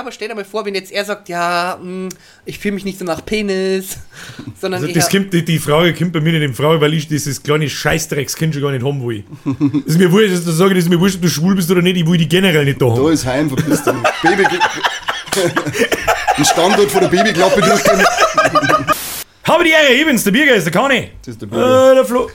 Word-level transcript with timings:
Ja, 0.00 0.04
aber 0.04 0.12
stell 0.12 0.28
dir 0.28 0.34
mal 0.34 0.46
vor, 0.46 0.64
wenn 0.64 0.74
jetzt 0.74 0.90
er 0.92 1.04
sagt, 1.04 1.28
ja, 1.28 1.78
mh, 1.82 2.08
ich 2.46 2.58
fühle 2.58 2.72
mich 2.74 2.86
nicht 2.86 2.98
so 2.98 3.04
nach 3.04 3.22
Penis, 3.22 3.98
sondern 4.58 4.80
Also 4.82 4.94
das 4.94 5.10
kommt, 5.10 5.30
die, 5.34 5.44
die 5.44 5.58
Frage 5.58 5.92
kommt 5.92 6.14
bei 6.14 6.22
mir 6.22 6.32
nicht 6.32 6.42
in 6.42 6.54
Frage, 6.54 6.80
weil 6.80 6.94
ich 6.94 7.06
dieses 7.06 7.42
kleine 7.42 7.68
Scheißdreckskind 7.68 8.54
schon 8.54 8.62
gar 8.62 8.72
nicht 8.72 8.82
haben 8.82 9.06
will. 9.06 9.24
Das 9.84 9.94
ist 9.94 9.98
mir 9.98 10.10
wurscht, 10.10 10.32
dass 10.32 10.44
du 10.46 10.52
sagen, 10.52 10.74
das 10.74 10.84
ist 10.84 10.88
mir 10.90 10.98
wurscht, 10.98 11.16
ob 11.16 11.22
du 11.22 11.28
schwul 11.28 11.54
bist 11.54 11.70
oder 11.70 11.82
nicht, 11.82 11.98
ich 11.98 12.06
will 12.06 12.16
die 12.16 12.26
generell 12.26 12.64
nicht 12.64 12.80
da 12.80 12.86
Da 12.86 12.92
haben. 12.94 13.12
ist 13.12 13.26
Heim, 13.26 13.50
verpisst 13.50 13.86
dich. 13.86 13.92
Baby. 14.22 14.44
Ein 16.36 16.44
Standort 16.46 16.90
von 16.90 17.00
der 17.02 17.08
Babyklappe 17.08 17.60
durchgehen. 17.60 18.02
Habe 19.44 19.64
die 19.64 19.70
Ehre, 19.70 19.92
ich 19.92 20.06
bin's, 20.06 20.24
der 20.24 20.30
Bierger 20.30 20.54
ist 20.54 20.64
der 20.64 20.72
Kani. 20.72 21.10
Das 21.20 21.34
ist 21.34 21.42
der 21.42 21.46
Bürger. 21.46 21.90
Äh, 21.92 21.94
der 21.96 22.04
Flo. 22.06 22.30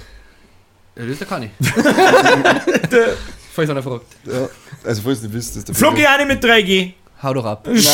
Ja, 0.98 1.02
das 1.02 1.08
ist 1.14 1.22
der 1.22 1.28
Kani. 1.28 1.50
Der 2.92 3.08
Falls 3.56 3.70
einer 3.72 3.82
fragt. 3.82 4.06
Ja, 4.26 4.50
also 4.84 5.02
falls 5.02 5.22
du 5.22 5.28
nicht 5.28 5.34
wisst, 5.36 5.50
das 5.52 5.58
ist 5.58 5.68
der 5.70 5.76
Flo 5.76 5.90
Bürger. 5.92 6.02
geh 6.04 6.08
auch 6.08 6.26
nicht 6.28 6.28
mit 6.28 6.44
3G. 6.44 6.94
Hau 7.26 7.34
doch 7.34 7.46
ab. 7.46 7.68
Sch 7.76 7.88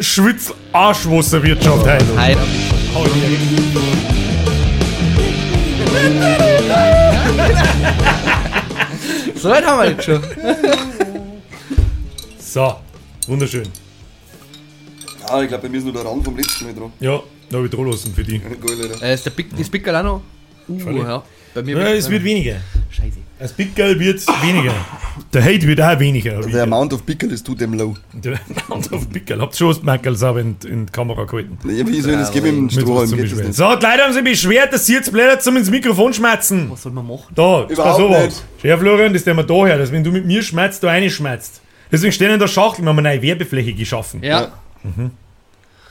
Schwitz 0.00 0.54
Arschwasserwirtschaft 0.72 1.86
heute. 1.86 2.16
Hi. 2.16 2.34
Hau 2.94 3.04
die 3.04 3.20
Ehre. 3.20 3.36
So 9.36 9.50
weit 9.50 9.66
haben 9.66 9.82
wir 9.82 9.90
jetzt 9.90 10.04
schon. 10.04 10.22
So, 12.38 12.76
wunderschön. 13.26 13.68
Ah, 15.28 15.42
ich 15.42 15.48
glaube, 15.48 15.64
bei 15.64 15.68
mir 15.68 15.76
ist 15.76 15.84
nur 15.84 15.92
der 15.92 16.06
Rand 16.06 16.24
vom 16.24 16.34
letzten 16.38 16.64
Mal 16.64 16.74
dran. 16.74 16.90
Ja, 17.00 17.20
da 17.50 17.58
habe 17.58 17.66
ich 17.66 17.72
dran 17.74 17.86
lassen 17.86 18.14
für 18.14 18.24
die. 18.24 18.38
Geil, 18.38 18.56
Alter. 18.82 19.02
Äh, 19.02 19.12
ist 19.12 19.26
der 19.26 19.32
das 19.58 19.68
Pickel 19.68 19.94
auch 19.94 20.02
noch? 20.02 20.22
Uh, 20.66 21.02
ja. 21.02 21.22
Bei 21.52 21.62
mir 21.62 21.76
Ja, 21.78 21.88
es 21.92 22.08
wird 22.08 22.24
weniger. 22.24 22.56
Scheiße. 22.88 23.18
Das 23.40 23.54
Pickel 23.54 23.98
wird 23.98 24.22
weniger. 24.42 24.74
Der 25.32 25.42
Hate 25.42 25.66
wird 25.66 25.80
auch 25.80 25.98
weniger. 25.98 26.40
ich 26.40 26.52
Der. 26.52 26.64
Amount 26.64 26.92
of 26.92 27.06
Pickel 27.06 27.32
ist 27.32 27.46
too 27.46 27.54
damn 27.54 27.72
low. 27.72 27.96
Der 28.12 28.38
Amount 28.68 28.92
of 28.92 29.08
Pickel. 29.08 29.40
Habt 29.40 29.54
ihr 29.54 29.56
schon 29.56 29.68
das 29.68 29.82
Merkel 29.82 30.14
sauber 30.14 30.40
in, 30.40 30.56
in 30.68 30.84
die 30.84 30.92
Kamera 30.92 31.24
gehalten? 31.24 31.58
Ja, 31.64 31.86
wie 31.88 32.00
soll 32.02 32.12
ich 32.12 32.18
das 32.18 32.32
geben 32.32 32.46
im 32.46 32.70
Strohhalm? 32.70 33.10
Geht 33.10 33.32
das 33.32 33.38
nicht? 33.38 33.54
So, 33.54 33.64
die 33.76 33.86
Leute 33.86 34.02
haben 34.04 34.12
sich 34.12 34.24
beschwert, 34.24 34.74
dass 34.74 34.84
sie 34.84 34.92
jetzt 34.92 35.10
Blätter 35.10 35.40
zum 35.40 35.56
ins 35.56 35.70
Mikrofon 35.70 36.12
schmerzen. 36.12 36.70
Was 36.70 36.82
soll 36.82 36.92
man 36.92 37.06
machen? 37.06 37.32
Da, 37.34 37.62
pass 37.62 37.78
auf. 37.78 38.10
nicht. 38.10 38.44
Schau, 38.62 38.76
Florian, 38.76 39.14
das 39.14 39.24
der 39.24 39.34
wir 39.34 39.44
da 39.44 39.66
her, 39.66 39.78
dass 39.78 39.90
wenn 39.90 40.04
du 40.04 40.12
mit 40.12 40.26
mir 40.26 40.42
schmerzt, 40.42 40.82
du 40.82 40.88
eine 40.88 41.08
schmerzt. 41.08 41.62
Deswegen 41.90 42.12
stehen 42.12 42.30
in 42.32 42.38
der 42.38 42.46
Schachtel, 42.46 42.82
wir 42.84 42.90
haben 42.90 42.98
eine 42.98 43.08
neue 43.08 43.22
Werbefläche 43.22 43.72
geschaffen. 43.72 44.22
Ja. 44.22 44.42
Ja. 44.42 44.52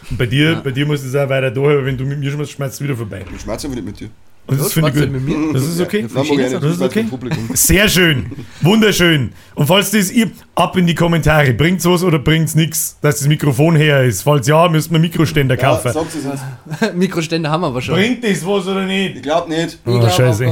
Und 0.09 0.17
bei 0.17 0.27
dir, 0.27 0.61
bei 0.63 0.69
dir 0.69 0.85
muss 0.85 1.03
es 1.03 1.15
auch 1.15 1.27
weiter 1.29 1.49
da 1.49 1.61
her, 1.61 1.83
wenn 1.83 1.97
du 1.97 2.05
mit 2.05 2.19
mir 2.19 2.31
schmerzt, 2.31 2.51
schmerzt 2.51 2.75
es 2.75 2.81
wieder 2.81 2.95
vorbei. 2.95 3.25
Ich 3.35 3.41
schmerze 3.41 3.65
einfach 3.65 3.75
nicht 3.75 3.85
mit 3.85 3.99
dir. 3.99 4.09
Und 4.49 4.59
das 4.59 4.73
finde 4.73 4.89
ich 4.89 4.95
gut. 4.95 5.11
mit 5.11 5.23
mir. 5.23 5.53
Das 5.53 5.63
ist 5.63 5.79
okay. 5.79 6.05
Ich 6.07 6.13
nicht, 6.13 6.53
Das 6.53 6.63
ist 6.63 6.81
okay. 6.81 7.05
Sehr 7.53 7.87
schön. 7.87 8.31
Wunderschön. 8.61 9.31
Und 9.55 9.67
falls 9.67 9.91
das 9.91 10.11
ihr, 10.11 10.31
ab 10.55 10.75
in 10.77 10.87
die 10.87 10.95
Kommentare. 10.95 11.53
Bringt's 11.53 11.85
was 11.85 12.03
oder 12.03 12.19
bringt's 12.19 12.55
nichts, 12.55 12.97
dass 13.01 13.19
das 13.19 13.27
Mikrofon 13.27 13.75
her 13.75 14.03
ist? 14.03 14.23
Falls 14.23 14.47
ja, 14.47 14.67
müsst 14.67 14.91
wir 14.91 14.99
Mikroständer 14.99 15.55
Ja, 15.55 15.61
kaufen. 15.61 15.89
es 15.89 15.95
uns. 15.95 16.41
Mikroständer 16.95 17.49
haben 17.51 17.61
wir 17.61 17.67
aber 17.67 17.81
schon. 17.81 17.95
Bringt 17.95 18.23
das 18.23 18.45
was 18.45 18.67
oder 18.67 18.85
nicht? 18.85 19.17
Ich 19.17 19.21
glaub 19.21 19.47
nicht. 19.47 19.73
Ich 19.73 19.79
Oh, 19.85 19.99
glaub, 19.99 20.11
scheiße. 20.11 20.45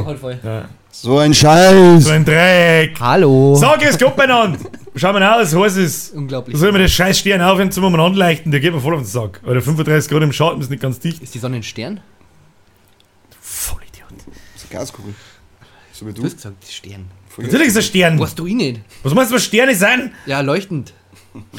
Ja. 0.44 0.70
So 0.92 1.18
ein 1.20 1.34
Scheiß. 1.34 2.06
So 2.06 2.12
ein 2.12 2.26
Dreck. 2.26 2.96
Hallo. 3.00 3.54
So, 3.56 3.68
grüß 3.80 3.98
Gott 4.00 4.16
beieinander. 4.16 4.58
Schau 4.96 5.14
mal 5.14 5.22
aus, 5.42 5.54
heiß 5.56 5.78
ist. 5.78 6.14
Unglaublich. 6.16 6.58
Soll 6.58 6.72
mir 6.72 6.80
das 6.80 6.92
scheiß 6.92 7.20
Stern 7.20 7.42
aufhören 7.42 7.72
zum 7.72 7.84
Moment 7.84 8.02
anleichten? 8.02 8.52
Der 8.52 8.60
geht 8.60 8.74
mir 8.74 8.80
voll 8.82 8.96
auf 8.96 9.02
den 9.02 9.06
Sack. 9.08 9.42
Oder 9.46 9.62
35 9.62 10.10
Grad 10.10 10.24
im 10.24 10.32
Schatten 10.34 10.60
ist 10.60 10.72
nicht 10.72 10.82
ganz 10.82 11.00
dicht. 11.00 11.22
Ist 11.22 11.36
die 11.36 11.40
Sonne 11.40 11.58
ein 11.58 11.64
Stern? 11.64 12.00
Vollidiot. 13.40 14.08
Das 14.10 14.26
ist 14.56 14.57
eine 14.57 14.57
Gaskugel. 14.70 15.14
So 15.94 16.06
wie 16.08 16.14
Du 16.14 16.22
du. 16.22 16.28
hast 16.28 16.36
gesagt, 16.38 16.56
das 16.62 16.70
ist 16.70 16.76
Stern. 16.76 17.06
Natürlich 17.38 17.68
ist 17.68 17.78
ein 17.78 17.84
Stern. 17.84 18.20
Was 18.20 18.36
du 18.36 18.46
ich 18.48 18.54
nicht? 18.56 18.82
Was 19.04 19.14
meinst 19.14 19.32
du, 19.32 19.36
was 19.36 19.44
Sterne 19.44 19.76
sein? 19.76 20.12
Ja, 20.26 20.42
leuchtend. 20.42 20.94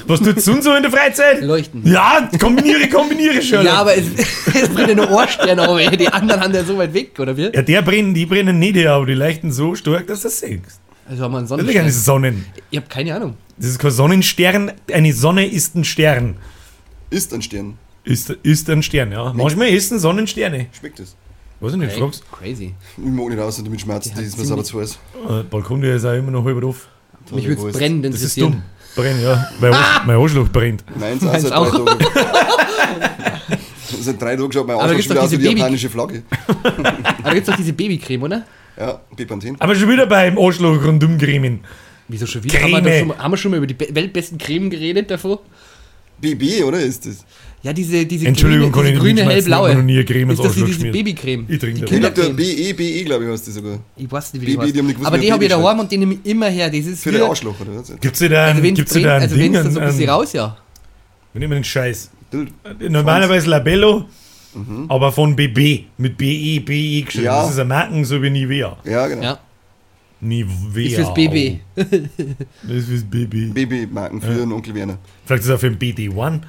Was 0.07 0.21
tut 0.21 0.41
Sun 0.41 0.61
so 0.61 0.75
in 0.75 0.83
der 0.83 0.91
Freizeit? 0.91 1.41
Leuchtend. 1.41 1.87
Ja, 1.87 2.29
kombiniere, 2.41 2.89
kombiniere 2.89 3.41
schon. 3.43 3.65
Ja, 3.65 3.75
aber 3.75 3.97
es, 3.97 4.07
es 4.55 4.69
brennt 4.71 4.97
nur 4.97 5.09
Ohrstern 5.11 5.61
auf, 5.61 5.79
ey. 5.79 5.97
die 5.97 6.09
anderen 6.09 6.41
haben 6.41 6.53
ja 6.55 6.65
so 6.65 6.77
weit 6.79 6.93
weg, 6.95 7.19
oder 7.19 7.37
wie? 7.37 7.51
Ja, 7.55 7.63
der 7.63 7.83
brennen, 7.83 8.13
die 8.13 8.27
brennen 8.27 8.59
nicht, 8.59 8.85
aber 8.87 9.07
die 9.07 9.15
leuchten 9.15 9.53
so 9.53 9.75
stark, 9.77 10.07
dass 10.09 10.23
du 10.23 10.29
das 10.29 10.41
siehst. 10.41 10.81
Also 11.09 11.23
haben 11.23 11.33
wir 11.33 11.39
einen 11.39 11.49
Das 11.49 11.61
ist 11.61 11.67
keine 11.73 11.91
Sonnenstern. 11.93 12.03
Sonnen. 12.03 12.45
Ich 12.71 12.77
habe 12.79 12.89
keine 12.89 13.15
Ahnung. 13.15 13.35
Das 13.57 13.71
ist 13.71 13.79
kein 13.79 13.91
Sonnenstern. 13.93 14.73
Eine 14.93 15.13
Sonne 15.13 15.47
ist 15.47 15.75
ein 15.77 15.85
Stern. 15.85 16.37
Ist 17.11 17.33
ein 17.33 17.43
Stern. 17.43 17.79
Ist, 18.05 18.31
ist 18.43 18.69
ein 18.69 18.83
Stern, 18.83 19.13
ja. 19.13 19.33
Manchmal 19.33 19.69
essen 19.69 19.99
Sonnensterne. 19.99 20.67
Schmeckt 20.79 20.99
das? 20.99 21.15
Weiß 21.61 21.73
ich 21.73 21.79
nicht, 21.79 21.91
Hey, 21.93 22.01
fragst. 22.01 22.23
crazy. 22.31 22.75
Ich 22.97 23.05
mag 23.05 23.29
nicht 23.29 23.39
raus, 23.39 23.61
damit 23.63 23.81
schmerzt. 23.81 24.11
Das 24.11 24.17
hat 24.17 24.25
ist 24.25 24.39
mir 24.39 24.53
aber 24.53 24.65
zu 24.65 24.81
heiß. 24.81 24.99
Äh, 25.29 25.43
Balkon, 25.45 25.81
der 25.81 25.97
ist 25.97 26.05
auch 26.05 26.13
immer 26.15 26.31
noch 26.31 26.45
halb 26.45 26.63
auf. 26.65 26.89
Mich 27.33 27.47
würde 27.47 27.69
es 27.69 27.77
brennend 27.77 28.05
Das 28.07 28.23
ist 28.23 28.41
dumm. 28.41 28.63
Brennt, 28.95 29.23
ja. 29.23 29.49
Mein, 29.61 29.73
Arsch, 29.75 30.07
mein 30.07 30.17
Arschloch 30.17 30.49
brennt. 30.49 30.85
Meins 30.99 31.23
auch 31.23 31.27
Meins 31.33 31.43
seit 31.43 31.53
auch. 31.53 31.71
drei 31.87 31.95
Tagen. 31.95 33.61
Seit 34.01 34.21
drei 34.23 34.37
Tagen 34.37 34.53
schaut 34.53 34.67
mein 34.67 34.77
Arschloch 34.77 34.91
gibt's 34.97 35.07
schon 35.07 35.17
doch 35.17 35.23
wieder 35.23 35.25
aus 35.25 35.33
wie 35.33 35.37
diese 35.39 35.55
die 35.55 35.59
japanische 35.61 35.91
Flagge. 35.91 36.23
Aber 36.47 36.83
da 37.23 37.35
gibt 37.35 37.41
es 37.41 37.47
doch 37.47 37.57
diese 37.57 37.73
Babycreme, 37.73 38.23
oder? 38.23 38.45
Ja, 38.79 39.01
Bepanthen. 39.17 39.57
Aber 39.61 39.75
schon 39.75 39.89
wieder 39.91 40.07
beim 40.07 40.39
Arschloch 40.39 40.83
rundum 40.85 41.19
cremen. 41.19 41.61
Wieso 42.09 42.27
schon 42.27 42.43
wieder? 42.45 42.61
Haben 42.61 42.71
wir, 42.71 42.81
Creme. 42.83 42.99
schon, 43.01 43.09
mal- 43.09 43.19
haben 43.19 43.31
wir 43.33 43.37
schon 43.37 43.51
mal 43.51 43.57
über 43.59 43.67
die 43.67 43.75
be- 43.75 43.89
weltbesten 43.93 44.39
Cremen 44.39 44.71
geredet 44.71 45.11
davor? 45.11 45.41
BB, 46.21 46.63
oder 46.65 46.81
ist 46.81 47.05
das? 47.07 47.25
Ja, 47.63 47.73
diese, 47.73 48.07
diese 48.07 48.27
Entschuldigung, 48.27 48.71
grüne, 48.71 48.91
diese 48.91 49.01
grüne 49.01 49.25
hellblaue. 49.25 49.75
noch 49.75 49.83
nie 49.83 49.95
eine 49.95 50.05
Creme 50.05 50.31
ist 50.31 50.45
das 50.45 50.55
die, 50.55 50.65
diese. 50.65 50.91
Babycreme? 50.93 51.45
Ich 51.49 51.59
trinke 51.59 51.85
Die 51.87 52.01
das. 52.01 52.15
BE, 52.15 52.75
BE, 52.75 53.05
glaube 53.05 53.25
ich, 53.25 53.31
heißt 53.31 53.49
das 53.49 53.55
sogar. 53.55 53.81
Ich 53.97 54.11
weiß 54.11 54.33
nicht, 54.35 54.47
wie 54.47 54.57
Baby, 54.57 54.67
die, 54.67 54.73
die 54.73 54.79
haben 54.79 54.87
nicht 54.87 54.95
gewusst, 54.95 55.09
Aber 55.09 55.19
die 55.19 55.33
habe 55.33 55.45
ich 55.45 55.51
daheim 55.51 55.81
und 55.81 55.91
die 55.91 55.99
nehme 55.99 56.15
ich 56.15 56.31
immer 56.31 56.49
her. 56.49 56.71
Das 56.71 56.87
ist 56.87 57.03
Für 57.03 57.11
den 57.11 57.23
Arschloch, 57.23 57.59
oder 57.61 57.75
was? 57.77 57.93
Gibt's 58.01 58.21
da 58.21 58.29
da 58.29 58.45
Also 58.45 58.59
ein, 58.59 58.63
wenn 58.63 58.75
gibt's 58.75 58.95
es 58.95 59.03
da 59.03 59.17
ein 59.17 59.23
also 59.23 59.35
Ding? 59.37 59.53
wenn 59.55 59.71
so 59.73 59.81
ein 59.81 59.87
bisschen 59.89 60.09
raus, 60.09 60.33
ja. 60.33 60.57
wir 61.33 61.41
nehmen 61.41 61.55
den 61.55 61.65
Scheiß. 61.65 62.11
Bild. 62.31 62.53
Normalerweise 62.91 63.51
Labello, 63.51 64.05
aber 64.89 65.11
von 65.11 65.35
BB. 65.35 65.85
Mit 65.99 66.17
BE, 66.17 66.61
BE 66.61 67.03
geschrieben. 67.03 67.25
Ja. 67.25 67.43
Das 67.43 67.51
ist 67.53 67.59
ein 67.59 67.67
Marken, 67.69 68.05
so 68.05 68.23
wie 68.23 68.31
Nivea. 68.31 68.77
Ja, 68.85 69.09
genau. 69.09 69.23
Ja, 69.23 69.39
Nivea. 70.21 70.87
ist 70.87 70.95
fürs 70.95 71.15
BB. 71.15 71.59
Das 71.75 71.87
ist 72.77 72.89
fürs 72.89 73.03
BB. 73.05 73.53
Babymarken 73.53 74.21
für 74.21 74.35
den 74.35 74.53
Onkel 74.53 74.75
Werner. 74.75 74.99
Vielleicht 75.27 75.43
ist 75.43 75.49
es 75.49 75.55
auch 75.55 75.61
für 75.61 75.71
den 75.71 75.79
BD1. 75.79 76.41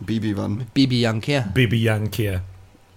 Baby 0.00 0.36
wann? 0.36 0.66
Baby 0.74 1.06
Young 1.06 1.20
Care. 1.20 1.46
Baby 1.54 1.88
Young 1.88 2.10
Care. 2.10 2.40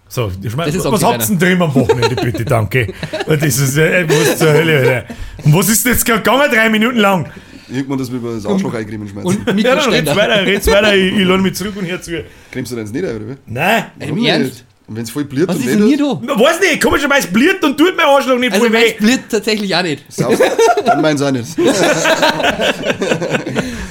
So, 0.07 0.31
ich 0.41 0.55
mein, 0.55 0.67
Das 0.67 0.75
ist 0.75 0.85
was 0.91 1.03
habt 1.03 1.21
ihr 1.21 1.27
denn 1.27 1.39
drin 1.39 1.61
am 1.61 1.73
Wochenende, 1.73 2.15
bitte, 2.15 2.45
danke? 2.45 2.93
Und 3.25 3.41
das 3.41 3.57
ist, 3.57 3.75
äh, 3.77 4.07
was 4.07 4.37
zur 4.37 4.53
Hölle, 4.53 4.77
Alter. 4.77 5.05
Und 5.43 5.53
was 5.55 5.67
ist 5.69 5.85
jetzt 5.85 6.05
gerade 6.05 6.21
gegangen, 6.21 6.51
drei 6.51 6.69
Minuten 6.69 6.97
lang? 6.99 7.27
Irgendwann, 7.67 7.97
dass 7.97 8.11
wir 8.11 8.19
über 8.19 8.33
das 8.33 8.45
Arschloch 8.45 8.73
eincremen 8.75 9.09
schmerzen. 9.09 9.43
Und 9.47 9.59
Ja, 9.59 9.75
dann 9.75 9.91
red's 9.91 10.15
weiter, 10.15 10.45
red's 10.45 10.67
weiter, 10.67 10.95
ich, 10.95 11.17
ich 11.17 11.25
lade 11.25 11.41
mich 11.41 11.55
zurück 11.55 11.73
und 11.77 11.89
hör 11.89 11.99
zu. 11.99 12.23
Cremst 12.51 12.71
du 12.71 12.75
denn 12.75 12.85
nicht 12.85 13.03
ein, 13.03 13.15
oder 13.15 13.27
wie? 13.29 13.35
Nein, 13.47 13.85
Im 13.99 14.09
Warum 14.11 14.25
Ernst? 14.25 14.53
nicht? 14.53 14.65
Und 14.87 14.97
wenn 14.97 15.03
es 15.03 15.09
voll 15.09 15.23
bliert 15.25 15.47
Was 15.49 15.55
und 15.55 15.63
ist 15.65 15.71
denn 15.71 15.79
hier 15.87 15.97
nicht 15.97 15.99
du? 15.99 16.21
weiß 16.39 16.59
nicht, 16.59 16.83
komischerweise 16.83 17.27
bliert 17.29 17.63
und 17.63 17.75
tut 17.75 17.97
mein 17.97 18.05
Arschloch 18.05 18.37
nicht 18.37 18.53
Also 18.53 18.65
voll 18.65 18.73
weh. 18.73 18.89
Split 18.91 19.21
tatsächlich 19.27 19.75
auch 19.75 19.81
nicht. 19.81 20.03
saust, 20.13 20.39
dann 20.85 21.01
meins 21.01 21.19
auch 21.23 21.31
nicht. 21.31 21.47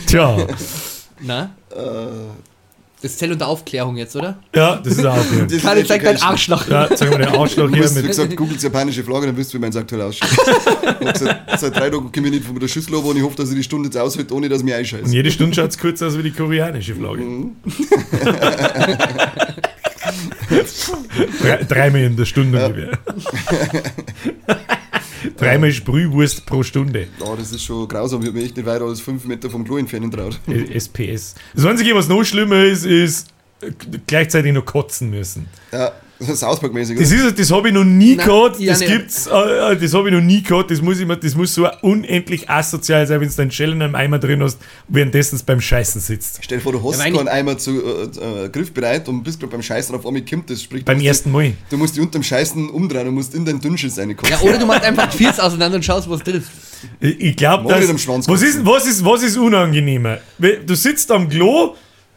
Tja, 0.06 0.36
Na? 1.20 1.50
Äh, 1.72 1.76
Das 3.04 3.18
zählt 3.18 3.32
unter 3.32 3.48
Aufklärung 3.48 3.98
jetzt, 3.98 4.16
oder? 4.16 4.38
ja, 4.56 4.76
das 4.76 4.96
ist 4.96 5.04
auch 5.04 5.14
okay. 5.14 5.42
das 5.42 5.52
ist 5.52 5.62
Kali, 5.62 5.80
echt 5.80 5.88
zeig 5.88 6.00
schon 6.00 6.06
dein 6.06 6.16
geil. 6.16 6.26
Arschloch. 6.26 6.68
Ja, 6.68 6.88
sag 6.96 7.10
mal, 7.10 7.18
der 7.18 7.34
Arschloch 7.38 7.66
Du 7.68 7.74
hier 7.74 7.82
musst, 7.82 7.96
wie 7.96 8.00
mit. 8.00 8.08
gesagt, 8.08 8.34
googelt 8.34 8.62
japanische 8.62 9.04
Flagge, 9.04 9.26
dann 9.26 9.36
wirst 9.36 9.52
du, 9.52 9.58
wie 9.58 9.60
mein 9.60 9.76
aktuell 9.76 10.00
ausschaut. 10.00 10.30
Ich 11.00 11.06
hab 11.06 11.18
seit, 11.18 11.60
seit 11.60 11.76
drei 11.76 11.90
Tagen 11.90 12.10
komme 12.10 12.28
ich 12.28 12.32
nicht 12.32 12.46
von 12.46 12.58
der 12.58 12.66
Schüssel 12.66 12.94
runter 12.94 13.10
und 13.10 13.18
ich 13.18 13.22
hoffe, 13.22 13.36
dass 13.36 13.50
ich 13.50 13.56
die 13.56 13.62
Stunde 13.62 13.88
jetzt 13.88 13.98
aushält, 13.98 14.32
ohne 14.32 14.48
dass 14.48 14.60
ich 14.60 14.64
mich 14.64 14.94
Und 14.94 15.12
jede 15.12 15.30
Stunde 15.30 15.54
schaut 15.54 15.68
es 15.68 15.76
kurz 15.76 16.00
aus 16.00 16.16
wie 16.16 16.22
die 16.22 16.30
koreanische 16.30 16.94
Flagge. 16.94 17.22
Drei, 21.42 21.64
dreimal 21.64 22.00
in 22.00 22.16
der 22.16 22.24
Stunde 22.24 22.64
ungefähr. 22.66 22.98
Dreimal 25.36 25.72
Sprühwurst 25.72 26.46
pro 26.46 26.62
Stunde. 26.62 27.08
Ja, 27.20 27.36
das 27.36 27.52
ist 27.52 27.62
schon 27.62 27.86
grausam. 27.88 28.20
Ich 28.22 28.28
habe 28.28 28.36
mich 28.36 28.46
echt 28.46 28.56
nicht 28.56 28.66
weiter 28.66 28.84
als 28.84 29.00
fünf 29.00 29.24
Meter 29.24 29.50
vom 29.50 29.64
Klo 29.64 29.76
entfernen 29.76 30.10
traut. 30.10 30.38
Äh, 30.48 30.78
SPS. 30.78 31.34
Das 31.54 31.64
Einzige, 31.64 31.94
was 31.94 32.08
noch 32.08 32.24
schlimmer 32.24 32.64
ist, 32.64 32.84
ist 32.84 33.28
äh, 33.60 33.70
gleichzeitig 34.06 34.52
noch 34.52 34.64
kotzen 34.64 35.10
müssen. 35.10 35.46
Ja, 35.72 35.92
South 36.34 36.60
Park-mäßig. 36.60 36.98
Das, 36.98 37.12
oder? 37.12 37.26
ist, 37.28 37.38
das 37.38 37.50
habe 37.50 37.68
ich 37.68 37.74
noch 37.74 37.84
nie 37.84 38.16
Nein, 38.16 38.26
gehabt. 38.26 38.60
ja 38.60 38.72
Das 38.72 38.80
nicht. 38.80 38.92
gibt's, 38.92 39.26
äh, 39.26 39.72
äh, 39.72 39.76
das 39.76 39.94
habe 39.94 40.08
ich 40.08 40.14
noch 40.14 40.20
nie 40.22 40.42
gehabt. 40.42 40.70
Das 40.70 40.80
muss, 40.82 40.98
ich 41.00 41.06
mir, 41.06 41.16
das 41.16 41.34
muss 41.34 41.54
so 41.54 41.68
unendlich 41.82 42.48
asozial 42.48 43.06
sein, 43.06 43.20
wenn 43.20 43.28
du 43.28 43.34
deinen 43.34 43.50
Shell 43.50 43.72
in 43.72 43.82
einem 43.82 43.94
Eimer 43.94 44.18
drin 44.18 44.42
hast, 44.42 44.58
währenddessen 44.88 45.38
du 45.38 45.44
beim 45.44 45.60
Scheißen 45.60 46.00
sitzt. 46.00 46.38
Stell 46.42 46.58
dir 46.58 46.62
vor, 46.64 46.72
du 46.72 46.82
hast 46.82 46.98
Ja, 46.98 47.06
aber 47.06 47.16
keinen 47.18 47.28
Eimer 47.28 47.58
zu, 47.58 47.82
äh, 47.82 48.44
äh, 48.44 48.48
griffbereit 48.48 49.08
und 49.08 49.22
bist 49.22 49.40
gerade 49.40 49.52
beim 49.52 49.62
Scheißen 49.62 49.94
auf 49.94 50.06
einmal 50.06 50.24
kommt 50.24 50.50
das. 50.50 50.62
Sprich, 50.62 50.84
Beim 50.84 51.00
ersten 51.00 51.30
Mal. 51.30 51.50
Die, 51.50 51.56
du 51.70 51.76
musst 51.76 51.96
die 51.96 52.00
unterm 52.00 52.22
Scheißen 52.22 52.70
umdrehen 52.70 53.08
und 53.08 53.14
musst 53.14 53.34
in 53.34 53.44
deinen 53.44 53.60
Dünnschiss 53.60 53.98
reinkommen. 53.98 54.30
Ja, 54.32 54.40
oder 54.40 54.58
du 54.58 54.66
machst 54.66 54.84
einfach 54.84 55.12
die 55.14 55.28
auseinander 55.28 55.76
und 55.76 55.84
schaust, 55.84 56.08
was 56.08 56.22
trifft. 56.22 56.50
Ich, 57.00 57.20
ich 57.20 57.36
glaube, 57.36 57.72
dem 57.74 57.98
Schwanz 57.98 58.28
Was 58.28 58.42
ist, 58.42 58.64
was, 58.64 58.86
ist, 58.86 59.04
was 59.04 59.22
ist 59.22 59.36
unangenehmer? 59.36 60.18
Du 60.66 60.74
sitzt 60.74 61.10
am 61.10 61.28
Klo 61.28 61.74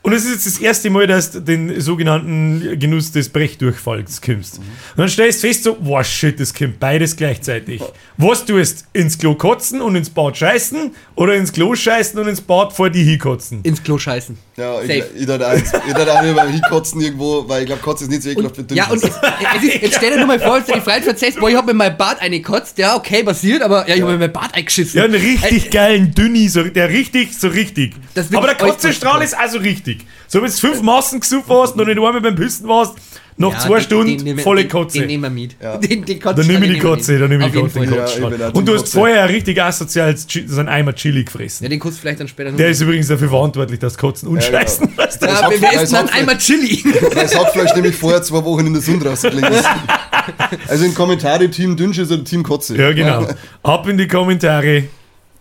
Und 0.07 0.13
es 0.13 0.23
ist 0.23 0.35
jetzt 0.35 0.45
das 0.45 0.59
erste 0.59 0.89
Mal, 0.89 1.05
dass 1.05 1.31
du 1.31 1.41
den 1.41 1.81
sogenannten 1.81 2.79
Genuss 2.79 3.11
des 3.11 3.27
Brechdurchfalls 3.27 4.21
kommst. 4.21 4.59
Und 4.59 4.65
dann 4.95 5.09
stellst 5.09 5.43
du 5.43 5.47
fest, 5.47 5.63
so, 5.63 5.75
wow, 5.81 6.01
shit, 6.01 6.39
das 6.39 6.53
kommt 6.53 6.79
beides 6.79 7.13
gleichzeitig. 7.13 7.81
Was 8.15 8.45
tust 8.45 8.85
ins 8.93 9.17
Klo 9.17 9.35
kotzen 9.35 9.81
und 9.81 9.97
ins 9.97 10.09
Bad 10.09 10.37
scheißen 10.37 10.91
oder 11.15 11.35
ins 11.35 11.51
Klo 11.51 11.75
scheißen 11.75 12.17
und 12.17 12.29
ins 12.29 12.39
Bad 12.39 12.71
vor 12.71 12.89
die 12.89 13.03
hinkotzen? 13.03 13.59
Ins 13.63 13.83
Klo 13.83 13.97
scheißen. 13.97 14.37
Ja, 14.59 14.81
ich, 14.81 14.87
Safe. 14.87 15.11
ich 15.15 15.25
dachte 15.27 15.47
auch, 15.47 15.53
ich 15.53 15.93
dachte 15.93 16.13
auch 16.13 16.49
hinkotzen 16.49 16.99
irgendwo, 16.99 17.47
weil 17.47 17.61
ich 17.61 17.67
glaube, 17.67 17.79
Kotze 17.83 18.05
ist 18.05 18.09
nicht 18.09 18.23
so 18.23 18.29
ekelhaft 18.29 18.55
für 18.55 18.61
Und, 18.63 18.71
ja, 18.71 18.87
und 18.87 19.03
es, 19.03 19.03
es 19.03 19.63
ist, 19.63 19.81
jetzt 19.83 19.97
stell 19.97 20.09
dir 20.09 20.17
nur 20.17 20.25
mal 20.25 20.39
vor, 20.39 20.57
dass 20.57 20.65
du 20.65 20.73
die 20.73 20.81
Freiheit 20.81 21.03
verzeichst, 21.03 21.39
boah, 21.39 21.47
ich 21.47 21.55
hab 21.55 21.67
mir 21.67 21.75
mein 21.75 21.95
Bad 21.95 22.19
eingekotzt, 22.19 22.75
ja, 22.79 22.95
okay, 22.95 23.23
passiert, 23.23 23.61
aber 23.61 23.87
ja, 23.87 23.93
ich 23.93 24.01
hab 24.01 24.09
mir 24.09 24.17
mein 24.17 24.33
Bad 24.33 24.55
eingeschissen. 24.55 24.97
Ja, 24.97 25.03
einen 25.03 25.13
richtig 25.13 25.69
geilen 25.69 26.11
Dünni, 26.15 26.49
so, 26.49 26.63
der 26.63 26.89
richtig, 26.89 27.37
so 27.37 27.49
richtig. 27.49 27.93
Aber 28.33 28.47
der 28.47 28.59
euch 28.59 28.71
Kotzestrahl 28.71 29.21
ist 29.21 29.37
also 29.37 29.59
richtig. 29.59 29.99
So, 30.27 30.41
wenn 30.41 30.49
du 30.49 30.57
fünf 30.57 30.81
Massen 30.81 31.19
gesucht 31.19 31.45
hast 31.49 31.75
und 31.75 31.85
nicht 31.85 31.95
einmal 31.95 32.19
beim 32.19 32.35
Pissen 32.35 32.67
warst, 32.67 32.95
nach 33.39 33.53
Ja, 33.53 33.59
zwei 33.59 33.75
den- 33.75 33.83
Stunden 33.83 34.17
den 34.17 34.23
nehmen- 34.23 34.39
volle 34.39 34.61
den, 34.63 34.69
Kotze. 34.71 34.99
Den 34.99 35.07
nehmen 35.07 35.23
wir 35.23 35.29
mit. 35.29 35.55
Ja. 35.61 35.77
Den, 35.77 36.03
den 36.05 36.19
Dann 36.19 36.47
nehme 36.47 36.65
ich 36.65 36.73
die 36.73 36.79
Kotze, 36.79 37.19
dann 37.19 37.29
nehme 37.29 37.45
ich 37.45 37.51
die 37.51 37.59
Kotze. 37.59 37.79
den. 37.79 37.89
Kotzestrahl. 37.91 38.39
Ja, 38.39 38.47
Und 38.49 38.67
du 38.67 38.73
hast 38.73 38.81
Kotze. 38.81 38.97
vorher 38.97 39.23
ein 39.23 39.29
richtig 39.29 39.61
so 40.47 40.59
ein 40.59 40.67
Eimer 40.67 40.93
Chili 40.95 41.23
gefressen. 41.23 41.63
Ja, 41.65 41.69
den 41.69 41.79
kotzt 41.79 41.99
vielleicht 41.99 42.19
dann 42.19 42.27
später 42.27 42.49
noch. 42.51 42.57
Der 42.57 42.69
ist 42.69 42.81
übrigens 42.81 43.07
dafür 43.07 43.29
verantwortlich, 43.29 43.79
dass 43.79 43.97
Kotzen 43.97 44.27
und 44.29 44.41
Ja, 44.43 44.47
genau. 44.49 44.59
Scheißen. 44.61 44.89
du? 44.95 45.01
ja, 45.01 45.05
Das 45.05 45.13
isst 45.13 45.21
denn 45.91 45.97
dann 45.99 46.05
das 46.07 46.15
einmal 46.15 46.37
Chili? 46.37 46.83
Das 47.13 47.37
Hackfleisch 47.37 47.75
nämlich 47.75 47.95
vorher 47.95 48.21
zwei 48.23 48.43
Wochen 48.43 48.65
in 48.67 48.73
der 48.73 48.81
Sonne 48.81 49.05
rausgelegen 49.05 49.51
ist. 49.51 49.65
Also 50.67 50.83
in 50.83 50.93
Kommentare 50.93 51.49
Team 51.49 51.77
Dünnschiss 51.77 52.11
oder 52.11 52.21
Team 52.23 52.43
Kotze. 52.43 52.75
Ja, 52.75 52.91
genau. 52.91 53.27
Ab 53.63 53.87
in 53.87 53.97
die 53.97 54.07
Kommentare, 54.09 54.83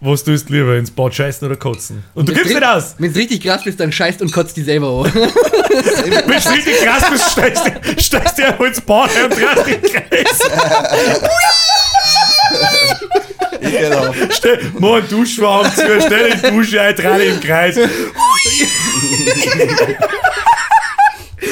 was 0.00 0.24
tust 0.24 0.48
du 0.48 0.54
lieber, 0.54 0.76
ins 0.76 0.90
Bad 0.90 1.14
scheißen 1.14 1.46
oder 1.46 1.56
kotzen. 1.56 2.04
Und 2.14 2.28
du 2.28 2.34
gibst 2.34 2.52
nicht 2.52 2.64
aus. 2.64 2.94
Wenn 2.98 3.10
es 3.10 3.16
richtig 3.16 3.42
krass 3.42 3.64
bist, 3.64 3.80
dann 3.80 3.92
scheißt 3.92 4.20
und 4.22 4.32
kotzt 4.32 4.56
die 4.56 4.62
selber 4.62 5.04
an. 5.04 5.14
Wenn 5.14 6.10
du 6.10 6.28
richtig 6.52 6.76
krass 6.78 7.04
bist, 7.10 7.30
steigst 7.30 7.66
du 7.66 7.70
steigst 8.02 8.38
du 8.38 8.46
einfach 8.46 8.64
ins 8.66 8.80
Bad 8.80 9.10
und 9.24 9.34
drehst 9.34 9.66
den 9.66 9.82
Kreis. 9.82 10.40
Genau. 13.60 14.14
Stell, 14.30 14.60
mach 14.78 14.94
einen 14.96 15.08
Duschschwamm 15.08 15.66
zu, 15.74 16.00
stell 16.00 16.30
die 16.30 16.50
Dusche 16.50 16.80
ein, 16.80 16.94
dreh 16.94 17.28
im 17.28 17.40
Kreis. 17.40 17.76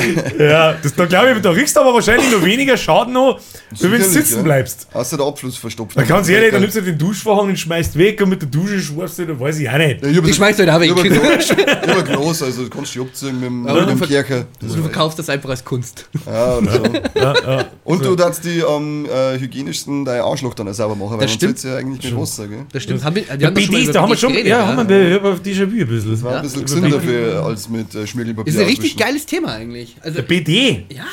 ja, 0.38 0.74
das, 0.82 0.94
da 0.94 1.04
glaube 1.06 1.32
ich, 1.32 1.38
da 1.42 1.50
riechst 1.50 1.76
du 1.76 1.80
aber 1.80 1.94
wahrscheinlich 1.94 2.30
noch 2.30 2.44
weniger 2.44 2.76
Schaden 2.76 3.16
an, 3.16 3.34
wenn 3.80 3.90
du 3.92 4.04
sitzen 4.04 4.36
ja. 4.38 4.42
bleibst. 4.42 4.86
Außer 4.92 5.16
der 5.16 5.26
Abfluss 5.26 5.56
verstopft. 5.56 5.96
Da 5.96 6.02
kannst 6.02 6.28
du 6.28 6.34
ehrlich, 6.34 6.50
dann 6.52 6.60
nimmst 6.60 6.76
du 6.76 6.82
den 6.82 6.98
Duschvorhang 6.98 7.48
und 7.48 7.58
schmeißt 7.58 7.96
weg 7.98 8.20
und 8.22 8.28
mit 8.30 8.42
der 8.42 8.48
Dusche 8.48 8.80
schwarst 8.80 9.18
du, 9.18 9.26
da 9.26 9.38
weiß 9.38 9.58
ich 9.58 9.68
auch 9.68 9.78
nicht. 9.78 10.02
Ja, 10.02 10.08
ich 10.10 10.20
das- 10.20 10.36
schmeißt 10.36 10.58
du 10.58 10.66
halt 10.66 10.70
auch 10.74 10.80
weg. 10.80 10.90
Ich 10.96 11.04
ich 11.50 11.96
ein 11.96 12.04
Glas, 12.04 12.42
also 12.42 12.62
das 12.62 12.70
kannst 12.70 12.94
du 12.94 13.00
dich 13.00 13.08
abziehen 13.10 13.34
mit 13.40 13.48
dem, 13.48 13.66
Aber 13.66 13.80
mit 13.80 13.90
dem 13.90 13.98
du 13.98 14.04
ver- 14.06 14.12
Kerker. 14.12 14.46
Du 14.60 14.68
verkaufst 14.68 15.18
das 15.18 15.28
einfach 15.28 15.50
als 15.50 15.64
Kunst. 15.64 16.08
Ja, 16.26 16.58
oder 16.58 16.72
so. 16.72 16.82
Ja, 17.20 17.34
ja. 17.58 17.64
Und 17.84 18.04
du 18.04 18.14
darfst 18.16 18.44
die 18.44 18.62
am 18.62 19.06
äh, 19.06 19.38
hygienischsten 19.38 20.04
dein 20.04 20.20
Arschloch 20.20 20.54
dann 20.54 20.68
auch 20.68 20.72
sauber 20.74 20.94
machen, 20.96 21.18
weil 21.18 21.26
Das 21.26 21.38
soll's 21.40 21.62
ja 21.62 21.76
eigentlich 21.76 22.04
mit 22.10 22.20
Wasser, 22.20 22.46
gell? 22.48 22.66
Das 22.72 22.82
stimmt. 22.82 23.04
Haben 23.04 23.16
wir, 23.16 23.22
wir 23.28 23.36
Ja, 23.38 23.46
haben 23.46 23.54
BDs, 23.54 23.84
über 23.84 23.92
da 23.92 24.02
haben 24.02 24.10
wir 24.10 24.16
schon, 24.16 24.34
ja, 24.46 24.66
haben 24.66 24.88
wir 24.88 25.20
bei 25.20 25.30
Déjà-vu 25.30 25.80
ein 25.80 25.86
bisschen. 25.86 26.22
War 26.22 26.32
Ja, 26.32 26.36
ein 26.38 26.42
bisschen 26.42 26.62
über 26.62 26.98
gesünder 26.98 27.44
als 27.46 27.68
mit 27.68 27.94
äh, 27.94 28.06
Schmirgelpapier 28.06 28.52
Das 28.52 28.54
ist 28.54 28.66
ein 28.66 28.68
richtig 28.68 28.96
geiles 28.96 29.26
Thema 29.26 29.52
eigentlich. 29.54 29.93
Also, 30.00 30.22
BD? 30.22 30.84
ja, 30.88 31.04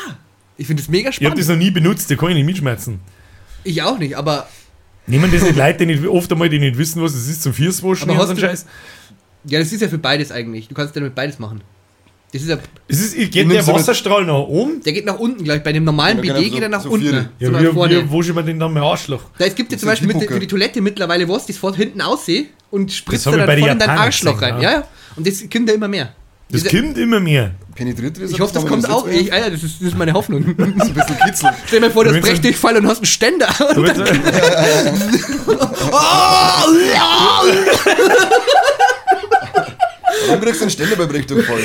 ich 0.58 0.68
finde 0.68 0.82
das 0.82 0.90
mega 0.90 1.10
Ich 1.10 1.16
habe 1.18 1.26
spannend. 1.26 1.40
das 1.40 1.48
noch 1.48 1.56
nie 1.58 1.72
benutzt, 1.72 2.10
der 2.10 2.18
kann 2.18 2.30
ich 2.30 2.36
nicht 2.36 2.46
mitschmerzen. 2.46 3.00
Ich 3.64 3.82
auch 3.82 3.98
nicht, 3.98 4.16
aber 4.18 4.48
Nehmen 5.08 5.32
das 5.32 5.42
nicht 5.44 5.56
Leute, 5.56 5.86
die 5.86 5.96
nicht, 5.98 6.06
oft 6.08 6.32
einmal, 6.32 6.50
die 6.50 6.60
nicht 6.60 6.78
wissen, 6.78 7.02
was 7.02 7.14
es 7.16 7.28
ist, 7.28 7.42
zum 7.44 7.54
Vierswaschen 7.54 8.10
und 8.10 8.18
hast 8.18 8.30
so 8.30 8.36
Scheiß. 8.38 8.66
ja, 9.46 9.60
das 9.60 9.72
ist 9.72 9.82
ja 9.82 9.88
für 9.88 9.98
beides 9.98 10.32
eigentlich. 10.32 10.68
Du 10.68 10.76
kannst 10.76 10.96
ja 10.96 11.00
damit 11.02 11.16
beides 11.16 11.40
machen. 11.40 11.62
Das 12.34 12.42
ist 12.44 12.48
ja, 12.48 12.58
Es 12.88 13.02
ist, 13.02 13.32
geht 13.32 13.52
der 13.52 13.68
Wasserstrahl 13.68 14.24
nach 14.26 14.36
oben? 14.38 14.82
der 14.84 14.94
geht 14.94 15.06
nach 15.06 15.20
unten 15.20 15.44
gleich. 15.44 15.64
Bei 15.64 15.74
dem 15.74 15.84
normalen 15.84 16.24
Ja, 16.24 16.34
BD 16.34 16.34
genau, 16.34 16.48
so- 16.48 16.54
geht 16.54 16.64
er 16.64 16.70
nach 16.70 16.82
so 16.82 16.90
unten. 16.92 17.30
Ja, 17.40 17.62
wie, 17.62 17.66
vorne. 17.74 18.04
wie, 18.06 18.10
wo 18.12 18.24
schon 18.24 18.36
man 18.36 18.46
den 18.46 18.58
dann 18.60 18.72
mein 18.72 18.84
Arschloch? 18.84 19.24
Da, 19.38 19.46
es 19.46 19.56
gibt 19.56 19.72
ja 19.72 19.78
zum 19.78 19.90
Beispiel 19.90 20.08
mit, 20.08 20.24
für 20.24 20.40
die 20.40 20.48
Toilette 20.48 20.80
mittlerweile 20.82 21.28
was, 21.28 21.46
das 21.48 21.58
fährt 21.58 21.76
hinten 21.76 22.00
aussehen 22.00 22.48
und 22.70 22.90
spritzt 22.94 23.26
dann 23.26 23.34
voll 23.34 23.46
den 23.56 23.66
in 23.68 23.80
dein 23.80 23.90
Arschloch 23.90 24.36
gesehen, 24.40 24.54
rein. 24.54 24.62
ja. 24.64 24.72
Ja, 24.72 24.78
ja. 24.80 24.88
Und 25.18 25.28
das 25.28 25.42
kommt 25.52 25.68
ja 25.68 25.76
immer 25.76 25.90
mehr. 25.90 26.14
Das 26.52 26.66
kommt 26.66 26.98
immer 26.98 27.20
mehr. 27.20 27.52
Penetriert 27.76 28.18
ihr 28.18 28.30
ich 28.30 28.40
hoffe, 28.40 28.54
das 28.54 28.66
kommt 28.66 28.90
auch. 28.90 29.08
Ich, 29.08 29.32
Alter, 29.32 29.52
das 29.52 29.64
ist, 29.64 29.80
das 29.80 29.88
ist 29.90 29.98
meine 29.98 30.14
Hoffnung. 30.14 30.44
Ein 30.58 30.76
bisschen 30.76 31.18
Kitzel. 31.26 31.50
Stell 31.66 31.80
dir 31.80 31.86
mal 31.88 31.92
vor, 31.92 32.04
du 32.04 32.10
hast 32.10 32.16
Wenn 32.18 32.24
so- 32.24 32.30
Brechdurchfall 32.32 32.78
und 32.78 32.88
hast 32.88 32.98
einen 32.98 33.06
Ständer. 33.06 33.48
Du 33.74 33.84
willst- 33.84 34.02
Warum 40.28 40.42
kriegst 40.42 40.60
du 40.60 40.64
einen 40.66 40.72
Ständer 40.72 40.96
bei 40.96 41.06
Brechdurchfall? 41.06 41.60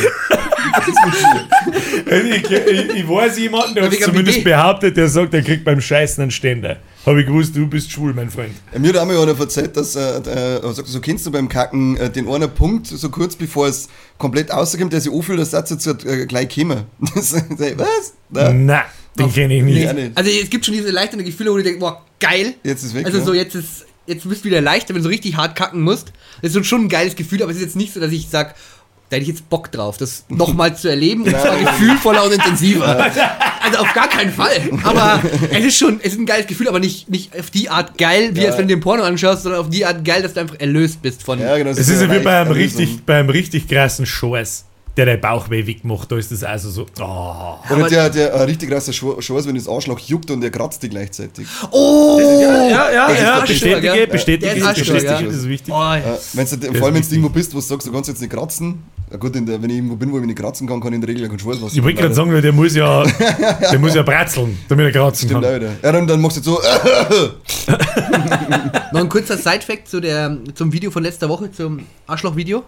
ich, 2.06 2.50
ich, 2.50 2.94
ich 2.96 3.08
weiß 3.08 3.38
jemanden, 3.38 3.74
der 3.74 3.84
hat 3.84 3.94
zumindest 3.94 4.44
behauptet, 4.44 4.96
der 4.96 5.08
sagt, 5.08 5.34
er 5.34 5.42
kriegt 5.42 5.64
beim 5.64 5.80
Scheißen 5.80 6.22
einen 6.22 6.30
Ständer. 6.30 6.76
Habe 7.06 7.20
ich 7.20 7.26
gewusst, 7.28 7.54
du 7.54 7.68
bist 7.68 7.92
schwul, 7.92 8.12
mein 8.14 8.30
Freund. 8.30 8.52
Mir 8.76 8.88
hat 8.88 8.96
einmal 8.96 9.16
einer 9.16 9.38
erzählt, 9.38 9.76
dass, 9.76 9.94
äh, 9.94 10.00
äh, 10.00 10.60
er 10.60 10.72
sagt, 10.72 10.88
so 10.88 11.00
kennst 11.00 11.24
du 11.24 11.30
beim 11.30 11.48
Kacken 11.48 11.96
äh, 11.96 12.10
den 12.10 12.28
einen 12.28 12.50
Punkt, 12.50 12.88
so 12.88 13.08
kurz 13.10 13.36
bevor 13.36 13.68
es 13.68 13.88
komplett 14.18 14.50
rauskommt, 14.50 14.92
der 14.92 15.00
sich 15.00 15.12
anfühlt, 15.12 15.38
dass 15.38 15.50
das 15.50 15.70
jetzt 15.70 15.86
äh, 15.86 16.26
gleich 16.26 16.48
käme. 16.48 16.86
Das, 17.14 17.32
was? 17.32 18.14
Na, 18.28 18.52
Na, 18.52 18.84
den 19.16 19.32
kenne 19.32 19.56
ich 19.56 19.62
nicht. 19.62 19.94
Nicht. 19.94 20.16
Also 20.16 20.30
es 20.30 20.50
gibt 20.50 20.64
schon 20.64 20.74
diese 20.74 20.90
leichten 20.90 21.24
Gefühle, 21.24 21.52
wo 21.52 21.56
du 21.56 21.62
denkst, 21.62 21.78
boah, 21.78 22.04
geil. 22.18 22.54
Jetzt 22.64 22.82
ist 22.82 22.92
weg. 22.92 23.06
Also 23.06 23.18
ja. 23.18 23.24
so 23.24 23.34
jetzt 23.34 23.54
ist 23.54 23.86
jetzt 24.06 24.28
bist 24.28 24.44
du 24.44 24.48
wieder 24.48 24.60
leichter, 24.60 24.90
wenn 24.90 24.96
du 24.96 25.04
so 25.04 25.08
richtig 25.08 25.36
hart 25.36 25.56
kacken 25.56 25.82
musst. 25.82 26.12
Das 26.42 26.54
ist 26.54 26.66
schon 26.66 26.82
ein 26.82 26.88
geiles 26.88 27.16
Gefühl, 27.16 27.42
aber 27.42 27.50
es 27.50 27.58
ist 27.58 27.64
jetzt 27.64 27.76
nicht 27.76 27.92
so, 27.92 28.00
dass 28.00 28.12
ich 28.12 28.28
sag, 28.28 28.54
da 29.08 29.16
hätte 29.16 29.22
ich 29.22 29.28
jetzt 29.28 29.48
Bock 29.48 29.70
drauf, 29.72 29.96
das 29.98 30.24
nochmal 30.28 30.76
zu 30.76 30.88
erleben 30.88 31.22
und 31.22 31.30
zwar 31.30 31.56
gefühlvoller 31.56 32.24
und 32.24 32.32
intensiver. 32.32 33.04
Also 33.62 33.78
auf 33.78 33.92
gar 33.94 34.08
keinen 34.08 34.32
Fall. 34.32 34.52
Aber 34.84 35.20
es 35.50 35.64
ist 35.64 35.76
schon, 35.78 35.98
es 36.02 36.12
ist 36.12 36.18
ein 36.20 36.26
geiles 36.26 36.46
Gefühl, 36.46 36.68
aber 36.68 36.80
nicht, 36.80 37.08
nicht 37.08 37.38
auf 37.38 37.50
die 37.50 37.68
Art 37.68 37.98
geil, 37.98 38.30
wie 38.34 38.40
Ja. 38.42 38.48
als 38.48 38.58
wenn 38.58 38.68
du 38.68 38.74
den 38.74 38.80
Porno 38.80 39.02
anschaust, 39.04 39.42
sondern 39.44 39.60
auf 39.60 39.70
die 39.70 39.84
Art 39.84 40.04
geil, 40.04 40.22
dass 40.22 40.34
du 40.34 40.40
einfach 40.40 40.58
erlöst 40.60 41.02
bist 41.02 41.22
von. 41.22 41.38
ja, 41.40 41.56
genau, 41.56 41.70
Es 41.70 41.78
ist 41.88 42.00
ja 42.00 42.10
wie 42.12 42.18
bei 42.20 42.40
einem, 42.40 42.52
richtig, 42.52 43.04
bei 43.04 43.18
einem 43.20 43.30
richtig 43.30 43.68
krassen 43.68 44.06
Scheiß, 44.06 44.64
der 44.96 45.06
dein 45.06 45.20
Bauchweh 45.20 45.66
wegmacht. 45.66 46.10
Da 46.10 46.16
ist 46.16 46.32
das 46.32 46.42
also 46.42 46.70
so. 46.70 46.86
Oh. 47.00 47.02
Oder 47.02 47.56
Aber- 47.70 47.88
der, 47.88 48.10
der 48.10 48.34
ein 48.34 48.42
richtig 48.42 48.70
krasser 48.70 48.92
Scheiß, 48.92 49.46
wenn 49.46 49.54
das 49.54 49.68
Arschloch 49.68 49.98
juckt 49.98 50.30
und 50.30 50.40
der 50.40 50.50
kratzt 50.50 50.82
die 50.82 50.88
gleichzeitig. 50.88 51.46
Oh! 51.70 52.18
Ja, 52.20 52.90
ja, 52.90 53.06
ist 53.08 53.20
ja, 53.20 53.32
Arschloch, 53.34 53.46
bestätige, 53.48 53.80
gell? 53.80 54.06
bestätige, 54.06 54.52
ist 54.52 54.64
Arschloch, 54.66 54.94
bestätige, 54.94 55.20
ja. 55.20 55.26
das 55.26 55.34
ist 55.36 55.48
wichtig. 55.48 55.74
Oh, 55.74 55.92
Äh, 55.94 56.02
wenn's, 56.32 56.50
vor 56.50 56.86
allem, 56.86 56.94
wenn 56.94 57.02
du 57.02 57.08
irgendwo 57.08 57.28
bist, 57.28 57.52
wo 57.52 57.58
du 57.58 57.64
sagst, 57.64 57.86
du 57.86 57.92
kannst 57.92 58.08
jetzt 58.08 58.20
nicht 58.20 58.32
kratzen. 58.32 58.82
Ja 59.10 59.18
gut, 59.18 59.36
in 59.36 59.46
der, 59.46 59.62
wenn 59.62 59.70
ich 59.70 59.76
irgendwo 59.76 59.94
bin, 59.96 60.10
wo 60.10 60.16
ich 60.16 60.20
mich 60.22 60.28
nicht 60.28 60.38
kratzen 60.38 60.66
kann, 60.66 60.80
kann 60.80 60.88
ich 60.92 60.96
in 60.96 61.00
der 61.00 61.08
Regel 61.10 61.28
keinen 61.28 61.38
Schweiß 61.38 61.58
Ich 61.72 61.82
wollte 61.82 62.00
gerade 62.00 62.14
sagen, 62.14 62.30
der 62.42 62.52
muss 62.52 62.74
ja, 62.74 63.04
der 63.70 63.78
muss 63.78 63.94
ja 63.94 64.02
bratzeln, 64.02 64.58
damit 64.68 64.86
er 64.86 64.92
kratzen 64.92 65.28
Stimmt 65.28 65.44
kann. 65.44 65.54
wieder. 65.54 65.70
Ja, 65.82 65.92
dann, 65.92 66.06
dann 66.08 66.20
machst 66.20 66.38
du 66.38 66.40
jetzt 66.40 66.46
so. 66.46 67.72
Noch 68.92 69.00
ein 69.00 69.08
kurzer 69.08 69.36
Side-Fact 69.36 69.88
zu 69.88 70.00
der, 70.00 70.36
zum 70.54 70.72
Video 70.72 70.90
von 70.90 71.02
letzter 71.04 71.28
Woche, 71.28 71.52
zum 71.52 71.80
Arschloch-Video. 72.06 72.64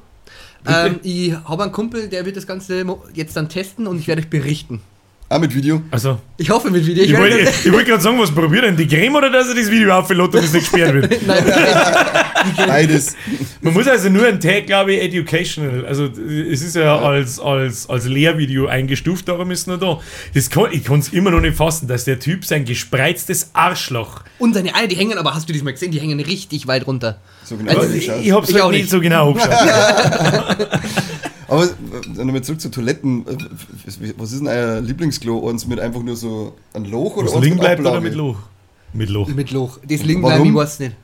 Ähm, 0.67 1.01
ich 1.03 1.33
habe 1.33 1.63
einen 1.63 1.73
Kumpel, 1.73 2.09
der 2.09 2.25
wird 2.27 2.37
das 2.37 2.47
Ganze 2.47 2.85
jetzt 3.15 3.37
dann 3.37 3.49
testen 3.49 3.87
und 3.87 3.99
ich 3.99 4.09
werde 4.09 4.23
euch 4.23 4.31
berichten. 4.31 4.83
Auch 5.31 5.39
mit 5.41 5.55
Video. 5.55 5.83
Also, 5.91 6.19
Ich 6.39 6.49
hoffe 6.49 6.71
mit 6.71 6.87
Video. 6.87 7.05
Ich 7.05 7.11
ich 7.11 7.19
wollte 7.19 7.39
ich 7.41 7.71
wollte 7.71 7.85
gerade 7.91 8.03
sagen, 8.03 8.19
was 8.19 8.31
probiert 8.31 8.65
denn? 8.65 8.79
Die 8.79 8.87
Creme 8.89 9.15
oder 9.17 9.31
dass 9.31 9.49
er 9.49 9.55
das 9.57 9.71
Video 9.71 9.93
auflädt 9.95 10.21
und 10.21 10.35
es 10.37 10.55
nicht 10.55 10.71
gesperrt 10.73 10.95
wird? 10.95 11.27
Nein, 11.27 11.45
Beides. 12.67 13.15
Man 13.61 13.75
muss 13.75 13.87
also 13.87 14.09
nur 14.09 14.27
einen 14.27 14.41
Tag, 14.41 14.65
glaube 14.67 14.95
ich, 14.95 15.03
educational. 15.03 15.85
Also, 15.85 16.05
es 16.07 16.63
ist 16.63 16.77
ja 16.77 16.99
als, 16.99 17.39
als, 17.39 17.91
als 17.91 18.07
Lehrvideo 18.07 18.69
eingestuft, 18.69 19.29
darum 19.29 19.51
ist 19.51 19.61
es 19.61 19.67
noch 19.67 19.79
da. 19.79 20.01
Das 20.33 20.49
kann, 20.49 20.69
ich 20.71 20.85
kann 20.85 21.01
es 21.01 21.11
immer 21.11 21.31
noch 21.31 21.41
nicht 21.43 21.59
fassen, 21.59 21.89
dass 21.89 22.05
der 22.05 22.19
Typ 22.19 22.47
sein 22.47 22.65
gespreiztes 22.65 23.51
Arschloch. 23.53 24.23
und 24.39 24.55
seine 24.55 24.75
Eier, 24.75 24.87
die 24.87 24.97
hängen, 24.97 25.19
aber 25.19 25.35
hast 25.35 25.47
du 25.47 25.53
das 25.53 25.63
mal 25.63 25.73
gesehen? 25.73 25.91
Die 25.91 26.01
hängen 26.01 26.21
richtig 26.21 26.67
weit 26.69 26.87
runter. 26.87 27.21
So 27.45 27.59
genau 27.59 27.79
Also, 27.79 27.93
ich, 27.93 28.09
ich, 28.09 28.27
Ich 28.29 28.33
halt 28.33 28.61
auch 28.63 28.71
nicht 28.71 28.81
nicht. 28.81 28.91
so 28.91 28.99
genau 29.01 29.29
angeschaut. 29.33 30.69
Aber 31.49 31.65
äh, 31.65 32.25
nochmal 32.25 32.43
zurück 32.43 32.61
zu 32.61 32.71
Toiletten. 32.71 33.27
Äh, 33.27 33.37
Was 34.17 34.33
ist 34.33 34.41
denn 34.41 34.49
euer 34.49 34.81
Lieblingsklo? 34.81 35.49
Eins 35.49 35.67
mit 35.67 35.81
einfach 35.81 36.03
nur 36.03 36.17
so 36.17 36.55
ein 36.75 36.85
Loch 36.85 37.17
oder 37.17 37.33
Was 37.33 37.41
bleibt 37.41 37.81
oder 37.81 38.01
mit 38.01 38.15
Loch? 38.15 38.39
Mit 38.93 39.09
Loch. 39.11 39.29
Mit 39.29 39.51
Loch. 39.51 39.79
Das 39.89 40.03
bleiben, 40.03 40.45
ich 40.47 40.55
weiß 40.55 40.79
nicht. 40.81 40.97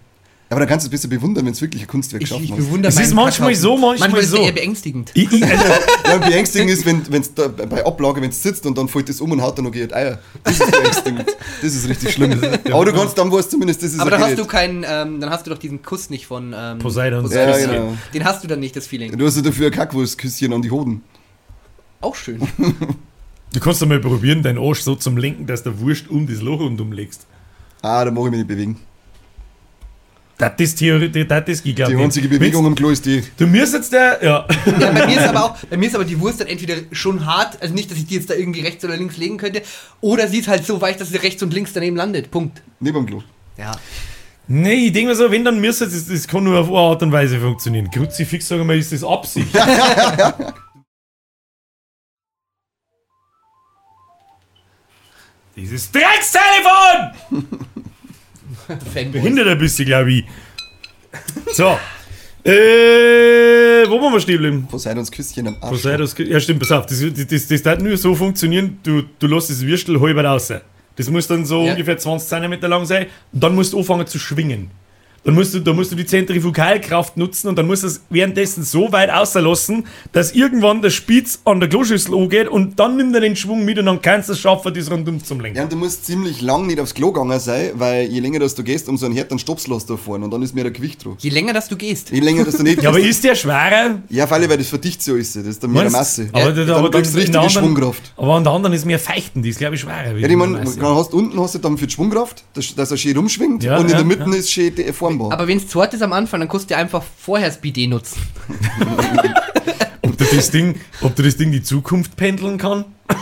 Aber 0.51 0.61
dann 0.61 0.69
kannst 0.69 0.85
du 0.85 0.89
es 0.89 0.91
besser 0.91 1.09
bewundern, 1.09 1.47
wenn 1.47 1.53
es 1.53 1.61
wirklich 1.63 1.83
ein 1.83 1.89
Kunstwerk 1.89 2.23
Ich, 2.23 2.29
geschaffen 2.29 2.45
ich 2.45 2.55
bewundere 2.55 2.91
Es 2.93 3.01
ist 3.01 3.15
manchmal 3.15 3.53
Kackhaufen. 3.53 3.55
so, 3.57 3.77
manchmal 3.77 3.99
manchmal 3.99 4.23
ist 4.23 4.31
so. 4.31 4.37
der 4.37 4.47
eher 4.47 4.53
beängstigend. 4.53 5.11
Ich, 5.15 5.33
ich, 5.33 5.45
also, 5.45 5.65
Ja, 6.07 6.19
beängstigend 6.19 6.71
ist, 6.71 6.85
wenn 6.87 7.03
es 7.21 7.29
bei 7.31 7.85
Ablage, 7.85 8.21
wenn 8.21 8.31
es 8.31 8.43
sitzt 8.43 8.67
und 8.67 8.77
dann 8.77 8.89
fällt 8.89 9.09
es 9.09 9.21
um 9.21 9.33
und 9.33 9.41
haut 9.43 9.57
dann 9.57 9.65
noch 9.65 9.73
geht 9.73 9.93
Eier. 9.95 10.19
Das 10.45 10.61
ist 10.61 10.71
beängstigend. 10.71 11.25
Das 11.63 11.75
ist 11.75 11.89
richtig 11.89 12.13
schlimm. 12.13 12.41
Aber 12.71 12.85
du 12.85 12.93
kannst 12.93 13.17
dann 13.19 13.33
weißt 13.33 13.51
zumindest, 13.51 13.83
das 13.83 13.95
ist 13.95 14.01
Aber 14.01 14.11
dann 14.11 14.23
okay 14.23 14.33
hast 14.33 14.39
du 14.39 14.45
keinen, 14.45 14.85
ähm, 14.87 15.21
dann 15.21 15.31
hast 15.31 15.47
du 15.47 15.51
doch 15.51 15.59
diesen 15.59 15.83
Kuss 15.83 16.11
nicht 16.11 16.27
von 16.27 16.55
ähm, 16.57 16.79
Poseidons 16.79 17.33
Ja, 17.33 17.51
Küsschen. 17.51 17.71
genau. 17.71 17.97
Den 18.13 18.25
hast 18.25 18.45
du 18.45 18.49
dann 18.49 18.61
nicht, 18.61 18.77
das 18.77 18.87
Feeling. 18.87 19.17
Du 19.17 19.27
hast 19.27 19.37
ja 19.37 19.43
dafür 19.43 19.67
ein 19.67 19.73
Kackwurstküsschen 19.73 20.53
an 20.53 20.63
die 20.63 20.71
Hoden. 20.71 21.03
Auch 22.01 22.15
schön. 22.15 22.41
Du 23.53 23.61
kannst 23.61 23.81
doch 23.81 23.87
mal 23.87 24.01
probieren, 24.01 24.43
deinen 24.43 24.59
Arsch 24.59 24.81
so 24.81 24.97
zum 24.97 25.17
Lenken, 25.17 25.47
dass 25.47 25.63
der 25.63 25.79
Wurst 25.79 26.11
um 26.11 26.27
das 26.27 26.41
Loch 26.41 26.59
und 26.59 26.81
umlegst. 26.81 27.25
Ah, 27.83 28.05
da 28.05 28.11
mag 28.11 28.25
ich 28.25 28.31
mich 28.33 28.39
nicht 28.39 28.49
bewegen. 28.49 28.81
Das 30.37 30.53
ist 30.59 30.79
Theorie, 30.79 31.11
das 31.11 31.49
ist, 31.49 31.65
ich 31.65 31.77
glaube 31.77 31.95
Die 31.95 32.03
einzige 32.03 32.29
Bewegung 32.29 32.67
im 32.67 32.75
Klo 32.75 32.91
ist 32.91 33.07
die. 33.07 33.23
Du 33.37 33.47
müsstest 33.47 33.93
der, 33.93 34.19
ja. 34.21 34.49
Ja, 34.81 34.91
bei 34.93 35.07
mir 35.07 35.17
ist 35.17 35.29
aber 35.29 35.45
auch, 35.45 35.57
bei 35.71 35.77
mir 35.77 35.87
ist 35.87 35.95
aber 35.95 36.05
die 36.05 36.19
Wurst 36.19 36.41
dann 36.41 36.49
entweder 36.49 36.75
schon 36.91 37.25
hart, 37.25 37.63
also 37.63 37.73
nicht, 37.73 37.89
dass 37.91 37.99
ich 37.99 38.07
die 38.07 38.17
jetzt 38.17 38.31
da 38.31 38.35
irgendwie 38.35 38.63
rechts 38.63 38.85
oder 38.85 38.97
links 38.97 39.17
legen 39.17 39.37
könnte, 39.37 39.63
oder 40.01 40.27
sie 40.27 40.39
ist 40.39 40.49
halt 40.49 40.67
so 40.67 40.81
weich, 40.81 40.97
dass 40.97 41.11
sie 41.11 41.19
rechts 41.19 41.41
und 41.43 41.55
links 41.55 41.73
daneben 41.73 41.95
landet. 41.97 42.33
Punkt. 42.33 42.63
Neben 42.81 42.97
dem 42.97 43.07
Klo. 43.07 43.23
Ja. 43.57 43.73
Nee, 44.49 44.87
ich 44.87 44.93
denke 44.93 45.11
mir 45.11 45.17
so, 45.17 45.31
wenn 45.31 45.45
dann 45.45 45.61
müsste 45.61 45.85
das, 45.85 46.09
das 46.09 46.27
kann 46.27 46.43
nur 46.45 46.59
auf 46.59 46.69
eine 46.69 46.79
Art 46.79 47.03
und 47.03 47.13
Weise 47.13 47.39
funktionieren. 47.39 47.89
Kruzifix, 47.91 48.49
sagen 48.49 48.69
wir, 48.69 48.75
ist 48.75 48.93
das 48.93 49.05
Absicht. 49.05 49.55
Dieses 55.57 55.93
Dreckstelefon! 55.93 57.61
Fanboys. 58.95 59.13
Behindert 59.13 59.59
bist 59.59 59.79
du, 59.79 59.85
glaube 59.85 60.13
ich. 60.13 60.25
So. 61.53 61.77
Äh, 62.45 63.89
wo 63.89 64.01
waren 64.03 64.13
wir 64.13 64.21
stehen 64.21 64.35
geblieben? 64.35 64.67
Poseidons 64.71 65.11
Küsschen 65.11 65.47
am 65.49 65.57
Arsch. 65.61 65.71
Poseidons, 65.71 66.15
ja 66.19 66.39
stimmt, 66.41 66.61
pass 66.61 66.73
auf, 66.73 66.87
das, 66.87 67.01
das, 67.01 67.27
das, 67.27 67.47
das 67.49 67.63
darf 67.63 67.79
nur 67.81 67.97
so 67.97 68.15
funktionieren, 68.15 68.79
du, 68.83 69.03
du 69.19 69.27
lässt 69.27 69.49
das 69.49 69.63
Würstel 69.63 69.99
halb 70.01 70.19
raus. 70.19 70.53
Das 70.97 71.09
muss 71.11 71.27
dann 71.27 71.45
so 71.47 71.65
Ja. 71.65 71.73
ungefähr 71.73 71.97
20 71.97 72.29
cm 72.29 72.61
lang 72.69 72.85
sein 72.85 73.07
dann 73.33 73.55
musst 73.55 73.73
du 73.73 73.79
anfangen 73.79 74.07
zu 74.07 74.19
schwingen. 74.19 74.71
Dann 75.25 75.35
musst 75.35 75.55
du, 75.55 75.61
da 75.61 75.73
musst 75.73 75.91
du 75.91 75.97
die 75.97 76.05
Zentrifugalkraft 76.07 77.17
nutzen 77.17 77.49
und 77.49 77.57
dann 77.57 77.67
musst 77.67 77.83
du 77.83 77.87
es 77.87 78.01
währenddessen 78.11 78.63
so 78.63 78.93
weit 78.93 79.11
auslassen, 79.11 79.87
dass 80.13 80.33
irgendwann 80.33 80.83
der 80.83 80.91
Spitz 80.91 81.39
an 81.45 81.61
der 81.61 81.69
Kloschüssel 81.69 82.15
angeht 82.15 82.49
und 82.49 82.79
dann 82.79 82.97
nimmt 82.97 83.15
er 83.15 83.23
den 83.23 83.35
Schwung 83.35 83.65
mit 83.65 83.79
und 83.79 83.87
dann 83.87 84.03
kannst 84.03 84.29
du 84.29 84.35
es 84.35 84.41
schaffen, 84.41 84.73
das 84.75 84.91
rundum 84.91 85.25
zum 85.25 85.41
Lenken. 85.41 85.57
Ja, 85.57 85.65
und 85.65 85.73
du 85.73 85.77
musst 85.77 86.05
ziemlich 86.05 86.43
lang 86.43 86.67
nicht 86.67 86.79
aufs 86.79 86.93
Klo 86.95 87.11
gegangen 87.11 87.41
sein, 87.41 87.71
weil 87.75 88.07
je 88.09 88.21
länger 88.21 88.39
dass 88.41 88.55
du 88.55 88.63
gehst, 88.63 88.89
umso 88.89 89.07
ein 89.07 89.13
härteren 89.13 89.39
du 89.47 89.79
da 89.89 89.97
vorne 89.97 90.25
und 90.27 90.31
dann 90.31 90.43
ist 90.43 90.55
mehr 90.55 90.65
der 90.65 90.73
Gewicht 90.73 91.05
drauf. 91.05 91.15
Je 91.19 91.31
länger, 91.31 91.53
dass 91.55 91.69
du 91.69 91.77
gehst. 91.77 92.11
Je 92.11 92.21
länger 92.21 92.45
dass 92.45 92.57
du 92.59 92.63
nicht 92.63 92.83
Ja, 92.83 92.91
aber 92.91 93.01
ist 93.01 93.25
der 93.25 93.35
schwerer? 93.35 94.03
Ja, 94.11 94.27
vor 94.27 94.37
allem, 94.37 94.51
weil 94.51 94.59
das 94.59 94.69
verdichtet 94.69 95.03
so 95.03 95.15
ist. 95.17 95.37
Das 95.37 95.47
ist 95.47 95.63
dann 95.63 95.73
mehr 95.73 95.91
Masse. 95.91 96.29
Aber, 96.33 96.41
Ja, 96.41 96.51
da- 96.53 96.65
dann 96.65 96.77
aber 96.77 96.91
kriegst 96.91 97.15
du 97.15 97.19
richtige 97.19 97.39
anderen- 97.41 97.65
Schwungkraft. 97.65 98.13
Aber 98.17 98.35
an 98.35 98.45
der 98.45 98.53
anderen 98.53 98.75
ist 98.75 98.85
mehr 98.85 98.99
Feichten, 98.99 99.43
die 99.43 99.49
ist 99.51 99.59
glaube 99.59 99.75
ich 99.77 99.81
schwerer. 99.81 100.13
Ja, 100.13 100.17
ich 100.17 100.29
die 100.29 100.37
meine, 100.37 100.59
dann 100.59 100.67
unten 100.67 101.41
hast 101.41 101.55
du 101.55 101.59
dann 101.59 101.79
für 101.79 101.87
die 101.87 101.93
Schwungkraft, 101.95 102.45
dass, 102.55 102.75
dass 102.75 102.91
er 102.91 102.97
schön 102.97 103.17
rumschwingt 103.17 103.63
Ja, 103.65 103.77
und 103.79 103.85
in 103.87 103.91
ja, 103.91 103.97
der 103.97 104.05
Mitte 104.05 104.25
ja. 104.29 104.37
ist 104.37 104.51
schön 104.51 104.75
die 104.75 104.83
formbar. 105.19 105.33
Aber 105.33 105.49
wenn 105.49 105.59
es 105.59 105.69
zu 105.69 105.81
hart 105.81 105.95
ist 105.95 106.03
am 106.03 106.13
Anfang, 106.13 106.41
dann 106.41 106.49
kannst 106.49 106.71
du 106.71 106.77
einfach 106.77 107.03
vorher 107.19 107.49
das 107.49 107.61
Bidet 107.61 107.89
nutzen. 107.91 108.21
Ob 110.03 110.19
du 110.19 110.25
das 110.25 110.51
Ding, 110.51 110.81
ob 111.01 111.17
du 111.17 111.23
das 111.23 111.37
Ding 111.39 111.51
die 111.51 111.63
Zukunft 111.63 112.15
pendeln 112.15 112.59
kann? 112.59 112.85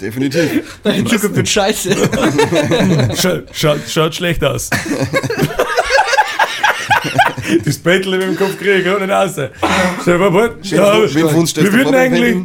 Definitiv. 0.00 0.78
In 0.84 1.04
Zukunft 1.06 1.34
wird 1.34 1.48
scheiße. 1.48 1.96
Scha 3.16 3.42
schaut, 3.52 3.80
schaut 3.88 4.14
schlecht 4.14 4.44
aus. 4.44 4.70
das 7.64 7.78
Pendeln 7.78 8.18
mit 8.18 8.28
dem 8.28 8.36
Kopf 8.36 8.56
kriege 8.56 8.74
ich 8.76 8.88
auch 8.88 9.00
nicht 9.00 9.10
raus. 9.10 9.32
Stell 10.02 10.18
dir 10.18 10.30
mal 10.30 10.30
vor, 10.30 10.50
wir 10.62 11.72
würden 11.72 11.94
eigentlich. 11.94 12.36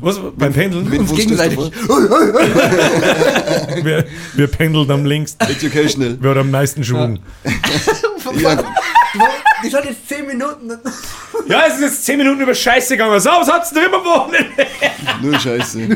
Was, 0.00 0.20
beim 0.36 0.52
Pendeln? 0.52 0.90
Wen 0.90 1.00
Uns 1.00 1.14
gegenseitig. 1.14 1.58
Wir, 3.84 4.04
wir 4.34 4.46
pendeln 4.48 4.90
am 4.90 5.04
längsten. 5.04 5.44
Educational. 5.44 6.16
Wer 6.20 6.30
hat 6.32 6.38
am 6.38 6.50
meisten 6.50 6.82
Schwung? 6.82 7.20
Ja, 8.40 8.56
Die 9.64 9.74
hat 9.74 9.84
jetzt 9.84 10.08
10 10.08 10.26
Minuten. 10.26 10.70
Ja, 11.48 11.62
es 11.66 11.74
ist 11.76 11.80
jetzt 11.82 12.04
10 12.04 12.18
Minuten 12.18 12.40
über 12.40 12.54
Scheiße 12.54 12.94
gegangen. 12.96 13.18
So, 13.20 13.30
was 13.30 13.50
hat's 13.50 13.70
denn 13.70 13.86
immer 13.86 14.04
Wochenende? 14.04 14.66
nur 15.22 15.38
Scheiße. 15.38 15.88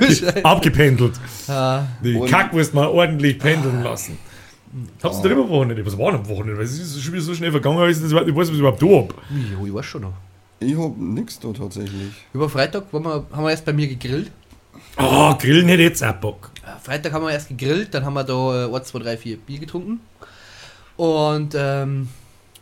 Abgependelt. 0.43 1.15
Ah, 1.49 1.83
Die 2.03 2.15
Und- 2.15 2.29
Kackwurst 2.31 2.75
mal 2.75 2.87
ordentlich 2.87 3.39
pendeln 3.39 3.83
lassen. 3.83 4.19
Hab's 5.03 5.19
oh. 5.23 5.29
immer 5.29 5.49
Wochenende. 5.49 5.85
Was 5.85 5.99
war 5.99 6.13
denn 6.13 6.21
am 6.21 6.29
Wochenende? 6.29 6.57
Weil 6.57 6.65
es 6.65 6.79
ist 6.79 7.03
schon 7.03 7.13
wieder 7.13 7.23
so 7.23 7.35
schnell 7.35 7.51
vergangen, 7.51 7.89
ist, 7.89 8.03
das- 8.03 8.11
ich 8.11 8.17
weiß, 8.17 8.49
was 8.49 8.51
ich 8.51 8.59
überhaupt 8.59 8.83
da 8.83 8.87
hab. 8.87 9.15
jo, 9.31 9.67
ich 9.67 9.75
weiß 9.75 9.85
schon 9.85 10.03
noch. 10.03 10.15
Ich 10.63 10.77
hab 10.79 10.97
nix 10.97 11.39
da 11.39 11.53
tatsächlich. 11.53 12.13
Über 12.33 12.49
Freitag 12.49 12.93
waren 12.93 13.03
wir, 13.05 13.27
haben 13.33 13.45
wir 13.45 13.51
erst 13.51 13.65
bei 13.65 13.73
mir 13.73 13.89
gegrillt. 13.89 14.31
Oh, 14.99 15.35
Grillen 15.39 15.69
hätte 15.69 15.83
jetzt 15.83 16.03
auch 16.05 16.13
Bock. 16.15 16.51
Ja, 16.65 16.79
Freitag 16.83 17.13
haben 17.13 17.25
wir 17.25 17.33
erst 17.33 17.49
gegrillt, 17.49 17.93
dann 17.95 18.05
haben 18.05 18.15
wir 18.15 18.25
da 18.25 18.67
äh, 18.67 18.75
1, 18.75 18.89
2, 18.89 18.99
3, 19.01 19.17
4 19.17 19.37
Bier 19.39 19.59
getrunken. 19.59 20.01
Und 20.97 21.55
ähm, 21.57 22.09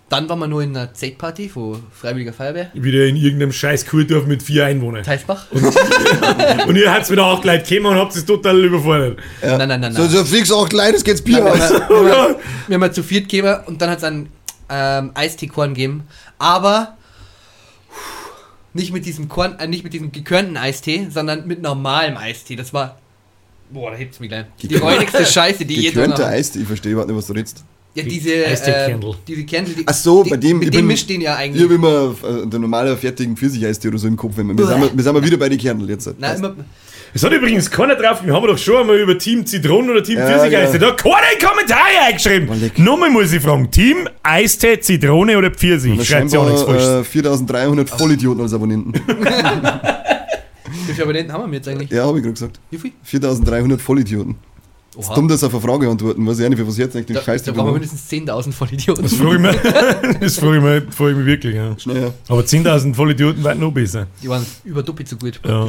dann 0.09 0.29
waren 0.29 0.39
wir 0.41 0.47
nur 0.49 0.63
in 0.63 0.77
einer 0.77 0.93
Zeltparty 0.93 1.49
von 1.49 1.83
Freiwilliger 1.93 2.33
Feuerwehr. 2.33 2.71
Wieder 2.75 3.07
in 3.07 3.17
irgendeinem 3.17 3.53
scheiß 3.53 3.87
Kurdorf 3.87 4.27
mit 4.27 4.43
vier 4.43 4.67
Einwohnern. 4.67 5.03
Teisbach. 5.05 5.47
Und 5.53 6.77
ihr 6.77 6.93
habt 6.95 7.11
wieder 7.11 7.25
acht 7.27 7.45
Leute 7.45 7.63
gekommen 7.77 7.95
und 7.95 8.01
habt 8.01 8.15
es 8.17 8.25
total 8.25 8.65
überfordert. 8.65 9.19
Ja. 9.43 9.57
Nein, 9.59 9.69
nein, 9.69 9.81
nein, 9.81 9.93
So, 9.93 10.03
nein. 10.03 10.11
so 10.11 10.25
fix 10.25 10.51
auch 10.51 10.69
klein, 10.69 10.95
es 10.95 11.05
geht's 11.05 11.23
Bier 11.23 11.45
Wir 11.45 11.53
aus. 11.53 11.61
haben, 11.61 12.07
wir, 12.07 12.17
haben, 12.17 12.35
wir 12.69 12.81
haben 12.81 12.93
zu 12.93 13.03
viert 13.03 13.29
gegeben 13.29 13.57
und 13.67 13.81
dann 13.81 13.91
hat 13.91 13.99
es 13.99 14.05
einen 14.05 14.29
ähm, 14.69 15.11
Eisteekorn 15.15 15.75
gegeben. 15.75 16.05
Aber 16.39 16.97
nicht 18.75 18.93
mit 18.93 19.05
diesem 19.07 19.29
Korn, 19.29 19.59
äh, 19.59 19.67
nicht 19.67 19.85
mit 19.85 19.93
diesem 19.93 20.13
gekörnten 20.13 20.57
Eistee, 20.57 21.09
sondern 21.11 21.47
mit 21.47 21.63
normalem 21.63 22.17
Eistee. 22.17 22.57
Das 22.57 22.73
war. 22.73 22.99
Boah, 23.73 23.93
da 23.93 23.97
hebt's 23.97 24.19
mich 24.21 24.29
gleich. 24.29 24.47
Die 24.63 24.75
räudigste 24.77 25.25
Scheiße, 25.25 25.65
die 25.65 25.75
je 25.81 25.89
Gekörnter 25.91 26.17
drin 26.25 26.25
Eis, 26.27 26.57
ich 26.57 26.67
verstehe 26.67 26.93
überhaupt 26.93 27.09
nicht, 27.11 27.19
was 27.19 27.27
du 27.27 27.33
redest. 27.35 27.65
Ja, 27.95 28.05
diese, 28.05 28.31
äh, 28.35 28.47
Eistee-Kernl. 28.47 29.17
diese 29.27 29.45
Kernel, 29.45 29.73
die, 29.75 29.83
Ach 29.87 29.95
so, 29.95 30.23
die, 30.23 30.31
bei 30.31 30.37
dem- 30.37 30.59
mit 30.61 30.69
ich 30.69 30.75
dem 30.77 30.87
mischt 30.87 31.09
den 31.09 31.21
ja 31.21 31.35
Ich 31.35 31.39
eigentlich. 31.41 31.63
habe 31.65 31.75
immer 31.75 32.15
äh, 32.25 32.47
der 32.47 32.61
normale 32.61 32.97
fertigen 32.97 33.37
Pfirsicheistee 33.37 33.89
oder 33.89 33.99
so 33.99 34.07
im 34.07 34.17
Kopf. 34.17 34.37
Wenn 34.37 34.47
wir, 34.49 34.59
wir, 34.59 34.67
sind, 34.67 34.81
wir, 34.81 34.97
wir 34.97 35.03
sind 35.05 35.13
mal 35.13 35.25
wieder 35.25 35.37
bei 35.37 35.49
den 35.49 35.59
Kernel 35.59 35.89
jetzt. 35.91 36.09
Nein, 36.19 36.37
immer, 36.39 36.55
Es 37.13 37.25
hat 37.25 37.33
übrigens 37.33 37.71
keiner 37.71 37.97
drauf, 37.97 38.25
wir 38.25 38.33
haben 38.33 38.47
doch 38.47 38.57
schon 38.59 38.83
einmal 38.83 38.97
über 38.99 39.19
Team 39.19 39.45
Zitronen 39.45 39.91
oder 39.91 40.03
Team 40.03 40.19
Ja, 40.19 40.27
Pfirsich. 40.27 40.57
Eistee. 40.57 40.79
Da 40.79 40.89
hat 40.89 40.99
keiner 40.99 41.17
Kommentare 41.45 41.81
eingeschrieben. 42.07 42.71
Nochmal 42.77 43.11
muss 43.11 43.33
ich 43.33 43.43
fragen: 43.43 43.71
Team 43.71 44.09
Eistee, 44.23 44.79
Zitrone 44.81 45.37
oder 45.37 45.51
Pfirsich? 45.51 46.07
Schreibt 46.07 46.33
ja 46.33 46.39
auch 46.41 46.47
nichts 46.47 46.63
falsch. 46.63 46.83
äh, 46.85 47.05
4300 47.05 47.91
Vollidioten 47.91 48.43
als 48.43 48.55
Abonnenten. 48.55 48.93
wie 48.95 50.93
viele 50.93 51.03
Abonnenten 51.03 51.33
haben 51.33 51.51
wir 51.51 51.57
jetzt 51.59 51.69
eigentlich? 51.69 51.91
ja, 51.91 52.05
habe 52.05 52.19
ich 52.19 52.23
gerade 52.25 52.35
gesagt. 52.35 52.61
Wie 52.71 52.79
viel? 52.79 52.93
4300 53.03 53.81
Vollidioten. 53.81 54.37
Es 54.99 55.09
ist 55.09 55.17
dumm, 55.17 55.29
dass 55.29 55.43
auf 55.45 55.55
eine 55.55 55.63
Frage 55.63 55.89
antworten. 55.89 56.27
Weiß 56.27 56.39
ich 56.41 56.45
auch 56.45 56.49
nicht, 56.51 56.59
für 56.59 56.67
was 56.67 56.77
jetzt 56.77 56.95
eigentlich 56.97 57.07
den 57.07 57.17
Da, 57.17 57.23
Scheiß 57.23 57.45
da 57.45 57.53
brauchen 57.53 57.69
wir 57.69 57.73
mindestens 57.75 58.11
10.000 58.11 58.53
Vollidioten. 58.53 59.05
Das 59.05 59.15
frage 59.15 59.35
ich 59.37 59.41
mich, 59.41 59.57
das 60.21 60.37
frage 60.39 60.57
ich 60.59 60.63
mich, 60.63 60.95
frage 60.95 61.11
ich 61.13 61.17
mich 61.17 61.27
wirklich. 61.27 61.55
Ja. 61.55 61.79
Schnell, 61.79 62.03
ja. 62.03 62.11
Aber 62.29 62.43
10.000 62.43 62.95
Vollidioten 62.95 63.43
wären 63.45 63.61
noch 63.61 63.71
besser. 63.73 64.09
Die 64.23 64.29
waren 64.29 64.45
über 64.65 64.83
doppelt 64.83 65.09
so 65.09 65.17
gut. 65.17 65.41
Ja. 65.47 65.69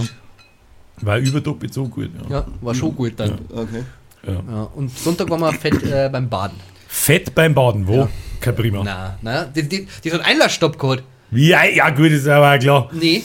War 1.01 1.17
überdoppelt 1.17 1.73
so 1.73 1.87
gut. 1.87 2.09
Ja. 2.23 2.37
Ja, 2.37 2.47
war 2.61 2.75
schon 2.75 2.95
gut 2.95 3.13
dann. 3.17 3.39
Okay. 3.49 3.83
Ja. 4.25 4.33
Ja, 4.33 4.63
und 4.75 4.95
Sonntag 4.97 5.29
waren 5.29 5.39
wir 5.39 5.53
fett 5.53 5.81
äh, 5.83 6.09
beim 6.11 6.29
Baden. 6.29 6.59
Fett 6.87 7.33
beim 7.33 7.53
Baden, 7.53 7.87
wo? 7.87 7.95
Ja. 7.95 8.09
Kein 8.39 8.55
Prima. 8.55 8.83
Na, 8.83 9.17
na, 9.21 9.45
die, 9.45 9.63
die, 9.63 9.87
die 10.03 10.11
hat 10.11 10.19
einen 10.19 10.29
Einlassstopp 10.29 10.77
gehabt. 10.77 11.03
Ja, 11.31 11.63
ja, 11.63 11.89
gut, 11.89 12.11
ist 12.11 12.27
aber 12.27 12.53
auch 12.53 12.59
klar. 12.59 12.89
Nee. 12.91 13.23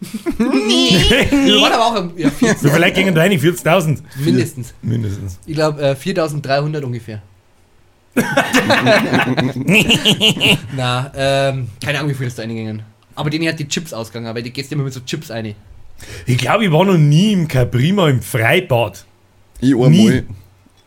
nee. 0.38 0.90
Wir 1.30 1.60
waren 1.60 1.72
aber 1.72 1.86
auch 1.86 1.94
am, 1.96 2.12
ja, 2.16 2.30
40, 2.30 2.64
Wie 2.64 2.68
vielleicht 2.70 2.94
gingen 2.94 3.14
da 3.14 3.22
rein? 3.22 3.32
40.000? 3.32 3.98
mindestens. 4.18 4.74
Mindestens. 4.82 5.38
Ich 5.46 5.54
glaube 5.54 5.80
äh, 5.82 5.92
4.300 5.92 6.82
ungefähr. 6.82 7.22
Na, 10.76 11.12
ähm, 11.14 11.68
keine 11.82 11.98
Ahnung, 11.98 12.10
wie 12.10 12.14
viel 12.14 12.26
ist 12.26 12.38
da 12.38 12.42
eingegangen. 12.42 12.82
Aber 13.14 13.30
denen 13.30 13.48
hat 13.48 13.58
die 13.58 13.68
Chips 13.68 13.92
ausgegangen, 13.92 14.34
weil 14.34 14.42
die 14.42 14.52
gehst 14.52 14.72
immer 14.72 14.82
mit 14.84 14.92
so 14.92 15.00
Chips 15.00 15.30
ein. 15.30 15.54
Ich 16.26 16.38
glaube, 16.38 16.64
ich 16.64 16.72
war 16.72 16.84
noch 16.84 16.98
nie 16.98 17.32
im 17.32 17.48
Caprima 17.48 18.08
im 18.08 18.20
Freibad. 18.22 19.04
Ich 19.60 19.74
Nie. 19.74 19.84
einmal. 19.84 20.24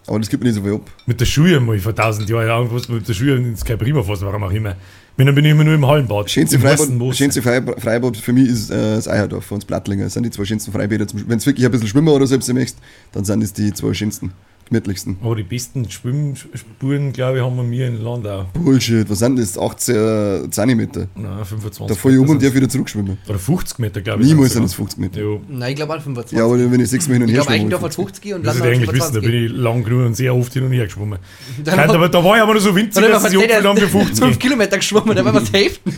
Aber 0.06 0.20
das 0.20 0.30
gibt 0.30 0.44
mir 0.44 0.50
nicht 0.50 0.58
so 0.58 0.64
viel 0.64 0.74
ab. 0.76 0.90
Mit 1.06 1.20
der 1.20 1.26
Schule 1.26 1.60
mal 1.60 1.80
vor 1.80 1.92
1000 1.92 2.30
Jahren. 2.30 2.48
Ja, 2.48 2.74
was 2.74 2.90
mit 2.90 3.08
der 3.08 3.14
Schule 3.14 3.36
ins 3.36 3.64
Caprima 3.64 4.04
fassen, 4.04 4.26
warum 4.26 4.44
auch 4.44 4.52
immer. 4.52 4.76
Wenn, 5.16 5.28
dann 5.28 5.36
bin 5.36 5.46
ich 5.46 5.52
immer 5.52 5.64
nur 5.64 5.76
im 5.76 5.86
Hallenbad. 5.86 6.30
Schönste 6.30 6.60
Freibad, 6.60 7.16
schönste 7.16 7.42
Freibad, 7.42 8.18
für 8.18 8.34
mich 8.34 8.50
ist 8.50 8.72
äh, 8.72 8.96
das 8.96 9.08
Eierdorf 9.08 9.46
von 9.46 9.56
uns 9.56 9.66
Blattlinger. 9.66 10.06
Das 10.06 10.14
sind 10.14 10.24
die 10.24 10.32
zwei 10.32 10.44
schönsten 10.44 10.72
Freibäder. 10.72 11.06
Wenn 11.14 11.38
es 11.38 11.46
wirklich 11.46 11.66
ein 11.66 11.72
bisschen 11.72 11.88
schwimmen 11.88 12.08
oder 12.08 12.26
selbst 12.26 12.52
möchtest, 12.52 12.80
dann 13.12 13.24
sind 13.24 13.44
es 13.44 13.54
die 13.54 13.72
zwei 13.74 13.94
schönsten, 13.94 14.34
gemütlichsten. 14.66 15.18
Aber 15.22 15.36
die 15.36 15.44
besten 15.44 15.90
Schwimmspuren, 15.90 17.14
glaube 17.14 17.38
ich, 17.38 17.44
haben 17.44 17.56
wir 17.56 17.64
mir 17.64 17.88
in 17.88 18.02
Landau. 18.04 18.46
Bullshit, 18.54 19.10
was 19.10 19.20
sind 19.20 19.40
das? 19.40 19.58
18 19.58 20.52
Zentimeter. 20.52 21.08
Nein, 21.16 21.46
25. 21.46 21.88
Da 21.88 21.96
fahre 21.96 22.14
ich 22.16 22.20
um 22.20 22.30
und 22.30 22.44
darf 22.44 22.54
wieder 22.54 22.70
zurückschwimmen. 22.70 23.18
Oder 23.28 23.40
50 23.40 23.80
Meter, 23.80 24.02
glaube 24.02 24.24
ich. 24.24 24.30
Niemals 24.30 24.54
sind 24.54 24.64
es 24.64 24.74
50 24.74 25.00
Meter. 25.00 25.22
Ja. 25.22 25.38
Nein, 25.50 25.70
ich 25.72 25.76
glaube 25.76 25.94
auch 25.94 26.02
25. 26.02 26.38
Ja, 26.38 26.46
aber 26.46 26.72
wenn 26.72 26.80
ich 26.80 26.90
sechs 26.90 27.08
Mal 27.08 27.14
hin 27.16 27.24
und 27.24 27.30
ich 27.30 27.36
her 27.36 27.44
glaube, 27.44 27.52
schwimme, 27.52 27.76
Eigendorf 27.76 27.82
hol 27.82 27.90
hat 27.90 27.92
ich 27.92 28.04
50 28.06 28.34
und 28.34 28.46
Das 28.46 28.58
Landau 28.58 28.70
ist 28.70 28.72
hat 28.72 28.76
eigentlich 28.76 29.02
wissen, 29.02 29.14
da 29.14 29.22
25. 29.22 29.32
bin 29.32 29.44
ich 29.46 29.52
lang 29.64 29.84
genug 29.84 30.06
und 30.06 30.16
sehr 30.16 30.36
oft 30.36 30.54
hin 30.54 30.64
und 30.64 30.72
her 30.72 30.86
geschwommen. 30.86 31.20
Dann 31.64 31.76
Kein, 31.76 31.90
aber 31.90 32.10
da 32.10 32.24
war 32.24 32.36
ich 32.36 32.42
aber 32.42 32.54
noch 32.54 32.62
so 32.62 32.76
winzig, 32.76 33.02
Dann 33.02 33.12
dass 33.12 33.24
haben 33.24 33.32
ich 33.34 33.40
wir 33.40 33.44
abgefahren 33.44 33.68
haben 33.68 33.78
für 33.78 33.88
5 33.88 34.20
50. 34.20 34.40
Kilometer 34.40 34.78
geschwommen, 34.78 35.16
da 35.16 35.26
war 35.26 35.34
was 35.34 35.52
Hälften. 35.52 35.94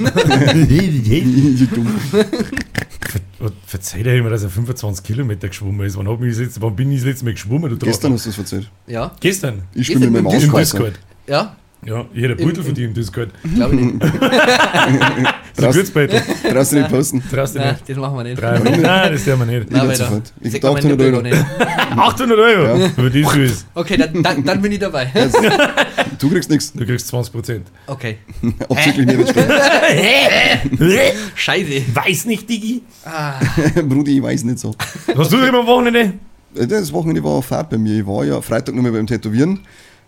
Verzeih 3.75 4.03
dir 4.03 4.15
immer, 4.15 4.29
dass 4.29 4.41
er 4.41 4.49
25 4.49 5.03
Kilometer 5.03 5.49
geschwommen 5.49 5.85
ist. 5.85 5.97
Wann, 5.97 6.07
hab 6.07 6.21
ich 6.21 6.29
das 6.29 6.39
letzte, 6.39 6.61
wann 6.61 6.77
bin 6.77 6.91
ich 6.91 6.99
das 6.99 7.07
letzte 7.07 7.25
Mal 7.25 7.33
geschwommen? 7.33 7.69
Du 7.69 7.85
Gestern 7.85 8.13
hast 8.13 8.25
du 8.25 8.29
es 8.29 8.37
erzählt. 8.37 8.71
Ja, 8.87 9.11
Gestern. 9.19 9.63
Ich 9.73 9.87
spiele 9.87 10.09
mit 10.09 10.23
meinem 10.23 10.27
Ausschweißer. 10.27 10.77
Discord. 10.77 10.99
ja. 11.27 11.57
Ja, 11.85 12.05
jeder 12.13 12.35
Beutel 12.35 12.63
verdient 12.63 12.97
das 12.97 13.11
Geld. 13.13 13.29
Glaube 13.55 13.75
ich 13.75 13.81
nicht. 13.81 14.05
So 15.57 15.69
Kurzbeutel. 15.69 16.21
Brauchst 16.51 16.71
du 16.71 16.75
nicht 16.77 16.89
posten. 16.89 17.23
Traust 17.31 17.55
du 17.55 17.59
Nein, 17.59 17.73
nicht. 17.73 17.89
das 17.89 17.97
machen 17.97 18.17
wir 18.17 18.23
nicht. 18.23 18.41
Drei 18.41 18.53
Euro. 18.53 18.63
Nein, 18.63 19.11
das 19.13 19.23
tun 19.23 19.39
wir 19.39 19.45
nicht. 19.45 19.71
Nein, 19.71 19.91
Ich 19.91 19.97
sofort. 19.97 20.33
Ich 20.41 20.51
meine 20.61 20.65
800 20.75 20.83
Euro. 20.83 20.97
Bürger 20.97 21.21
nicht. 21.21 21.45
800 21.97 22.39
Euro. 22.39 22.85
Aber 22.97 23.09
das 23.09 23.35
ist. 23.37 23.67
Okay, 23.73 23.97
dann, 23.97 24.23
dann, 24.23 24.43
dann 24.43 24.61
bin 24.61 24.71
ich 24.71 24.79
dabei. 24.79 25.11
Du 26.19 26.29
kriegst 26.29 26.49
nichts. 26.49 26.71
Du 26.71 26.85
kriegst 26.85 27.07
20 27.07 27.33
Prozent. 27.33 27.67
Okay. 27.87 28.17
Abzüglich 28.69 29.05
Mehrwertsteuer. 29.05 29.61
Scheiße. 31.35 31.81
Weiß 31.93 32.25
nicht, 32.25 32.49
Digi. 32.49 32.81
Brudi, 33.87 34.17
ich 34.17 34.23
weiß 34.23 34.43
nicht 34.45 34.59
so. 34.59 34.73
Was 35.13 35.27
du 35.29 35.37
immer 35.37 35.59
am 35.59 35.67
Wochenende? 35.67 36.13
Das 36.53 36.93
Wochenende 36.93 37.21
war 37.23 37.33
eine 37.33 37.41
Fahrt 37.41 37.69
bei 37.69 37.77
mir. 37.77 37.99
Ich 37.99 38.07
war 38.07 38.23
ja 38.23 38.41
Freitag 38.41 38.75
nochmal 38.75 38.93
beim 38.93 39.05
Tätowieren. 39.07 39.59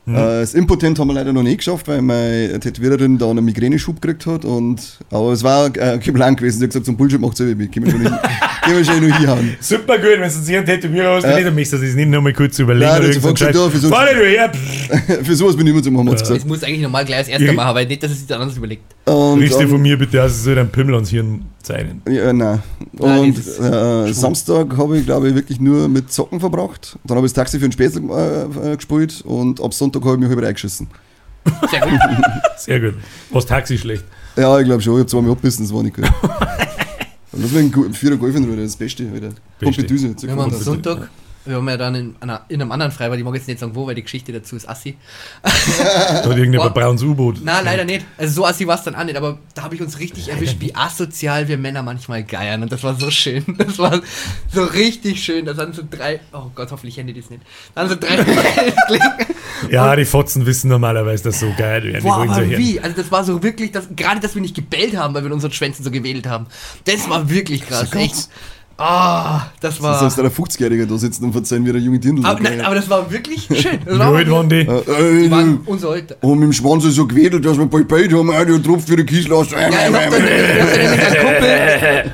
Mhm. 0.07 0.15
Äh, 0.15 0.39
Das 0.39 0.53
Impotent 0.53 0.97
haben 0.99 1.07
wir 1.09 1.13
leider 1.15 1.33
noch 1.33 1.43
nicht 1.43 1.57
geschafft, 1.57 1.87
weil 1.89 2.01
meine 2.01 2.59
Tätowiererin 2.61 3.17
da 3.17 3.29
einen 3.29 3.43
Migräneschub 3.43 4.01
gekriegt 4.01 4.25
hat. 4.25 4.45
Und, 4.45 4.81
aber 5.11 5.33
es 5.33 5.43
war 5.43 5.67
äh, 5.67 5.99
kein 5.99 6.13
Plan 6.13 6.35
gewesen. 6.35 6.59
Sie 6.59 6.63
hat 6.63 6.69
gesagt, 6.69 6.85
zum 6.85 6.95
Bullshit 6.95 7.19
macht 7.19 7.35
selber 7.35 7.55
mit. 7.55 7.71
Können 7.73 7.85
wir 7.87 7.91
schon 7.91 8.01
nicht, 8.03 8.13
können 8.63 8.77
wir 8.77 8.85
schon 8.85 8.99
nur 9.05 9.13
hinhauen. 9.17 9.55
Super 9.59 9.97
gut, 9.97 10.07
wenn 10.13 10.21
du 10.21 10.29
sich 10.29 10.55
einen 10.55 10.65
Tätowierer 10.65 11.15
hast, 11.17 11.23
Ja. 11.25 11.37
ja. 11.37 11.43
dann 11.43 11.55
möchtest 11.55 11.83
du 11.83 11.85
das 11.85 11.95
nicht 11.95 12.09
nochmal 12.09 12.31
kurz 12.33 12.57
überlegen. 12.57 12.89
Nein, 12.89 12.99
oder 13.01 13.07
das 13.13 13.21
so 13.21 13.29
hat 13.29 13.35
gesagt, 13.35 13.55
ja, 13.55 13.89
Fahr 13.89 14.05
nicht 14.05 14.15
her. 14.15 14.51
Für 15.23 15.35
sowas 15.35 15.57
bin 15.57 15.67
ich 15.67 15.73
immer 15.73 15.83
zum 15.83 15.97
haben, 15.97 16.09
hat's 16.09 16.21
Das 16.21 16.29
gesagt. 16.29 16.47
muss 16.47 16.63
eigentlich 16.63 16.81
normal 16.81 17.03
gleich 17.03 17.17
als 17.17 17.27
erster 17.27 17.45
Ich- 17.49 17.53
machen, 17.53 17.67
aber 17.67 17.83
nicht, 17.85 18.01
dass 18.01 18.11
es 18.11 18.19
sich 18.19 18.27
dann 18.27 18.41
anders 18.41 18.55
überlegt. 18.57 18.83
Und 19.05 19.41
dann- 19.51 19.67
von 19.67 19.81
mir 19.81 19.97
bitte 19.97 20.23
aus, 20.23 20.31
es 20.31 20.43
soll 20.45 20.55
dein 20.55 20.69
Pimmel 20.69 20.95
ans 20.95 21.09
Hirn 21.09 21.41
zeigen. 21.67 22.01
Ja, 22.09 22.33
nein. 22.33 22.63
Nein, 22.93 23.19
Und 23.19 23.37
äh, 23.37 24.13
Samstag 24.13 24.75
habe 24.77 24.97
ich, 24.97 25.05
glaube 25.05 25.29
ich, 25.29 25.35
wirklich 25.35 25.59
nur 25.59 25.87
mit 25.87 26.11
Zocken 26.11 26.39
verbracht. 26.39 26.97
Dann 27.03 27.17
habe 27.17 27.27
ich 27.27 27.33
das 27.33 27.41
Taxi 27.41 27.59
für 27.59 27.67
den 27.67 27.71
Spätzl 27.71 28.01
äh, 28.09 28.71
äh, 28.71 28.75
gespielt 28.75 29.21
und 29.25 29.61
ab 29.61 29.73
Sonntag 29.73 30.03
habe 30.03 30.13
ich 30.15 30.19
mich 30.21 30.29
halb 30.29 30.41
reingeschissen. 30.41 30.87
Sehr 31.69 31.81
gut. 31.81 31.99
Sehr 32.57 32.79
gut. 32.79 32.93
Was 33.31 33.45
Taxi 33.45 33.77
schlecht. 33.77 34.03
Ja, 34.35 34.59
ich 34.59 34.65
glaube 34.65 34.81
schon. 34.81 34.93
Ich 34.93 34.99
habe 34.99 35.09
zweimal 35.09 35.31
abbissen, 35.31 35.65
das 35.65 35.73
war 35.73 35.83
nicht 35.83 35.95
gut. 35.95 36.05
und 37.31 37.43
deswegen 37.43 37.93
Vierer 37.93 38.17
Golf 38.17 38.35
in 38.35 38.45
Ruhe, 38.45 38.57
das 38.57 38.75
Beste. 38.75 39.13
Wieder. 39.13 39.29
Pompidüse. 39.59 40.15
Wir 40.19 40.31
haben 40.31 40.39
am 40.39 40.51
Sonntag, 40.51 41.09
wir 41.47 41.55
haben 41.57 41.69
ja 41.69 41.77
dann 41.77 41.95
in, 41.95 42.15
einer, 42.19 42.41
in 42.49 42.61
einem 42.61 42.71
anderen 42.71 42.91
Freibad, 42.91 43.17
ich 43.17 43.23
mag 43.23 43.35
jetzt 43.35 43.47
nicht 43.47 43.59
sagen 43.59 43.75
wo, 43.75 43.87
weil 43.87 43.95
die 43.95 44.03
Geschichte 44.03 44.31
dazu 44.31 44.55
ist 44.55 44.67
assi. 44.67 44.97
Da 45.77 46.23
hat 46.23 46.37
irgendjemand 46.37 46.73
Boah. 46.73 46.81
ein 46.81 46.85
braunes 46.85 47.03
U-Boot. 47.03 47.37
Na, 47.43 47.59
leider 47.61 47.85
nicht. 47.85 48.05
Also 48.17 48.33
so 48.33 48.45
assi 48.45 48.67
war 48.67 48.75
es 48.75 48.83
dann 48.83 48.95
auch 48.95 49.03
nicht, 49.03 49.15
aber 49.15 49.37
da 49.53 49.63
habe 49.63 49.75
ich 49.75 49.81
uns 49.81 49.99
richtig 49.99 50.29
erwischt, 50.29 50.57
wie 50.59 50.75
asozial 50.75 51.47
wir 51.47 51.57
Männer 51.57 51.83
manchmal 51.83 52.23
geiern 52.23 52.63
und 52.63 52.71
das 52.71 52.83
war 52.83 52.95
so 52.95 53.11
schön. 53.11 53.43
Das 53.57 53.79
war 53.79 54.01
so 54.53 54.63
richtig 54.63 55.23
schön. 55.23 55.45
Da 55.45 55.53
sind 55.53 55.75
so 55.75 55.83
drei, 55.89 56.19
oh 56.31 56.51
Gott, 56.53 56.71
hoffentlich 56.71 56.97
hände 56.97 57.13
das 57.13 57.29
nicht. 57.29 57.41
Dann 57.75 57.89
so 57.89 57.95
drei 57.95 58.17
Ja, 59.69 59.95
die 59.95 60.05
Fotzen 60.05 60.45
wissen 60.45 60.69
normalerweise, 60.69 61.25
dass 61.25 61.39
so 61.39 61.51
geil 61.57 61.83
werden. 61.83 61.97
Die 61.97 62.01
Boah, 62.01 62.23
aber 62.23 62.35
so 62.35 62.49
wie? 62.49 62.79
Also 62.79 62.95
das 62.95 63.11
war 63.11 63.23
so 63.23 63.43
wirklich, 63.43 63.71
das, 63.71 63.87
gerade 63.95 64.19
dass 64.19 64.35
wir 64.35 64.41
nicht 64.41 64.55
gebellt 64.55 64.95
haben, 64.95 65.13
weil 65.13 65.23
wir 65.23 65.27
in 65.27 65.33
unseren 65.33 65.51
Schwänzen 65.51 65.83
so 65.83 65.91
gewedelt 65.91 66.27
haben. 66.27 66.47
Das 66.85 67.09
war 67.09 67.29
wirklich 67.29 67.65
krass. 67.67 67.91
Echt. 67.93 68.29
Ah, 68.79 69.47
das 69.59 69.75
Das 69.75 69.83
war... 69.83 69.95
ist, 69.95 70.03
als 70.03 70.15
der 70.15 70.31
50-Jährige 70.31 70.85
da 70.85 70.97
sitzt 70.97 71.21
und 71.23 71.31
verzeihen 71.33 71.65
wie 71.65 71.71
der 71.71 71.81
junge 71.81 71.97
Dirndl. 71.97 72.23
aber, 72.25 72.39
nein, 72.39 72.61
aber 72.61 72.75
das 72.75 72.87
war 72.87 73.09
wirklich 73.11 73.47
schön. 73.51 73.79
Das 73.83 73.97
war 73.99 74.13
alt 74.13 74.29
waren 74.29 74.47
die? 74.47 74.57
äh, 74.57 75.23
die 75.23 75.31
waren 75.31 75.55
äh, 75.55 75.69
unser 75.69 75.89
Alter. 75.89 76.15
und 76.21 76.37
mit 76.39 76.43
dem 76.49 76.53
Schwanz 76.53 76.85
ist 76.85 76.93
so 76.95 77.07
gewedelt, 77.07 77.43
dass 77.43 77.57
wir 77.57 77.65
bald 77.65 77.87
beide 77.87 78.15
haben, 78.15 78.29
auch 78.29 78.45
der 78.45 78.61
Tropf 78.61 78.85
für 78.85 78.95
den 78.95 79.05
Kiesel 79.07 79.31
Ja, 79.31 79.41
ich 79.41 79.51
hab 79.51 79.61
dann, 79.61 79.73
ich 79.73 80.61
hab 80.61 80.69
dann 80.69 80.79
nämlich 80.79 81.07
einen 81.07 81.25
Kumpel, 81.25 82.11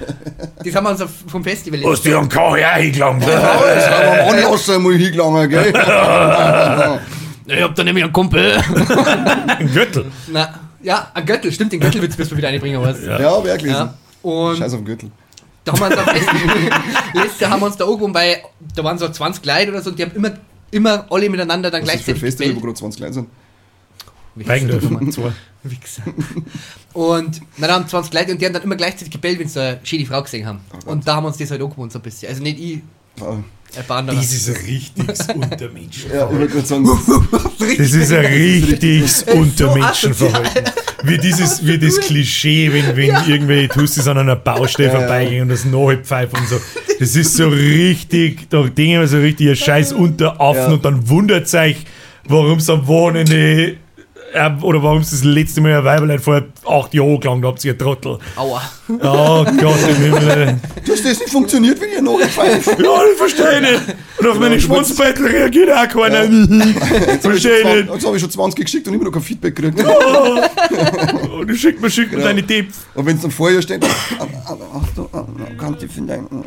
das 0.63 0.75
haben 0.75 0.83
wir 0.85 0.89
uns 0.91 1.03
vom 1.27 1.43
Festival 1.43 1.79
Hast 1.91 2.05
du 2.05 2.17
einen 2.17 2.29
KH 2.29 2.75
hingelangt? 2.77 3.23
Das 3.27 3.43
haben 3.89 4.05
wir 4.05 4.23
am 4.23 4.45
Anlass 4.45 4.69
einmal 4.69 4.93
hingelangen, 4.93 5.49
gell? 5.49 5.73
Ich 7.45 7.61
hab 7.61 7.75
da 7.75 7.83
nämlich 7.83 8.05
einen 8.05 8.13
Kumpel. 8.13 8.53
Ein 9.59 9.69
Gürtel. 9.73 10.05
Na, 10.31 10.47
ja, 10.81 11.07
ein 11.13 11.25
Göttel, 11.25 11.51
stimmt, 11.51 11.73
den 11.73 11.81
Göttelwitz 11.81 12.17
müssen 12.17 12.31
wir 12.31 12.37
wieder 12.37 12.47
einbringen, 12.47 12.81
was? 12.81 13.03
Ja. 13.05 13.19
ja, 13.19 13.43
wirklich. 13.43 13.75
Und 14.21 14.57
Scheiß 14.57 14.73
auf 14.73 14.79
den 14.79 14.85
Gürtel. 14.85 15.11
Da 15.65 15.71
haben 15.73 15.79
wir 15.79 15.87
uns 15.87 15.97
auf 15.97 16.07
letztes 17.13 17.39
Jahr 17.39 17.51
haben 17.51 17.61
wir 17.61 17.65
uns 17.67 17.77
da 17.77 17.85
irgendwo 17.85 18.07
bei, 18.09 18.43
da 18.75 18.83
waren 18.83 18.97
so 18.97 19.07
20 19.09 19.45
Leute 19.45 19.69
oder 19.71 19.81
so 19.81 19.89
und 19.89 19.99
die 19.99 20.03
haben 20.03 20.11
immer, 20.15 20.31
immer 20.71 21.05
alle 21.11 21.29
miteinander 21.29 21.69
dann 21.71 21.85
Das 21.85 21.95
ist 21.95 22.01
für 22.03 22.11
ein 22.11 22.15
gleichzeitig 22.19 22.21
Festival, 22.21 22.49
wo 22.55 22.59
gebellt. 22.59 22.65
gerade 22.65 22.79
20 22.79 23.01
Leute 23.01 23.13
sind. 23.13 23.27
Weigendorf. 24.35 24.81
Wichser, 24.89 25.11
Zwei. 25.11 25.31
Wichser. 25.63 26.01
Und 26.93 27.41
na, 27.57 27.67
da 27.67 27.75
haben 27.75 27.87
20 27.87 28.13
Leute 28.13 28.31
und 28.31 28.41
die 28.41 28.45
haben 28.45 28.53
dann 28.53 28.63
immer 28.63 28.75
gleichzeitig 28.75 29.11
gebellt, 29.11 29.39
wenn 29.39 29.47
sie 29.47 29.61
eine 29.61 29.79
schöne 29.83 30.05
Frau 30.05 30.21
gesehen 30.23 30.45
haben. 30.47 30.59
und 30.85 31.07
da 31.07 31.15
haben 31.15 31.23
wir 31.23 31.27
uns 31.27 31.37
das 31.37 31.51
halt 31.51 31.61
angewohnt 31.61 31.91
so 31.91 31.99
ein 31.99 32.01
bisschen. 32.01 32.29
Also 32.29 32.41
nicht 32.41 32.59
ich, 32.59 32.81
Ah. 33.21 33.37
Das 33.75 34.33
ist 34.33 34.49
ein 34.49 34.55
richtiges 34.65 35.27
Untermenschen. 35.33 36.11
Ja, 36.13 36.29
ich 36.31 36.37
wollte 36.37 36.53
gerade 36.53 36.67
sagen, 36.67 36.85
Das 37.77 37.91
ist 37.91 38.11
ein 38.11 38.25
richtiges 38.25 39.23
Untermenschenverhalten. 39.23 40.63
Wie 41.03 41.17
dieses, 41.17 41.65
wie 41.65 41.77
das 41.77 41.99
Klischee, 41.99 42.71
wenn, 42.71 42.95
wenn 42.95 43.09
irgendwelche 43.27 43.69
Tussis 43.69 44.07
an 44.07 44.17
einer 44.19 44.35
Baustelle 44.35 44.89
Ja, 44.89 44.93
ja. 44.93 44.99
vorbeigehen 44.99 45.41
und 45.43 45.49
das 45.49 45.65
Nachhilfpfeife 45.65 46.35
und 46.37 46.47
so. 46.47 46.59
Das 46.99 47.15
ist 47.15 47.35
so 47.35 47.47
richtig, 47.49 48.49
da 48.49 48.61
denken 48.63 48.99
wir 48.99 49.07
so 49.07 49.17
richtig 49.17 49.49
ein 49.49 49.55
scheiß 49.55 49.93
Unteraffen 49.93 50.61
Ja. 50.61 50.73
und 50.73 50.85
dann 50.85 51.09
wundert 51.09 51.53
euch, 51.53 51.77
warum 52.27 52.59
es 52.59 52.69
am 52.69 52.85
Wochenende 52.87 53.35
äh, 53.71 53.75
oder 54.61 54.81
warum 54.83 54.99
es 54.99 55.11
das 55.11 55.23
letzte 55.23 55.61
Mal 55.61 55.77
ein 55.77 55.83
Weiberlein 55.83 56.19
vor 56.19 56.41
acht 56.67 56.93
Jahren 56.93 57.19
gelangt 57.19 57.45
habt, 57.45 57.63
ihr 57.65 57.77
Trottel. 57.77 58.17
Aua. 58.35 58.61
Oh 58.89 59.45
Gott 59.45 59.77
im 59.89 59.95
Himmel. 59.95 60.59
dass 60.87 61.03
das 61.03 61.19
nicht 61.19 61.29
funktioniert, 61.29 61.79
wenn 61.79 61.91
ihr 61.91 62.01
noch 62.01 62.19
pfeift. 62.19 62.67
Ja, 62.79 63.01
ich 63.11 63.17
verstehe 63.17 63.61
nicht. 63.61 63.81
Und 64.19 64.27
auf 64.27 64.39
meine 64.39 64.57
du 64.57 64.69
wolltest- 64.69 64.95
Schwanzbeitel 64.97 65.27
reagiert 65.27 65.69
auch 65.71 65.87
keiner. 65.87 66.23
Verstehe 67.21 67.75
nicht. 67.83 67.93
Jetzt 67.93 68.05
habe 68.05 68.15
ich 68.15 68.21
schon 68.21 68.31
20 68.31 68.65
geschickt 68.65 68.87
und 68.87 68.93
immer 68.95 69.05
noch 69.05 69.11
kein 69.11 69.21
Feedback 69.21 69.55
gekriegt. 69.55 69.79
Und 69.83 71.47
du 71.47 71.55
schickt 71.55 71.81
mir, 71.81 71.89
schickt 71.89 72.11
mir 72.13 72.19
Ja. 72.19 72.25
deine 72.25 72.45
Tipps. 72.45 72.79
Und 72.95 73.05
wenn 73.05 73.15
es 73.15 73.21
dann 73.21 73.31
vorher 73.31 73.61
steht, 73.61 73.83
Achtung, 73.85 75.09
kann 75.57 75.77
die 75.79 75.87
finden. 75.87 76.43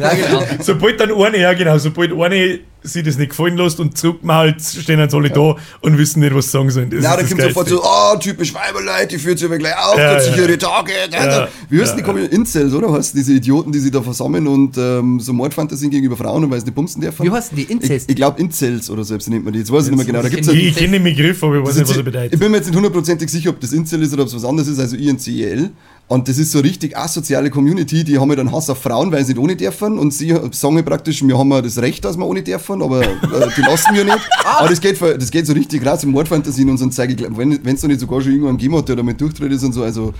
Ja, 0.00 0.14
genau. 0.14 0.42
Sobald 0.60 1.00
dann 1.00 1.12
eine, 1.12 1.38
ja 1.38 1.52
genau, 1.52 1.78
sobald 1.78 2.12
eine 2.12 2.60
sich 2.84 3.02
das 3.04 3.16
nicht 3.18 3.30
gefallen 3.30 3.56
lässt 3.56 3.78
und 3.80 3.96
zurückmalt, 3.96 4.60
stehen 4.62 4.98
jetzt 4.98 5.14
alle 5.14 5.30
da 5.30 5.56
und 5.80 5.98
wissen 5.98 6.20
nicht, 6.20 6.34
was 6.34 6.46
sie 6.46 6.50
sagen 6.52 6.70
sollen. 6.70 6.90
Das 6.90 7.00
Na, 7.02 7.14
ist 7.14 7.22
da 7.22 7.28
kommt 7.28 7.42
sofort 7.42 7.66
Geilste. 7.68 7.74
so, 7.76 7.82
ah, 7.84 8.16
typisch 8.16 8.52
Weiberleute, 8.54 9.06
die 9.08 9.18
führt 9.18 9.38
sich 9.38 9.46
aber 9.46 9.58
gleich 9.58 9.76
auf, 9.76 9.96
Ja, 9.98 10.10
hat 10.14 10.22
sich 10.22 10.36
ja. 10.36 10.42
ihre 10.42 10.58
Tage. 10.58 10.92
Ja. 11.12 11.48
Wie 11.70 11.80
heißt 11.80 11.96
die 11.96 12.02
Kombi- 12.02 12.26
Incels, 12.30 12.72
oder? 12.74 12.92
Heißt 12.92 13.14
diese 13.16 13.32
Idioten, 13.34 13.70
die 13.72 13.78
sich 13.78 13.90
da 13.90 14.02
versammeln 14.02 14.46
und 14.46 14.76
ähm, 14.78 15.20
so 15.20 15.32
Mordfantasien 15.32 15.90
gegenüber 15.90 16.16
Frauen 16.16 16.44
und 16.44 16.50
weil 16.50 16.58
sie 16.60 16.66
nicht 16.66 16.74
bumsen 16.74 17.00
dürfen? 17.00 17.24
Wie 17.24 17.30
heißen 17.30 17.56
die? 17.56 17.62
Ich, 17.62 17.70
Incest? 17.70 18.10
ich 18.10 18.16
glaube 18.16 18.40
Incels 18.40 18.90
oder 18.90 19.04
selbst 19.04 19.28
nennt 19.28 19.44
man 19.44 19.52
die. 19.52 19.60
Jetzt 19.60 19.70
weiß 19.72 19.84
ich 19.84 19.90
nicht 19.90 19.96
mehr 19.98 20.06
genau. 20.06 20.22
Da 20.22 20.28
gibt's 20.28 20.48
Ich 20.48 20.54
ja- 20.54 20.60
Ich, 20.60 20.68
ich 20.68 20.76
kenne 20.76 20.92
den 20.92 21.04
Begriff, 21.04 21.42
aber 21.44 21.58
ich 21.58 21.64
weiß 21.66 21.74
nicht, 21.76 21.84
was 21.88 21.90
er 21.92 21.98
ich 22.00 22.04
bedeutet. 22.04 22.40
bin 22.40 22.50
mir 22.50 22.56
jetzt 22.58 22.66
nicht 22.66 22.76
hundertprozentig 22.76 23.28
sicher, 23.30 23.50
ob 23.50 23.60
das 23.60 23.72
Incel 23.72 24.02
ist 24.02 24.12
oder 24.12 24.22
ob 24.22 24.28
es 24.28 24.34
was 24.34 24.44
anderes 24.44 24.68
ist, 24.68 24.78
also 24.80 24.96
INCEL. 24.96 25.70
Und 26.08 26.28
das 26.28 26.36
ist 26.36 26.52
so 26.52 26.60
richtig 26.60 26.94
asoziale 26.96 27.48
Community, 27.48 28.04
die 28.04 28.18
haben 28.18 28.28
ja 28.28 28.36
dann 28.36 28.52
Hass 28.52 28.68
auf 28.68 28.82
Frauen, 28.82 29.10
weil 29.12 29.24
sie 29.24 29.32
nicht 29.32 29.42
ohne 29.42 29.56
dürfen. 29.56 29.98
Und 29.98 30.12
sie 30.12 30.36
sagen 30.50 30.84
praktisch, 30.84 31.22
wir 31.26 31.38
haben 31.38 31.50
ja 31.50 31.62
das 31.62 31.78
Recht, 31.78 32.04
dass 32.04 32.18
wir 32.18 32.26
ohne 32.26 32.42
dürfen, 32.42 32.82
aber 32.82 33.02
äh, 33.02 33.08
die 33.56 33.62
lassen 33.62 33.94
wir 33.94 34.04
nicht. 34.04 34.28
Aber 34.44 34.68
das 34.68 34.80
geht, 34.80 35.00
das 35.00 35.30
geht 35.30 35.46
so 35.46 35.54
richtig 35.54 35.86
raus 35.86 36.02
im 36.04 36.10
Mordfantasien 36.10 36.68
und 36.68 36.76
so. 36.76 36.84
Und 36.84 36.92
zeige, 36.92 37.14
ich, 37.14 37.36
wenn 37.36 37.52
es 37.64 37.80
da 37.80 37.88
nicht 37.88 38.00
sogar 38.00 38.20
schon 38.20 38.32
irgendwann 38.32 38.58
gegeben 38.58 38.76
hat, 38.76 38.88
der 38.88 38.96
damit 38.96 39.18
durchtritt 39.20 39.52
ist 39.52 39.62
und 39.64 39.72
so. 39.72 39.82
Also, 39.84 40.12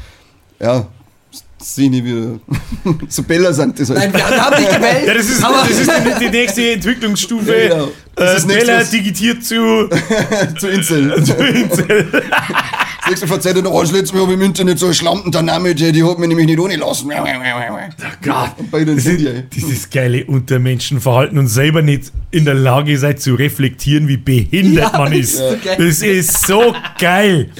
ja, 0.59 0.87
sehe 1.59 1.85
ich 1.87 1.91
nicht 1.91 2.05
wieder. 2.07 2.39
so 3.09 3.23
Bella 3.25 3.53
sind 3.53 3.79
das 3.79 3.91
halt. 3.91 3.99
Nein, 3.99 4.15
wir 4.15 4.25
haben 4.43 4.63
nicht 4.63 4.75
gewählt. 4.75 5.07
Ja, 5.07 5.15
das 5.15 5.27
ist, 5.27 5.45
aber 5.45 5.67
das 5.69 5.79
ist 5.79 5.91
die, 5.91 6.25
die 6.25 6.31
nächste 6.31 6.73
Entwicklungsstufe. 6.73 7.55
Ja, 7.55 7.69
genau. 7.69 7.89
Das 8.15 8.33
Äh, 8.33 8.37
ist 8.39 8.49
Bella 8.49 8.85
digitiert 8.85 9.45
zu, 9.45 9.89
zu 10.59 10.69
Incel. 10.69 11.23
zu 11.25 11.35
Incel. 11.35 12.23
Verzeiht 13.27 13.57
er 13.57 13.63
noch, 13.63 13.79
als 13.79 13.91
letztes 13.91 14.13
Mal 14.13 14.23
habe 14.23 14.33
ich 14.33 14.39
im 14.39 14.45
Internet 14.45 14.79
so 14.79 14.87
eine 14.87 14.95
Schlampen, 14.95 15.33
der 15.33 15.43
Name, 15.43 15.75
die, 15.75 15.91
die 15.91 16.05
hat 16.05 16.19
mich 16.19 16.29
nämlich 16.29 16.47
nicht 16.47 16.61
ohne 16.61 16.77
lassen. 16.77 17.11
Gott. 18.23 18.53
Und 18.59 18.71
beide 18.71 18.95
Das 18.95 19.05
sind 19.05 19.21
ist, 19.21 19.35
die, 19.53 19.61
dieses 19.61 19.91
geile 19.91 20.25
Untermenschenverhalten 20.25 21.39
und 21.39 21.49
selber 21.49 21.83
nicht 21.83 22.13
in 22.31 22.45
der 22.45 22.55
Lage 22.55 22.97
seid 22.99 23.21
zu 23.21 23.35
reflektieren, 23.35 24.07
wie 24.07 24.17
behindert 24.17 24.93
Ja, 24.93 24.99
man 24.99 25.13
ist. 25.13 25.41
Das 25.79 26.01
ist 26.01 26.47
so 26.47 26.75
geil. 26.99 27.51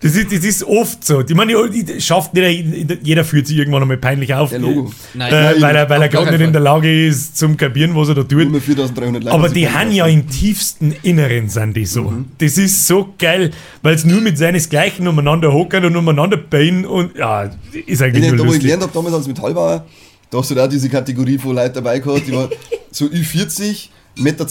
Das 0.00 0.14
ist, 0.14 0.32
das 0.32 0.44
ist 0.44 0.62
oft 0.64 1.04
so. 1.04 1.22
Ich 1.22 1.34
meine, 1.34 1.54
die 1.70 2.00
schafft 2.00 2.32
nicht, 2.32 2.98
jeder 3.02 3.24
fühlt 3.24 3.48
sich 3.48 3.56
irgendwann 3.58 3.82
einmal 3.82 3.96
peinlich 3.96 4.32
auf. 4.32 4.50
Der 4.50 4.60
Logo. 4.60 4.92
Nein. 5.14 5.32
äh, 5.32 5.52
Nein, 5.52 5.62
weil 5.62 5.76
er, 5.76 5.90
weil 5.90 6.02
er 6.02 6.08
gerade 6.08 6.30
nicht 6.30 6.40
in 6.40 6.52
der 6.52 6.60
Lage 6.60 7.06
ist, 7.06 7.36
zum 7.36 7.56
Kapieren, 7.56 7.96
was 7.96 8.08
er 8.08 8.14
da 8.14 8.22
tut. 8.22 8.42
Immer 8.42 8.60
4300 8.60 9.24
Leute. 9.24 9.34
Aber 9.34 9.48
die 9.48 9.68
haben 9.68 9.90
ja 9.90 10.06
im 10.06 10.28
tiefsten 10.28 10.94
Inneren 11.02 11.48
sind 11.48 11.76
die 11.76 11.84
so. 11.84 12.12
Das 12.38 12.56
ist 12.58 12.86
so 12.86 13.12
geil, 13.18 13.50
weil 13.82 13.94
es 13.96 14.04
nur 14.04 14.20
mit 14.20 14.38
seinesgleichen 14.38 15.08
umeinander 15.08 15.52
hockern 15.52 15.84
und 15.86 15.96
umeinander 15.96 16.36
bauen 16.36 16.86
und 16.86 17.16
ja, 17.16 17.42
ist 17.42 17.52
Ich 17.86 18.00
eigentlich 18.02 18.22
nicht, 18.22 18.30
nur 18.30 18.36
da 18.36 18.38
wo 18.38 18.44
ich 18.44 18.46
lustig. 18.46 18.62
gelernt 18.62 18.82
habe, 18.84 18.92
damals 18.92 19.14
als 19.14 19.26
Metallbauer, 19.26 19.84
da 20.30 20.38
hast 20.38 20.50
du 20.50 20.54
da 20.54 20.66
auch 20.66 20.68
diese 20.68 20.88
Kategorie 20.88 21.38
von 21.38 21.56
Leuten 21.56 21.74
dabei 21.74 21.98
gehabt, 21.98 22.26
die 22.26 22.32
war 22.32 22.48
so 22.92 23.06
Ü40, 23.06 23.88
1,20 24.16 24.18
Meter 24.18 24.46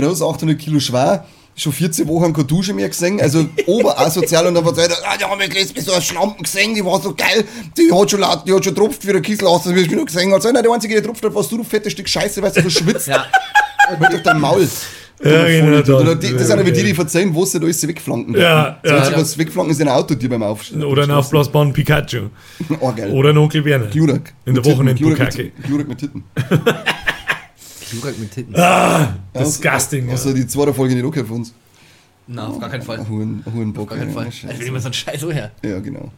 groß, 0.00 0.22
800 0.22 0.58
Kilo 0.58 0.78
schwer, 0.78 1.24
schon 1.54 1.72
14 1.72 2.08
Wochen 2.08 2.32
keine 2.32 2.46
Dusche 2.46 2.72
mehr 2.72 2.88
gesehen, 2.88 3.20
also 3.20 3.46
oberasozial 3.66 4.46
und 4.46 4.54
dann 4.54 4.64
war 4.64 4.76
es 4.76 4.90
ah, 5.04 5.16
die 5.18 5.24
haben 5.24 5.40
jetzt 5.40 5.54
letztens 5.54 5.84
so 5.86 5.92
eine 5.92 6.02
Schlampen 6.02 6.42
gesehen, 6.42 6.74
die 6.74 6.84
war 6.84 7.00
so 7.00 7.14
geil, 7.14 7.44
die 7.76 7.92
hat 7.92 8.10
schon 8.10 8.20
laut, 8.20 8.46
die 8.46 8.52
hat 8.52 8.64
schon 8.64 8.74
tropft 8.74 9.02
für 9.02 9.12
den 9.12 9.22
Kiesel 9.22 9.46
aus, 9.46 9.64
das 9.64 9.74
wir 9.74 9.84
schon 9.84 10.04
gesehen 10.04 10.32
hat. 10.32 10.42
So, 10.42 10.50
nein, 10.50 10.62
der 10.62 10.72
einzige, 10.72 10.94
der 10.94 11.04
tropft 11.04 11.24
hat, 11.24 11.34
warst 11.34 11.52
du, 11.52 11.58
du 11.58 11.64
fettes 11.64 11.92
Stück 11.92 12.08
Scheiße, 12.08 12.42
weißt 12.42 12.56
du, 12.56 12.62
du 12.62 12.70
schwitzt. 12.70 13.08
Ja. 13.12 13.26
Halt 13.88 14.14
doch 14.14 14.22
dein 14.22 14.40
Maul. 14.40 14.66
Ja, 15.24 15.44
genau, 15.44 15.82
da- 15.82 16.14
die, 16.14 16.32
das 16.32 16.48
sind 16.48 16.58
aber 16.58 16.70
die, 16.70 16.82
die 16.82 16.94
verzeihen, 16.94 17.34
wo 17.34 17.44
sie 17.44 17.60
da 17.60 17.64
alles 17.64 17.86
wegflanken. 17.86 18.34
Ja, 18.34 18.78
so, 18.82 18.90
ja. 18.90 19.10
ja. 19.10 19.16
was 19.16 19.38
wegflanken 19.38 19.72
ist 19.72 19.80
ein 19.80 19.88
Autotür 19.88 20.28
beim 20.28 20.42
Aufstehen. 20.42 20.82
Oder 20.84 21.02
einen 21.02 21.12
aufblasbaren 21.12 21.72
Pikachu. 21.72 22.28
Oh, 22.80 22.92
geil. 22.92 23.10
Oder 23.12 23.30
einen 23.30 23.38
Onkel 23.38 23.64
Werner. 23.64 23.86
Glurak. 23.86 24.32
In 24.46 24.54
der 24.54 24.54
Mit 24.54 24.64
Titten, 24.64 24.78
Wochenendbukake. 24.78 25.52
Glurak 25.64 25.88
mit 25.88 25.98
Titten. 25.98 26.24
Glurak 27.92 28.18
mit 28.18 28.30
Titten. 28.32 28.54
Ah, 28.56 29.14
Ja, 29.34 29.40
disgusting. 29.40 30.10
Also 30.10 30.30
ja. 30.30 30.34
die 30.34 30.46
zweite 30.46 30.74
Folge 30.74 30.94
nicht 30.94 31.04
okay 31.04 31.24
von 31.24 31.36
uns. 31.38 31.54
Na, 32.26 32.48
auf 32.48 32.58
gar 32.58 32.70
keinen 32.70 32.82
Fall. 32.82 33.00
Auf 33.00 33.08
hohen, 33.08 33.44
hohen 33.52 33.72
Bock. 33.72 33.90
gar 33.90 33.98
keinen 33.98 34.08
ja, 34.08 34.14
Fall. 34.14 34.32
Scheiße. 34.32 34.48
Also 34.48 34.60
will 34.60 34.68
immer 34.68 34.80
so 34.80 34.88
ein 34.88 34.92
Scheiß 34.92 35.22
her. 35.22 35.50
Ja, 35.62 35.78
genau. 35.80 36.10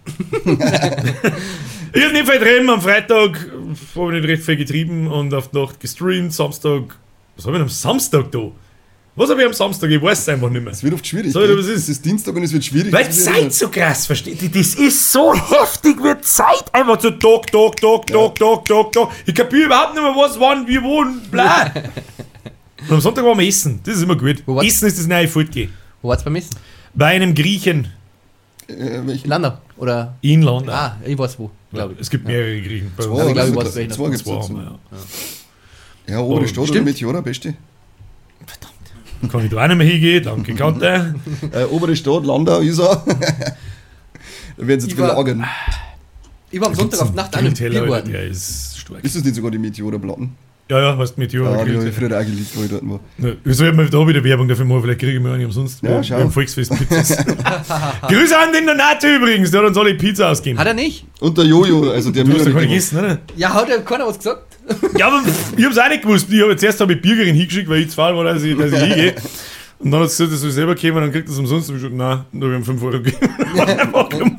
Ich 1.92 2.04
hab 2.04 2.12
nicht 2.12 2.28
viel 2.28 2.40
drin. 2.40 2.68
Am 2.68 2.80
Freitag 2.80 3.38
habe 3.94 4.16
ich 4.16 4.20
nicht 4.22 4.28
recht 4.28 4.42
viel 4.42 4.56
getrieben 4.56 5.06
und 5.06 5.32
auf 5.32 5.48
die 5.48 5.58
Nacht 5.58 5.80
gestreamt. 5.80 6.32
Samstag. 6.32 6.96
Was 7.37 7.46
habe 7.46 7.56
ich 7.56 7.62
am 7.62 7.68
Samstag 7.68 8.30
da? 8.32 8.50
Was 9.16 9.31
habe 9.31 9.40
ich 9.42 9.46
am 9.46 9.53
Samstag? 9.53 9.90
Ich 9.90 10.03
weiß 10.03 10.18
es 10.18 10.29
einfach 10.29 10.50
nicht 10.50 10.62
mehr. 10.62 10.72
Es 10.72 10.83
wird 10.83 10.92
oft 10.94 11.07
schwierig. 11.07 11.33
Soll 11.33 11.44
ich 11.44 11.48
gell? 11.48 11.57
dir 11.57 11.62
was 11.62 11.68
ist? 11.70 11.83
Es 11.85 11.88
ist 11.90 12.05
Dienstag 12.05 12.35
und 12.35 12.42
es 12.42 12.53
wird 12.53 12.64
schwierig. 12.64 12.92
Weil 12.92 13.05
wird 13.05 13.14
Zeit 13.14 13.53
so 13.55 13.68
krass, 13.68 14.07
versteht 14.07 14.42
ihr? 14.42 14.48
Das 14.48 14.74
ist 14.74 15.12
so 15.12 15.33
heftig, 15.35 16.03
wird 16.03 16.24
Zeit 16.24 16.64
einfach 16.72 17.00
so 17.00 17.11
Tag, 17.12 17.46
Tag, 17.53 17.77
Tag, 17.81 18.07
Tag, 18.09 18.35
Tag, 18.35 18.64
Tag, 18.64 18.92
Tag. 18.92 19.09
Ich 19.24 19.35
kapiere 19.35 19.66
überhaupt 19.66 19.94
nicht 19.94 20.03
mehr, 20.03 20.12
was, 20.16 20.38
wann, 20.40 20.66
wie, 20.66 20.83
wo 20.83 21.03
und 21.03 21.31
bla. 21.31 21.72
Und 22.88 22.90
am 22.94 23.00
Sonntag 23.00 23.24
waren 23.24 23.38
wir 23.38 23.46
essen. 23.46 23.79
Das 23.85 23.94
ist 23.96 24.03
immer 24.03 24.16
gut. 24.16 24.42
Essen 24.64 24.88
ist 24.88 24.98
das 24.98 25.07
neue 25.07 25.29
Fortgehen. 25.29 25.72
Wo 26.03 26.09
war's 26.09 26.24
beim 26.24 26.35
Essen? 26.35 26.50
Bei 26.92 27.07
einem 27.07 27.35
Griechen 27.35 27.87
Äh, 28.66 29.00
welchen? 29.07 29.24
In 29.24 29.31
Landau? 29.31 29.59
Oder? 29.77 30.14
in 30.22 30.42
London. 30.42 30.70
Ah, 30.74 30.96
ich 31.05 31.16
weiß 31.16 31.38
wo, 31.38 31.50
glaube 31.72 31.94
ich. 31.94 32.00
Es 32.00 32.11
gibt 32.11 32.27
mehrere 32.27 32.61
Griechen. 32.61 32.92
Bei 32.96 33.05
Zwei. 33.05 33.12
Also 33.12 33.29
ich 33.29 33.35
glaube, 33.35 33.48
ich 33.50 33.57
weiß, 33.57 33.74
welchen 33.77 33.90
Zwei 33.92 34.11
dazu. 34.11 34.55
wir, 34.57 34.79
ja. 36.09 36.14
Ja, 36.14 36.20
obere 36.20 36.44
Oh, 36.44 36.46
Stadt 36.48 36.68
oder. 36.70 36.83
Meteora, 36.83 37.20
beste. 37.20 37.55
Kann 39.28 39.44
ich 39.44 39.50
da 39.50 39.62
auch 39.62 39.68
nicht 39.68 39.76
mehr 39.78 39.87
hingehen, 39.87 40.22
danke, 40.24 40.54
Kante. 40.54 41.14
Äh, 41.52 41.64
obere 41.64 41.94
Stadt, 41.96 42.24
Landau, 42.24 42.60
Isar. 42.60 43.04
da 44.56 44.66
werden 44.66 44.80
sie 44.80 44.87
jetzt 44.88 44.88
Ich 44.88 44.96
belagern. 44.96 45.44
Ich 46.50 46.60
war 46.60 46.68
am 46.68 46.74
Sonntag 46.74 47.00
auf 47.00 47.10
die 47.10 47.16
Nacht 47.16 47.34
an 47.37 47.44
einem 47.46 47.54
Biergarten. 47.54 48.12
der 48.12 48.24
ist 48.26 48.78
stark. 48.78 49.02
Ist 49.04 49.16
das 49.16 49.24
nicht 49.24 49.34
sogar 49.34 49.50
die 49.50 49.58
Meteora-Platten? 49.58 50.30
Ja, 50.70 50.80
ja, 50.80 50.96
hast 50.96 51.18
mit 51.18 51.30
Jura 51.30 51.58
Ja, 51.58 51.64
die 51.66 51.76
habe 51.76 51.88
ich 51.90 51.94
früher 51.94 52.18
auch 52.18 52.24
geliebt, 52.24 52.48
wo 52.54 52.62
ich 52.62 52.70
dort 52.70 52.88
war. 52.88 53.00
Ja, 53.18 53.32
Wir 53.44 53.52
sollten 53.54 53.76
mal 53.76 53.90
da 53.90 54.06
wieder 54.08 54.24
Werbung 54.24 54.48
dafür 54.48 54.64
machen, 54.64 54.80
vielleicht 54.82 55.00
kriege 55.00 55.12
ich 55.18 55.20
mir 55.20 55.32
eine 55.32 55.44
umsonst. 55.44 55.82
Ja, 55.82 56.02
schau. 56.02 56.14
haben 56.20 56.30
Volksfest 56.32 56.72
Pizzas. 56.74 57.18
Grüße 58.08 58.38
an 58.38 58.50
den 58.54 58.66
Donato 58.66 59.06
übrigens, 59.06 59.50
der 59.50 59.60
hat 59.60 59.68
uns 59.68 59.76
alle 59.76 59.94
Pizza 59.94 60.30
ausgegeben. 60.30 60.58
Hat 60.58 60.66
er 60.66 60.72
nicht? 60.72 61.04
Und 61.20 61.37
der 61.37 61.44
Jojo, 61.44 61.90
also 61.90 62.10
der 62.10 62.24
Du 62.24 62.30
hast 62.32 62.38
ja 62.38 62.44
Müller- 62.44 62.54
keine 62.54 62.66
gegessen, 62.68 62.98
oder? 62.98 63.18
Ja, 63.37 63.52
hat 63.52 63.68
er 63.68 63.82
keiner 63.82 64.06
was 64.06 64.16
gesagt? 64.16 64.54
Ja, 64.98 65.09
aber 65.09 65.22
ich 65.57 65.64
hab's 65.64 65.79
auch 65.79 65.88
nicht 65.88 66.03
gewusst. 66.03 66.27
Ich 66.31 66.40
hab, 66.40 66.59
zuerst 66.59 66.81
habe 66.81 66.92
ich 66.92 67.03
Bürgerin 67.03 67.35
hingeschickt, 67.35 67.68
weil 67.68 67.83
ich 67.83 67.90
faul 67.90 68.16
war, 68.16 68.24
dass 68.24 68.42
ich, 68.42 68.57
dass 68.57 68.72
ich 68.72 68.79
hingehe. 68.79 69.14
Und 69.79 69.90
dann 69.90 70.03
hat 70.03 70.11
sie 70.11 70.24
gesagt, 70.24 70.33
das 70.33 70.40
soll 70.40 70.48
ich 70.50 70.55
selber 70.55 70.74
kommen, 70.74 70.96
dann 70.96 71.12
kriegt 71.12 71.29
das 71.29 71.38
umsonst. 71.38 71.68
Und 71.68 71.77
ich 71.77 71.83
gesagt, 71.83 71.96
nein, 71.96 72.24
da 72.33 72.46
habe 72.46 72.57
ihm 72.57 72.64
5 72.64 72.83
Euro 72.83 73.03
gegeben. 73.03 74.37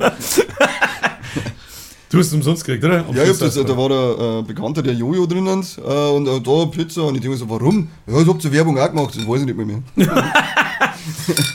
Du 2.08 2.18
hast 2.20 2.28
es 2.28 2.34
umsonst 2.34 2.64
gekriegt, 2.64 2.84
oder? 2.84 3.04
Ja, 3.12 3.24
ich 3.24 3.30
hab 3.30 3.38
das, 3.40 3.54
da 3.54 3.76
war 3.76 3.88
der 3.88 4.38
äh, 4.38 4.42
Bekannter, 4.42 4.80
der 4.80 4.94
Jojo 4.94 5.26
drinnen 5.26 5.66
äh, 5.76 5.90
und 5.90 6.28
äh, 6.28 6.40
da 6.40 6.66
Pizza 6.66 7.02
und 7.02 7.16
ich 7.16 7.20
denke 7.20 7.30
mir 7.30 7.36
so, 7.36 7.50
warum? 7.50 7.88
Ja, 8.06 8.20
ich 8.20 8.28
hab 8.28 8.40
zur 8.40 8.52
Werbung 8.52 8.78
auch 8.78 8.88
gemacht, 8.88 9.14
das 9.16 9.26
weiß 9.26 9.40
ich 9.40 9.46
nicht 9.46 9.56
mehr. 9.56 9.66
mehr. 9.66 9.82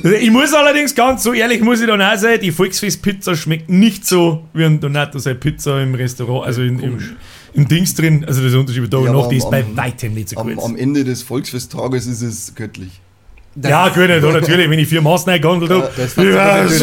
Ich 0.03 0.31
muss 0.31 0.53
allerdings 0.53 0.95
ganz 0.95 1.23
so 1.23 1.33
ehrlich, 1.33 1.61
muss 1.61 1.81
ich 1.81 1.87
dann 1.87 2.01
auch 2.01 2.15
sein, 2.15 2.39
die 2.39 2.51
Volksfest-Pizza 2.51 3.35
schmeckt 3.35 3.69
nicht 3.69 4.05
so 4.05 4.43
wie 4.53 4.63
ein 4.63 4.79
Donato 4.79 5.19
seine 5.19 5.35
Pizza 5.35 5.81
im 5.81 5.93
Restaurant, 5.93 6.45
also 6.45 6.61
in, 6.61 6.79
im, 6.79 6.99
im 7.53 7.67
Dings 7.67 7.93
drin. 7.95 8.23
Also 8.25 8.41
das 8.43 8.53
Unterschied 8.53 8.81
mit 8.83 8.91
Tag 8.91 9.01
und 9.01 9.11
Nacht, 9.11 9.31
ist 9.31 9.45
am- 9.45 9.51
bei 9.51 9.65
weitem 9.75 10.13
nicht 10.13 10.29
so 10.29 10.37
Am, 10.37 10.53
gut. 10.55 10.63
am 10.63 10.75
Ende 10.75 11.03
des 11.03 11.23
Volksfesttages 11.23 12.07
ist 12.07 12.21
es 12.21 12.55
göttlich. 12.55 12.91
ja, 13.61 13.89
gut, 13.89 14.09
da 14.09 14.19
natürlich, 14.19 14.69
wenn 14.69 14.79
ich 14.79 14.87
vier 14.87 15.01
Maßen 15.01 15.29
eingehandelt 15.31 15.71
habe. 15.71 15.91
das 15.95 16.15
Ja, 16.15 16.65
ich 16.65 16.81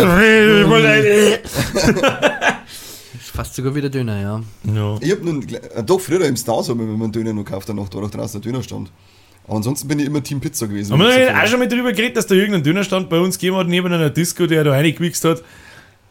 wollte- 0.68 1.40
Ist 3.20 3.30
fast 3.34 3.54
sogar 3.54 3.74
wieder 3.74 3.88
Döner, 3.88 4.20
ja. 4.20 4.40
Ja. 4.74 4.96
Ich 5.00 5.10
hab 5.12 5.22
nun, 5.22 5.42
äh, 5.48 5.82
doch 5.82 6.00
früher 6.00 6.24
im 6.26 6.36
Stars 6.36 6.68
haben 6.68 6.78
wir 6.80 6.86
einen 7.04 7.12
Döner 7.12 7.32
noch 7.32 7.44
gekauft, 7.44 7.68
danach 7.68 7.88
da 7.88 7.98
auch 7.98 8.10
draußen 8.10 8.40
der 8.40 8.50
Dönerstand. 8.52 8.90
Aber 9.46 9.56
ansonsten 9.56 9.88
bin 9.88 9.98
ich 9.98 10.06
immer 10.06 10.22
Team 10.22 10.40
Pizza 10.40 10.66
gewesen. 10.66 10.92
Haben 10.92 11.00
wir 11.00 11.08
wenn 11.08 11.34
auch 11.34 11.46
schon 11.46 11.58
mal 11.58 11.68
drüber 11.68 11.92
geredet, 11.92 12.16
dass 12.18 12.26
da 12.26 12.34
irgendein 12.34 12.62
Dönerstand 12.62 13.08
bei 13.08 13.18
uns 13.18 13.38
gegeben 13.38 13.56
hat, 13.56 13.66
neben 13.66 13.90
einer 13.92 14.10
Disco, 14.10 14.46
der 14.46 14.62
da 14.64 14.72
reingewichst 14.72 15.24
hat? 15.24 15.42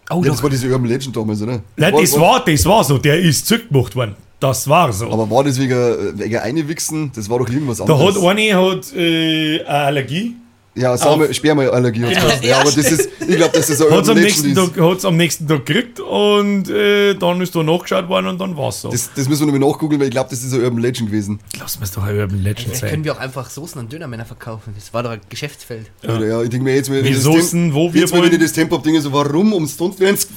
Oh, 0.10 0.24
ja, 0.24 0.32
das 0.32 0.42
war 0.42 0.50
diese 0.50 0.68
Urban 0.70 0.86
Legend 0.88 1.16
damals, 1.16 1.42
oder? 1.42 1.62
Nein, 1.76 1.94
das 2.00 2.20
war, 2.20 2.44
das 2.44 2.66
war 2.66 2.84
so, 2.84 2.98
der 2.98 3.20
ist 3.20 3.46
zurückgemacht 3.46 3.96
worden. 3.96 4.16
Das 4.40 4.68
war 4.68 4.94
so. 4.94 5.10
Aber 5.12 5.30
war 5.32 5.44
das 5.44 5.60
wegen, 5.60 6.20
wegen 6.20 6.38
Einwichsen? 6.38 7.12
Das 7.16 7.28
war 7.30 7.40
doch 7.40 7.50
irgendwas 7.50 7.78
da 7.78 7.86
anderes. 7.86 8.16
hat 8.16 8.24
eine 8.24 8.54
hat, 8.56 8.94
äh, 8.96 9.60
eine 9.62 9.68
Allergie. 9.68 10.36
ja, 10.76 10.96
Same, 10.96 11.34
Spermaallergie. 11.34 12.04
hat's 12.06 12.14
Genau. 12.14 12.28
geheißen. 12.28 12.48
Ja, 12.48 12.60
aber 12.60 12.72
das 12.72 12.92
ist, 12.92 13.10
ich 13.28 13.36
glaube, 13.36 13.58
das 13.58 13.68
ist 13.72 13.82
ein 13.82 13.90
Hat 13.90 14.04
es 14.04 14.10
am, 14.10 14.16
Urban 14.16 14.24
nächsten 14.24 14.48
Legend. 14.50 14.76
Tag- 14.76 14.84
hat's 14.86 15.06
am 15.06 15.18
nächsten 15.18 15.48
Tag 15.48 15.66
gekriegt 15.66 16.00
und 16.00 16.70
äh, 16.70 17.16
dann 17.16 17.42
ist 17.42 17.56
da 17.56 17.64
nachgeschaut 17.64 18.08
worden 18.10 18.28
und 18.28 18.40
dann 18.40 18.56
war 18.56 18.70
es 18.70 18.82
so. 18.82 18.92
Das, 18.92 19.10
das 19.16 19.28
müssen 19.28 19.48
wir 19.48 19.54
nochmal 19.54 19.72
nachgucken, 19.72 20.00
weil 20.00 20.06
ich 20.06 20.12
glaube, 20.12 20.30
das 20.30 20.44
ist 20.44 20.54
ein 20.54 20.62
Urban 20.64 20.78
Legend 20.84 21.10
gewesen. 21.10 21.40
Lass 21.60 21.80
mir's 21.80 21.92
doch 21.94 22.04
ein 22.04 22.16
Urban 22.16 22.44
Legend 22.44 22.60
Vielleicht 22.60 22.82
sein. 22.82 22.90
können 22.92 23.04
wir 23.06 23.14
auch 23.14 23.20
einfach 23.20 23.50
Soßen 23.50 23.82
an 23.82 23.90
Dönermänner 23.90 24.26
verkaufen. 24.26 24.74
Das 24.76 24.94
war 24.94 25.02
doch 25.02 25.10
ein 25.10 25.22
Geschäftsfeld. 25.30 25.90
Ja, 26.04 26.20
ja 26.22 26.44
ich 26.44 26.50
denke 26.50 26.64
mir 26.64 26.76
jetzt, 26.76 26.92
wenn 26.92 27.04
Wir 27.04 27.10
ich 27.10 27.16
das 27.16 27.24
Soßen, 27.24 27.74
wo 27.74 27.92
wir 27.92 28.02
jetzt, 28.02 28.14
wenn 28.14 28.20
wollen. 28.22 28.34
ich 28.34 28.40
das 28.40 28.54
Tempo 28.54 28.76
hab, 28.78 28.84
denke 28.84 29.00
ich 29.00 29.04
so, 29.04 29.12
warum 29.12 29.52
ums 29.54 29.76
wenn's 29.98 30.28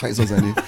Scheiße 0.00 0.26
sein. 0.26 0.56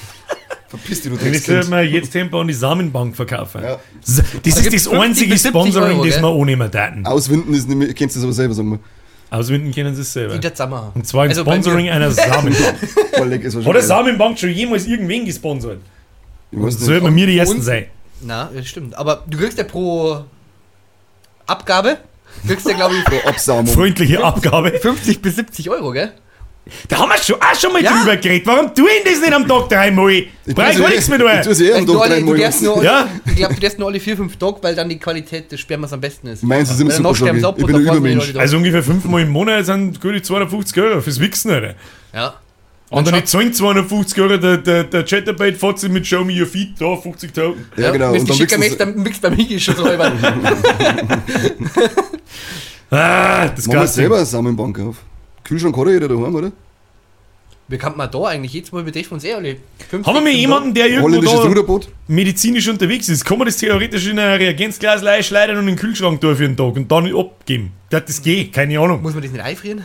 Verpiss 0.69 1.03
dich, 1.03 1.13
du 1.13 1.17
Und 1.19 1.25
jetzt 1.25 1.47
Dreckskind. 1.47 1.65
sollten 1.65 1.71
wir 1.71 1.83
jetzt 1.85 2.11
Tempo 2.11 2.41
an 2.41 2.49
die 2.49 2.55
Samenbank 2.55 3.15
verkaufen. 3.15 3.63
Ja. 3.63 3.79
Das 4.01 4.19
ist 4.19 4.33
gibt's 4.43 4.55
das 4.55 4.65
50 4.65 4.93
einzige 5.01 5.31
bis 5.33 5.43
70 5.45 5.51
Sponsoring, 5.61 5.97
Euro, 5.99 6.05
das 6.07 6.21
wir 6.21 6.29
annehmen 6.29 6.71
daten. 6.71 7.07
Auswinden 7.07 7.55
ist 7.55 7.69
nicht 7.69 7.77
mehr, 7.79 7.95
kennst 7.95 8.17
du 8.17 8.21
das 8.21 8.25
aber 8.25 8.33
selber, 8.33 8.55
sagen 8.55 8.71
wir. 8.73 8.79
Auswinden 9.31 9.73
können 9.73 9.95
sie 9.95 10.03
es 10.03 10.13
selber. 10.13 10.35
Die 10.35 10.41
der 10.41 10.55
Zammer. 10.55 10.93
Und 10.95 11.07
zwar 11.07 11.25
im 11.25 11.31
Also 11.31 11.45
bei 11.45 11.53
Sponsoring 11.53 11.89
einer 11.91 12.11
Samenbank. 12.13 12.77
Hat 13.13 13.21
eine 13.23 13.39
geil. 13.39 13.83
Samenbank 13.83 14.39
schon 14.39 14.51
jemals 14.51 14.87
irgendwen 14.87 15.25
gesponsert? 15.25 15.81
Ich 16.51 16.61
weiß 16.63 16.79
Sollten 16.79 17.05
wir 17.07 17.11
nicht. 17.11 17.15
mir 17.15 17.27
die 17.33 17.39
Ersten 17.39 17.61
sein. 17.63 17.87
Na, 18.23 18.51
das 18.55 18.67
stimmt. 18.67 18.97
Aber 18.97 19.25
du 19.29 19.37
kriegst 19.39 19.59
ja 19.59 19.65
pro 19.65 20.25
Abgabe, 21.47 21.99
kriegst 22.47 22.67
ja 22.69 22.75
glaube 22.75 22.95
ich 22.97 23.05
Pro 23.05 23.29
Absaumung. 23.29 23.67
Freundliche 23.73 24.23
Abgabe. 24.23 24.71
50 24.81 25.21
bis 25.23 25.37
70 25.37 25.71
Euro, 25.71 25.93
gell? 25.93 26.13
Da 26.89 26.99
haben 26.99 27.09
wir 27.11 27.17
schon, 27.19 27.37
auch 27.37 27.55
schon 27.61 27.73
mal 27.73 27.83
Ja. 27.83 27.97
drüber 27.97 28.17
geredet. 28.17 28.45
Warum 28.47 28.75
tun 28.75 28.87
das 29.05 29.21
nicht 29.21 29.33
am 29.33 29.47
Tag 29.47 29.69
dreimal? 29.69 30.11
Ich 30.11 30.29
Brauch 30.55 30.69
ich 30.71 30.79
gar 30.79 30.89
nichts 30.89 31.09
mehr 31.09 31.19
Ich 31.21 31.25
tue 31.25 31.43
tun. 31.43 31.55
sie 31.55 31.69
eh 31.69 31.75
am 31.75 31.87
du, 31.87 31.95
Tag 31.99 32.11
du 32.11 32.21
nur, 32.23 32.83
Ja. 32.83 33.09
Ich 33.25 33.37
glaube, 33.37 33.55
du 33.55 33.61
darfst 33.61 33.79
nur 33.79 33.89
alle 33.89 33.99
4-5 33.99 34.37
Tage, 34.37 34.57
weil 34.63 34.75
dann 34.75 34.89
die 34.89 34.99
Qualität 34.99 35.53
des 35.53 35.61
Spermas 35.61 35.93
am 35.93 36.01
besten 36.01 36.27
ist. 36.27 36.43
Meins 36.43 36.69
ist 36.71 36.81
immer 36.81 36.91
Weil 36.91 36.97
super, 36.97 37.15
sterben 37.15 37.39
ich. 37.39 37.45
ab 37.45 37.55
Ich 37.57 37.65
und 37.65 37.73
bin 37.73 37.85
dann 37.85 37.89
ein 37.89 37.97
Übermensch. 37.99 38.35
Also 38.37 38.57
ungefähr 38.57 38.83
fünfmal 38.83 39.23
im 39.23 39.31
Monat 39.31 39.65
sind 39.67 40.01
gute 40.01 40.21
250 40.21 40.83
Euro 40.83 41.01
fürs 41.01 41.21
Wichsen, 41.21 41.53
Alter. 41.53 41.75
Ja. 42.13 42.35
Andere 42.91 43.25
zahlen 43.25 43.53
250 43.53 44.21
Euro, 44.21 44.37
der, 44.37 44.57
der, 44.59 44.85
der 44.85 45.05
Chatterbait 45.05 45.57
fährt 45.57 45.79
sich 45.79 45.91
mit 45.91 46.07
Show 46.07 46.25
Me 46.25 46.33
Your 46.41 46.47
Feet, 46.47 46.71
da 46.81 46.85
50.000. 46.87 47.55
Ja, 47.77 47.91
genau. 47.91 48.13
Wenn 48.13 48.21
Und 48.21 48.29
du 48.29 48.33
dann 48.33 48.37
schicker 48.37 48.59
beim 48.79 49.03
Mix 49.03 49.19
beim 49.21 49.35
Higi 49.35 49.59
schon 49.61 49.77
so 49.77 49.85
halber. 49.85 50.13
Ah, 52.91 53.49
das 53.49 53.67
Machen 53.67 53.81
wir 53.81 53.87
selber 53.89 54.17
eine 54.17 54.27
Samenbank 54.27 54.79
auf. 54.79 54.97
Kühlschrank 55.47 55.77
hat 55.77 55.87
ja 55.87 55.93
jeder 55.93 56.09
daheim, 56.09 56.35
oder? 56.35 56.53
Wir 57.69 57.79
kann 57.79 57.97
man 57.97 58.09
da 58.11 58.25
eigentlich 58.25 58.53
jedes 58.53 58.71
Mal 58.71 58.85
mit 58.85 58.97
uns 59.11 59.25
eh 59.25 59.35
alle 59.35 59.57
50 59.89 60.07
Haben 60.07 60.15
wir 60.15 60.21
mal 60.23 60.31
jemanden, 60.31 60.75
der 60.75 60.89
irgendwo 60.89 61.21
da 61.21 61.87
medizinisch 62.07 62.69
unterwegs 62.69 63.09
ist, 63.09 63.25
kann 63.25 63.39
man 63.39 63.47
das 63.47 63.57
theoretisch 63.57 64.07
in 64.07 64.19
ein 64.19 64.39
Reagenzglas 64.39 65.03
einschleudern 65.05 65.57
und 65.57 65.63
in 65.63 65.75
den 65.75 65.77
Kühlschrank 65.77 66.21
tun 66.21 66.37
für 66.37 66.45
einen 66.45 66.57
Tag 66.57 66.77
und 66.77 66.91
dann 66.91 67.13
abgeben. 67.15 67.73
Das, 67.91 68.05
das 68.05 68.23
geht, 68.23 68.53
keine 68.53 68.79
Ahnung. 68.79 69.03
Muss 69.03 69.15
man 69.15 69.23
das 69.23 69.33
nicht 69.33 69.43
einfrieren? 69.43 69.85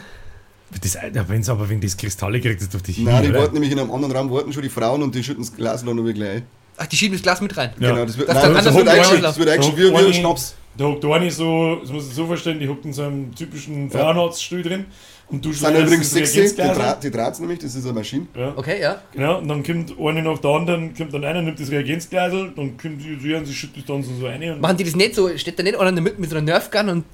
Das, 0.81 0.97
wenn's 1.27 1.49
aber 1.49 1.67
wenn 1.69 1.81
das 1.81 1.97
Kristalle 1.97 2.39
kriegt, 2.39 2.61
das 2.61 2.69
doch 2.69 2.81
die 2.81 3.01
Nein, 3.01 3.23
die 3.23 3.29
oder? 3.29 3.39
warten 3.39 3.53
nämlich 3.55 3.71
in 3.71 3.79
einem 3.79 3.91
anderen 3.91 4.15
Raum, 4.15 4.31
warten 4.31 4.53
schon 4.53 4.63
die 4.63 4.69
Frauen 4.69 5.01
und 5.03 5.13
die 5.13 5.23
schütten 5.23 5.43
das 5.43 5.55
Glas 5.55 5.83
dann 5.83 5.95
noch 5.95 6.03
wieder 6.03 6.13
gleich 6.13 6.29
ein. 6.37 6.43
Ach, 6.77 6.85
die 6.85 6.95
schieben 6.95 7.13
das 7.13 7.23
Glas 7.23 7.41
mit 7.41 7.55
rein. 7.57 7.71
Ja. 7.79 7.91
Genau, 7.91 8.05
das 8.05 8.17
wird, 8.17 8.29
Das 8.29 8.35
nein, 8.35 8.53
das 8.53 8.67
anders 8.67 8.75
wird 8.75 8.85
nicht 8.85 8.93
eingeschüttet, 8.93 9.23
das 9.23 9.37
wird 9.37 9.49
eingeschüttet 9.49 9.79
wie, 9.79 9.91
wie 9.91 10.05
ein 10.05 10.13
Schnaps. 10.13 10.55
Da 10.77 10.85
hockt 10.85 11.03
der 11.03 11.11
eine 11.11 11.31
so, 11.31 11.75
das 11.81 11.91
muss 11.91 12.07
ich 12.07 12.13
so 12.13 12.27
verstehen, 12.27 12.59
die 12.59 12.69
hockt 12.69 12.85
in 12.85 12.93
so 12.93 13.03
einem 13.03 13.35
typischen 13.35 13.89
Frauenarztstuhl 13.91 14.61
drin 14.61 14.85
und 15.31 15.43
du 15.45 15.49
Das 15.49 15.59
sind 15.59 15.75
übrigens 15.77 16.09
das 16.13 16.33
60, 16.33 16.55
die, 16.55 16.61
Dra 16.61 16.95
die 16.95 17.11
dreht 17.11 17.39
nämlich, 17.39 17.59
das 17.59 17.75
ist 17.75 17.85
eine 17.85 17.93
Maschine. 17.93 18.27
Ja. 18.35 18.53
Okay, 18.55 18.81
ja. 18.81 19.01
Genau, 19.13 19.39
und 19.39 19.47
dann 19.47 19.63
kommt 19.63 19.93
eine 19.99 20.21
nach 20.21 20.39
der 20.39 20.49
anderen, 20.51 20.93
kommt 20.95 21.13
dann 21.13 21.23
einer, 21.23 21.41
nimmt 21.41 21.59
das 21.59 21.71
Reagenzglas, 21.71 22.31
dann 22.31 22.77
kommt 22.77 23.01
ihr 23.05 23.37
und 23.37 23.45
sie 23.45 23.53
schüttet 23.53 23.77
das 23.77 23.85
dann 23.85 24.03
so 24.03 24.25
rein 24.25 24.59
Machen 24.59 24.77
die 24.77 24.83
das 24.83 24.95
nicht 24.95 25.15
so, 25.15 25.35
steht 25.37 25.57
da 25.57 25.63
nicht 25.63 25.77
einer 25.77 25.89
in 25.89 25.95
der 25.95 26.03
Mitte 26.03 26.19
mit 26.19 26.29
so 26.29 26.35
einer 26.35 26.45
Nerfgun 26.45 26.89
und 26.89 27.05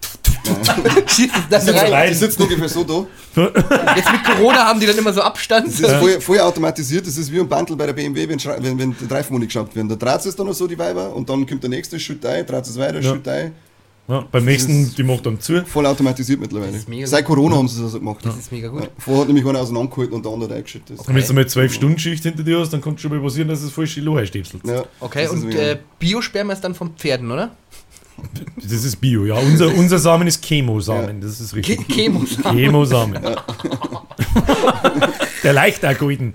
schießt 1.08 1.36
es 1.36 1.50
dann 1.50 1.62
so 1.62 1.72
rein. 1.74 1.92
rein. 1.92 2.10
Die 2.10 2.16
sitzen 2.16 2.42
ungefähr 2.44 2.70
so 2.70 2.84
da. 2.84 3.06
Jetzt 3.96 4.12
mit 4.12 4.24
Corona 4.24 4.66
haben 4.66 4.80
die 4.80 4.86
dann 4.86 4.98
immer 4.98 5.12
so 5.14 5.22
Abstand. 5.22 5.68
Das 5.68 5.80
ist 5.80 5.92
voll, 5.94 6.22
voll 6.22 6.40
automatisiert, 6.40 7.06
das 7.06 7.18
ist 7.18 7.32
wie 7.32 7.40
ein 7.40 7.48
Bandel 7.48 7.76
bei 7.76 7.86
der 7.86 7.94
BMW, 7.94 8.28
wenn, 8.28 8.40
wenn, 8.64 8.80
wenn 8.80 8.96
die 8.98 9.06
Reifenmoni 9.14 9.46
geschraubt 9.46 9.76
werden. 9.76 9.90
Da 9.90 9.96
dreht 9.96 10.26
es 10.26 10.36
dann 10.36 10.48
noch 10.48 10.54
so 10.54 10.66
die 10.68 10.78
Weiber 10.78 11.14
und 11.16 11.30
dann 11.30 11.46
kommt 11.46 11.64
der 11.64 11.70
nächste, 11.70 12.00
schüttet 12.00 12.26
ein, 12.26 12.46
dreht 12.46 12.66
es 12.66 12.78
weiter, 12.78 13.00
Ja. 13.00 13.14
schüttet 13.14 13.28
ein. 13.28 13.52
Ja, 14.10 14.26
beim 14.32 14.46
nächsten, 14.46 14.94
die 14.96 15.04
macht 15.04 15.26
dann 15.26 15.40
zu. 15.40 15.66
Voll 15.66 15.86
automatisiert 15.86 16.40
mittlerweile. 16.40 16.72
Das 16.72 16.86
ist 16.86 17.10
Seit 17.10 17.26
Corona 17.26 17.58
haben 17.58 17.68
sie 17.68 17.82
das 17.82 17.92
so 17.92 18.00
gemacht. 18.00 18.20
Das 18.24 18.38
ist 18.38 18.52
mega 18.52 18.68
Ja. 18.68 18.74
gut. 18.74 18.90
Vorher 18.98 19.22
hat 19.22 19.28
nämlich 19.28 19.46
einer 19.46 19.60
auseinandergehalten 19.60 20.16
und 20.16 20.26
der 20.26 20.32
andere 20.32 20.54
eingeschüttet. 20.56 20.98
Und 21.00 21.14
wenn 21.14 21.26
du 21.26 21.34
mal 21.34 21.46
12 21.48 21.74
Stunden 21.74 22.00
Schicht 22.00 22.24
hinter 22.24 22.44
dir 22.44 22.60
hast, 22.60 22.72
dann 22.72 22.82
kann 22.82 22.94
es 22.96 23.02
schon 23.02 23.12
mal 23.12 23.20
passieren, 23.20 23.50
dass 23.50 23.62
es 23.62 23.72
falsche 23.72 24.00
Lohe 24.02 24.26
stöpselt. 24.26 24.66
Ja, 24.66 24.84
Okay, 25.00 25.24
das 25.24 25.34
ist 25.34 25.44
und 25.44 25.54
äh, 25.56 25.78
Biosperma 26.00 26.54
ist 26.54 26.62
dann 26.62 26.74
von 26.74 26.92
Pferden, 26.96 27.30
oder? 27.32 27.52
Das 28.64 28.72
ist 28.72 28.96
Bio, 28.96 29.26
ja. 29.26 29.36
Unser, 29.36 29.68
unser 29.76 30.00
Samen 30.00 30.28
ist 30.28 30.44
Chemosamen, 30.44 31.22
das 31.22 31.40
ist 31.40 31.52
Ke 31.52 31.58
richtig. 31.58 31.88
Chemos. 31.90 32.38
Chemosamen. 32.42 33.22
Der 35.44 35.54
leicht 35.54 35.86
auch 35.86 35.96
golden. 36.00 36.34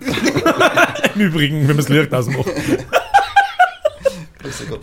Im 1.17 1.21
Übrigen, 1.21 1.61
wenn 1.63 1.75
man 1.75 1.79
es 1.81 1.89
Licht 1.89 2.15
ausmacht. 2.15 2.47
Grüße 4.39 4.67
Gott. 4.67 4.81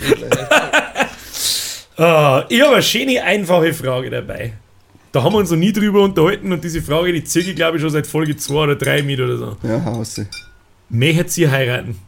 Ah, 1.99 2.45
ich 2.47 2.61
habe 2.61 2.75
eine 2.75 2.81
schöne, 2.81 3.21
einfache 3.21 3.73
Frage 3.73 4.09
dabei. 4.09 4.53
Da 5.11 5.21
haben 5.21 5.33
wir 5.33 5.39
uns 5.39 5.51
noch 5.51 5.57
nie 5.57 5.73
drüber 5.73 6.01
unterhalten 6.01 6.51
und 6.53 6.63
diese 6.63 6.81
Frage, 6.81 7.11
die 7.11 7.25
ziehe 7.25 7.43
ich 7.43 7.55
glaube 7.55 7.75
ich 7.75 7.81
schon 7.81 7.91
seit 7.91 8.07
Folge 8.07 8.37
2 8.37 8.53
oder 8.53 8.75
3 8.75 9.03
mit 9.03 9.19
oder 9.19 9.37
so. 9.37 9.57
Ja, 9.63 9.83
haus 9.83 10.15
sie. 10.15 10.27
Möchtet 10.89 11.37
ihr 11.37 11.51
heiraten? 11.51 11.99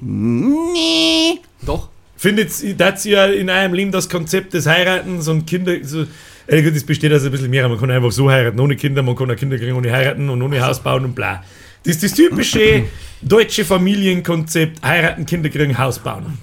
Nee. 0.00 1.40
Doch. 1.62 1.88
Findet 2.16 2.62
ihr, 2.62 3.34
in 3.34 3.50
eurem 3.50 3.74
Leben 3.74 3.90
das 3.90 4.08
Konzept 4.08 4.54
des 4.54 4.66
Heiratens 4.66 5.26
und 5.26 5.44
Kinder, 5.44 5.74
so, 5.82 6.06
äh, 6.46 6.62
gut, 6.62 6.76
das 6.76 6.84
besteht 6.84 7.12
also 7.12 7.26
ein 7.26 7.32
bisschen 7.32 7.50
mehr. 7.50 7.68
Man 7.68 7.80
kann 7.80 7.90
einfach 7.90 8.12
so 8.12 8.30
heiraten, 8.30 8.60
ohne 8.60 8.76
Kinder, 8.76 9.02
man 9.02 9.16
kann 9.16 9.28
auch 9.28 9.36
Kinder 9.36 9.58
kriegen 9.58 9.74
ohne 9.74 9.90
heiraten 9.90 10.30
und 10.30 10.40
ohne 10.40 10.64
Haus 10.64 10.80
bauen 10.80 11.04
und 11.04 11.14
bla. 11.16 11.42
Das 11.82 11.96
ist 11.96 12.04
das 12.04 12.14
typische 12.14 12.84
deutsche 13.22 13.64
Familienkonzept: 13.64 14.82
heiraten, 14.84 15.26
Kinder 15.26 15.48
kriegen, 15.48 15.76
Haus 15.78 15.98
bauen. 15.98 16.38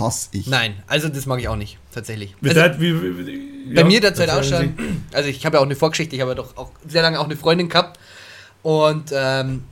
Hass 0.00 0.30
ich. 0.32 0.48
Nein, 0.48 0.74
also 0.88 1.08
das 1.08 1.26
mag 1.26 1.38
ich 1.38 1.46
auch 1.46 1.56
nicht, 1.56 1.78
tatsächlich. 1.92 2.34
Wie 2.40 2.48
Also, 2.48 2.60
seid- 2.60 2.80
wie, 2.80 2.94
wie, 3.26 3.74
bei 3.74 3.80
ja, 3.82 3.86
mir 3.86 4.00
derzeit 4.00 4.30
auch 4.30 4.42
schon. 4.42 4.74
Also 5.12 5.28
ich 5.28 5.44
habe 5.46 5.56
ja 5.56 5.60
auch 5.60 5.66
eine 5.66 5.76
Vorgeschichte, 5.76 6.14
ich 6.16 6.20
habe 6.22 6.32
ja 6.32 6.34
doch 6.34 6.56
auch 6.56 6.70
sehr 6.88 7.02
lange 7.02 7.20
auch 7.20 7.24
eine 7.24 7.36
Freundin 7.36 7.68
gehabt. 7.68 7.98
Und 8.62 9.10
ähm, 9.12 9.64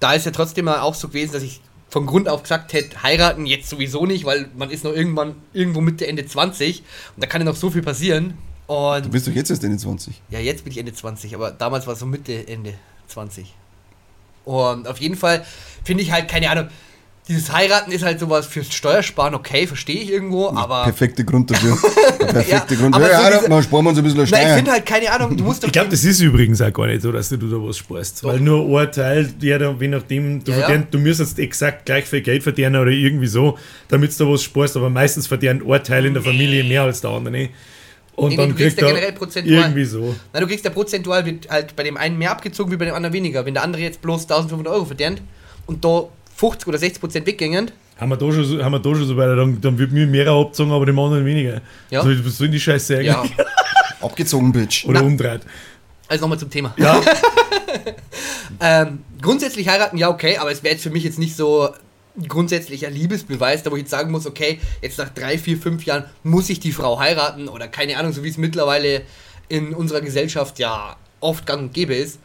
da 0.00 0.12
ist 0.14 0.26
ja 0.26 0.32
trotzdem 0.32 0.64
mal 0.66 0.80
auch 0.80 0.94
so 0.94 1.08
gewesen, 1.08 1.32
dass 1.32 1.42
ich 1.42 1.60
von 1.88 2.04
Grund 2.06 2.28
auf 2.28 2.42
gesagt 2.42 2.72
hätte, 2.72 3.02
heiraten 3.02 3.46
jetzt 3.46 3.68
sowieso 3.70 4.04
nicht, 4.06 4.24
weil 4.24 4.48
man 4.56 4.70
ist 4.70 4.84
noch 4.84 4.92
irgendwann 4.92 5.36
irgendwo 5.52 5.80
Mitte, 5.80 6.06
Ende 6.06 6.26
20 6.26 6.80
und 7.14 7.22
da 7.22 7.26
kann 7.28 7.40
ja 7.40 7.44
noch 7.46 7.56
so 7.56 7.70
viel 7.70 7.82
passieren. 7.82 8.36
Du 8.66 8.74
Und 8.74 9.10
bist 9.12 9.28
doch 9.28 9.32
jetzt 9.32 9.50
erst 9.50 9.62
Ende 9.62 9.78
20. 9.78 10.20
ja, 10.28 10.40
jetzt 10.40 10.64
bin 10.64 10.72
ich 10.72 10.78
Ende 10.78 10.92
20, 10.92 11.34
aber 11.36 11.52
damals 11.52 11.86
war 11.86 11.94
es 11.94 12.00
so 12.00 12.06
Mitte, 12.06 12.46
Ende 12.48 12.74
20. 13.06 13.54
Und 14.44 14.86
auf 14.88 14.98
jeden 14.98 15.16
Fall 15.16 15.44
finde 15.84 16.02
ich 16.02 16.10
halt, 16.12 16.28
keine 16.28 16.50
Ahnung, 16.50 16.68
dieses 17.28 17.52
Heiraten 17.52 17.90
ist 17.90 18.04
halt 18.04 18.20
sowas 18.20 18.46
fürs 18.46 18.72
Steuersparen, 18.72 19.34
okay, 19.34 19.66
verstehe 19.66 20.00
ich 20.00 20.10
irgendwo, 20.12 20.48
aber... 20.50 20.84
Perfekte 20.84 21.24
Grund 21.24 21.50
dafür. 21.50 21.76
Perfekte 22.20 22.74
Ja, 22.74 22.80
Grund. 22.80 22.94
aber 22.94 23.10
Ja, 23.10 23.16
so 23.18 23.22
ja, 23.24 23.36
diese- 23.38 23.48
dann 23.50 23.62
sparen 23.64 23.84
wir 23.84 23.88
uns 23.90 23.98
ein 23.98 24.04
bisschen 24.04 24.28
Nein, 24.30 24.46
ich 24.48 24.54
finde 24.54 24.70
halt, 24.70 24.86
keine 24.86 25.10
Ahnung, 25.10 25.36
du 25.36 25.42
musst 25.42 25.62
doch... 25.62 25.66
Ich 25.66 25.72
glaube, 25.72 25.88
das 25.90 26.04
ist 26.04 26.20
übrigens 26.20 26.62
auch 26.62 26.72
gar 26.72 26.86
nicht 26.86 27.02
so, 27.02 27.10
dass 27.10 27.28
du 27.28 27.36
da 27.36 27.56
was 27.56 27.78
sparst. 27.78 28.22
Weil 28.22 28.38
nur 28.38 28.80
ein 28.80 28.92
Teil, 28.92 29.26
der 29.26 29.58
da, 29.58 29.74
je 29.78 29.88
nachdem, 29.88 30.44
du, 30.44 30.52
Ja, 30.52 30.58
ja. 30.58 30.66
verdient, 30.66 30.94
du 30.94 30.98
müsstest 30.98 31.38
exakt 31.40 31.86
gleich 31.86 32.04
viel 32.04 32.20
Geld 32.20 32.44
verdienen 32.44 32.76
oder 32.76 32.92
irgendwie 32.92 33.26
so, 33.26 33.58
damit 33.88 34.18
du 34.18 34.24
da 34.24 34.30
was 34.30 34.42
sparst, 34.44 34.76
aber 34.76 34.88
meistens 34.88 35.26
verdient 35.26 35.68
ein 35.68 35.82
Teil 35.82 36.06
in 36.06 36.14
der 36.14 36.22
Familie 36.22 36.62
mehr 36.62 36.82
als 36.82 37.00
der 37.00 37.10
andere. 37.10 37.48
Und 38.14 38.30
Nee, 38.30 38.36
dann 38.36 38.50
du 38.50 38.54
kriegst 38.54 38.76
kriegt 38.78 38.80
ja 38.82 38.86
er 38.88 38.94
generell 38.94 39.12
prozentual. 39.12 39.58
irgendwie 39.62 39.84
so. 39.84 40.14
Na, 40.32 40.40
du 40.40 40.46
kriegst 40.46 40.64
ja 40.64 40.70
prozentual 40.70 41.26
wird 41.26 41.50
halt 41.50 41.74
bei 41.76 41.82
dem 41.82 41.96
einen 41.96 42.16
mehr 42.16 42.30
abgezogen 42.30 42.70
wie 42.72 42.76
bei 42.76 42.86
dem 42.86 42.94
anderen 42.94 43.12
weniger. 43.12 43.44
Wenn 43.44 43.52
der 43.54 43.62
andere 43.62 43.82
jetzt 43.82 44.00
bloß 44.00 44.22
1500 44.22 44.72
Euro 44.72 44.84
verdient 44.86 45.20
und 45.66 45.84
da 45.84 46.04
50 46.36 46.68
oder 46.68 46.78
60 46.78 47.00
Prozent 47.00 47.26
weggängen, 47.26 47.70
Haben 47.98 48.10
wir 48.10 48.16
da 48.16 48.30
schon 48.30 48.44
so, 48.44 48.62
haben 48.62 48.72
wir 48.72 48.78
da 48.78 48.90
schon 48.94 49.06
so 49.06 49.16
weiter, 49.16 49.36
dann, 49.36 49.60
dann 49.60 49.78
wird 49.78 49.92
mir 49.92 50.06
mehr 50.06 50.28
abgezogen, 50.28 50.70
aber 50.72 50.86
dem 50.86 50.98
anderen 50.98 51.24
weniger. 51.24 51.60
Ja. 51.90 52.02
So, 52.02 52.10
was 52.24 52.36
soll 52.38 52.48
die 52.48 52.60
Scheiße 52.60 52.96
eigentlich? 52.98 53.36
ja. 53.38 53.44
Abgezogen, 54.02 54.52
Bitch. 54.52 54.84
Oder 54.86 55.00
Na. 55.00 55.06
umdreht. 55.06 55.40
Also 56.08 56.22
nochmal 56.22 56.38
zum 56.38 56.50
Thema. 56.50 56.74
Ja, 56.76 57.00
Ähm, 58.60 59.00
grundsätzlich 59.20 59.68
heiraten, 59.68 59.98
ja, 59.98 60.08
okay, 60.08 60.38
aber 60.38 60.50
es 60.50 60.62
wäre 60.62 60.74
jetzt 60.74 60.82
für 60.82 60.90
mich 60.90 61.04
jetzt 61.04 61.18
nicht 61.18 61.36
so 61.36 61.68
ein 62.16 62.28
grundsätzlicher 62.28 62.90
Liebesbeweis, 62.90 63.62
da 63.62 63.70
wo 63.70 63.76
ich 63.76 63.82
jetzt 63.82 63.90
sagen 63.90 64.10
muss, 64.10 64.26
okay, 64.26 64.60
jetzt 64.80 64.98
nach 64.98 65.10
drei, 65.10 65.36
vier, 65.36 65.58
fünf 65.58 65.84
Jahren 65.84 66.04
muss 66.22 66.48
ich 66.48 66.60
die 66.60 66.72
Frau 66.72 66.98
heiraten 66.98 67.48
oder 67.48 67.68
keine 67.68 67.98
Ahnung, 67.98 68.12
so 68.12 68.24
wie 68.24 68.28
es 68.28 68.38
mittlerweile 68.38 69.02
in 69.48 69.74
unserer 69.74 70.00
Gesellschaft 70.00 70.58
ja 70.58 70.96
oft 71.20 71.46
gang 71.46 71.62
und 71.62 71.74
gäbe 71.74 71.94
ist. 71.94 72.18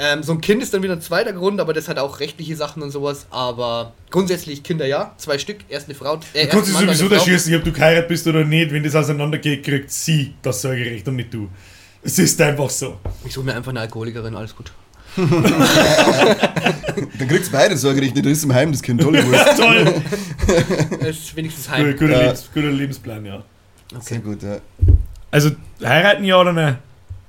Ähm, 0.00 0.22
so 0.22 0.32
ein 0.32 0.40
Kind 0.40 0.62
ist 0.62 0.72
dann 0.72 0.82
wieder 0.82 0.92
ein 0.92 1.00
zweiter 1.00 1.32
Grund, 1.32 1.60
aber 1.60 1.72
das 1.72 1.88
hat 1.88 1.98
auch 1.98 2.20
rechtliche 2.20 2.54
Sachen 2.54 2.82
und 2.82 2.90
sowas. 2.92 3.26
Aber 3.30 3.94
grundsätzlich 4.10 4.62
Kinder 4.62 4.86
ja, 4.86 5.12
zwei 5.16 5.38
Stück, 5.38 5.58
erst 5.68 5.88
eine 5.88 5.96
Frau. 5.96 6.20
Äh, 6.34 6.44
du 6.44 6.50
kannst 6.50 6.68
dich 6.68 6.76
sowieso 6.76 7.08
da 7.08 7.18
schießen, 7.18 7.54
ob 7.56 7.64
du 7.64 7.72
geheiratet 7.72 8.08
bist 8.08 8.26
oder 8.26 8.44
nicht. 8.44 8.70
Wenn 8.72 8.84
das 8.84 8.94
auseinandergeht, 8.94 9.64
kriegt 9.64 9.90
sie 9.90 10.34
das 10.40 10.62
Sorgerecht 10.62 11.08
und 11.08 11.16
nicht 11.16 11.34
du. 11.34 11.48
Es 12.02 12.18
ist 12.18 12.40
einfach 12.40 12.70
so. 12.70 12.98
Ich 13.24 13.34
suche 13.34 13.46
mir 13.46 13.54
einfach 13.56 13.70
eine 13.70 13.80
Alkoholikerin, 13.80 14.36
alles 14.36 14.54
gut. 14.54 14.70
Dann 17.18 17.28
kriegst 17.28 17.48
du 17.48 17.52
beide 17.52 17.76
Sorgerecht 17.76 18.14
nicht, 18.14 18.24
da 18.24 18.30
ist 18.30 18.44
im 18.44 18.54
Heim 18.54 18.70
das 18.70 18.80
Kind. 18.82 19.00
Tolle 19.00 19.26
Wurst. 19.26 19.58
Toll. 19.58 20.02
Das 21.00 21.08
ist 21.08 21.34
wenigstens 21.34 21.66
guter, 21.66 21.76
heim. 21.78 21.96
guter, 21.96 22.12
Ja. 22.12 22.20
Lebens, 22.20 22.50
guter 22.54 22.70
Lebensplan, 22.70 23.26
ja. 23.26 23.42
Sehr 24.00 24.18
gut, 24.20 24.42
ja. 24.42 24.58
Also, 25.30 25.50
heiraten 25.82 26.24
ja 26.24 26.40
oder 26.40 26.52
nicht? 26.52 26.78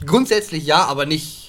Grundsätzlich 0.06 0.66
ja, 0.66 0.86
aber 0.86 1.06
nicht. 1.06 1.49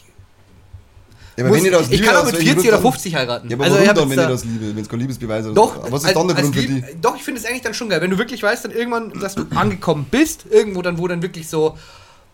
Ja, 1.41 1.47
aber 1.47 1.55
Muss, 1.57 1.59
wenn 1.59 1.65
ihr 1.65 1.71
das 1.79 1.87
ich 1.87 1.91
Liebe 1.93 2.05
kann 2.07 2.17
auch 2.17 2.25
mit 2.25 2.35
welchem 2.35 2.47
40 2.47 2.69
oder 2.69 2.71
Grund 2.79 2.85
dann- 2.85 2.93
50 2.93 3.15
heiraten. 3.15 3.49
Ja, 3.51 3.57
aber 3.57 3.65
Also 3.65 3.77
ich 3.77 3.81
warum 3.81 3.89
hab 3.89 3.97
dann, 3.97 4.11
wenn 4.11 4.17
da- 4.17 4.23
ihr 4.25 4.29
das 4.29 4.45
liebe, 4.45 4.77
wenn 4.77 4.83
es 4.83 4.89
kein 4.89 5.01
Liebesbeweis 5.01 5.47
ist? 5.47 5.55
Doch, 5.57 5.77
Aber 5.77 5.93
was 5.93 6.03
ist 6.03 6.09
als- 6.09 6.15
dann 6.19 6.29
der 6.29 6.37
Grund 6.37 6.55
für 6.55 6.63
die? 6.63 6.85
Doch, 7.01 7.17
ich 7.17 7.23
finde 7.23 7.41
es 7.41 7.47
eigentlich 7.47 7.63
dann 7.63 7.75
schon 7.75 7.89
geil, 7.89 8.01
wenn 8.01 8.11
du 8.11 8.19
wirklich 8.19 8.43
weißt, 8.43 8.65
dann 8.65 8.73
irgendwann, 8.73 9.13
dass 9.21 9.35
du 9.35 9.47
angekommen 9.55 10.07
bist, 10.11 10.45
irgendwo 10.51 10.83
dann, 10.83 10.99
wo 10.99 11.09
dann 11.09 11.23
wirklich 11.23 11.49
so 11.49 11.77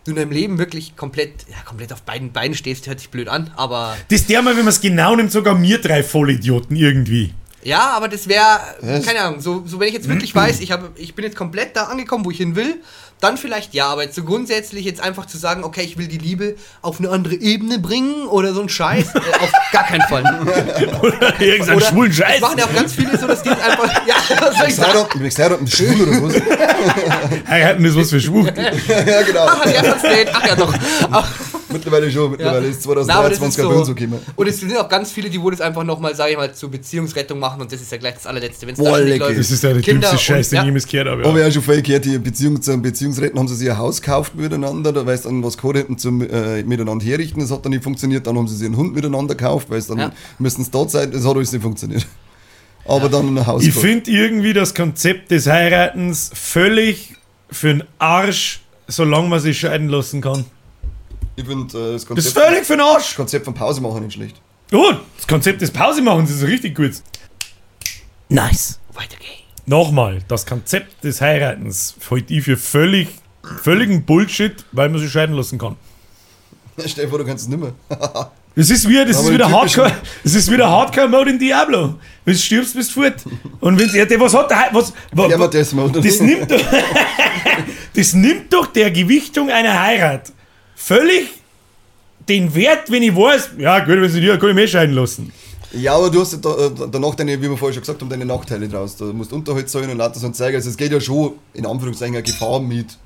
du 0.05 0.11
in 0.11 0.15
deinem 0.17 0.31
Leben 0.31 0.57
wirklich 0.57 0.95
komplett, 0.95 1.31
ja, 1.49 1.57
komplett 1.65 1.91
auf 1.91 2.01
beiden 2.03 2.31
Beinen 2.31 2.55
stehst, 2.55 2.87
hört 2.87 2.99
sich 2.99 3.09
blöd 3.09 3.27
an, 3.27 3.51
aber 3.57 3.95
Das 4.09 4.25
der 4.25 4.41
mal, 4.41 4.51
wenn 4.55 4.63
man 4.63 4.69
es 4.73 4.79
genau 4.81 5.15
nimmt, 5.15 5.31
sogar 5.33 5.53
mir 5.55 5.79
drei 5.81 6.01
Vollidioten 6.03 6.75
irgendwie. 6.77 7.33
ja, 7.63 7.91
aber 7.91 8.07
das 8.07 8.27
wäre, 8.29 8.59
keine 9.03 9.19
Ahnung, 9.21 9.41
so, 9.41 9.63
so 9.65 9.79
wenn 9.81 9.89
ich 9.89 9.93
jetzt 9.93 10.07
wirklich 10.07 10.33
weiß, 10.35 10.61
ich, 10.61 10.71
habe, 10.71 10.91
ich 10.95 11.13
bin 11.13 11.25
jetzt 11.25 11.35
komplett 11.35 11.75
da 11.75 11.83
angekommen, 11.85 12.23
wo 12.23 12.31
ich 12.31 12.37
hin 12.37 12.55
will, 12.55 12.75
dann 13.19 13.37
vielleicht 13.37 13.73
ja, 13.73 13.87
aber 13.87 14.03
jetzt 14.03 14.15
so 14.15 14.23
grundsätzlich 14.23 14.85
jetzt 14.85 15.01
einfach 15.01 15.25
zu 15.25 15.37
sagen, 15.37 15.63
okay, 15.63 15.81
ich 15.81 15.97
will 15.97 16.07
die 16.07 16.17
Liebe 16.17 16.55
auf 16.81 16.99
eine 16.99 17.09
andere 17.09 17.35
Ebene 17.35 17.79
bringen 17.79 18.27
oder 18.27 18.53
so 18.53 18.61
ein 18.61 18.69
Scheiß, 18.69 19.15
äh, 19.15 19.19
auf 19.39 19.51
gar 19.71 19.85
keinen 19.85 20.01
Fall. 20.03 20.23
Oder 21.01 21.41
irgendeinen 21.41 21.81
schwulen 21.81 22.09
das 22.09 22.17
Scheiß. 22.17 22.41
machen 22.41 22.57
ja 22.59 22.65
auch 22.65 22.73
ganz 22.73 22.93
viele 22.93 23.17
so, 23.17 23.27
dass 23.27 23.41
die 23.41 23.49
jetzt 23.49 23.61
einfach, 23.63 24.07
ja, 24.07 24.15
was 24.39 24.55
soll 24.55 24.63
ich 24.65 24.69
Ich 24.69 24.75
sagen? 24.75 24.91
heiraten, 24.93 25.25
ich 25.25 25.37
heiraten, 25.37 25.67
schwul 25.67 26.07
oder 26.07 26.23
was? 26.23 27.47
Heiraten 27.49 27.85
ist 27.85 27.95
was 27.97 28.09
für 28.09 28.21
Schwul. 28.21 28.45
ja, 28.55 29.21
genau. 29.23 29.47
Ach, 29.47 29.65
ja, 29.65 29.81
das 29.81 30.01
Date. 30.01 30.29
Ach 30.33 30.47
ja, 30.47 30.55
doch. 30.55 30.73
Ach, 31.11 31.29
Mittlerweile 31.69 32.09
schon, 32.11 32.31
mittlerweile 32.31 32.67
ist 32.67 32.83
2023 32.83 33.47
ist 33.47 33.59
ein 33.59 33.63
so. 33.63 33.69
Böen 33.69 33.85
so 33.85 33.95
gekommen. 33.95 34.19
Und 34.35 34.47
es 34.47 34.59
sind 34.59 34.75
auch 34.77 34.87
ganz 34.87 35.11
viele, 35.11 35.29
die 35.29 35.41
wohl 35.41 35.51
das 35.51 35.61
einfach 35.61 35.83
nochmal, 35.83 36.15
sage 36.15 36.31
ich 36.31 36.37
mal, 36.37 36.53
zur 36.53 36.71
Beziehungsrettung 36.71 37.39
machen 37.39 37.61
und 37.61 37.71
das 37.71 37.81
ist 37.81 37.91
ja 37.91 37.97
gleich 37.97 38.15
das 38.15 38.25
allerletzte. 38.25 38.65
Wenn 38.67 38.73
es 38.73 38.79
Boah, 38.79 38.91
da 38.91 38.99
nicht 38.99 39.09
lecker. 39.09 39.25
läuft. 39.25 39.39
Das 39.39 39.51
ist 39.51 39.63
ja 39.63 39.73
der 39.73 39.81
Kinder 39.81 40.09
dümmste 40.09 40.25
Scheiß, 40.25 40.47
und- 40.47 40.51
den 40.51 40.55
ja. 40.55 40.61
ich 40.61 40.65
jemals 40.67 40.87
gehört 40.87 41.07
habe. 41.09 41.25
Aber 41.25 41.39
Ja. 41.39 41.45
ja 41.45 41.51
schon 41.51 41.63
vorher 41.63 41.81
gehört, 41.83 42.05
die 42.05 42.17
Beziehung 42.17 42.61
zum 42.61 42.81
Beziehungsretten 42.81 43.37
haben 43.39 43.47
sie 43.47 43.55
sich 43.55 43.69
ein 43.69 43.77
Haus 43.77 44.01
gekauft 44.01 44.35
miteinander, 44.35 44.91
da 44.93 45.17
sie 45.17 45.23
dann 45.23 45.43
was 45.43 45.57
hätten 45.61 45.97
zum 45.97 46.21
äh, 46.21 46.63
miteinander 46.63 47.05
herrichten, 47.05 47.39
das 47.41 47.51
hat 47.51 47.65
dann 47.65 47.71
nicht 47.71 47.83
funktioniert, 47.83 48.25
dann 48.27 48.37
haben 48.37 48.47
sie 48.47 48.55
sich 48.55 48.65
einen 48.65 48.77
Hund 48.77 48.95
miteinander 48.95 49.35
gekauft, 49.35 49.69
weil 49.69 49.79
es 49.79 49.87
dann 49.87 49.97
Ja. 49.99 50.11
müssen 50.39 50.61
es 50.61 50.71
dort 50.71 50.91
sein, 50.91 51.11
das 51.11 51.25
hat 51.25 51.35
alles 51.35 51.51
nicht 51.51 51.61
funktioniert. 51.61 52.05
Aber 52.85 53.09
dann 53.09 53.37
ein 53.37 53.45
Haus 53.45 53.63
Ich 53.63 53.73
finde 53.73 54.09
irgendwie 54.09 54.53
das 54.53 54.73
Konzept 54.73 55.31
des 55.31 55.47
Heiratens 55.47 56.31
völlig 56.33 57.15
für 57.51 57.67
den 57.67 57.83
Arsch, 57.99 58.61
solange 58.87 59.27
man 59.27 59.39
sich 59.41 59.59
scheiden 59.59 59.89
lassen 59.89 60.21
kann. 60.21 60.45
Ich 61.37 61.45
finde 61.45 61.65
äh, 61.77 61.93
das 61.93 62.01
Das 62.01 62.05
Konzept, 62.05 62.27
ist 62.27 62.33
völlig 62.37 62.65
für 62.65 62.73
den 62.73 62.81
Arsch. 62.81 63.15
Konzept 63.15 63.45
von 63.45 63.53
Pause 63.53 63.79
machen 63.79 64.03
nicht 64.03 64.13
schlecht. 64.15 64.35
Oh, 64.73 64.91
das 65.15 65.25
Konzept 65.27 65.61
des 65.61 65.71
Pausemachens 65.71 66.29
ist 66.31 66.43
richtig 66.43 66.75
gut. 66.75 66.91
Nice. 68.27 68.79
Weiter 68.93 69.15
geht's. 69.17 69.31
Nochmal, 69.65 70.19
das 70.27 70.45
Konzept 70.45 71.03
des 71.03 71.21
Heiratens 71.21 71.95
halte 72.09 72.33
ich 72.33 72.43
für 72.43 72.57
völlig, 72.57 73.07
völligen 73.63 74.03
Bullshit, 74.03 74.55
weil 74.71 74.89
man 74.89 74.99
sich 74.99 75.11
scheiden 75.11 75.35
lassen 75.35 75.57
kann. 75.57 75.75
Stell 76.85 77.05
dir 77.05 77.09
vor, 77.09 77.19
du 77.19 77.25
kannst 77.25 77.43
es 77.45 77.49
nicht 77.49 77.59
mehr. 77.59 77.73
Das 78.55 78.71
ist 78.71 78.89
wieder, 78.89 79.05
das 79.05 79.21
ist 79.21 79.31
wieder 79.31 79.51
Hardcore, 79.51 79.91
das 80.23 80.33
ist 80.33 80.49
wieder 80.51 80.67
Hardcore-Mode 80.67 81.29
in 81.29 81.37
Diablo. 81.37 81.99
Wenn 82.25 82.33
du 82.33 82.39
stirbst, 82.39 82.73
bist 82.73 82.89
du 82.95 83.03
fort. 83.03 83.13
Und 83.59 83.77
wenn 83.77 83.87
der, 83.91 84.19
was 84.19 84.33
hat 84.33 84.49
der, 84.49 84.69
was, 84.71 84.91
wa- 85.11 85.27
Ja, 85.27 85.35
aber 85.35 85.47
das 85.47 85.73
mal. 85.73 85.91
das 85.91 86.19
nimmt 86.21 86.49
doch, 86.49 86.59
das 87.95 88.13
nimmt 88.13 88.51
doch 88.51 88.65
der 88.65 88.89
Gewichtung 88.89 89.51
einer 89.51 89.79
Heirat 89.79 90.31
völlig 90.77 91.27
den 92.29 92.53
Wert, 92.53 92.91
wenn 92.91 93.03
ich 93.03 93.15
weiß, 93.15 93.51
ja 93.57 93.79
gut, 93.79 94.01
wenn 94.01 94.09
sie 94.09 94.21
dir, 94.21 94.37
kann 94.37 94.49
ich 94.49 94.55
mich 94.55 94.71
scheiden 94.71 94.95
lassen. 94.95 95.31
Ja, 95.73 95.95
aber 95.95 96.09
du 96.09 96.21
hast 96.21 96.31
ja 96.33 96.39
da, 96.39 96.67
äh, 96.67 96.71
danach 96.91 97.15
deine, 97.15 97.41
wie 97.41 97.49
wir 97.49 97.57
vorher 97.57 97.73
schon 97.73 97.81
gesagt 97.81 97.99
haben, 98.01 98.09
deine 98.09 98.25
Nachteile 98.25 98.69
draus. 98.69 98.95
Du 98.95 99.05
musst 99.11 99.33
Unterhalt 99.33 99.69
zahlen 99.69 99.89
und 99.89 99.97
lauter 99.97 100.19
so 100.19 100.27
ein 100.27 100.33
Zeug. 100.33 100.55
Also 100.55 100.69
es 100.69 100.77
geht 100.77 100.91
ja 100.91 101.01
schon 101.01 101.33
in 101.53 101.65
Anführungszeichen 101.65 102.15
eine 102.15 102.23
Gefahr 102.23 102.61
mit. 102.61 102.97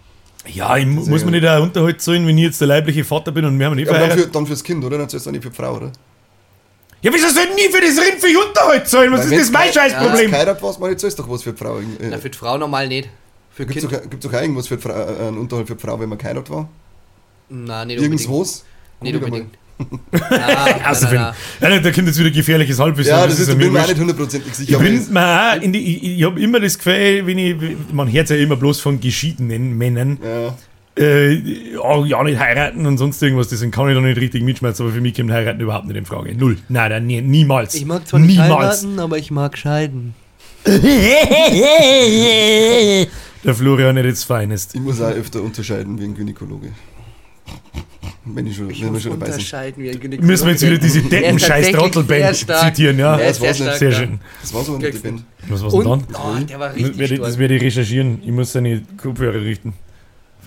Ja, 0.48 0.78
ich, 0.78 0.86
Also, 0.86 1.10
muss 1.10 1.22
ja. 1.22 1.26
man 1.26 1.34
nicht 1.34 1.48
auch 1.48 1.62
Unterhalt 1.64 2.02
zahlen, 2.02 2.28
wenn 2.28 2.38
ich 2.38 2.46
jetzt 2.46 2.62
der 2.62 2.68
leibliche 2.68 3.04
Vater 3.04 3.32
bin 3.32 3.46
und 3.46 3.58
wir 3.58 3.66
haben 3.66 3.76
nicht 3.76 3.88
Ja, 3.90 3.96
aber 3.96 4.08
dann, 4.08 4.20
für, 4.20 4.28
dann 4.28 4.46
fürs 4.46 4.64
Kind, 4.64 4.84
oder? 4.84 4.98
Dann 4.98 5.10
zahlst 5.10 5.26
du 5.26 5.30
auch 5.30 5.34
nicht 5.34 5.44
für 5.44 5.50
die 5.50 5.56
Frau, 5.56 5.76
oder? 5.76 5.92
Ja, 7.02 7.12
wieso 7.12 7.30
soll 7.30 7.46
ich 7.50 7.56
nie 7.56 7.74
für 7.74 7.82
das 7.82 7.98
Rind 7.98 8.20
für 8.20 8.48
Unterhalt 8.48 8.88
zahlen? 8.88 9.12
Was 9.12 9.26
Weil 9.30 9.40
ist 9.40 9.42
das 9.48 9.52
mein 9.52 9.64
wenn's 9.64 9.76
Wenn 9.76 9.82
Scheißproblem? 9.92 10.32
du 10.60 10.80
man, 10.80 10.92
jetzt 10.92 11.02
zahlst 11.02 11.20
doch 11.20 11.30
was 11.30 11.44
für 11.44 11.54
die 11.54 11.58
Frau. 11.58 11.80
Äh, 11.80 11.84
Na, 12.12 12.18
für 12.20 12.30
die 12.30 12.38
Frau 12.38 12.58
normal 12.58 12.88
nicht. 12.88 13.10
Für 13.50 13.66
Gibt 13.66 13.84
es 13.84 13.90
doch, 13.90 14.02
gibt's 14.10 14.26
doch 14.26 14.34
auch 14.34 14.42
irgendwas 14.42 14.68
für 14.68 14.78
die 14.78 14.84
Frau, 14.84 14.94
äh, 14.94 15.28
einen 15.28 15.38
Unterhalt 15.40 15.68
für 15.68 15.76
die 15.76 15.82
Frau, 15.82 16.00
wenn 16.00 16.10
man 16.10 16.18
geheiratet 16.18 16.50
war? 16.52 16.70
Na, 17.52 17.86
nicht 17.86 17.98
unbedingt. 18.00 18.22
Irgendwas? 18.22 18.64
Nicht 19.02 19.16
unbedingt. 19.16 19.50
Ah, 20.30 20.76
Also, 20.84 21.08
na, 21.12 21.34
na, 21.60 21.70
ja, 21.72 21.80
da 21.80 21.92
kommt 21.92 22.06
jetzt 22.06 22.20
wieder 22.20 22.30
gefährliches 22.30 22.78
Halbwissen. 22.78 23.10
Ja, 23.14 23.26
das 23.26 23.40
ist, 23.40 23.48
ja 23.48 23.54
ich 23.54 23.60
bin 23.60 23.74
mir 23.74 23.82
auch 23.82 23.88
nicht 23.88 24.00
hundertprozentig 24.00 24.54
sicher. 24.54 24.74
Ich 24.74 24.78
bin 24.84 24.96
es- 24.96 25.10
mir 25.10 25.20
auch 25.58 25.60
in 25.60 25.74
die, 25.74 25.80
ich, 25.80 26.04
ich 26.20 26.24
habe 26.24 26.40
immer 26.40 26.60
das 26.60 26.78
Gefühl, 26.78 27.26
wenn 27.26 27.38
ich, 27.40 27.56
man 27.92 28.12
hört 28.12 28.30
ja 28.30 28.36
immer 28.36 28.58
bloß 28.58 28.80
von 28.80 29.00
geschiedenen 29.00 29.76
Männern, 29.80 30.20
ja. 30.24 30.56
äh, 31.04 31.32
ja, 31.74 32.06
ja, 32.06 32.24
nicht 32.24 32.38
heiraten 32.40 32.86
und 32.86 33.00
sonst 33.00 33.24
irgendwas, 33.24 33.48
deswegen 33.48 33.72
kann 33.72 33.90
ich 33.90 33.96
da 33.96 34.02
nicht 34.02 34.20
richtig 34.20 34.44
mitschmerzen, 34.44 34.84
aber 34.86 34.94
für 34.94 35.02
mich 35.02 35.16
kommt 35.16 35.32
heiraten 35.32 35.60
überhaupt 35.60 35.88
nicht 35.88 35.98
in 35.98 36.06
Frage. 36.06 36.36
Null. 36.36 36.58
Nein, 36.70 36.92
nein 36.92 37.08
nie, 37.08 37.22
niemals. 37.22 37.74
Ich 37.74 37.86
mag 37.86 38.08
zwar 38.08 38.20
nicht 38.20 38.40
niemals. 38.40 38.84
heiraten, 38.84 39.00
aber 39.00 39.18
ich 39.18 39.32
mag 39.32 39.58
scheiden. 39.58 40.14
Der 43.44 43.56
Florian 43.56 43.98
hat 43.98 44.06
jetzt 44.06 44.24
Feinest. 44.26 44.76
Ich 44.76 44.82
muss 44.82 45.02
auch 45.02 45.10
öfter 45.10 45.42
unterscheiden 45.42 46.00
wie 46.00 46.04
ein 46.04 46.14
Gynäkologe. 46.14 46.68
Wenn, 48.24 48.46
ich 48.46 48.56
schon, 48.56 48.70
Ich 48.70 48.80
wenn 48.82 48.88
wir 48.88 48.92
muss 48.94 49.02
schon 49.02 49.12
dabei 49.20 49.32
sind. 49.32 49.42
ein 49.90 50.00
Gynäkologe. 50.00 50.28
Müssen 50.28 50.46
wir 50.46 50.52
jetzt 50.52 50.62
wieder 50.62 50.78
diese 50.78 51.00
ist 51.02 51.12
Deppenscheiß 51.12 51.48
tatsächlich 51.50 51.74
sehr 51.76 51.80
Trottelband 51.92 52.36
stark. 52.38 52.62
zitieren, 52.76 53.00
ja? 53.00 53.18
Das 53.18 53.38
sehr 53.38 53.48
war's 53.50 53.60
nicht. 53.60 53.76
Sehr 53.80 53.92
schön. 53.92 54.20
Das 54.42 54.54
war 54.54 54.64
so 54.64 54.78
Kriegst- 54.78 55.04
Band. 55.04 55.24
Was 55.50 55.64
war's 55.64 55.74
Und, 55.74 55.84
denn 55.86 56.06
dann? 56.14 56.22
oh, 56.44 56.46
der 56.46 56.60
war 56.60 56.68
Das 56.70 56.78
richtig 56.78 56.98
werde, 57.00 57.14
ich- 57.16 57.20
das 57.22 57.38
werde 57.40 57.56
ich 57.56 57.62
recherchieren. 57.64 58.20
Ich 58.24 58.32
muss 58.32 58.52
seine 58.52 58.82
Kopfhörer 59.02 59.42
richten. 59.42 59.74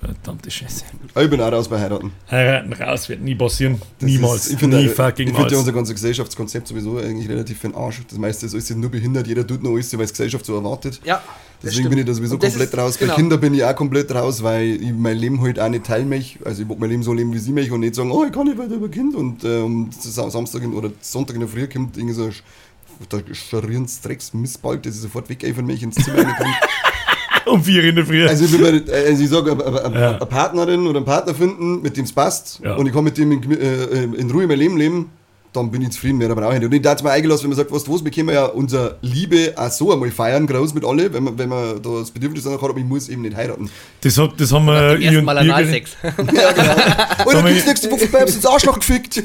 Verdammte 0.04 0.50
Scheiße. 0.50 0.84
Aber 1.14 1.24
ich 1.24 1.30
bin 1.30 1.40
auch 1.40 1.50
raus 1.50 1.66
bei 1.68 1.80
heiraten. 1.80 2.12
Heiraten 2.30 2.72
raus 2.74 3.08
wird 3.08 3.22
nie 3.22 3.34
passieren. 3.34 3.80
Das 3.98 4.06
Niemals. 4.10 4.46
Ist, 4.46 4.52
ich 4.52 4.58
finde, 4.58 4.76
nie 4.76 4.86
ich 4.86 4.90
fucking 4.92 5.34
finde 5.34 5.56
unser 5.58 5.72
ganzes 5.72 5.94
Gesellschaftskonzept 5.94 6.68
sowieso 6.68 6.98
eigentlich 6.98 7.28
relativ 7.28 7.58
für 7.58 7.68
den 7.68 7.76
Arsch. 7.76 8.02
Das 8.08 8.18
meiste 8.18 8.44
ist 8.46 8.54
alles 8.54 8.68
nur 8.70 8.90
behindert. 8.90 9.26
Jeder 9.26 9.46
tut 9.46 9.62
nur 9.62 9.74
alles, 9.74 9.92
weil 9.96 10.04
es 10.04 10.10
die 10.12 10.16
Gesellschaft 10.16 10.44
so 10.44 10.54
erwartet. 10.56 11.00
Ja, 11.04 11.22
Deswegen 11.62 11.88
bin 11.88 11.98
ich 12.00 12.04
da 12.04 12.12
sowieso 12.12 12.36
komplett 12.36 12.68
ist- 12.70 12.76
raus. 12.78 12.98
genau. 12.98 13.12
Bei 13.14 13.16
Kindern 13.20 13.40
bin 13.40 13.54
ich 13.54 13.64
auch 13.64 13.74
komplett 13.74 14.14
raus, 14.14 14.42
weil 14.42 14.66
ich 14.82 14.92
mein 14.92 15.16
Leben 15.16 15.40
halt 15.40 15.58
auch 15.58 15.68
nicht 15.70 15.84
teilen 15.86 16.10
möchte. 16.10 16.44
Also 16.44 16.62
ich 16.62 16.68
will 16.68 16.76
mein 16.78 16.90
Leben 16.90 17.02
so 17.02 17.14
leben, 17.14 17.32
wie 17.32 17.38
sie 17.38 17.52
mich 17.52 17.70
und 17.70 17.80
nicht 17.80 17.94
sagen, 17.94 18.10
oh, 18.10 18.24
ich 18.26 18.32
kann 18.32 18.46
nicht 18.46 18.58
weiter 18.58 18.74
über 18.74 18.90
Kind. 18.90 19.14
Und 19.14 19.42
ähm, 19.44 19.88
Sa- 19.98 20.28
Samstag 20.28 20.62
in, 20.62 20.74
oder 20.74 20.90
Sonntag 21.00 21.34
in 21.36 21.40
der 21.40 21.48
Früh 21.48 21.66
kommt 21.66 21.96
irgendwie 21.96 22.14
so 22.14 22.24
ein 22.24 22.32
Sch- 22.32 22.42
der 23.10 23.34
scharierens 23.34 24.00
Drecks 24.02 24.34
Missbalg, 24.34 24.82
dass 24.82 24.94
ich 24.96 25.00
sofort 25.00 25.28
weg 25.30 25.44
von 25.54 25.64
mich 25.64 25.82
ins 25.82 25.94
Zimmer 25.96 26.18
reinkomme. 26.18 26.54
Um 27.54 27.62
vier 27.62 27.84
in 27.84 27.94
der 27.94 28.04
Früh. 28.04 28.26
Also, 28.26 28.52
wenn 28.52 28.62
man, 28.62 28.84
also 28.90 29.22
ich 29.22 29.30
sage, 29.30 29.52
eine, 29.52 30.18
Partnerin 30.26 30.88
oder 30.88 30.96
einen 30.96 31.04
Partner 31.06 31.34
finden, 31.34 31.82
mit 31.82 31.96
dem 31.96 32.04
es 32.04 32.12
passt. 32.12 32.60
Und 32.76 32.86
ich 32.86 32.92
kann 32.92 33.04
mit 33.04 33.16
dem 33.16 33.30
in, 33.30 33.50
äh, 33.52 34.02
in 34.02 34.28
Ruhe 34.28 34.48
mein 34.48 34.58
Leben 34.58 34.76
leben, 34.76 35.10
dann 35.54 35.70
bin 35.70 35.82
ich 35.82 35.90
zufrieden, 35.90 36.18
mehr 36.18 36.34
brauche 36.34 36.54
ich 36.54 36.58
nicht. 36.58 36.66
Und 36.66 36.74
ich 36.74 36.82
darf 36.82 37.00
mir 37.02 37.10
eingelassen, 37.12 37.44
wenn 37.44 37.50
man 37.50 37.58
sagt, 37.58 37.70
was 37.70 37.84
du 37.84 37.94
was, 37.94 38.04
wir 38.04 38.10
können 38.10 38.30
ja 38.30 38.46
unsere 38.46 38.98
Liebe 39.02 39.52
auch 39.56 39.70
so 39.70 39.92
einmal 39.92 40.10
feiern, 40.10 40.46
groß 40.48 40.74
mit 40.74 40.84
alle, 40.84 41.12
wenn 41.12 41.22
man, 41.22 41.38
wenn 41.38 41.48
man 41.48 41.80
da 41.80 42.00
das 42.00 42.10
Bedürfnis 42.10 42.42
danach 42.42 42.60
hat, 42.60 42.70
aber 42.70 42.78
ich 42.78 42.84
muss 42.84 43.08
eben 43.08 43.22
nicht 43.22 43.36
heiraten. 43.36 43.70
Das, 44.00 44.18
hat, 44.18 44.32
das 44.38 44.52
haben 44.52 44.66
wir. 44.66 44.98
Ich 44.98 45.22
Mal 45.22 45.38
Analsex. 45.38 45.92
Ja, 46.02 46.10
genau. 46.52 46.74
Und 47.24 47.34
dann 47.34 47.46
gibt's 47.46 47.66
nächste 47.66 47.90
Woche 47.90 48.06
Babs 48.08 48.34
ins 48.34 48.46
Arschloch 48.46 48.78
gefickt. 48.78 49.16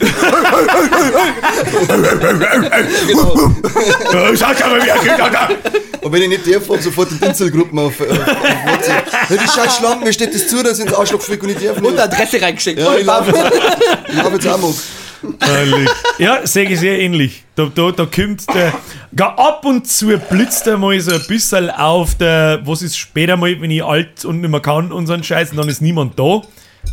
Und 6.01 6.11
wenn 6.13 6.21
ich 6.21 6.29
nicht 6.29 6.47
darf, 6.47 6.69
hab 6.69 6.81
sofort 6.81 7.09
die 7.11 7.25
Inselgruppen 7.25 7.79
auf, 7.79 7.99
auf, 7.99 8.09
auf 8.09 8.17
WhatsApp. 8.17 9.05
Ja, 9.29 9.35
die 9.35 9.47
scheiß 9.49 9.77
Schlampen, 9.77 10.03
mir 10.05 10.13
steht 10.13 10.33
das 10.33 10.47
zu, 10.47 10.63
dass 10.63 10.79
ich 10.79 10.85
ins 10.85 10.93
Arschloch 10.93 11.19
gefickt 11.19 11.43
und 11.43 11.49
ich 11.49 11.57
darf 11.57 11.81
nicht. 11.81 11.91
Und 11.91 11.99
Adresse 11.99 12.41
reingeschickt. 12.41 12.79
ja, 12.79 12.95
ich 12.95 13.05
laufe 13.05 13.33
ich 14.07 14.15
lauf 14.15 14.33
jetzt 14.33 14.47
auch 14.47 14.61
mal. 14.61 14.73
Ja, 16.17 16.45
sehe 16.45 16.69
ich 16.69 16.79
sehr 16.79 16.99
ähnlich. 16.99 17.43
Da, 17.55 17.69
da, 17.73 17.91
da 17.91 18.05
kommt 18.05 18.45
der. 18.53 18.73
Ab 19.25 19.65
und 19.65 19.87
zu 19.87 20.17
blitzt 20.17 20.67
er 20.67 20.77
mal 20.77 20.99
so 20.99 21.11
ein 21.11 21.21
bisschen 21.27 21.69
auf 21.69 22.15
der. 22.15 22.61
Was 22.65 22.81
ist 22.81 22.97
später 22.97 23.37
mal, 23.37 23.59
wenn 23.61 23.71
ich 23.71 23.83
alt 23.83 24.25
und 24.25 24.41
nicht 24.41 24.49
mehr 24.49 24.61
kann 24.61 24.91
und 24.91 25.07
so 25.07 25.13
einen 25.13 25.23
Scheiß, 25.23 25.51
und 25.51 25.57
dann 25.57 25.69
ist 25.69 25.81
niemand 25.81 26.17
da. 26.19 26.41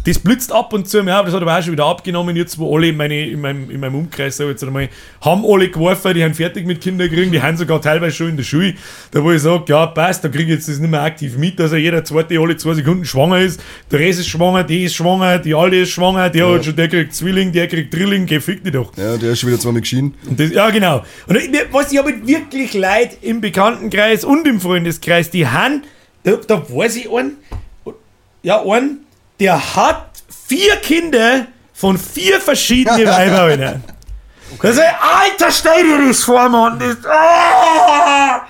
Das 0.06 0.20
blitzt 0.20 0.52
ab 0.52 0.72
und 0.72 0.88
zu 0.88 1.02
mir 1.02 1.18
auf, 1.18 1.26
das 1.26 1.34
hat 1.34 1.42
aber 1.42 1.58
auch 1.58 1.62
schon 1.62 1.72
wieder 1.72 1.86
abgenommen, 1.86 2.36
jetzt 2.36 2.60
wo 2.60 2.76
alle 2.76 2.88
in, 2.88 2.96
meine, 2.96 3.28
in, 3.28 3.40
meinem, 3.40 3.68
in 3.68 3.80
meinem 3.80 3.96
Umkreis, 3.96 4.36
sag 4.36 4.44
ich 4.44 4.50
jetzt 4.52 4.62
einmal, 4.62 4.88
haben 5.20 5.44
alle 5.44 5.68
geworfen, 5.68 6.14
die 6.14 6.22
haben 6.22 6.32
fertig 6.32 6.64
mit 6.64 6.80
Kindern 6.80 7.08
kriegen, 7.08 7.32
die 7.32 7.42
haben 7.42 7.56
sogar 7.56 7.82
teilweise 7.82 8.14
schon 8.14 8.28
in 8.28 8.36
der 8.36 8.44
Schule, 8.44 8.74
da 9.10 9.20
wo 9.20 9.32
ich 9.32 9.42
sage, 9.42 9.64
ja 9.66 9.84
passt, 9.86 10.22
da 10.22 10.28
kriege 10.28 10.44
ich 10.44 10.50
jetzt 10.50 10.68
das 10.68 10.78
nicht 10.78 10.90
mehr 10.92 11.02
aktiv 11.02 11.36
mit, 11.36 11.58
dass 11.58 11.72
er 11.72 11.78
jeder 11.78 12.04
zweite 12.04 12.38
alle 12.38 12.56
zwei 12.56 12.74
Sekunden 12.74 13.04
schwanger 13.04 13.40
ist, 13.40 13.60
der 13.90 13.98
Rest 13.98 14.20
ist 14.20 14.28
schwanger, 14.28 14.62
die 14.62 14.84
ist 14.84 14.94
schwanger, 14.94 15.40
die 15.40 15.56
alte 15.56 15.74
ist 15.74 15.90
schwanger, 15.90 16.30
der 16.30 16.54
hat 16.54 16.64
schon, 16.64 16.76
der 16.76 16.86
kriegt 16.86 17.12
Zwilling, 17.12 17.50
der 17.50 17.66
kriegt 17.66 17.92
Drilling, 17.92 18.26
geh 18.26 18.38
fick 18.38 18.62
dich 18.62 18.74
doch. 18.74 18.96
Ja, 18.96 19.16
der 19.16 19.32
ist 19.32 19.40
schon 19.40 19.50
wieder 19.50 19.58
zweimal 19.58 19.80
geschieden. 19.80 20.14
Das, 20.30 20.52
ja, 20.52 20.70
genau. 20.70 21.02
Und 21.26 21.36
was 21.72 21.90
ich 21.90 21.98
habe 21.98 22.14
wirklich 22.24 22.74
Leid 22.74 23.18
im 23.22 23.40
Bekanntenkreis 23.40 24.24
und 24.24 24.46
im 24.46 24.60
Freundeskreis, 24.60 25.30
die 25.30 25.48
haben, 25.48 25.82
da, 26.22 26.36
da 26.46 26.62
weiß 26.68 26.94
ich 26.94 27.10
einen, 27.10 27.38
ja, 28.44 28.62
einen, 28.62 29.05
der 29.38 29.76
hat 29.76 30.10
vier 30.46 30.76
Kinder 30.76 31.46
von 31.72 31.98
vier 31.98 32.40
verschiedenen 32.40 33.06
Weibern. 33.06 33.60
Alter. 33.62 33.80
Das 34.62 34.76
ist, 34.76 34.82
Alter, 34.82 35.50
stell 35.50 35.84
dir 35.84 36.08
das 36.08 36.22
vor, 36.24 36.48
Mann. 36.48 36.78
Das, 36.78 36.96
ah! 37.10 38.42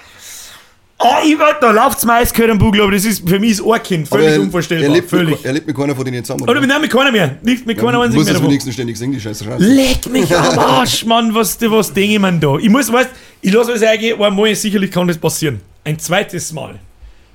Ah, 0.99 1.19
ich, 1.23 1.37
da 1.61 1.71
läuft's 1.73 2.07
mir 2.07 2.15
eiskalt 2.15 2.51
am 2.51 2.59
Bugel, 2.59 2.81
aber 2.81 2.93
das 2.93 3.05
ist 3.05 3.29
für 3.29 3.39
mich 3.39 3.59
das 3.59 3.61
Ohrkind 3.61 4.09
völlig 4.09 4.29
er, 4.29 4.41
unvorstellbar. 4.41 4.89
Er 4.89 4.95
lebt, 4.95 5.11
völlig. 5.11 5.37
Mit, 5.37 5.45
er 5.45 5.53
lebt 5.53 5.67
mit 5.67 5.77
keiner 5.77 5.95
von 5.95 6.05
denen 6.07 6.25
zusammen. 6.25 6.49
Oder 6.49 6.59
mit, 6.59 6.71
nein, 6.71 6.81
mit 6.81 6.91
keiner 6.91 7.13
mehr. 7.13 7.37
Nicht 7.43 7.67
mit 7.67 7.77
keiner 7.77 8.01
einzigen 8.01 8.15
muss 8.15 8.25
mehr 8.25 8.33
das 8.33 8.33
davon. 8.35 8.49
wenigstens 8.49 8.75
ständig 8.75 8.97
singen, 8.97 9.13
die 9.13 9.21
scheiße 9.21 9.45
Scheiße. 9.45 9.63
Leck 9.63 10.07
mich 10.07 10.35
am 10.35 10.59
Arsch, 10.59 11.05
Mann, 11.05 11.35
was, 11.35 11.59
was 11.61 11.93
denke 11.93 12.15
ich 12.15 12.19
mir 12.19 12.33
da? 12.33 12.57
Ich 12.57 12.71
muss, 12.71 12.91
weißt, 12.91 13.11
ich 13.43 13.53
lasse 13.53 13.73
es 13.73 13.83
eingehen, 13.83 14.21
einmal 14.21 14.55
sicherlich 14.55 14.91
kann 14.91 15.07
das 15.07 15.19
passieren. 15.19 15.61
Ein 15.85 15.99
zweites 15.99 16.51
Mal 16.53 16.77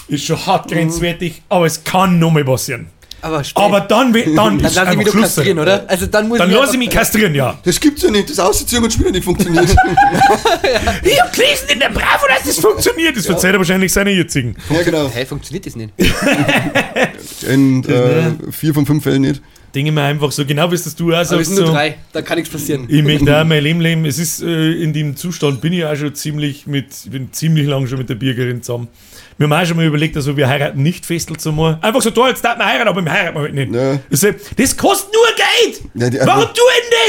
ist 0.07 0.25
schon 0.25 0.43
hart 0.43 0.69
grenzwertig, 0.71 1.43
aber 1.47 1.67
es 1.67 1.83
kann 1.83 2.17
nochmal 2.17 2.43
passieren. 2.43 2.87
Aber, 3.21 3.43
Aber 3.55 3.81
dann, 3.81 4.11
dann 4.13 4.35
dann 4.35 4.59
ist 4.59 4.75
lass 4.75 4.91
ich 4.91 4.97
mich 4.97 5.09
Schluss. 5.09 5.23
kastrieren, 5.35 5.59
oder? 5.59 5.83
Also 5.87 6.07
dann 6.07 6.27
muss 6.27 6.39
Dann 6.39 6.49
ich 6.49 6.55
lass 6.57 6.71
ich 6.73 6.79
mich 6.79 6.89
kastrieren, 6.89 7.35
ja. 7.35 7.59
Das 7.63 7.79
gibt's 7.79 8.01
ja 8.01 8.09
nicht, 8.11 8.29
das 8.29 8.39
Ausziehen 8.39 8.83
und 8.83 8.91
Spielen 8.91 9.11
nicht 9.11 9.23
funktioniert. 9.23 9.69
Ich 11.03 11.21
hab 11.21 11.31
gelesen 11.33 11.67
in 11.73 11.79
der 11.79 11.89
Bravo, 11.89 12.25
dass 12.27 12.43
das 12.45 12.59
funktioniert. 12.59 13.15
Das 13.15 13.25
verzeiht 13.25 13.53
er 13.53 13.59
wahrscheinlich 13.59 13.91
seine 13.93 14.11
jetzigen. 14.11 14.55
ja, 14.69 14.81
genau. 14.83 15.09
Hey, 15.13 15.25
funktioniert 15.25 15.65
das 15.65 15.75
nicht? 15.75 15.93
In 17.47 17.83
äh, 17.85 18.51
vier 18.51 18.73
von 18.73 18.85
fünf 18.85 19.03
Fällen 19.03 19.21
nicht. 19.21 19.41
Denke 19.73 19.91
mir 19.93 20.01
einfach 20.03 20.31
so, 20.31 20.45
genau 20.45 20.69
wie 20.69 20.75
es 20.75 20.83
das 20.83 20.95
du 20.95 21.11
auch 21.11 21.13
Aber 21.13 21.21
es 21.21 21.29
sagst. 21.29 21.45
sind 21.47 21.57
nur 21.59 21.67
So, 21.67 21.73
drei, 21.73 21.95
da 22.11 22.21
kann 22.21 22.37
nichts 22.37 22.51
passieren. 22.51 22.85
ich 22.89 23.01
möchte 23.03 23.39
auch 23.39 23.45
mein 23.45 23.63
Leben 23.63 23.79
leben. 23.79 24.05
Es 24.05 24.19
ist 24.19 24.41
äh, 24.43 24.73
in 24.73 24.91
dem 24.93 25.15
Zustand, 25.15 25.61
bin 25.61 25.71
ich 25.73 25.85
auch 25.85 25.95
schon 25.95 26.13
ziemlich 26.13 26.67
mit, 26.67 26.87
ich 27.05 27.09
bin 27.11 27.31
ziemlich 27.31 27.67
lang 27.67 27.87
schon 27.87 27.97
mit 27.97 28.09
der 28.09 28.15
Birgerin 28.15 28.61
zusammen. 28.61 28.89
Wir 29.37 29.45
haben 29.49 29.53
auch 29.53 29.65
schon 29.65 29.77
mal 29.77 29.85
überlegt, 29.85 30.15
also 30.15 30.35
wir 30.37 30.47
heiraten 30.47 30.81
nicht 30.83 31.05
festel 31.05 31.35
zusammen. 31.37 31.77
Einfach 31.81 32.01
so, 32.01 32.09
da, 32.11 32.27
jetzt 32.29 32.43
darf 32.43 32.57
man 32.57 32.67
heiraten, 32.67 32.89
aber 32.89 33.03
wir 33.03 33.11
heiraten 33.11 33.37
halt 33.39 33.53
nicht. 33.53 33.73
Ja. 33.73 33.99
Das, 34.09 34.23
äh, 34.23 34.33
das 34.57 34.77
kostet 34.77 35.13
nur 35.13 35.23
Geld! 35.35 35.81
Ja, 35.95 36.09
die- 36.09 36.19
Warum 36.27 36.43
tun 36.45 36.55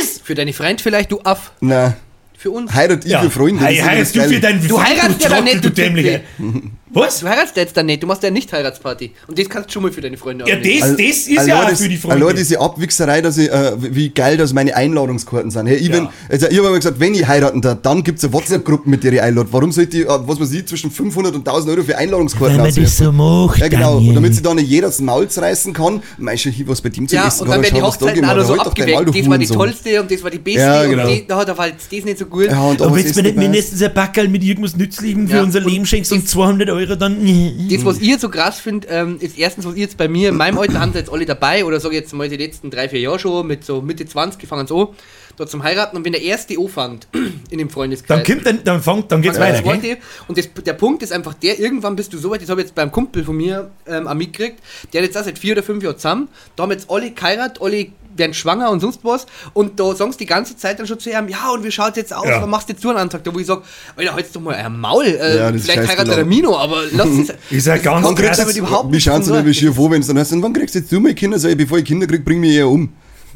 das? 0.00 0.20
Für 0.24 0.34
deine 0.34 0.52
Freund 0.52 0.80
vielleicht, 0.80 1.12
du 1.12 1.20
Aff. 1.22 1.52
Nein. 1.60 1.94
Für 2.38 2.50
uns. 2.50 2.74
Heirat 2.74 3.04
ich 3.04 3.14
für 3.16 3.30
Freunde. 3.30 3.62
heiratst 3.64 4.00
das 4.00 4.12
du 4.12 4.20
für 4.22 4.40
Geile. 4.40 4.40
deinen 4.40 4.66
Du 4.68 4.82
heiratst 4.82 5.22
ja 5.22 5.28
dann 5.28 5.44
nicht, 5.44 5.56
du 5.58 5.60
du 5.68 5.70
Dämliche. 5.70 6.22
Was? 6.94 7.20
Du 7.20 7.28
heiratst 7.28 7.56
jetzt 7.56 7.76
dann 7.76 7.86
nicht, 7.86 8.02
du 8.02 8.06
machst 8.06 8.22
ja 8.22 8.30
nicht 8.30 8.52
Heiratsparty. 8.52 9.12
Und 9.26 9.38
das 9.38 9.48
kannst 9.48 9.68
du 9.70 9.72
schon 9.74 9.82
mal 9.82 9.92
für 9.92 10.00
deine 10.00 10.16
Freunde 10.16 10.44
Ja, 10.46 10.56
das, 10.56 10.90
das 10.96 10.98
ist 11.00 11.38
allein 11.38 11.48
ja 11.48 11.62
auch 11.62 11.68
das- 11.70 11.80
für 11.80 11.88
die 11.88 11.96
Freunde. 11.96 12.24
Allein 12.24 12.36
diese 12.36 12.60
Abwichserei, 12.60 13.20
dass 13.22 13.38
ich, 13.38 13.50
äh, 13.50 13.72
wie 13.78 14.10
geil, 14.10 14.36
dass 14.36 14.52
meine 14.52 14.76
Einladungskarten 14.76 15.50
sind. 15.50 15.66
Hey, 15.66 15.76
ich, 15.76 15.88
Ja. 15.88 16.00
bin, 16.00 16.08
also 16.28 16.46
ich 16.48 16.58
habe 16.58 16.68
immer 16.68 16.76
gesagt, 16.76 17.00
wenn 17.00 17.14
ich 17.14 17.26
heiraten 17.26 17.60
darf, 17.62 17.78
dann 17.82 18.02
gibt 18.04 18.18
es 18.18 18.24
eine 18.24 18.32
WhatsApp-Gruppe, 18.34 18.88
mit 18.90 19.04
der 19.04 19.12
ich 19.14 19.22
einlade. 19.22 19.48
Warum 19.52 19.72
sollte 19.72 19.98
ich, 20.00 20.04
äh, 20.04 20.08
was 20.08 20.38
man 20.38 20.48
sieht, 20.48 20.68
zwischen 20.68 20.90
500 20.90 21.34
und 21.34 21.46
1000 21.46 21.70
Euro 21.72 21.82
für 21.82 21.96
Einladungskarten 21.96 22.60
auswerfen? 22.60 23.16
macht, 23.16 23.58
Ja, 23.58 23.68
genau. 23.68 23.96
Und 23.98 24.14
damit 24.14 24.34
sich 24.34 24.42
da 24.42 24.52
nicht 24.54 24.68
jeder 24.68 24.88
das 24.88 25.00
Maul 25.00 25.26
reißen 25.34 25.72
kann, 25.72 26.02
meinst 26.18 26.44
du, 26.44 26.50
hier 26.50 26.68
was 26.68 26.80
bei 26.80 26.88
dem 26.90 27.08
zu 27.08 27.14
ja, 27.16 27.26
essen 27.28 27.42
und 27.44 27.50
dann 27.50 27.62
werden 27.62 27.74
die 27.74 27.82
Hochzeiten 27.82 28.24
auch 28.24 28.36
noch 28.36 28.44
so 28.44 28.50
Halt 28.58 28.66
abgeweckt. 28.66 29.08
du 29.08 29.12
Das 29.12 29.28
war 29.30 29.38
die 29.38 29.46
tollste 29.46 30.00
und 30.02 30.10
das 30.10 30.22
war 30.22 30.30
die 30.30 30.38
beste 30.38 30.60
Ja, 30.60 30.84
genau. 30.84 31.02
und 31.04 31.08
die, 31.10 31.26
da 31.26 31.36
hat 31.38 31.48
er 31.48 31.56
halt 31.56 31.74
das 31.90 32.04
nicht 32.04 32.18
so 32.18 32.26
gut. 32.26 32.46
Ja, 32.46 32.60
und 32.62 32.82
Aber 32.82 32.90
was 32.92 32.98
jetzt, 32.98 33.10
ist 33.10 33.16
wenn 33.16 33.24
nicht 33.24 33.36
mindestens 33.36 33.82
ein 33.82 33.94
Backerl 33.94 34.28
mit 34.28 34.42
irgendwas 34.44 34.76
Nützlichem 34.76 35.28
für 35.28 35.36
Ja, 35.36 35.42
unser 35.42 35.60
Leben 35.60 35.86
schenkst 35.86 36.12
und 36.12 36.24
das- 36.24 36.30
200 36.32 36.68
Euro, 36.70 36.81
dann. 36.86 37.68
Das, 37.70 37.84
was 37.84 38.00
ihr 38.00 38.18
so 38.18 38.28
krass 38.28 38.60
findet, 38.60 38.90
ähm, 38.90 39.18
ist 39.20 39.38
erstens, 39.38 39.66
was 39.66 39.74
ihr 39.74 39.82
jetzt 39.82 39.96
bei 39.96 40.08
mir, 40.08 40.30
in 40.30 40.36
meinem 40.36 40.58
Alter, 40.58 40.80
haben 40.80 40.92
sie 40.92 40.98
jetzt 40.98 41.12
alle 41.12 41.26
dabei, 41.26 41.64
oder 41.64 41.80
sage 41.80 41.94
ich 41.94 42.02
jetzt 42.02 42.12
mal 42.12 42.28
die 42.28 42.36
letzten 42.36 42.70
drei, 42.70 42.88
vier 42.88 43.00
Jahre 43.00 43.18
schon, 43.18 43.46
mit 43.46 43.64
so 43.64 43.80
Mitte 43.82 44.06
20 44.06 44.46
fangen 44.48 44.66
sie 44.66 44.74
an, 44.74 44.88
da 45.36 45.46
zum 45.46 45.62
Heiraten. 45.62 45.96
Und 45.96 46.04
wenn 46.04 46.12
der 46.12 46.22
erste 46.22 46.58
anfängt, 46.58 47.08
in 47.50 47.58
dem 47.58 47.70
Freundeskreis, 47.70 48.18
Dann 48.18 48.26
kommt 48.26 48.46
dann, 48.46 48.64
dann 48.64 48.82
fängt, 48.82 49.12
dann 49.12 49.22
geht's 49.22 49.38
weiter, 49.38 49.66
an. 49.68 49.96
Und 50.28 50.38
das, 50.38 50.48
der 50.64 50.74
Punkt 50.74 51.02
ist 51.02 51.12
einfach 51.12 51.34
der, 51.34 51.58
irgendwann 51.58 51.96
bist 51.96 52.12
du 52.12 52.18
so 52.18 52.30
weit, 52.30 52.42
das 52.42 52.48
habe 52.48 52.60
ich 52.60 52.68
jetzt 52.68 52.74
beim 52.74 52.92
Kumpel 52.92 53.24
von 53.24 53.36
mir 53.36 53.70
ähm, 53.86 54.06
auch 54.06 54.14
mitgekriegt, 54.14 54.60
der 54.92 55.02
hat 55.02 55.06
jetzt 55.06 55.18
auch 55.18 55.24
seit 55.24 55.38
vier 55.38 55.52
oder 55.52 55.62
fünf 55.62 55.82
Jahren 55.82 55.96
zusammen, 55.96 56.28
da 56.56 56.64
haben 56.64 56.70
jetzt 56.70 56.90
alle 56.90 57.10
geheiratet, 57.10 57.60
alle 57.60 57.86
werden 58.16 58.34
schwanger 58.34 58.70
und 58.70 58.80
sonst 58.80 59.00
was 59.04 59.26
und 59.54 59.78
da 59.80 59.94
sagen 59.94 60.12
sie 60.12 60.18
die 60.18 60.26
ganze 60.26 60.56
Zeit 60.56 60.78
dann 60.78 60.86
schon 60.86 60.98
zu 60.98 61.10
ihm, 61.10 61.28
ja 61.28 61.50
und 61.52 61.64
wie 61.64 61.70
schaut 61.70 61.96
jetzt 61.96 62.14
aus, 62.14 62.26
Ja. 62.26 62.40
was 62.42 62.48
machst 62.48 62.68
du 62.68 62.72
jetzt 62.72 62.84
du 62.84 62.90
einen 62.90 62.98
Antrag, 62.98 63.24
da 63.24 63.34
wo 63.34 63.38
ich 63.38 63.46
sage, 63.46 63.62
Alter, 63.96 64.14
halt's 64.14 64.32
doch 64.32 64.40
mal 64.40 64.54
ein 64.54 64.78
Maul, 64.80 65.04
äh, 65.04 65.36
Ja, 65.38 65.52
vielleicht 65.52 65.88
heiratet 65.88 66.08
der 66.08 66.16
genau. 66.24 66.28
Mino, 66.28 66.56
aber 66.58 66.82
lass 66.92 67.08
es... 67.08 67.32
Ist 67.50 67.66
ja 67.66 67.76
ganz 67.78 68.06
Wann 68.06 68.14
kriegst 68.14 68.38
du 68.38 68.42
damit 68.42 68.56
überhaupt 68.56 68.92
wie 68.92 69.00
schauen 69.00 69.22
zu 69.22 69.28
sie 69.30 69.36
denn 69.36 69.44
wie 69.46 69.50
tun. 69.50 69.54
schier 69.54 69.72
vor, 69.72 69.90
wenn 69.90 70.00
es 70.00 70.06
dann 70.06 70.18
heißt, 70.18 70.32
und 70.32 70.42
wann 70.42 70.52
kriegst 70.52 70.74
du 70.74 70.78
jetzt 70.80 70.90
du 70.92 71.00
mal 71.00 71.14
Kinder? 71.14 71.38
Sag 71.38 71.50
ich, 71.50 71.56
bevor 71.56 71.78
ich 71.78 71.84
Kinder 71.84 72.06
krieg, 72.06 72.24
bring 72.24 72.40
mich 72.40 72.52
eher 72.54 72.68
um. 72.68 72.90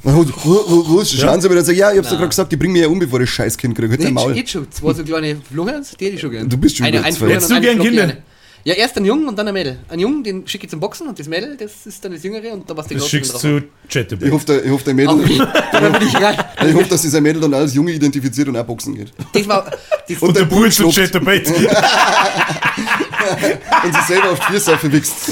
Schauen 0.04 1.40
sie 1.40 1.46
aber 1.46 1.54
dann 1.56 1.64
sagen, 1.64 1.78
ja, 1.78 1.90
ich 1.90 1.98
hab's 1.98 2.10
doch 2.10 2.16
gerade 2.16 2.28
gesagt, 2.28 2.52
ich 2.52 2.58
bring 2.58 2.72
mich 2.72 2.82
eher 2.82 2.90
um, 2.90 2.98
bevor 2.98 3.20
ich 3.20 3.30
scheiß 3.30 3.56
Kind 3.56 3.74
krieg. 3.76 3.90
Halt 3.90 4.00
Jetzt, 4.00 4.12
Maul. 4.12 4.36
jetzt 4.36 4.50
schon, 4.50 4.70
zwei 4.70 4.92
so 4.92 5.02
kleine 5.02 5.36
Florians, 5.50 5.94
die 5.98 6.04
hätte 6.04 6.14
ich 6.14 6.20
schon 6.20 6.30
gern. 6.30 6.48
Du 6.48 6.56
bist 6.56 6.76
schon 6.76 6.86
eine, 6.86 6.98
wieder 6.98 7.06
ein 7.06 7.14
du 7.14 7.60
gern 7.60 7.78
Kinder? 7.78 8.12
Ja, 8.66 8.74
erst 8.74 8.96
ein 8.96 9.04
Jungen 9.04 9.28
und 9.28 9.38
dann 9.38 9.46
ein 9.46 9.54
Mädel. 9.54 9.78
Ein 9.88 10.00
Jungen, 10.00 10.24
den 10.24 10.48
schicke 10.48 10.64
ich 10.64 10.70
zum 10.70 10.80
Boxen 10.80 11.06
und 11.06 11.16
das 11.16 11.28
Mädel, 11.28 11.56
das 11.56 11.86
ist 11.86 12.04
dann 12.04 12.10
das 12.10 12.24
Jüngere 12.24 12.52
und 12.52 12.68
da 12.68 12.76
was 12.76 12.88
die 12.88 12.96
Das 12.96 13.08
schickst 13.08 13.44
du 13.44 13.58
hat. 13.58 13.62
Ich 14.20 14.32
hoffe, 14.32 14.44
der, 14.44 14.64
ich 14.64 14.70
hoffe, 14.72 14.84
der 14.86 14.94
Mädel, 14.94 15.20
ich 15.30 15.38
ich 15.38 16.74
hoffe, 16.74 16.88
dass 16.88 17.02
dieser 17.02 17.20
Mädel 17.20 17.42
dann 17.42 17.54
als 17.54 17.74
Junge 17.74 17.92
identifiziert 17.92 18.48
und 18.48 18.56
auch 18.56 18.66
boxen 18.66 18.96
geht. 18.96 19.12
Das 19.32 19.46
war, 19.46 19.70
das, 20.08 20.20
Und 20.20 20.20
Und 20.20 20.36
der 20.36 20.46
der 20.46 20.56
Bull 20.56 20.72
zu. 20.72 20.90
Chatterbait. 20.90 21.48
Und 23.84 23.94
sich 23.94 24.04
selber 24.08 24.30
auf 24.30 24.40
die 24.40 24.52
Füße 24.54 24.78
verwichst. 24.78 25.30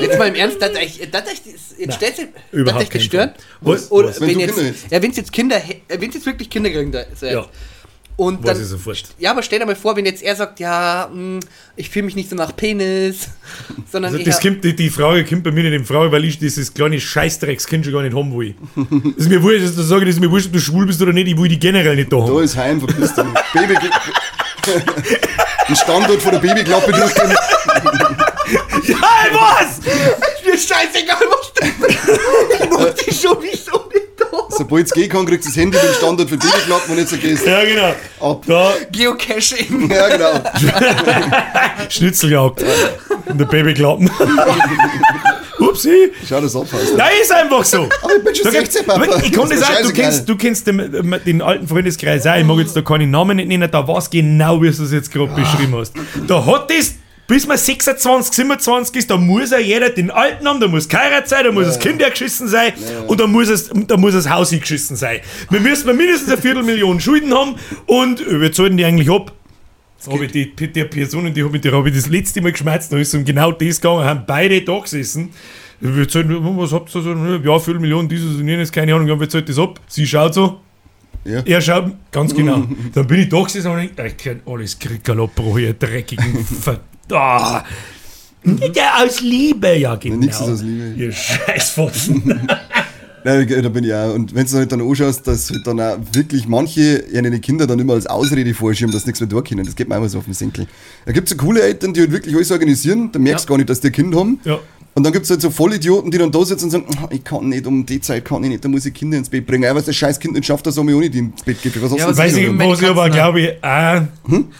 jetzt 0.00 0.18
mal 0.18 0.26
im 0.26 0.34
Ernst, 0.34 0.60
dass 0.60 0.76
euch, 0.76 1.00
dass 1.12 1.28
euch 1.28 1.42
das, 1.44 1.78
jetzt 1.78 1.94
stellt 1.94 2.16
sich, 2.16 2.26
dass 2.26 2.42
überhaupt 2.50 2.82
euch 2.82 2.88
das 2.88 2.92
keinen 2.92 3.02
stört. 3.02 3.36
Was? 3.60 3.88
Oder? 3.92 4.12
Wenn 4.18 4.30
wenn 4.30 4.38
du 4.38 4.40
jetzt, 4.40 4.90
ja, 4.90 5.00
wenn 5.00 5.12
jetzt 5.12 5.32
Kinder, 5.32 5.58
äh, 5.58 6.00
wenn 6.00 6.10
jetzt 6.10 6.26
wirklich 6.26 6.50
Kinder 6.50 6.70
kriegen 6.70 6.90
da 6.90 7.04
seid. 7.14 7.34
Ja. 7.34 7.46
Und 8.18 8.42
Weiß 8.42 8.70
dann, 8.70 8.80
ja, 9.18 9.30
aber 9.32 9.42
stell 9.42 9.58
dir 9.58 9.66
mal 9.66 9.76
vor, 9.76 9.94
wenn 9.94 10.06
jetzt 10.06 10.22
er 10.22 10.34
sagt, 10.34 10.58
ja, 10.58 11.10
mh, 11.12 11.40
ich 11.76 11.90
fühle 11.90 12.06
mich 12.06 12.16
nicht 12.16 12.30
so 12.30 12.36
nach 12.36 12.56
Penis, 12.56 13.28
sondern 13.92 14.12
Also 14.14 14.24
das 14.24 14.40
kommt, 14.40 14.64
die, 14.64 14.74
die 14.74 14.88
Frage 14.88 15.22
kommt 15.26 15.44
bei 15.44 15.50
mir 15.50 15.64
nicht 15.64 15.74
in 15.74 15.84
Frage, 15.84 16.10
weil 16.12 16.24
ich 16.24 16.38
dieses 16.38 16.72
kleine 16.72 16.98
Scheißdreckskind 16.98 17.84
schon 17.84 17.92
gar 17.92 18.02
nicht 18.02 18.16
haben 18.16 18.34
will. 18.36 18.54
Das 19.16 19.26
ist 19.26 19.28
mir 19.28 19.42
wurscht, 19.42 19.64
dass 19.64 19.76
du 19.76 19.82
sagst, 19.82 20.02
das 20.04 20.14
ist 20.14 20.20
mir 20.20 20.30
wurscht, 20.30 20.46
ob 20.46 20.54
du 20.54 20.60
schwul 20.60 20.86
bist 20.86 21.02
oder 21.02 21.12
nicht, 21.12 21.28
ich 21.28 21.36
will 21.36 21.48
die 21.48 21.58
generell 21.58 21.94
nicht 21.94 22.10
da 22.10 22.16
Da 22.16 22.22
haben. 22.22 22.42
ist 22.42 22.56
Heim, 22.56 22.80
verpiss 22.80 23.14
dich. 23.14 23.24
Baby. 23.52 23.74
Den 25.68 25.76
Standort 25.76 26.22
von 26.22 26.32
der 26.32 26.38
Babyklappe 26.38 26.92
durchgehen. 26.92 27.34
Ja, 28.84 28.96
was? 29.32 29.80
mir 30.44 30.56
scheißegal, 30.58 31.18
was 31.28 31.52
du 31.54 32.64
Ich 32.64 32.70
muss 32.70 32.94
die 32.94 33.14
schon 33.14 33.36
wieso 33.42 33.52
nicht 33.52 33.66
da. 33.66 33.95
Sobald 34.50 34.86
es 34.86 34.92
gehen 34.92 35.08
kann, 35.08 35.26
kriegst 35.26 35.44
du 35.46 35.50
das 35.50 35.56
Handy 35.56 35.76
mit 35.76 35.84
dem 35.86 35.94
Standort 35.94 36.28
für 36.28 36.36
Babyklappen 36.36 36.92
und 36.92 36.98
jetzt 36.98 37.10
so 37.10 37.16
gehst. 37.16 37.46
Ja, 37.46 37.64
genau. 37.64 37.94
Ab. 38.20 38.42
Da, 38.46 38.72
Geocaching. 38.92 39.90
Ja, 39.90 40.08
genau. 40.08 40.40
Schnitzeljagd. 41.88 42.64
Und 43.26 43.38
der 43.38 43.44
Babyklappen. 43.46 44.10
Upsi. 45.58 46.12
Schau 46.28 46.40
das 46.40 46.54
ab. 46.54 46.66
Heißt. 46.72 46.96
Nein, 46.96 47.08
ist 47.22 47.32
einfach 47.32 47.64
so. 47.64 47.88
Aber 48.02 48.16
ich 48.16 48.24
bin 48.24 48.34
schon 48.34 48.44
Da 48.44 48.50
16, 48.50 48.84
gibt's- 48.86 48.86
Papa. 48.86 49.22
Ich 49.24 49.32
kann 49.32 49.48
Das 49.48 49.60
das 49.60 49.70
auch, 49.70 49.82
du 49.82 49.92
kennst, 49.92 50.28
du 50.28 50.36
kennst 50.36 50.66
den, 50.66 51.18
den 51.24 51.42
alten 51.42 51.66
Freundeskreis 51.66 52.26
auch, 52.26 52.36
ich 52.36 52.44
mag 52.44 52.58
jetzt 52.58 52.76
da 52.76 52.82
keine 52.82 53.06
Namen 53.06 53.36
nicht 53.38 53.48
nennen, 53.48 53.70
da 53.70 53.86
weiß 53.86 54.10
genau, 54.10 54.60
wie 54.62 54.70
du 54.70 54.82
es 54.82 54.92
jetzt 54.92 55.10
gerade 55.10 55.32
beschrieben 55.34 55.74
hast. 55.76 55.94
Da 56.26 56.44
hat 56.44 56.70
das, 56.70 56.94
bis 57.26 57.46
man 57.46 57.56
26, 57.58 58.32
27 58.34 58.96
ist, 58.96 59.10
da 59.10 59.16
muss 59.16 59.50
ja 59.50 59.58
jeder 59.58 59.90
den 59.90 60.10
Alten 60.10 60.46
haben, 60.46 60.60
da 60.60 60.68
muss 60.68 60.88
geheiratet 60.88 61.28
sein, 61.28 61.44
da 61.44 61.52
muss 61.52 61.66
das 61.66 61.78
Kind 61.78 62.00
ja 62.00 62.08
geschissen 62.08 62.46
sein 62.48 62.72
und 63.08 63.18
da 63.20 63.26
muss, 63.26 63.48
es, 63.48 63.68
da 63.88 63.96
muss 63.96 64.12
das 64.14 64.28
Haus 64.30 64.50
geschissen 64.50 64.96
sein. 64.96 65.20
Wir 65.50 65.60
müssen 65.60 65.96
mindestens 65.96 66.30
eine 66.32 66.40
Viertelmillion 66.40 67.00
Schulden 67.00 67.34
haben 67.34 67.56
und 67.86 68.20
äh, 68.20 68.40
wir 68.40 68.52
zahlen 68.52 68.76
die 68.76 68.84
eigentlich 68.84 69.10
ab. 69.10 69.32
Habe 70.08 70.26
ich 70.26 70.32
die, 70.32 70.54
die 70.54 70.84
Personen, 70.84 71.34
die 71.34 71.42
habe 71.42 71.56
ich, 71.56 71.62
die 71.62 71.72
habe 71.72 71.88
ich 71.88 71.94
das 71.96 72.06
letzte 72.06 72.40
Mal 72.40 72.52
geschmerzt, 72.52 72.92
da 72.92 72.96
ist 72.98 73.08
es 73.08 73.14
um 73.14 73.24
genau 73.24 73.50
das 73.50 73.80
gegangen, 73.80 74.04
haben 74.04 74.22
beide 74.26 74.62
da 74.62 74.78
gesessen. 74.78 75.30
Wir 75.80 76.08
zahlen, 76.08 76.28
was 76.56 76.72
habt 76.72 76.94
ihr 76.94 77.02
so? 77.02 77.10
Ja, 77.12 77.58
Viertelmillion, 77.58 78.08
dieses 78.08 78.36
und 78.36 78.46
jenes, 78.46 78.70
keine 78.70 78.94
Ahnung, 78.94 79.08
ja, 79.08 79.18
wer 79.18 79.28
zahlt 79.28 79.48
das 79.48 79.58
ab? 79.58 79.80
Sie 79.88 80.06
schaut 80.06 80.32
so, 80.34 80.60
Ja. 81.24 81.42
er 81.44 81.60
schaut, 81.60 81.92
ganz 82.12 82.32
genau. 82.34 82.66
Dann 82.94 83.06
bin 83.06 83.20
ich 83.20 83.28
da 83.28 83.42
gesessen 83.42 83.70
und 83.72 83.80
ich, 83.80 83.90
ich 83.98 84.16
kann 84.16 84.40
alles 84.46 84.78
Krickerlopro, 84.78 85.58
ihr 85.58 85.74
dreckigen 85.74 86.46
Ah. 87.12 87.64
Ja, 88.74 89.02
aus 89.04 89.20
Liebe, 89.20 89.76
ja, 89.76 89.96
genau. 89.96 90.16
Nix 90.16 90.36
ist 90.40 90.42
aus 90.48 90.62
Liebe. 90.62 90.94
Ihr 90.96 91.12
Scheißfotzen. 91.12 92.48
Nein, 93.24 93.48
da 93.60 93.68
bin 93.70 93.82
ich 93.82 93.92
auch. 93.92 94.14
Und 94.14 94.32
wenn 94.36 94.46
du 94.46 94.52
halt 94.52 94.70
dann 94.70 94.80
anschaust, 94.80 95.26
dass 95.26 95.50
halt 95.50 95.66
dann 95.66 95.80
auch 95.80 95.96
wirklich 96.12 96.46
manche 96.46 96.98
ihre 97.12 97.40
Kinder 97.40 97.66
dann 97.66 97.80
immer 97.80 97.94
als 97.94 98.06
Ausrede 98.06 98.54
vorschirmen, 98.54 98.92
dass 98.92 99.02
sie 99.02 99.08
nichts 99.08 99.20
mehr 99.20 99.28
tun 99.28 99.42
können. 99.42 99.64
Das 99.64 99.74
geht 99.74 99.88
mir 99.88 99.96
immer 99.96 100.08
so 100.08 100.18
auf 100.18 100.26
den 100.26 100.34
Senkel. 100.34 100.68
Da 101.06 101.10
gibt 101.10 101.26
es 101.26 101.36
so 101.36 101.36
coole 101.36 101.60
Eltern, 101.60 101.92
die 101.92 102.02
halt 102.02 102.12
wirklich 102.12 102.36
alles 102.36 102.52
organisieren, 102.52 103.10
da 103.10 103.18
merkst 103.18 103.44
du 103.44 103.46
Ja. 103.46 103.50
gar 103.50 103.56
nicht, 103.58 103.68
dass 103.68 103.80
die 103.80 103.88
ein 103.88 103.92
Kind 103.92 104.14
haben. 104.14 104.38
Ja. 104.44 104.60
Und 104.96 105.02
dann 105.04 105.12
gibt 105.12 105.24
es 105.26 105.30
halt 105.30 105.42
so 105.42 105.50
Vollidioten, 105.50 106.10
die 106.10 106.16
dann 106.16 106.32
da 106.32 106.42
sitzen 106.42 106.64
und 106.64 106.70
sagen, 106.70 106.86
"Ah, 107.02 107.06
ich 107.10 107.22
kann 107.22 107.46
nicht, 107.50 107.66
um 107.66 107.84
die 107.84 108.00
Zeit 108.00 108.24
kann 108.24 108.42
ich 108.44 108.48
nicht, 108.48 108.64
da 108.64 108.68
muss 108.70 108.86
ich 108.86 108.94
Kinder 108.94 109.18
ins 109.18 109.28
Bett 109.28 109.46
bringen. 109.46 109.74
Was 109.76 109.84
das 109.84 109.94
scheiß 109.94 110.18
Kind 110.18 110.32
nicht 110.32 110.46
schafft, 110.46 110.66
das 110.66 110.74
soll 110.74 110.88
ich 110.88 110.96
auch 110.96 111.00
nicht 111.00 111.14
ins 111.14 111.42
Bett 111.42 111.60
geben. 111.60 111.82
Was 111.82 111.90
hast 111.92 111.98
Ja, 111.98 112.04
du 112.06 112.10
was 112.12 112.16
Weiß 112.16 112.34
ich, 112.34 112.58
was 112.58 112.80
ich 112.80 112.88
aber 112.88 113.10
glaube 113.10 113.40
ich 113.42 113.62
auch, 113.62 114.00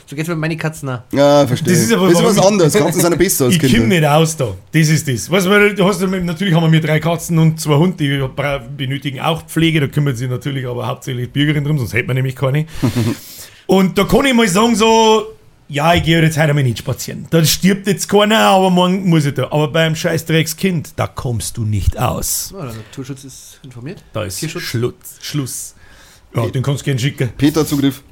So 0.07 0.15
geht's 0.15 0.29
mit 0.29 0.37
meinen 0.37 0.59
Katzen 0.59 0.91
auch. 0.91 0.99
Ja, 1.11 1.47
verstehe. 1.47 1.73
Das 1.73 1.83
ist 1.83 1.91
aber 1.95 2.09
das 2.11 2.19
ist 2.21 2.25
was 2.27 2.37
ich- 2.37 2.43
anderes. 2.45 2.73
Katzen 2.75 3.01
sind 3.01 3.17
besser 3.19 3.47
als 3.47 3.55
ich 3.57 3.61
komme 3.63 3.73
Kinder. 3.73 3.87
nicht 3.97 4.05
aus 4.07 4.37
da. 4.37 4.49
Das 4.73 4.89
ist 4.91 5.09
das. 5.09 5.31
Was, 5.31 5.49
weil, 5.49 5.75
du 5.75 5.87
hast, 5.87 6.07
mit- 6.07 6.23
natürlich 6.27 6.53
haben 6.53 6.65
wir 6.65 6.69
mir 6.71 6.81
drei 6.83 7.01
Katzen 7.01 7.39
und 7.39 7.59
zwei 7.59 7.77
Hunde, 7.77 7.97
die 7.97 8.23
benötigen 8.77 9.21
auch 9.21 9.43
Pflege. 9.47 9.81
Da 9.81 9.87
kümmert 9.87 10.19
sich 10.19 10.29
natürlich 10.29 10.67
aber 10.67 10.87
hauptsächlich 10.87 11.29
die 11.29 11.33
Bürgerin 11.33 11.65
drum, 11.65 11.79
sonst 11.79 11.95
hätte 11.95 12.09
man 12.09 12.17
nämlich 12.17 12.37
keine. 12.37 12.67
und 13.67 13.97
da 13.97 14.05
kann 14.05 14.27
ich 14.27 14.35
mal 14.35 14.47
sagen, 14.49 14.77
so, 14.77 15.25
ja, 15.69 15.95
ich 15.95 16.03
gehe 16.05 16.21
jetzt 16.21 16.39
heute 16.39 16.55
mal 16.55 16.63
nicht 16.63 16.79
spazieren. 16.79 17.27
Da 17.31 17.45
stirbt 17.45 17.87
jetzt 17.87 18.09
keiner, 18.09 18.39
aber 18.39 18.71
morgen 18.71 19.09
muss 19.09 19.25
ich 19.25 19.35
da. 19.35 19.45
Aber 19.45 19.69
beim 19.69 19.95
Scheißdreckskind, 19.97 20.93
da 20.97 21.07
kommst 21.07 21.57
du 21.57 21.65
nicht 21.65 21.99
aus. 21.99 22.55
Der 22.57 22.65
Naturschutz 22.65 23.25
ist 23.25 23.61
informiert. 23.63 24.03
Da 24.13 24.25
ist 24.25 24.39
Tierschutz. 24.39 25.19
Schluss. 25.21 25.76
Ja, 26.45 26.51
den 26.51 26.63
kannst 26.63 26.83
du 26.83 26.85
gerne 26.85 26.99
schicken. 27.01 27.31
Peter-Zugriff. 27.37 28.03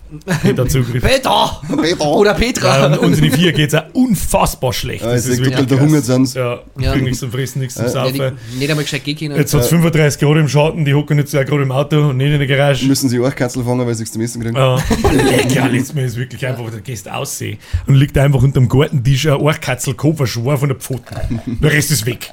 Peter 0.42 0.68
Zugriff. 0.68 1.02
Peter! 1.02 1.60
Peter. 1.82 2.04
Oder 2.04 2.30
Ja, 2.32 2.36
Petra! 2.38 2.86
und 2.86 2.98
unsere 2.98 3.30
vier 3.32 3.52
geht 3.52 3.68
es 3.70 3.74
auch 3.74 3.82
unfassbar 3.94 4.72
schlecht. 4.72 5.02
Ja, 5.02 5.10
das 5.12 5.26
jetzt 5.26 5.38
ist 5.40 5.44
wirklich 5.44 5.66
der 5.66 5.76
krass. 5.76 5.86
Hunger 5.88 6.00
sind. 6.02 6.34
Ja, 6.34 6.60
Ja. 6.78 6.92
kriegen 6.92 7.04
nichts 7.06 7.18
zum 7.20 7.32
Fressen, 7.32 7.58
nichts 7.60 7.74
zum 7.74 7.86
ja, 7.86 8.08
die, 8.10 8.18
Saufen. 8.18 8.38
nicht 8.58 8.70
einmal 8.70 8.84
gescheit 8.84 9.02
gehen 9.04 9.16
können. 9.16 9.36
Jetzt 9.36 9.52
hat 9.54 9.62
es 9.62 9.68
35 9.68 10.20
Grad 10.20 10.36
im 10.36 10.48
Schatten, 10.48 10.84
die 10.84 10.94
hocken 10.94 11.18
jetzt 11.18 11.34
auch 11.34 11.44
gerade 11.44 11.62
im 11.62 11.72
Auto 11.72 12.10
und 12.10 12.18
nicht 12.18 12.30
in 12.32 12.38
der 12.38 12.46
Garage. 12.46 12.86
Müssen 12.86 13.08
sie 13.08 13.18
auch 13.18 13.34
Katzel 13.34 13.64
fangen, 13.64 13.84
weil 13.86 13.94
sie 13.94 14.04
es 14.04 14.12
zum 14.12 14.22
Essen 14.22 14.40
kriegen. 14.42 14.54
Ja, 14.56 14.76
lecker, 15.12 15.68
letztes 15.68 15.94
Mal 15.94 16.04
ist 16.04 16.16
wirklich 16.16 16.46
einfach, 16.46 16.70
der 16.70 16.80
Gäste 16.80 17.12
aussehen 17.12 17.58
und 17.86 17.96
liegt 17.96 18.16
einfach 18.16 18.42
unterm 18.42 18.68
Gartentisch 18.68 19.26
ein 19.26 19.32
Orchkatzel 19.34 19.96
verschworen 20.14 20.58
von 20.58 20.68
der 20.68 20.78
Pfoten. 20.78 21.40
Der 21.60 21.72
Rest 21.72 21.90
ist 21.90 22.06
weg. 22.06 22.30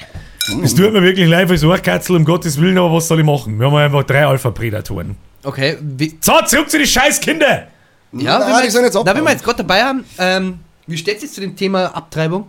Es 0.63 0.75
tut 0.75 0.91
mir 0.93 1.01
wirklich 1.01 1.27
leid 1.27 1.49
als 1.49 1.63
Orchkatzel, 1.63 2.15
um 2.15 2.25
Gottes 2.25 2.59
Willen, 2.61 2.77
aber 2.77 2.93
was 2.93 3.07
soll 3.07 3.19
ich 3.19 3.25
machen? 3.25 3.57
Wir 3.59 3.67
haben 3.67 3.75
einfach 3.75 4.03
drei 4.03 4.25
Alpha-Predatoren. 4.25 5.15
Okay, 5.43 5.77
wie, 5.81 6.17
So, 6.21 6.33
zurück 6.45 6.69
zu 6.69 6.77
den 6.77 6.87
Scheißkinder! 6.87 7.67
ja, 8.13 8.39
Nein, 8.39 8.41
wenn, 8.41 8.57
die 8.57 8.63
wir 8.63 8.71
sind 8.71 8.83
jetzt, 8.83 8.93
jetzt 8.93 8.93
na, 8.93 8.99
wenn 8.99 9.07
abgehauen. 9.07 9.25
wir 9.25 9.31
jetzt 9.31 9.43
gerade 9.43 9.57
dabei 9.57 9.83
haben, 9.83 10.03
ähm, 10.17 10.59
wie 10.87 10.97
steht 10.97 11.17
es 11.17 11.23
jetzt 11.23 11.35
zu 11.35 11.41
dem 11.41 11.55
Thema 11.55 11.85
Abtreibung? 11.95 12.47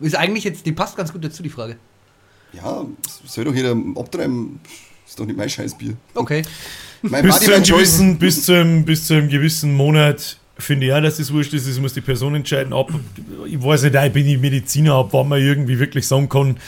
Ist 0.00 0.16
eigentlich 0.16 0.44
jetzt, 0.44 0.64
die 0.64 0.72
passt 0.72 0.96
ganz 0.96 1.12
gut 1.12 1.24
dazu, 1.24 1.42
die 1.42 1.50
Frage. 1.50 1.76
Ja, 2.52 2.84
soll 3.26 3.44
doch 3.44 3.54
jeder 3.54 3.76
abtreiben. 3.96 4.60
Ist 5.06 5.18
doch 5.18 5.26
nicht 5.26 5.36
mein 5.36 5.50
Scheißbier. 5.50 5.94
Okay. 6.14 6.42
Mein 7.02 7.22
Bis 7.24 7.34
Body, 7.34 7.44
zu, 7.46 7.50
einem 7.52 7.60
mein 7.60 7.68
Choice. 7.68 7.78
gewissen, 7.98 8.18
bis, 8.18 8.44
zu 8.44 8.52
einem, 8.52 8.84
bis 8.84 9.06
zu 9.06 9.14
einem 9.14 9.28
gewissen 9.28 9.74
Monat 9.74 10.38
finde 10.58 10.86
ich 10.86 10.92
auch, 10.92 11.00
dass 11.00 11.16
das 11.18 11.32
wurscht 11.32 11.52
ist. 11.54 11.68
Das 11.68 11.78
muss 11.78 11.94
die 11.94 12.00
Person 12.00 12.34
entscheiden. 12.34 12.72
Ab, 12.72 12.90
ich 13.46 13.62
weiß 13.62 13.82
nicht, 13.84 13.94
ich 13.94 14.12
bin 14.12 14.26
nicht 14.26 14.40
Mediziner, 14.40 14.94
ab 14.94 15.08
wann 15.12 15.28
man 15.28 15.40
irgendwie 15.40 15.78
wirklich 15.78 16.06
sagen 16.06 16.28
kann, 16.28 16.58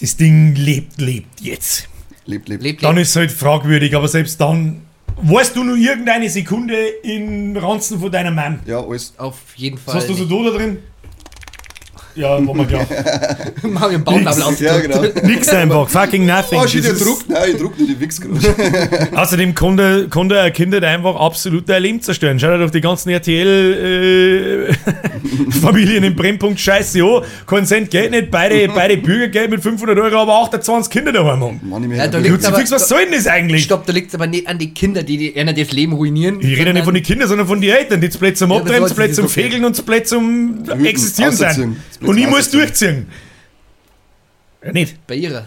das 0.00 0.16
Ding 0.16 0.54
lebt, 0.54 1.00
lebt 1.00 1.40
jetzt. 1.40 1.88
Lebt, 2.28 2.48
lebt. 2.48 2.62
Lebt, 2.62 2.82
Dann 2.84 2.96
lebt. 2.96 3.02
ist 3.04 3.10
es 3.10 3.16
halt 3.16 3.32
fragwürdig, 3.32 3.96
aber 3.96 4.06
selbst 4.06 4.38
dann 4.40 4.82
weißt 5.22 5.56
du 5.56 5.64
nur 5.64 5.76
irgendeine 5.76 6.28
Sekunde 6.28 6.76
in 7.02 7.56
Ranzen 7.56 7.98
von 7.98 8.12
deiner 8.12 8.30
Mom. 8.30 8.58
Ja, 8.66 8.80
alles. 8.84 9.14
Auf 9.16 9.38
jeden 9.56 9.78
Was 9.78 9.84
Fall. 9.84 9.94
hast 9.96 10.08
du 10.10 10.14
so 10.14 10.44
da 10.44 10.56
drin? 10.58 10.78
Ja, 12.18 12.40
mir 12.40 12.66
klar. 12.66 12.84
Machen 13.62 13.90
wir 13.90 13.94
einen 13.96 14.02
Bauchnabel 14.04 14.42
auf. 14.42 14.60
Ja, 14.60 14.76
genau. 14.80 15.02
Nix 15.22 15.48
einfach, 15.50 15.88
fucking 15.88 16.26
nothing. 16.26 16.58
Oh, 16.60 16.66
shit, 16.66 16.82
der 16.82 16.90
Das 16.92 17.00
ist- 17.00 17.06
druckt. 17.06 17.28
Nein, 17.28 17.50
ich 17.52 17.56
druck 17.58 17.78
nicht, 17.78 17.90
ich 17.92 18.00
wichs 18.00 18.20
gerade. 18.20 19.08
Außerdem 19.16 19.54
kann 19.54 19.76
der, 19.76 20.06
kann 20.10 20.28
der 20.28 20.50
Kind 20.50 20.74
halt 20.74 20.82
einfach 20.84 21.14
absolut 21.14 21.68
dein 21.68 21.80
Leben 21.82 22.00
zerstören. 22.02 22.40
Schau 22.40 22.48
dir 22.48 22.58
doch 22.58 22.70
die 22.70 22.80
ganzen 22.80 23.10
RTL-Familien 23.10 26.02
im 26.04 26.16
Brennpunkt 26.16 26.58
Scheiße 26.58 27.04
an. 27.04 27.22
Kein 27.46 27.66
Cent 27.66 27.90
Geld 27.90 28.10
nicht, 28.10 28.30
beide, 28.32 28.66
beide 28.68 28.96
Bürgergeld 28.96 29.50
mit 29.50 29.62
500 29.62 29.96
Euro, 29.98 30.16
aber 30.18 30.42
28 30.42 30.90
Kinder 30.90 31.12
daheim 31.12 31.40
haben. 31.40 31.60
Mann, 31.62 31.88
ich 31.90 31.96
Ja, 31.96 32.08
da 32.08 32.20
Kruzifix, 32.20 32.70
was 32.72 32.88
soll 32.88 33.04
denn 33.04 33.12
das 33.14 33.26
eigentlich? 33.28 33.62
Stopp, 33.64 33.86
da 33.86 33.92
liegt 33.92 34.08
es 34.08 34.14
aber 34.14 34.26
nicht 34.26 34.48
an 34.48 34.58
die 34.58 34.72
Kinder, 34.74 35.02
die, 35.04 35.18
die 35.18 35.36
einer 35.38 35.52
das 35.52 35.70
Leben 35.72 35.92
ruinieren. 35.92 36.38
Ich 36.40 36.58
rede 36.58 36.72
nicht 36.74 36.84
von 36.84 36.94
den 36.94 37.02
Kindern, 37.02 37.28
sondern 37.28 37.46
von 37.46 37.60
den 37.60 37.70
Eltern, 37.70 38.00
die 38.00 38.08
das 38.08 38.16
Blöd 38.16 38.36
zum 38.36 38.50
Ja, 38.50 38.56
Abtreiben, 38.56 38.86
ist 38.86 39.14
zum. 39.14 39.28
Fegeln 39.28 39.64
und 39.64 39.86
Blöd 39.86 40.08
zum 40.08 40.64
Existieren 40.84 41.32
ausziehen. 41.32 41.76
Und 42.08 42.18
ich 42.18 42.26
muss 42.26 42.50
durchziehen. 42.50 43.06
Ja, 44.64 44.72
nicht. 44.72 45.06
Bei 45.06 45.14
ihrer. 45.14 45.46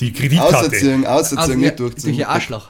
Die 0.00 0.12
Kreditkarte. 0.12 0.56
Ausziehen, 0.58 1.06
ausziehen, 1.06 1.38
Also, 1.38 1.52
ja, 1.52 1.58
nicht 1.58 1.78
durch 1.80 1.92
durchziehen. 1.94 2.14
ihr 2.14 2.28
Arschloch. 2.28 2.68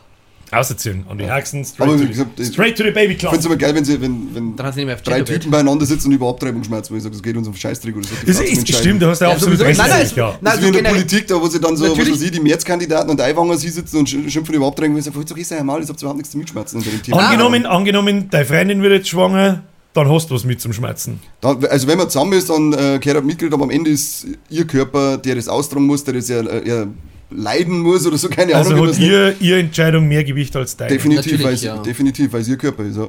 Ausziehen. 0.53 1.05
An 1.09 1.17
die 1.17 1.31
Haxen, 1.31 1.61
Aber 1.79 1.93
straight, 1.95 2.01
to, 2.03 2.09
gesagt, 2.09 2.31
the, 2.37 2.43
ich- 2.43 2.49
straight 2.49 2.77
to 2.77 2.83
the 2.85 2.91
baby 2.91 3.13
Ich 3.13 3.19
club. 3.21 3.31
finde 3.31 3.41
es 3.41 3.47
immer 3.47 3.57
geil, 3.57 3.73
wenn, 3.75 3.85
sie, 3.85 4.01
wenn, 4.01 4.35
wenn 4.35 4.73
sie 4.73 4.85
drei. 5.05 5.23
Typen 5.23 5.49
beieinander 5.51 5.87
sitzen 5.87 6.09
und 6.09 6.15
über 6.15 6.29
Abtreibung 6.29 6.65
schmerzen, 6.65 6.93
wo 6.93 6.97
ich 6.97 7.03
sage, 7.05 7.13
das 7.15 7.23
geht 7.23 7.37
uns 7.37 7.47
um 7.47 7.55
Scheißdreck 7.55 7.97
oder 7.97 8.05
so. 8.07 8.15
Das 8.27 8.41
ist, 8.41 8.59
entscheiden. 8.59 8.81
stimmt, 8.81 9.03
da 9.03 9.11
hast 9.11 9.21
du 9.21 9.27
Ja, 9.27 9.31
absolut 9.33 9.61
recht. 9.61 9.79
Nein, 9.79 9.91
nein, 9.91 10.11
ja. 10.17 10.27
Nein, 10.27 10.39
Das 10.43 10.55
ist 10.55 10.59
also 10.61 10.73
wie 10.75 10.79
in 10.79 10.85
der 10.85 10.91
Politik, 10.91 11.27
da 11.29 11.41
wo 11.41 11.47
sie 11.47 11.61
dann 11.61 11.77
so, 11.77 11.85
was 11.97 11.99
weiß 12.09 12.23
ich, 12.23 12.31
die 12.33 12.41
Märzkandidaten 12.41 13.11
und 13.11 13.21
Eiwanger 13.21 13.57
sie 13.59 13.69
sitzen 13.69 13.99
und 13.99 14.09
sch- 14.09 14.29
schimpfen 14.29 14.55
über 14.57 14.67
Abtreibung 14.67 14.97
und 14.97 15.03
sagen, 15.03 15.25
doch 15.25 15.37
ist 15.37 15.51
ja 15.53 15.63
mal, 15.63 15.81
ich 15.83 15.89
hab 15.89 15.97
überhaupt 15.97 16.17
nichts 16.17 16.33
zu 16.33 16.39
mitschmerzen 16.39 16.79
unter 16.79 16.91
dem 16.91 17.01
Thema. 17.03 17.19
Angenommen, 17.29 17.67
angenommen, 17.67 18.29
deine 18.31 18.45
Freundin 18.45 18.83
wird 18.83 18.93
jetzt 18.93 19.09
schwanger, 19.09 19.63
dann 19.95 20.09
hast 20.09 20.31
du 20.31 20.35
was 20.35 20.45
mit 20.45 20.61
zum 20.61 20.73
Schmerzen. 20.73 21.21
Da, 21.41 21.51
also 21.69 21.87
wenn 21.89 21.99
man 21.99 22.09
zusammen 22.09 22.33
ist, 22.35 22.49
dann 22.51 22.73
äh, 22.73 22.99
gehört 23.01 23.07
er 23.17 23.23
Mitglied, 23.23 23.53
aber 23.53 23.65
am 23.65 23.71
Ende 23.71 23.91
ist 23.91 24.27
ihr 24.49 24.67
Körper, 24.67 25.19
der 25.19 25.35
das 25.35 25.49
austragen 25.49 25.87
muss, 25.87 26.05
der 26.05 26.15
das 26.15 26.29
ja, 26.29 26.41
äh, 26.41 26.69
ja 26.69 26.87
leiden 27.31 27.81
muss 27.81 28.07
oder 28.07 28.19
so, 28.19 28.29
keine 28.29 28.55
Also 28.55 28.71
Ahnung. 28.71 28.87
man 28.87 28.95
hat 28.95 29.01
das 29.01 29.05
ihr, 29.05 29.35
ihre 29.41 29.61
Entscheidung 29.61 30.07
mehr 30.09 30.25
Gewicht 30.25 30.55
als 30.57 30.77
deine. 30.77 30.91
definitiv, 30.93 31.43
weil 31.43 31.55
es 31.55 31.63
ja. 31.63 31.77
definitiv, 31.79 32.33
weil 32.33 32.41
es 32.43 32.49
ihr 32.49 32.57
Körper 32.57 32.85
ist. 32.85 32.97
Ja. 32.97 33.09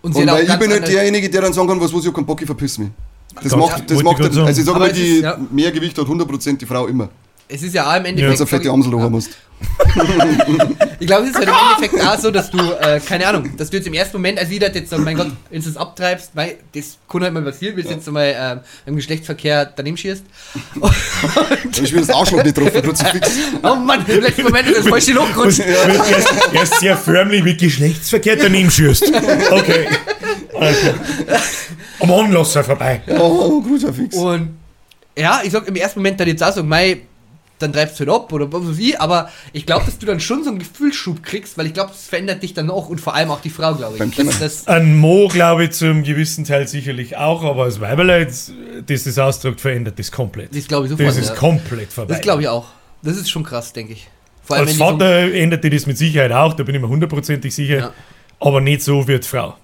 Und 0.00 0.14
Und 0.14 0.26
weil 0.26 0.42
ich 0.44 0.48
bin 0.58 0.68
nicht 0.68 0.78
andere- 0.78 0.80
derjenige, 0.92 1.28
der 1.30 1.42
dann 1.42 1.52
sagen 1.52 1.66
kann, 1.68 1.80
was, 1.80 1.92
was 1.92 2.00
ich 2.02 2.06
hab 2.06 2.14
keinen 2.14 2.26
Bock, 2.26 2.40
ich 2.40 2.46
verpiss 2.46 2.78
mich. 2.78 2.88
Das 3.42 3.52
Ja, 3.52 3.58
macht, 3.58 3.90
das 3.90 4.02
macht 4.02 4.20
ich 4.20 4.32
sagen. 4.32 4.46
also 4.46 4.60
ich 4.60 4.66
sage 4.66 4.78
mal, 4.78 4.92
die 4.92 5.00
ist, 5.16 5.22
ja. 5.22 5.38
Mehrgewicht 5.50 5.96
hat 5.98 6.06
100% 6.06 6.56
die 6.58 6.66
Frau 6.66 6.86
immer. 6.86 7.08
Es 7.48 7.62
ist 7.62 7.74
ja 7.74 7.90
auch 7.90 7.96
im 7.96 8.04
Wenn 8.04 8.18
Endeffekt. 8.18 8.38
du 8.38 8.42
eine 8.42 8.46
fette 8.46 8.70
Amsel 8.70 9.00
haben 9.00 9.12
musst. 9.12 9.30
Ich 11.00 11.06
glaube, 11.06 11.24
es 11.24 11.30
ist 11.30 11.36
halt 11.36 11.48
im 11.48 11.54
Endeffekt 11.54 12.08
auch 12.08 12.18
so, 12.18 12.30
dass 12.32 12.50
du, 12.50 12.58
äh, 12.58 12.98
keine 12.98 13.24
Ahnung, 13.28 13.56
dass 13.56 13.70
du 13.70 13.76
jetzt 13.76 13.86
im 13.86 13.94
ersten 13.94 14.16
Moment, 14.16 14.36
als 14.38 14.50
jeder 14.50 14.74
jetzt 14.74 14.90
so, 14.90 14.98
mein 14.98 15.16
Gott, 15.16 15.30
wenn 15.48 15.62
du 15.62 15.68
es 15.68 15.76
abtreibst, 15.76 16.32
weil 16.34 16.56
das 16.74 16.98
kann 17.08 17.22
halt 17.22 17.32
mal 17.32 17.42
passieren, 17.42 17.76
wenn 17.76 17.84
du 17.84 17.90
jetzt 17.90 18.10
mal 18.10 18.34
ähm, 18.36 18.60
im 18.84 18.96
Geschlechtsverkehr 18.96 19.66
daneben 19.76 19.96
schießt. 19.96 20.24
Ist 21.80 21.92
mir 21.92 22.00
das 22.00 22.10
Arschloch 22.10 22.42
nicht 22.42 22.58
drauf, 22.58 22.72
Kruzifix. 22.72 23.30
Oh 23.62 23.76
Mann, 23.76 24.04
im 24.08 24.20
letzten 24.20 24.42
Moment 24.42 24.66
ist 24.68 24.78
das 24.78 24.88
falsche 24.88 25.12
Loch 25.12 25.32
gerutscht. 25.32 25.60
Er 25.60 26.62
ist, 26.62 26.80
sehr 26.80 26.96
förmlich 26.96 27.44
mit 27.44 27.58
Geschlechtsverkehr 27.60 28.36
daneben 28.36 28.70
schießt. 28.70 29.12
Okay. 29.52 29.86
Also, 30.58 30.94
am 32.00 32.10
Anlasser 32.10 32.64
vorbei. 32.64 33.02
Oh, 33.06 33.62
Kruzifix. 33.62 34.16
Und 34.16 34.56
ja, 35.16 35.42
ich 35.44 35.52
sag 35.52 35.66
im 35.68 35.76
ersten 35.76 36.00
Moment 36.00 36.18
dann 36.18 36.26
jetzt 36.26 36.42
auch 36.42 36.52
so, 36.52 36.64
mei, 36.64 37.02
dann 37.58 37.72
treibst 37.72 37.98
du 37.98 38.06
halt 38.06 38.10
ab 38.10 38.32
oder 38.32 38.52
was 38.52 38.68
weiß 38.68 38.78
ich, 38.78 39.00
aber 39.00 39.30
ich 39.52 39.66
glaube, 39.66 39.84
dass 39.84 39.98
du 39.98 40.06
dann 40.06 40.20
schon 40.20 40.44
so 40.44 40.50
einen 40.50 40.58
Gefühlsschub 40.58 41.22
kriegst, 41.22 41.58
weil 41.58 41.66
ich 41.66 41.74
glaube, 41.74 41.90
das 41.90 42.06
verändert 42.06 42.42
dich 42.42 42.54
dann 42.54 42.70
auch 42.70 42.88
und 42.88 43.00
vor 43.00 43.14
allem 43.14 43.30
auch 43.30 43.40
die 43.40 43.50
Frau, 43.50 43.74
glaube 43.74 43.96
ich. 43.96 44.16
Das, 44.16 44.38
das, 44.38 44.66
Ein 44.66 44.96
Mo, 44.96 45.28
glaube 45.28 45.64
ich, 45.64 45.72
zum 45.72 46.02
gewissen 46.02 46.44
Teil 46.44 46.68
sicherlich 46.68 47.16
auch, 47.16 47.44
aber 47.44 47.64
als 47.64 47.80
Weiberleid, 47.80 48.28
das 48.28 49.04
das 49.04 49.18
ausdrückt, 49.18 49.60
verändert 49.60 49.98
das 49.98 50.10
komplett. 50.12 50.54
das 50.54 50.66
glaube 50.68 50.86
ich 50.86 50.90
sofort. 50.90 51.08
Das 51.08 51.16
ist 51.16 51.28
ja. 51.30 51.34
komplett 51.34 51.92
vorbei. 51.92 52.14
Das 52.14 52.22
glaube 52.22 52.42
ich 52.42 52.48
auch. 52.48 52.66
Das 53.02 53.16
ist 53.16 53.30
schon 53.30 53.44
krass, 53.44 53.72
denke 53.72 53.92
ich. 53.92 54.08
Vor 54.42 54.56
allem, 54.56 54.66
Als 54.66 54.78
wenn 54.78 54.86
die 54.86 54.92
so- 54.92 54.98
Vater 54.98 55.34
änderte 55.34 55.70
das 55.70 55.86
mit 55.86 55.98
Sicherheit 55.98 56.32
auch, 56.32 56.54
da 56.54 56.62
bin 56.62 56.74
ich 56.74 56.80
mir 56.80 56.88
hundertprozentig 56.88 57.54
sicher. 57.54 57.78
Ja. 57.78 57.92
Aber 58.40 58.60
nicht 58.60 58.82
so 58.82 59.06
wie 59.06 59.18
die 59.18 59.26
Frau. 59.26 59.56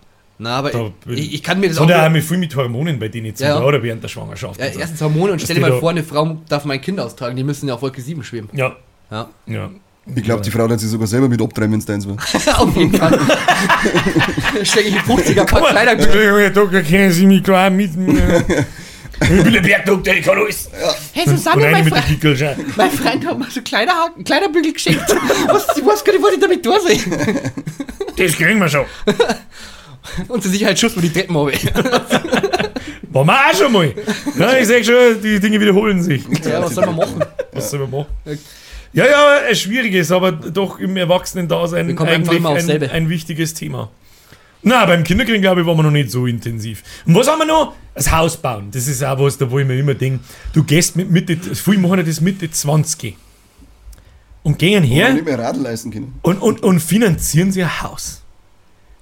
Na, 0.45 0.59
aber 0.59 0.71
Da 0.71 0.91
ich, 1.09 1.35
ich 1.35 1.43
kann 1.43 1.59
mir 1.59 1.69
das 1.71 1.79
auch. 1.79 2.11
mit 2.11 2.23
viel 2.23 2.37
mit 2.37 2.55
Hormonen 2.55 2.99
bei 2.99 3.09
denen 3.09 3.35
zu 3.35 3.45
Ja, 3.45 3.63
oder 3.63 3.83
während 3.83 4.03
der 4.03 4.09
Schwangerschaft. 4.09 4.61
ja, 4.61 4.67
und 4.67 4.75
so. 4.75 4.81
erstens 4.81 5.01
Hormone 5.01 5.33
und 5.33 5.41
stell 5.43 5.57
dir 5.57 5.63
mal 5.63 5.79
vor, 5.81 5.89
eine 5.91 6.05
Frau 6.05 6.37
darf 6.49 6.67
mein 6.67 6.81
Kind 6.83 7.01
austragen, 7.01 7.35
die 7.35 7.43
müssen 7.45 7.67
ja 7.67 7.75
auf 7.75 7.83
Wolke 7.83 8.03
7 8.03 8.23
schweben. 8.23 8.49
ja, 8.53 8.77
Ja. 9.11 9.29
ja. 9.47 9.71
Ich 10.15 10.23
glaube, 10.23 10.43
die 10.43 10.51
Frau 10.51 10.69
hat 10.69 10.79
sich 10.79 10.91
sogar 10.91 11.07
selber 11.07 11.31
mit 11.31 11.41
abtreiben, 11.41 11.73
wenn 11.73 11.79
es 11.79 11.87
deins 11.87 12.07
war. 12.07 12.17
auf 12.61 12.77
jeden 12.77 12.93
Fall. 12.95 13.19
Stecke 14.63 14.89
ich 14.89 14.97
in 14.97 15.01
50er 15.01 15.45
Pack 15.47 15.65
Kleider. 15.71 15.97
Herr 15.97 16.51
Doktor, 16.51 16.83
kennen 16.83 17.11
Sie 17.11 17.27
mich 17.27 17.43
klar 17.43 17.71
mit 17.71 17.97
mir? 17.97 18.45
Ich 19.23 19.29
bin 19.45 19.53
der 19.53 19.61
Bergdoktor, 19.61 20.13
ich 20.13 20.25
kann 20.27 20.37
alles. 20.37 20.69
Hey 21.13 21.23
Und 21.25 21.37
Susanne, 21.39 21.71
mein, 21.71 21.85
mit 21.85 21.95
Fre 21.95 22.03
Kickelschein. 22.03 22.57
mein 22.77 22.91
Freund 22.91 23.25
hat 23.25 23.39
mir 23.39 23.47
so 23.49 23.63
Kleiderhaken, 23.63 24.25
Kleiderbügel 24.25 24.73
geschenkt. 24.73 25.03
Was, 25.47 25.69
ich 25.77 25.87
weiß 25.87 26.05
gar 26.05 26.13
nicht, 26.13 26.23
was 26.23 26.33
ich 26.35 26.41
damit 26.41 26.63
tun 26.65 26.75
soll. 26.83 26.97
Das 28.17 28.33
kriegen 28.33 28.59
wir 28.59 28.69
schon. 28.69 28.85
Und 30.29 30.43
zur 30.43 30.53
Sicherheit 30.53 30.79
Schuss 30.79 30.95
mit 30.97 31.05
die 31.05 31.13
Treppen 31.13 31.37
runter. 31.37 31.59
Waren 33.11 33.27
wir 33.27 33.33
auch 33.33 33.55
schon 33.57 33.73
mal. 33.73 33.95
Ja, 34.39 34.59
ich 34.59 34.67
sag 34.67 34.85
schon, 34.85 35.23
die 35.23 35.39
Dinge 35.39 35.61
wiederholen 35.61 36.03
sich. 36.03 36.25
Ja, 36.45 36.63
was 36.63 36.75
soll 36.75 36.87
man 36.87 36.97
machen? 36.97 37.25
Was 37.53 37.71
soll 37.71 37.81
man 37.81 37.91
machen? 37.91 38.07
Ja, 38.93 39.07
ja, 39.07 39.39
ein 39.49 39.55
schwieriges, 39.57 40.11
aber 40.11 40.33
doch 40.33 40.79
im 40.79 40.97
Erwachsenen-Dasein 40.97 41.99
eigentlich 41.99 42.45
ein, 42.45 42.91
ein 42.91 43.09
wichtiges 43.09 43.55
Thema. 43.55 43.91
Na, 44.63 44.87
beim 44.87 45.05
Kinderkriegen, 45.05 45.43
glaube 45.43 45.61
ich, 45.61 45.67
waren 45.67 45.77
wir 45.77 45.83
noch 45.83 45.91
nicht 45.91 46.11
so 46.11 46.27
intensiv. 46.27 46.83
Und 47.05 47.15
was 47.15 47.29
haben 47.29 47.39
wir 47.39 47.47
noch? 47.47 47.75
Das 47.95 48.11
Haus 48.11 48.37
bauen. 48.37 48.71
Das 48.73 48.89
ist 48.89 49.05
auch 49.05 49.19
was, 49.21 49.37
da 49.37 49.49
wo 49.51 49.59
ich 49.59 49.67
mir 49.67 49.79
immer 49.79 49.95
denke, 49.95 50.21
du 50.53 50.65
gehst 50.65 50.97
mit 50.97 51.11
Mitte, 51.11 51.37
viele 51.37 51.79
machen 51.79 52.05
das 52.05 52.21
Mitte 52.21 52.51
20 52.51 53.17
und 54.43 54.59
gehen 54.59 54.83
her 54.83 55.13
nicht 55.13 55.25
mehr 55.25 55.39
Radl 55.39 55.61
leisten 55.61 55.91
können. 55.91 56.19
und, 56.23 56.39
und, 56.39 56.63
und 56.63 56.81
finanzieren 56.81 57.53
sie 57.53 57.63
ein 57.63 57.83
Haus. 57.83 58.24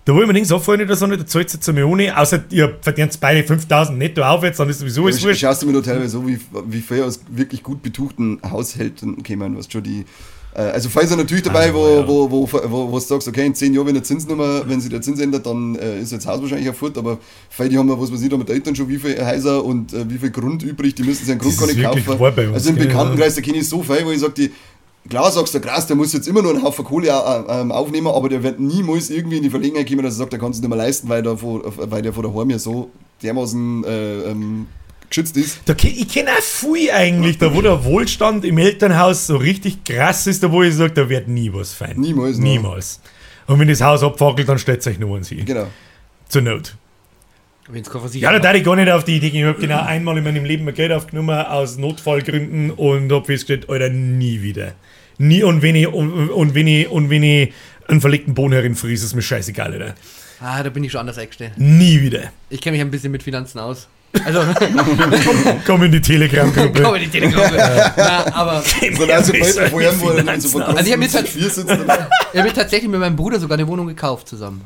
Da 0.05 0.13
wo 0.15 0.21
ich 0.21 0.27
mir 0.27 0.33
denke, 0.33 0.49
so 0.49 0.59
vorher 0.59 0.85
nicht, 0.85 0.99
so 0.99 1.07
nicht, 1.07 1.21
da 1.23 1.27
zahlt 1.27 1.49
ihr 1.49 1.55
jetzt 1.55 1.69
einmal 1.69 1.85
ohne, 1.85 2.19
außer 2.19 2.43
ihr 2.51 2.77
verdient 2.81 3.17
beide 3.21 3.45
5000 3.47 3.97
netto 3.97 4.23
aufwärts, 4.23 4.59
dann 4.59 4.69
ist 4.69 4.81
sowieso 4.81 5.05
alles 5.05 5.19
Ich 5.19 5.25
wurscht. 5.25 5.41
schaust 5.41 5.63
du 5.63 5.67
mir 5.67 5.73
nur 5.73 5.83
teilweise 5.85 6.09
so, 6.09 6.27
wie, 6.27 6.41
wie 6.67 6.81
viel 6.81 7.03
aus 7.05 7.21
wirklich 7.31 7.63
gut 7.63 7.83
betuchten 7.85 8.41
Haushalten 8.49 9.23
kämen, 9.23 9.57
was 9.57 9.71
schon 9.71 9.85
die. 9.85 10.05
äh, 10.57 10.61
Also 10.61 10.89
Fall 10.89 11.07
sind 11.07 11.19
natürlich 11.19 11.45
dabei, 11.45 11.71
Ah, 11.71 11.75
wo, 11.75 11.87
ja. 11.87 12.09
wo, 12.09 12.29
wo, 12.33 12.49
wo, 12.53 12.91
wo 12.91 12.99
du 12.99 13.05
sagst, 13.05 13.29
okay, 13.29 13.47
in 13.47 13.55
10 13.55 13.75
Jahren, 13.75 13.87
wenn 13.87 13.95
der 13.95 14.03
Zinsnummer, 14.03 14.69
wenn 14.69 14.81
sich 14.81 14.91
der 14.91 15.03
Zins 15.03 15.21
ändert, 15.21 15.47
dann 15.47 15.77
äh, 15.77 16.01
ist 16.01 16.11
jetzt 16.11 16.27
das 16.27 16.33
Haus 16.33 16.43
wahrscheinlich 16.43 16.67
erfurt, 16.67 16.99
aber 16.99 17.19
Fall, 17.49 17.69
die 17.69 17.79
haben 17.79 17.89
ja, 17.89 18.01
was 18.01 18.11
weiß 18.13 18.23
ich, 18.23 18.29
da 18.29 18.37
mit 18.37 18.49
den 18.49 18.57
Eltern 18.57 18.75
schon 18.75 18.89
wie 18.89 18.99
viele 18.99 19.25
Häuser 19.25 19.65
und 19.65 19.93
äh, 19.93 20.11
wie 20.11 20.19
viel 20.19 20.31
Grund 20.31 20.65
übrig, 20.65 20.97
die 20.97 21.05
müssen 21.05 21.21
sich 21.25 21.31
einen 21.31 21.39
Grund 21.41 21.53
Das 21.55 21.61
gar 21.61 21.95
nicht 21.95 22.07
kaufen. 22.07 22.21
uns, 22.49 22.55
also 22.55 22.71
im 22.71 22.77
Bekanntenkreis, 22.77 23.37
da 23.37 23.41
kenne 23.41 23.59
ich 23.59 23.69
so 23.69 23.85
viel, 23.85 24.05
wo 24.05 24.11
ich 24.11 24.19
sage, 24.19 24.33
die, 24.37 24.51
klar 25.09 25.31
sagst 25.31 25.55
du, 25.55 25.61
krass, 25.61 25.87
der 25.87 25.97
muss 25.97 26.13
jetzt 26.13 26.29
immer 26.29 26.43
nur 26.43 26.53
einen 26.53 26.63
Haufen 26.63 26.85
Kohle 26.85 27.09
äh, 27.09 27.61
ähm, 27.61 27.73
aufnehmen, 27.73 28.07
aber 28.09 28.29
der 28.29 28.43
wird 28.43 28.61
niemals 28.61 29.11
irgendwie 29.11 29.39
in 29.39 29.43
die 29.43 29.51
Verlegenheit 29.51 29.89
kommen, 29.89 30.03
dass 30.03 30.15
er 30.15 30.19
sagt, 30.19 30.33
er 30.33 30.39
kann 30.39 30.51
es 30.51 30.61
nicht 30.61 30.69
mehr 30.69 30.79
leisten, 30.79 31.09
weil 31.09 31.23
der 31.23 31.37
von, 31.37 31.63
weil 31.65 32.03
der 32.03 32.13
von 32.13 32.23
daheim 32.25 32.51
ja 32.51 32.59
so 32.59 32.91
dermaßen 33.23 33.85
äh, 33.85 34.23
ähm, 34.31 34.67
geschützt 35.09 35.37
ist. 35.37 35.61
Da, 35.67 35.75
ich 35.75 36.09
kenne 36.09 36.31
auch 36.31 36.43
viel 36.43 36.91
eigentlich, 36.91 37.39
da 37.39 37.55
wo 37.55 37.61
der 37.61 37.85
Wohlstand 37.85 38.45
im 38.45 38.59
Elternhaus 38.59 39.27
so 39.27 39.37
richtig 39.37 39.85
krass 39.85 40.27
ist, 40.27 40.43
da 40.43 40.51
wo 40.51 40.63
ich 40.63 40.75
sage, 40.75 40.93
da 40.93 41.09
wird 41.09 41.29
nie 41.29 41.53
was 41.53 41.73
fein. 41.73 41.99
Niemals, 41.99 42.39
ne? 42.39 42.45
Niemals. 42.45 43.01
Und 43.47 43.59
wenn 43.59 43.69
das 43.69 43.81
Haus 43.81 44.03
abfackelt, 44.03 44.49
dann 44.49 44.59
stellt 44.59 44.87
euch 44.87 44.99
nur 44.99 45.17
an 45.17 45.25
sie. 45.25 45.45
Genau. 45.45 45.67
Zur 46.29 46.43
Not. 46.43 46.77
Wenn's 47.73 47.91
Ja, 48.15 48.33
da 48.33 48.39
darf 48.39 48.55
ich 48.55 48.65
gar 48.65 48.77
nicht 48.77 48.91
auf 48.91 49.05
die 49.05 49.17
Idee 49.17 49.31
gehen. 49.31 49.43
Ich 49.43 49.47
habe 49.49 49.61
genau 49.61 49.83
einmal 49.83 50.19
in 50.19 50.25
meinem 50.25 50.45
Leben 50.45 50.69
ein 50.69 50.75
Geld 50.75 50.93
aufgenommen 50.93 51.31
aus 51.47 51.79
Notfallgründen 51.79 52.71
und 52.73 53.11
habe 53.11 53.25
festgestellt, 53.25 53.71
Alter, 53.71 53.89
nie 53.89 54.43
wieder. 54.43 54.73
Nie 55.19 55.43
und 55.43 55.63
wenn 55.63 55.75
ich, 55.77 55.89
und, 55.89 56.31
und 56.31 56.55
wenn 56.55 56.67
ich, 56.67 56.89
und 56.89 57.09
wenn 57.11 57.23
ich 57.23 57.53
einen 57.89 58.01
verlegten 58.01 58.35
Boden 58.35 58.53
herinfriese, 58.53 59.07
ist 59.07 59.15
mir 59.15 59.23
scheißegal, 59.23 59.73
Alter. 59.73 59.95
Ah, 60.41 60.63
da 60.63 60.71
bin 60.71 60.83
ich 60.85 60.93
schon 60.93 61.01
anders 61.01 61.19
eingestellt. 61.19 61.53
Nie 61.57 62.01
wieder. 62.01 62.33
Ich 62.51 62.61
kenne 62.61 62.77
mich 62.77 62.85
ein 62.85 62.91
bisschen 62.91 63.13
mit 63.13 63.23
Finanzen 63.23 63.59
aus. 63.59 63.89
Also, 64.27 64.41
Komm 65.67 65.85
in 65.85 65.93
die 65.93 66.01
Telegram-Gruppe. 66.01 66.83
komm 66.83 66.95
in 66.97 67.03
die 67.05 67.09
Telegram. 67.09 67.51
Na, 67.97 68.35
aber 68.35 68.63
So, 68.97 69.05
also 69.11 69.33
vorher? 69.71 69.91
Also 70.29 70.61
ich 70.85 70.93
hab 70.93 71.01
jetzt 71.01 71.15
halt- 71.15 71.29
vier 71.29 71.49
sitzen 71.49 71.67
dabei. 71.67 72.07
ich 72.33 72.39
habe 72.39 72.49
mir 72.49 72.55
tatsächlich 72.55 72.91
mit 72.91 73.01
meinem 73.01 73.17
Bruder 73.17 73.41
sogar 73.41 73.57
eine 73.57 73.67
Wohnung 73.67 73.87
gekauft 73.87 74.29
zusammen. 74.29 74.63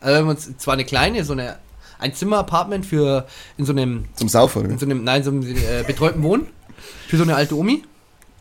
Also 0.00 0.14
wir 0.14 0.20
haben 0.20 0.28
uns 0.28 0.56
zwar 0.58 0.74
eine 0.74 0.84
kleine, 0.84 1.24
so 1.24 1.32
eine 1.32 1.56
ein 2.04 2.14
Zimmer-Apartment 2.14 2.84
für 2.86 3.26
in 3.56 3.64
so 3.64 3.72
einem, 3.72 4.04
Zum 4.14 4.28
Saufen, 4.28 4.64
in 4.64 4.70
oder? 4.70 4.78
so 4.78 4.84
einem, 4.86 5.04
nein, 5.04 5.24
so 5.24 5.30
einem 5.30 5.42
äh, 5.42 5.82
betreuten 5.86 6.22
Wohnen 6.22 6.46
für 7.08 7.16
so 7.16 7.22
eine 7.22 7.34
alte 7.34 7.56
Omi. 7.56 7.82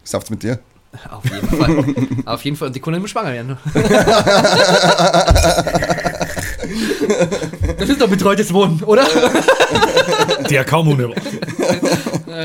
Sauft's 0.04 0.30
mit 0.30 0.44
dir? 0.44 0.60
Auf 1.10 1.24
jeden 1.24 1.48
Fall. 1.48 1.86
Auf 2.26 2.46
jeden 2.46 2.58
Fall. 2.58 2.68
Und 2.68 2.76
die 2.76 2.80
nicht 2.92 3.00
mehr 3.00 3.08
schwanger 3.08 3.32
werden. 3.34 3.58
Das 7.78 7.90
ist 7.90 8.00
doch 8.00 8.10
betreutes 8.10 8.54
Wohnen, 8.54 8.84
oder? 8.84 9.06
Der 10.50 10.64
kaum 10.66 10.88
ohne 10.90 11.08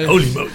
Holy 0.06 0.26
moly. 0.26 0.48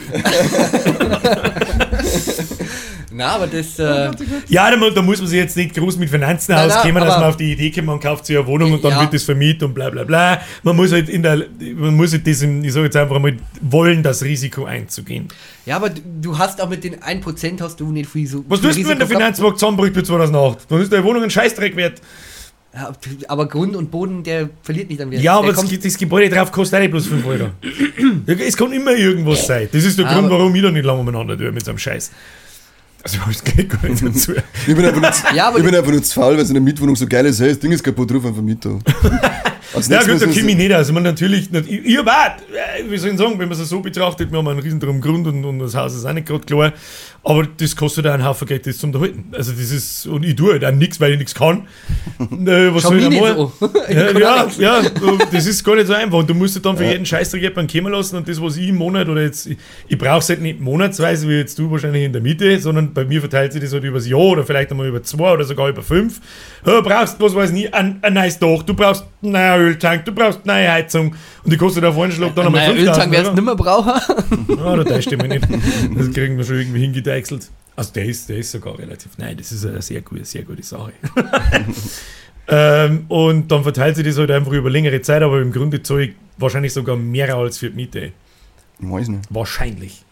Na, 3.15 3.27
aber 3.35 3.47
das. 3.47 3.77
Äh, 3.77 4.11
Ja, 4.49 4.71
da, 4.71 4.89
da 4.89 5.01
muss 5.01 5.19
man 5.19 5.27
sich 5.27 5.37
jetzt 5.37 5.55
nicht 5.55 5.75
groß 5.75 5.97
mit 5.97 6.09
Finanzen 6.09 6.51
Nein, 6.53 6.67
nein, 6.67 6.77
auskennen, 6.77 7.03
dass 7.03 7.13
aber- 7.13 7.21
man 7.21 7.29
auf 7.29 7.37
die 7.37 7.51
Idee 7.51 7.69
kommt, 7.71 7.85
man 7.87 7.99
kauft 7.99 8.25
sich 8.25 8.35
eine 8.37 8.47
Wohnung 8.47 8.73
und 8.73 8.83
dann 8.83 8.91
Ja. 8.93 9.01
wird 9.01 9.13
das 9.13 9.23
vermietet 9.23 9.63
und 9.63 9.73
bla 9.73 9.89
bla 9.89 10.03
bla. 10.03 10.41
Man 10.63 10.75
muss 10.75 10.91
halt 10.91 11.09
in 11.09 11.21
der, 11.21 11.45
man 11.75 11.95
muss 11.95 12.11
halt 12.11 12.25
diesem, 12.25 12.63
ich 12.63 12.73
sage 12.73 12.85
jetzt 12.85 12.95
einfach 12.97 13.19
mal, 13.19 13.37
wollen, 13.61 14.01
das 14.03 14.23
Risiko 14.23 14.65
einzugehen. 14.65 15.27
ja, 15.65 15.75
aber 15.75 15.89
du, 15.89 16.37
hast 16.37 16.61
auch 16.61 16.69
mit 16.69 16.83
den 16.83 16.95
1% 17.01 17.61
hast 17.61 17.79
du 17.79 17.91
nicht 17.91 18.09
viel 18.09 18.25
so. 18.27 18.43
Was 18.47 18.61
tust 18.61 18.79
du, 18.79 18.87
wenn 18.87 18.97
der. 18.97 19.07
Finanzmarkt 19.07 19.59
zusammenbricht 19.59 19.93
bis 19.93 20.07
2008? 20.07 20.65
Dann 20.69 20.81
ist 20.81 20.91
deine 20.91 21.03
Wohnung 21.03 21.23
ein 21.23 21.29
Scheißdreck 21.29 21.75
wert. 21.75 22.01
Ja, 22.75 22.91
aber 23.27 23.47
Grund 23.47 23.75
und 23.75 23.91
Boden, 23.91 24.23
der 24.23 24.49
verliert 24.63 24.89
nicht 24.89 24.99
an 24.99 25.11
Wert. 25.11 25.21
Ja, 25.21 25.37
aber 25.37 25.49
das, 25.49 25.57
kommt, 25.57 25.85
das 25.85 25.95
Gebäude 25.95 26.33
drauf 26.35 26.51
kostet 26.51 26.77
auch 26.77 26.81
nicht 26.81 26.89
bloß 26.89 27.05
5 27.05 27.23
Euro. 27.27 27.49
Es 28.25 28.57
kann 28.57 28.71
immer 28.73 28.93
irgendwas 28.93 29.45
sein. 29.45 29.69
Das 29.71 29.83
ist 29.83 29.99
der 29.99 30.07
Aber- 30.07 30.15
Grund, 30.21 30.31
warum 30.31 30.55
ich 30.55 30.63
da 30.63 30.71
nicht 30.71 30.83
lange 30.83 31.01
umeinander 31.01 31.37
tue 31.37 31.51
mit 31.51 31.63
so 31.63 31.69
einem 31.69 31.77
Scheiß. 31.77 32.11
Also, 33.03 33.17
das 33.27 33.43
geht 33.43 33.69
gar 33.69 33.87
nicht 33.89 34.01
dazu. 34.05 34.33
Ich 34.65 34.75
bin 34.75 34.85
einfach 34.85 35.01
nur, 35.01 35.11
zu- 35.11 35.23
Ja, 35.35 35.49
aber 35.49 35.57
ich 35.57 35.63
bin 35.63 35.71
die- 35.73 35.77
einfach 35.77 35.91
nur 35.91 36.01
zu 36.03 36.13
faul, 36.13 36.37
weil 36.37 36.45
so 36.45 36.51
eine 36.53 36.61
Mietwohnung 36.61 36.95
so 36.95 37.05
geil 37.05 37.25
ist. 37.25 37.39
Hey, 37.41 37.49
das 37.49 37.59
Ding 37.59 37.71
ist 37.71 37.83
kaputt, 37.83 38.11
ruf 38.13 38.25
einfach 38.25 38.41
mit. 38.41 38.65
Als 39.73 39.87
Ja 39.87 39.99
gut, 40.03 40.21
ich 40.21 40.35
wir- 40.35 40.55
nicht. 40.55 40.69
Ich 40.71 40.91
meine, 40.91 41.09
natürlich, 41.09 41.51
nicht- 41.51 41.67
ich, 41.69 41.85
ich 41.85 41.97
hab 41.97 42.07
auch, 42.07 42.37
äh, 42.53 42.89
wie 42.89 42.97
soll 42.97 43.11
ich 43.11 43.17
sagen, 43.17 43.39
wenn 43.39 43.49
man 43.49 43.59
es 43.59 43.69
so 43.69 43.79
betrachtet, 43.79 44.31
wir 44.31 44.37
haben 44.37 44.47
einen 44.47 44.59
riesen 44.59 44.79
drum 44.79 45.01
Grund 45.01 45.27
und, 45.27 45.43
und 45.45 45.59
das 45.59 45.75
Haus 45.75 45.95
ist 45.95 46.05
auch 46.05 46.13
nicht 46.13 46.27
gerade 46.27 46.43
klar, 46.45 46.73
aber 47.23 47.47
das 47.57 47.75
kostet 47.75 48.05
einen 48.05 48.25
Haufen 48.25 48.47
Geld, 48.47 48.67
das 48.67 48.77
zum 48.77 48.89
Unterhalten. 48.89 49.25
Also 49.31 49.51
das 49.53 49.71
ist, 49.71 50.05
und 50.07 50.23
ich 50.25 50.35
tue 50.35 50.53
halt 50.53 50.65
auch 50.65 50.71
nichts, 50.71 50.99
weil 50.99 51.13
ich 51.13 51.17
nichts 51.17 51.33
kann. 51.33 51.67
äh, 52.19 52.73
was 52.73 52.83
Schau 52.83 52.89
soll 52.89 52.99
ich 52.99 53.19
machen? 53.19 53.51
Ja, 53.89 54.11
ja, 54.17 54.47
ja, 54.59 54.81
das 55.31 55.45
ist 55.45 55.63
gar 55.63 55.75
nicht 55.75 55.87
so 55.87 55.93
einfach. 55.93 56.19
Und 56.19 56.29
du 56.29 56.33
musst 56.33 56.63
dann 56.65 56.77
für 56.77 56.85
jeden 56.85 57.05
Scheißdreck 57.05 57.41
jemanden 57.41 57.71
kommen 57.71 57.91
lassen 57.93 58.17
und 58.17 58.27
das, 58.27 58.41
was 58.41 58.57
ich 58.57 58.69
im 58.69 58.75
Monat 58.75 59.07
oder 59.07 59.21
jetzt, 59.21 59.45
ich, 59.47 59.57
ich 59.87 59.97
brauche 59.97 60.19
es 60.19 60.29
halt 60.29 60.41
nicht 60.41 60.59
monatsweise, 60.59 61.27
wie 61.27 61.33
jetzt 61.33 61.57
du 61.59 61.69
wahrscheinlich 61.71 62.03
in 62.03 62.13
der 62.13 62.21
Miete, 62.21 62.59
sondern 62.59 62.93
bei 62.93 63.05
mir 63.05 63.19
verteilt 63.21 63.53
sich 63.53 63.61
das 63.61 63.73
halt 63.73 63.83
über 63.83 63.97
das 63.97 64.07
Jahr 64.07 64.19
oder 64.19 64.43
vielleicht 64.43 64.71
einmal 64.71 64.87
über 64.87 65.01
zwei 65.03 65.33
oder 65.33 65.43
sogar 65.43 65.69
über 65.69 65.81
fünf. 65.81 66.19
Du 66.63 66.81
brauchst, 66.81 67.19
was 67.19 67.35
weiß 67.35 67.51
ich, 67.51 67.73
ein, 67.73 67.99
ein 68.01 68.13
neues 68.13 68.39
Dach, 68.39 68.63
du 68.63 68.73
brauchst 68.73 69.05
neuen 69.21 69.62
Öltank, 69.63 70.05
du 70.05 70.11
brauchst 70.11 70.41
eine 70.43 70.53
neue 70.59 70.71
Heizung 70.71 71.15
und 71.43 71.51
die 71.53 71.57
kostet 71.57 71.83
auf 71.85 71.97
einen 71.99 72.11
Schlag 72.11 72.35
dann 72.35 72.47
einmal 72.47 72.61
Naja, 72.67 72.73
5000 72.75 72.89
Öltank 72.89 73.11
wärst 73.11 73.25
Euro. 73.25 73.35
du 73.35 73.41
nimmer 73.41 73.55
brauchen. 73.55 74.57
Ja, 74.57 74.75
da 74.77 74.83
täuscht 74.83 75.11
mich 75.11 75.27
nicht. 75.27 75.47
Das 75.97 76.11
kriegen 76.11 76.37
wir 76.37 76.43
schon 76.43 76.57
irgendwie 76.59 76.79
hingedeichselt. 76.81 77.49
Also 77.75 77.91
der 77.93 78.05
ist, 78.05 78.29
der 78.29 78.37
ist 78.37 78.51
sogar 78.51 78.77
relativ, 78.77 79.11
nein, 79.17 79.35
das 79.37 79.51
ist 79.51 79.65
eine 79.65 79.81
sehr 79.81 80.01
gute, 80.01 80.25
sehr 80.25 80.43
gute 80.43 80.63
Sache. 80.63 80.93
Ähm, 82.45 83.05
und 83.07 83.49
dann 83.51 83.63
verteilt 83.63 83.95
sich 83.95 84.05
das 84.05 84.17
halt 84.17 84.29
einfach 84.29 84.51
über 84.51 84.69
längere 84.69 85.01
Zeit, 85.01 85.21
aber 85.21 85.41
im 85.41 85.53
Grunde 85.53 85.81
zahle 85.81 86.03
ich 86.03 86.11
wahrscheinlich 86.37 86.73
sogar 86.73 86.97
mehr 86.97 87.33
als 87.35 87.57
für 87.57 87.69
die 87.69 87.75
Miete. 87.77 88.11
Ich 88.79 88.89
weiß 88.91 89.07
nicht. 89.07 89.23
Wahrscheinlich. 89.29 90.03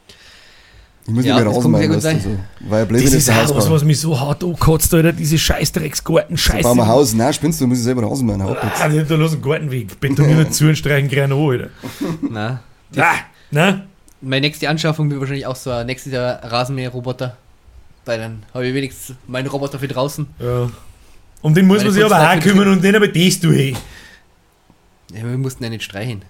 Ich 1.08 1.14
muss 1.14 1.26
Ja, 1.26 1.38
ja, 1.40 1.44
das 1.44 1.56
raus 1.56 1.64
kann 1.64 1.72
machen, 1.72 1.82
sehr 1.82 1.88
gut 1.90 2.04
weißt 2.04 2.06
du, 2.26 2.30
sein. 2.30 2.40
so. 2.62 2.70
Weil 2.70 2.86
blöd, 2.86 3.04
Das 3.06 3.14
ist 3.14 3.30
auch 3.30 3.36
Haus 3.36 3.56
was, 3.56 3.66
bauen. 3.66 3.74
was 3.74 3.84
mich 3.84 4.00
so 4.00 4.20
hart 4.20 4.44
ankotzt, 4.44 4.94
Alter. 4.94 5.12
Diese 5.14 5.38
Scheißdrecksgarten, 5.38 6.38
Scheiße. 6.38 6.62
Bauen 6.64 6.78
wir 6.78 6.84
ein 6.84 6.90
Haus. 6.90 7.14
Nein, 7.14 7.34
spinnst 7.34 7.60
du, 7.60 7.68
muss 7.68 7.80
ich 7.80 7.84
selber 7.84 8.04
raus 8.04 8.22
machen. 8.22 8.44
Hauptplatz. 8.44 8.80
Ah, 8.82 8.88
da 8.90 9.16
los 9.16 9.34
einen 9.34 9.42
Garten 9.42 9.72
weg. 9.72 10.00
Betonieren 10.00 10.52
zu 10.52 10.68
und 10.68 10.76
streichen 10.78 11.10
gerne 11.10 11.34
an, 11.34 11.40
Alter. 11.42 11.70
Na. 12.30 12.60
Ah, 12.98 13.16
ne? 13.50 13.88
Meine 14.22 14.46
nächste 14.48 14.70
Anschaffung 14.70 15.10
wird 15.10 15.20
wahrscheinlich 15.20 15.48
auch 15.48 15.56
so 15.56 15.72
ein 15.72 15.88
nächstes 15.88 16.14
Jahr 16.14 16.40
Rasenmäher-Roboter. 16.44 17.36
Weil 18.06 18.20
dann 18.20 18.44
habe 18.54 18.68
ich 18.68 18.74
wenigstens 18.74 19.16
meinen 19.28 19.48
Roboter 19.48 19.80
für 19.80 19.88
draußen. 19.88 20.28
Ja. 20.40 20.70
Um 21.42 21.56
den 21.56 21.66
muss 21.66 21.78
Meine 21.78 21.90
man 21.90 21.94
sich 21.96 22.06
aber 22.06 22.32
auch 22.32 22.40
kümmern 22.40 22.68
und 22.68 22.84
den 22.84 22.96
aber 22.96 23.08
das 23.08 23.40
du 23.40 23.52
eh. 23.52 23.72
Ja, 25.14 25.24
wir 25.24 25.38
mussten 25.38 25.64
ja 25.64 25.70
nicht 25.72 25.84
streichen. 25.84 26.22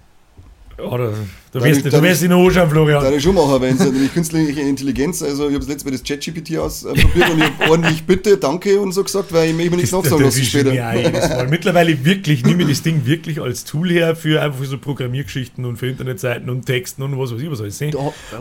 Ja, 0.78 0.96
da 0.96 1.12
Da 1.52 1.62
wirst 1.64 1.84
ich- 1.84 1.92
du 1.92 2.02
wirst 2.02 2.22
du 2.22 2.28
noch 2.28 2.46
anschauen, 2.46 2.70
Florian. 2.70 3.02
Da 3.04 3.10
ich 3.10 3.22
schon 3.22 3.34
machen, 3.34 3.60
weil 3.60 3.74
es 3.74 3.78
nämlich 3.80 4.12
künstliche 4.14 4.60
Intelligenz, 4.62 5.22
also 5.22 5.44
ich 5.48 5.54
habe 5.54 5.58
das 5.60 5.68
letzte 5.68 5.84
Mal 5.86 5.92
das 5.92 6.02
ChatGPT 6.02 6.56
ausprobiert 6.56 7.30
und 7.30 7.38
ich 7.38 7.44
habe 7.44 7.70
ordentlich 7.70 8.02
Bitte, 8.04 8.36
danke 8.38 8.80
und 8.80 8.92
so 8.92 9.04
gesagt, 9.04 9.32
weil 9.32 9.50
ich 9.50 9.54
mich 9.54 9.70
nichts 9.70 9.92
nachsagen 9.92 10.24
lassen 10.24 10.38
mir 10.40 10.44
später. 10.46 10.70
auch 10.70 10.94
jedes 10.94 11.28
Mal. 11.28 11.48
Mittlerweile 11.48 12.04
wirklich 12.04 12.44
nehme 12.44 12.62
ich 12.62 12.70
das 12.70 12.82
Ding 12.82 13.04
wirklich 13.04 13.40
als 13.40 13.64
Tool 13.64 13.90
her 13.90 14.16
für 14.16 14.40
einfach 14.40 14.58
für 14.60 14.66
so 14.66 14.78
Programmiergeschichten 14.78 15.64
und 15.66 15.76
für 15.76 15.88
Internetseiten 15.88 16.48
und 16.48 16.64
Texten 16.64 17.02
und 17.02 17.18
was 17.18 17.32
weiß 17.34 17.40
ich 17.42 17.50
was 17.50 17.60
alles. 17.60 17.80
Ne? 17.80 17.90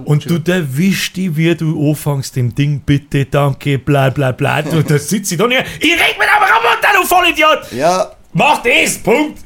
Und 0.05 0.29
du 0.29 0.39
erwischst 0.51 1.15
die, 1.17 1.35
wie 1.35 1.53
du 1.55 1.89
anfängst, 1.89 2.35
dem 2.37 2.55
Ding 2.55 2.79
bitte, 2.85 3.25
danke, 3.25 3.77
bla 3.77 4.09
bla 4.09 4.31
bla. 4.31 4.61
Du, 4.61 4.81
da 4.81 4.97
sitze 4.97 5.33
ich 5.35 5.39
da 5.39 5.47
nicht. 5.47 5.63
Ich 5.79 5.91
reg 5.91 6.15
mit 6.17 6.27
einem 6.29 6.43
Roboter, 6.43 7.01
du 7.01 7.05
Vollidiot! 7.07 7.59
Ja, 7.77 8.11
Mach 8.33 8.63
das, 8.63 8.97
Punkt! 8.99 9.39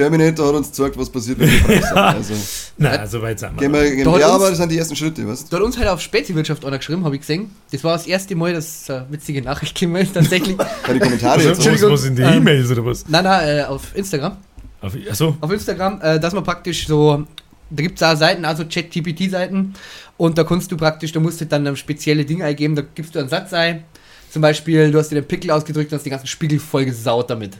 Terminator 0.00 0.48
hat 0.48 0.54
uns 0.54 0.68
gezeigt, 0.68 0.96
was 0.98 1.10
passiert, 1.10 1.38
wenn 1.38 1.48
wir 1.50 1.60
brauchen. 1.80 1.96
Also, 1.98 2.34
Nein, 2.78 3.06
so 3.08 3.20
weit 3.22 3.38
sind 3.38 3.52
wir. 3.54 3.58
gehen 3.60 3.72
wir, 3.72 3.82
gehen 3.96 4.06
wir, 4.06 4.18
ja, 4.20 4.26
uns- 4.26 4.34
aber 4.36 4.48
das 4.50 4.58
sind 4.58 4.72
die 4.72 4.78
ersten 4.78 4.96
Schritte, 4.96 5.26
weißt 5.28 5.52
Da 5.52 5.56
hat 5.58 5.64
uns 5.64 5.76
halt 5.78 5.88
auf 5.88 6.00
Speziwirtschaft 6.00 6.64
einer 6.64 6.78
geschrieben, 6.78 7.04
habe 7.04 7.14
ich 7.14 7.20
gesehen. 7.20 7.50
Das 7.72 7.84
war 7.84 7.92
das 7.92 8.06
erste 8.06 8.34
Mal, 8.34 8.52
dass 8.54 8.88
eine 8.90 9.06
witzige 9.10 9.42
Nachricht 9.42 9.78
gekommen 9.78 10.02
ist, 10.02 10.14
tatsächlich. 10.14 10.56
Bei 10.86 10.92
den 10.92 11.00
Kommentaren 11.00 11.40
jetzt. 11.40 11.64
was, 11.66 11.84
auch. 11.84 11.90
was 11.90 12.04
in 12.04 12.16
die 12.16 12.22
Ähm, 12.22 12.38
E-Mails 12.38 12.70
oder 12.70 12.84
was? 12.86 13.04
nein, 13.08 13.24
nein, 13.24 13.58
äh, 13.58 13.62
auf 13.64 13.94
Instagram. 13.94 14.36
Auf, 14.82 14.92
achso, 15.10 15.36
Auf 15.40 15.52
Instagram, 15.52 16.00
äh, 16.00 16.18
dass 16.18 16.32
man 16.32 16.42
praktisch 16.42 16.86
so, 16.86 17.24
da 17.68 17.82
gibt 17.82 18.00
es 18.00 18.02
auch 18.02 18.16
Seiten, 18.16 18.44
also 18.44 18.64
Chat-GPT-Seiten. 18.64 19.74
Und 20.16 20.36
da 20.38 20.44
kannst 20.44 20.70
du 20.72 20.76
praktisch, 20.76 21.12
da 21.12 21.20
musst 21.20 21.40
du 21.40 21.46
dann 21.46 21.66
ein 21.66 21.76
spezielle 21.76 22.24
Ding 22.24 22.42
eingeben, 22.42 22.74
da 22.74 22.82
gibst 22.94 23.14
du 23.14 23.18
einen 23.18 23.28
Satz 23.28 23.52
ein. 23.52 23.84
Zum 24.30 24.42
Beispiel, 24.42 24.90
du 24.92 24.98
hast 24.98 25.08
dir 25.10 25.16
den 25.16 25.26
Pickel 25.26 25.50
ausgedrückt 25.50 25.90
und 25.92 25.96
hast 25.98 26.04
die 26.06 26.10
ganzen 26.10 26.26
Spiegel 26.28 26.58
voll 26.60 26.84
gesaut 26.84 27.28
damit. 27.30 27.52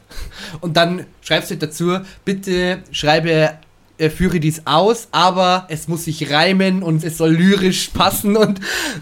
Und 0.61 0.77
dann 0.77 1.05
schreibst 1.21 1.51
du 1.51 1.57
dazu, 1.57 1.99
bitte 2.25 2.79
schreibe, 2.93 3.55
äh, 3.99 4.09
führe 4.09 4.41
dies 4.41 4.62
aus, 4.64 5.09
aber 5.11 5.66
es 5.68 5.87
muss 5.89 6.05
sich 6.05 6.31
reimen 6.31 6.83
und 6.83 7.05
es 7.05 7.18
soll 7.18 7.33
lyrisch 7.33 7.91
passen 7.93 8.37
und 8.37 8.59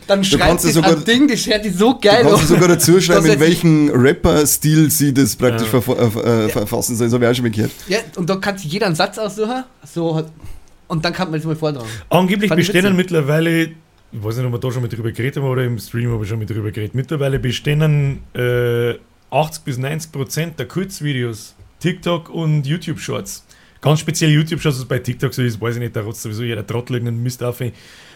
dann 0.08 0.24
schreibst 0.24 0.64
du 0.64 0.70
sogar- 0.70 0.92
an 0.92 1.04
Ding, 1.04 1.28
das 1.28 1.46
hört 1.46 1.64
die 1.64 1.70
so 1.70 1.92
Du 1.92 2.00
geil 2.00 2.24
kannst 2.26 2.42
du 2.44 2.46
sogar 2.54 2.68
dazu 2.68 3.00
schreiben, 3.00 3.26
in 3.26 3.38
welchem 3.38 3.90
Rapper-Stil 3.90 4.90
sie 4.90 5.14
das 5.14 5.36
praktisch 5.36 5.68
Ja. 5.72 5.78
äh, 5.78 6.46
äh, 6.46 6.48
verfassen 6.48 6.96
soll. 6.96 7.06
Das 7.06 7.14
habe 7.14 7.26
ich 7.26 7.30
auch 7.30 7.34
schon 7.34 7.44
mal 7.44 7.50
gehört. 7.52 7.70
Ja, 7.86 7.98
und 8.16 8.28
da 8.28 8.36
kannst 8.36 8.64
du 8.64 8.68
jeder 8.68 8.86
einen 8.86 8.96
Satz 8.96 9.18
aussuchen, 9.18 9.62
so, 9.84 10.16
hat- 10.16 10.32
und 10.88 11.04
dann 11.04 11.12
kann 11.12 11.30
man 11.30 11.38
das 11.38 11.46
mal 11.46 11.54
vortragen. 11.54 11.86
Angeblich 12.08 12.50
bestehen 12.50 12.96
mittlerweile, 12.96 13.70
ich 14.10 14.24
weiß 14.24 14.36
nicht, 14.36 14.46
ob 14.46 14.52
wir 14.52 14.58
da 14.58 14.70
schon 14.72 14.82
mit 14.82 14.92
drüber 14.92 15.12
geredet 15.12 15.36
haben 15.36 15.44
oder 15.44 15.64
im 15.64 15.78
Stream 15.78 16.10
habe 16.10 16.22
ich 16.22 16.30
schon 16.30 16.38
mit 16.38 16.48
drüber 16.48 16.70
geredet, 16.70 16.94
mittlerweile 16.94 17.38
bestehen 17.38 18.20
äh, 18.34 18.94
80 19.30 19.64
bis 19.64 19.78
90 19.78 20.12
Prozent 20.12 20.58
der 20.58 20.66
Kurzvideos, 20.66 21.54
TikTok 21.80 22.30
und 22.30 22.66
YouTube-Shorts. 22.66 23.46
Ganz 23.80 24.00
speziell 24.00 24.30
YouTube-Shorts, 24.30 24.78
was 24.78 24.86
bei 24.86 24.98
TikTok 24.98 25.34
so 25.34 25.42
ist, 25.42 25.60
weiß 25.60 25.76
ich 25.76 25.80
nicht, 25.80 25.94
da 25.94 26.00
rotzt 26.00 26.22
sowieso 26.22 26.42
jeder 26.42 26.66
Trottel 26.66 26.94
irgendeinen 26.94 27.22
Mist 27.22 27.42
auf. 27.42 27.62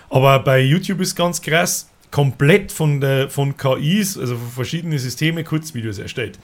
Aber 0.08 0.38
bei 0.38 0.60
YouTube 0.60 1.00
ist 1.00 1.14
ganz 1.14 1.40
krass, 1.40 1.90
komplett 2.10 2.72
von, 2.72 3.00
der, 3.00 3.28
von 3.28 3.56
KIs, 3.56 4.16
also 4.18 4.36
von 4.36 4.48
verschiedenen 4.48 4.98
Systemen, 4.98 5.44
Kurzvideos 5.44 5.98
erstellt. 5.98 6.38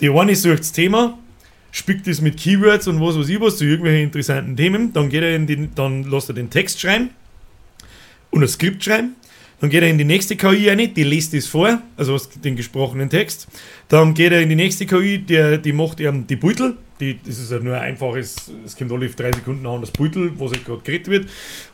Die 0.00 0.10
eine 0.10 0.36
sucht 0.36 0.60
das 0.60 0.72
Thema, 0.72 1.18
spickt 1.70 2.06
es 2.06 2.20
mit 2.20 2.36
Keywords 2.36 2.86
und 2.86 3.00
was 3.00 3.18
weiß 3.18 3.28
ich 3.28 3.40
was 3.40 3.56
zu 3.56 3.64
irgendwelchen 3.64 4.04
interessanten 4.04 4.56
Themen, 4.56 4.92
dann 4.92 5.08
geht 5.08 5.22
er 5.22 5.34
in 5.34 5.46
den, 5.46 5.74
dann 5.74 6.04
lässt 6.04 6.28
er 6.28 6.34
den 6.34 6.50
Text 6.50 6.80
schreiben 6.80 7.10
und 8.32 8.42
ein 8.42 8.48
Skript 8.48 8.82
schreiben. 8.82 9.14
Dann 9.60 9.70
geht 9.70 9.82
er 9.84 9.88
in 9.90 9.96
die 9.96 10.04
nächste 10.04 10.34
KI 10.34 10.68
rein, 10.68 10.92
die 10.92 11.04
liest 11.04 11.34
es 11.34 11.46
vor, 11.46 11.80
also 11.96 12.18
den 12.42 12.56
gesprochenen 12.56 13.08
Text. 13.08 13.46
Dann 13.86 14.12
geht 14.12 14.32
er 14.32 14.40
in 14.42 14.48
die 14.48 14.56
nächste 14.56 14.86
KI, 14.86 15.18
der, 15.18 15.56
die 15.58 15.72
macht 15.72 16.00
ihm 16.00 16.26
die 16.26 16.34
Beutel. 16.34 16.76
Die, 16.98 17.16
das 17.24 17.38
ist 17.38 17.52
ja 17.52 17.60
nur 17.60 17.76
ein 17.76 17.82
einfaches, 17.92 18.50
es 18.66 18.76
kommt 18.76 18.90
alle 18.90 19.08
drei 19.08 19.30
Sekunden 19.30 19.64
an 19.66 19.80
das 19.80 19.92
Beutel, 19.92 20.32
was 20.36 20.50
halt 20.50 20.64
gerade 20.64 20.82
geredet 20.82 21.06
wird. 21.08 21.28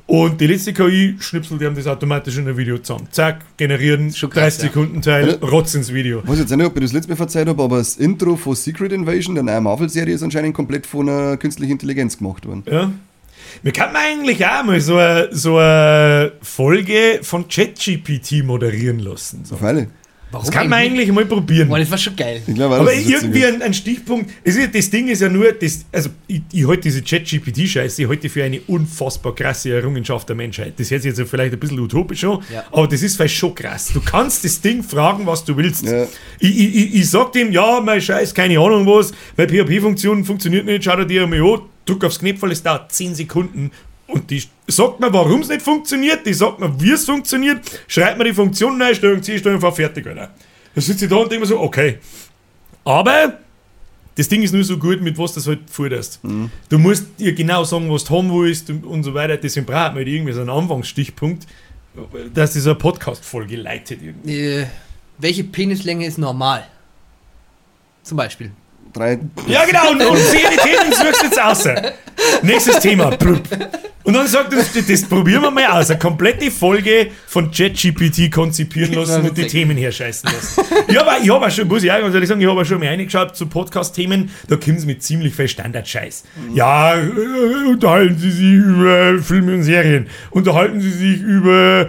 Und 0.07 0.39
die 0.39 0.47
letzte 0.49 0.75
KI 0.75 1.17
schnipselt 1.19 1.63
ihm 1.63 1.75
das 1.75 1.87
automatisch 1.87 2.37
in 2.37 2.47
ein 2.47 2.57
Video 2.59 2.77
zusammen. 2.77 3.09
Zack, 3.11 3.41
generieren, 3.57 4.13
Schon 4.13 4.29
krass, 4.29 4.59
30 4.59 4.61
Sekunden 4.71 5.01
Teil, 5.01 5.39
Ja. 5.41 5.49
rotz 5.49 5.75
ins 5.75 5.91
Video. 5.93 6.21
Ich 6.25 6.29
weiß 6.29 6.39
jetzt 6.41 6.55
nicht, 6.55 6.67
ob 6.67 6.77
ich 6.77 6.83
das 6.83 6.93
letzte 6.93 7.09
Mal 7.11 7.17
verzeiht 7.17 7.49
habe, 7.49 7.63
aber 7.63 7.79
das 7.79 7.97
Intro 7.97 8.37
von 8.37 8.55
Secret 8.55 8.93
Invasion, 8.93 9.35
der 9.35 9.45
neuen 9.45 9.65
Marvel-Serie, 9.65 10.15
ist 10.15 10.23
anscheinend 10.23 10.53
komplett 10.55 10.87
von 10.87 11.09
einer 11.09 11.39
künstlichen 11.39 11.73
Intelligenz 11.73 12.19
gemacht 12.19 12.45
worden. 12.47 12.65
Ja. 12.71 12.93
Wir 13.63 13.73
könnten 13.73 13.97
eigentlich 13.97 14.45
auch 14.47 14.65
mal 14.65 14.81
so 14.81 14.97
eine, 14.97 15.29
so 15.31 15.57
eine 15.59 16.33
Folge 16.43 17.21
von 17.23 17.49
ChatGPT 17.49 18.45
moderieren 18.45 18.99
lassen. 19.01 19.45
So. 19.45 19.55
Auf 19.57 19.63
alle. 19.63 19.89
Warum 20.31 20.45
Das 20.45 20.55
kann 20.55 20.69
man 20.69 20.81
eigentlich 20.81 21.11
mal 21.11 21.25
probieren. 21.25 21.69
Boah, 21.69 21.79
das 21.79 21.91
war 21.91 21.97
schon 21.97 22.15
geil. 22.15 22.43
Auch, 22.59 22.61
Aber 22.73 22.93
irgendwie 22.93 23.47
ein, 23.47 23.63
ein 23.63 23.73
Stichpunkt. 23.73 24.31
Ist, 24.45 24.59
das 24.75 24.91
Ding 24.91 25.09
ist 25.09 25.23
ja 25.23 25.29
nur, 25.31 25.53
das, 25.53 25.87
also 25.91 26.11
ich, 26.27 26.43
ich 26.53 26.69
halte 26.69 26.83
diese 26.83 27.03
Chat-GPT-Scheiße, 27.03 28.03
ich 28.03 28.09
halte 28.09 28.23
die 28.23 28.29
für 28.29 28.45
eine 28.45 28.61
unfassbar 28.67 29.35
krasse 29.35 29.73
Errungenschaft 29.73 30.29
der 30.29 30.37
Menschheit. 30.37 30.75
Das 30.77 30.91
hört 30.91 31.01
sich 31.03 31.17
jetzt 31.17 31.31
vielleicht 31.31 31.55
ein 31.55 31.59
bisschen 31.59 31.81
utopisch 31.81 32.25
an, 32.25 32.41
Ja. 32.53 32.65
aber 32.71 32.87
das 32.87 33.03
ist 33.03 33.17
vielleicht 33.17 33.37
schon 33.37 33.55
krass. 33.55 33.91
Du 33.95 34.03
kannst 34.03 34.45
das 34.45 34.61
Ding 34.61 34.83
fragen, 34.83 35.25
was 35.27 35.45
du 35.47 35.57
willst. 35.57 35.87
Ja. 35.87 36.03
Ich, 36.39 36.59
ich, 36.59 36.77
ich, 36.77 36.95
ich 36.97 37.11
sag 37.11 37.33
dem, 37.33 37.51
ja, 37.51 37.81
mein 37.81 38.03
Scheiß, 38.03 38.35
keine 38.35 38.59
Ahnung 38.59 38.87
was, 38.87 39.13
meine 39.35 39.49
PHP-Funktion 39.51 40.27
funktioniert 40.27 40.67
nicht, 40.67 40.85
schau 40.85 41.03
dir 41.05 41.23
einmal 41.23 41.41
an, 41.41 41.61
drück 41.89 42.05
aufs 42.05 42.19
Knöpfel, 42.19 42.53
es 42.53 42.63
dauert 42.63 42.93
10 42.93 43.15
Sekunden. 43.15 43.71
Und 44.07 44.31
die 44.31 44.43
sagt 44.67 45.01
mir, 45.01 45.13
warum 45.13 45.41
es 45.41 45.49
nicht 45.49 45.63
funktioniert, 45.63 46.27
die 46.27 46.33
sagt 46.33 46.61
mir, 46.61 46.81
wie 46.81 46.93
es 46.93 47.05
funktioniert, 47.05 47.61
schreibt 47.87 48.17
mir 48.19 48.25
die 48.25 48.33
Funktion, 48.33 48.81
Einstellung, 48.81 49.23
Zielstellung, 49.23 49.61
fahr 49.61 49.73
fertig, 49.73 50.07
Alter. 50.07 50.31
Da 50.75 50.81
sitze 50.81 51.05
ich 51.05 51.11
da 51.11 51.17
und 51.17 51.31
denke 51.31 51.41
mir 51.41 51.47
so, 51.47 51.61
okay. 51.61 51.99
Aber 52.85 53.39
das 54.15 54.29
Ding 54.29 54.43
ist 54.43 54.53
nur 54.53 54.65
so 54.65 54.79
gut, 54.79 55.01
mit 55.03 55.19
was 55.19 55.33
du 55.33 55.41
das 55.41 55.47
halt 55.47 55.71
forderst. 55.71 56.21
Du 56.69 56.79
musst 56.79 57.05
dir 57.19 57.35
genau 57.35 57.65
sagen, 57.65 57.91
was 57.91 58.05
du 58.05 58.17
haben 58.17 58.33
willst 58.33 58.71
und, 58.71 58.85
und 58.85 59.03
so 59.05 59.13
weiter. 59.13 59.37
Deswegen 59.37 59.67
braucht 59.67 59.89
man 59.89 59.97
halt 59.97 60.09
irgendwie 60.09 60.33
so 60.33 60.41
einen 60.41 60.51
Anfangsstichpunkt, 60.51 61.47
dass 62.33 62.55
diese 62.55 62.75
Podcast-Folge 62.75 63.57
leitet. 63.57 64.03
Irgendwie. 64.03 64.41
Äh, 64.41 64.67
welche 65.19 65.45
Penislänge 65.45 66.07
ist 66.07 66.19
normal? 66.19 66.67
Zum 68.03 68.17
Beispiel. 68.17 68.53
Drei, 68.93 69.19
Ja, 69.47 69.65
genau, 69.65 69.91
und, 69.91 70.03
und 70.03 70.19
zehn 70.19 70.41
Themen 70.41 70.93
suchst 70.93 71.23
jetzt 71.23 71.41
aus. 71.41 71.65
Nächstes 72.43 72.81
Thema. 72.81 73.17
Und 74.09 74.15
dann 74.15 74.27
sagt 74.27 74.55
er, 74.55 74.61
das, 74.61 74.87
das 74.87 75.03
probieren 75.05 75.43
wir 75.43 75.51
mal 75.51 75.67
aus. 75.67 75.91
Eine 75.91 75.99
komplette 75.99 76.51
Folge 76.51 77.09
von 77.27 77.51
ChatGPT 77.51 78.33
konzipieren 78.33 78.95
lassen 78.95 79.29
und 79.29 79.37
die. 79.37 79.47
Themen 79.47 79.77
herscheißen 79.77 80.31
lassen. 80.33 80.63
Ja, 80.91 81.03
aber 81.03 81.19
ich 81.23 81.31
habe 81.31 81.47
auch 81.47 81.51
schon, 81.51 81.69
muss 81.69 81.83
ich 81.83 81.93
auch 81.93 82.01
ganz 82.01 82.15
ehrlich 82.15 82.29
sagen, 82.29 82.41
ich 82.41 82.47
habe 82.49 82.59
auch 82.59 82.65
schon 82.65 82.79
mal 82.81 82.89
reingeschaut 82.89 83.37
zu 83.37 83.47
Podcast-Themen, 83.47 84.31
da 84.49 84.57
kommen 84.57 84.79
sie 84.79 84.87
mit 84.87 85.03
ziemlich 85.03 85.35
viel 85.35 85.49
Standardscheiß. 85.49 86.25
Ja, 86.55 86.95
äh, 86.95 87.69
unterhalten 87.69 88.17
sie 88.19 88.31
sich 88.31 88.55
über 88.55 89.19
Filme 89.19 89.53
und 89.53 89.63
Serien. 89.63 90.07
Unterhalten 90.31 90.81
sie 90.81 90.91
sich 90.91 91.21
über 91.21 91.83
äh, 91.83 91.89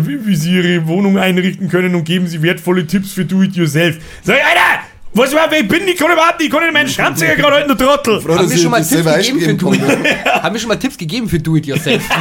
wie, 0.00 0.26
wie 0.26 0.36
sie 0.36 0.52
ihre 0.54 0.86
Wohnung 0.86 1.16
einrichten 1.16 1.70
können 1.70 1.94
und 1.94 2.04
geben 2.04 2.26
sie 2.26 2.42
wertvolle 2.42 2.86
Tipps 2.86 3.12
für 3.12 3.24
Do-It-Yourself. 3.24 3.96
Sag 4.22 4.36
ich, 4.36 4.44
Alter, 4.44 4.84
was 5.14 5.34
war, 5.34 5.50
wer 5.50 5.60
ich 5.60 5.68
bin, 5.68 5.88
ich 5.88 5.96
kann 5.96 6.12
überhaupt 6.12 6.38
nicht, 6.38 6.48
ich 6.48 6.52
kann 6.52 6.62
nicht 6.62 6.72
meinen 6.72 6.88
Schrammzeiger 6.88 7.36
gerade 7.36 7.56
halten, 7.56 7.68
du 7.68 7.74
Trottel. 7.74 8.20
Froh, 8.20 8.36
Haben 8.36 8.48
wir 8.48 8.56
ich 8.56 8.62
schon 8.62 8.70
mal 8.70 8.82
Tipps 8.84 9.04
gegeben 9.04 9.40
für 9.40 9.54
Do. 9.54 9.72
Haben 10.42 10.54
wir 10.54 10.60
schon 10.60 10.68
mal 10.68 10.76
Tipps 10.78 10.98
gegeben 10.98 11.28
für 11.28 11.38
Do 11.38 11.56
It 11.56 11.66
Yourself? 11.66 12.02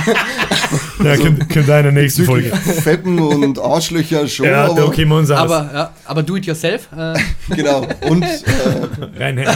Ja, 1.04 1.16
könnt, 1.16 1.48
könnt 1.50 1.68
ihr 1.70 1.78
in 1.78 1.84
der 1.84 1.92
nächsten 1.92 2.26
Folge. 2.26 2.50
Fetten 2.56 3.20
und 3.20 3.60
Arschlöcher 3.60 4.28
schon, 4.28 4.48
Ja, 4.48 4.66
da 4.68 4.84
aber 4.84 4.92
kennen 4.92 5.10
wir 5.10 5.18
uns 5.18 5.30
aus. 5.30 5.38
aber, 5.38 5.70
ja, 5.74 5.92
aber 6.06 6.24
Do 6.24 6.36
It 6.36 6.46
Yourself, 6.46 6.90
äh, 6.98 7.14
genau. 7.56 7.88
Und 8.10 8.24
äh, 8.24 8.36
Reinhängen. 9.18 9.54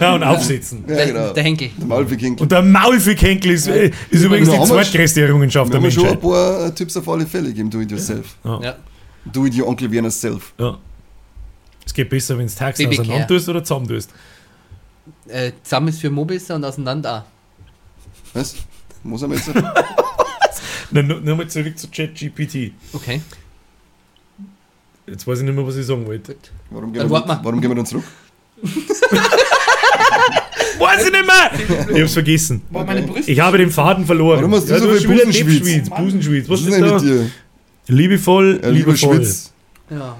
ja, 0.00 0.14
und 0.14 0.22
aufsitzen. 0.24 0.84
ja, 0.88 0.96
der, 0.96 1.06
genau. 1.06 1.32
der 1.32 1.42
Henkel. 1.42 1.70
Der 1.78 1.86
Maulfick 1.86 2.40
Und 2.40 2.50
der 2.50 2.62
Maulfickhenkel 2.62 3.52
ist, 3.52 3.68
äh, 3.68 3.90
ist 4.10 4.22
übrigens 4.24 4.48
Da 4.48 4.54
die 4.54 4.60
wir 4.60 4.66
zweitgrößte 4.66 5.20
Errungenschaft 5.22 5.70
Wir 5.72 5.78
der 5.78 5.82
haben 5.82 5.90
schon 5.92 6.04
ein 6.04 6.10
Menschheit. 6.10 6.22
paar 6.22 6.66
äh, 6.66 6.72
Tipps 6.72 6.96
auf 6.96 7.08
alle 7.08 7.26
Fälle 7.26 7.48
gegeben, 7.48 7.70
do 7.70 7.80
it 7.80 7.90
yourself. 7.90 8.34
Ja. 8.44 8.74
Es 11.84 11.92
geht 11.94 12.08
besser, 12.10 12.38
wenn 12.38 12.46
du 12.46 12.52
Taxen 12.54 12.88
Baby 12.88 13.00
auseinander 13.00 13.26
tust 13.28 13.48
oder 13.48 13.62
zusammen 13.64 13.88
tust. 13.88 14.10
Äh, 15.28 15.52
zusammen 15.62 15.88
ist 15.88 16.00
für 16.00 16.10
Mobisser 16.10 16.54
und 16.54 16.64
auseinander. 16.64 17.24
Was? 18.34 18.54
Muss 19.02 19.22
er 19.22 19.28
mal 19.28 19.34
jetzt? 19.36 19.50
Dann 20.90 21.06
nu- 21.06 21.20
nochmal 21.20 21.48
zurück 21.48 21.78
zu 21.78 21.88
ChatGPT. 21.88 22.72
Okay, 22.92 23.20
Jetzt 25.06 25.26
weiß 25.26 25.40
ich 25.40 25.44
nicht 25.44 25.54
mehr, 25.54 25.66
was 25.66 25.74
ich 25.76 25.84
sagen 25.84 26.06
wollte. 26.06 26.36
Warum 26.70 26.92
Dann 26.94 27.08
gehen, 27.08 27.10
wir, 27.10 27.26
mal. 27.26 27.40
warum 27.42 27.60
gehen 27.60 27.70
wir 27.70 27.74
dann 27.74 27.86
zurück? 27.86 28.04
Weiß 30.78 31.04
ich 31.06 31.12
nicht 31.12 31.26
mehr! 31.26 31.50
Ich 31.96 32.00
hab's 32.02 32.12
vergessen. 32.14 32.62
Ich 33.26 33.40
habe 33.40 33.58
den 33.58 33.70
Faden 33.70 34.06
verloren. 34.06 34.38
Warum 34.38 34.54
hast 34.54 34.68
du 34.70 34.78
so 34.78 34.86
du 34.88 34.94
viel 34.98 35.08
Busenschwitz? 35.08 35.90
Busenschwitz. 35.90 36.48
Was 36.48 36.60
Was 36.60 36.66
ist 36.68 36.72
denn 36.74 36.82
da? 36.84 36.94
mit 36.94 37.02
dir? 37.02 37.30
Liebevoll, 37.88 38.60
Ja, 38.62 38.68
lieber 38.70 38.92
liebevoll. 38.92 39.16
Schwitz. 39.16 39.52
Ja. 39.90 40.16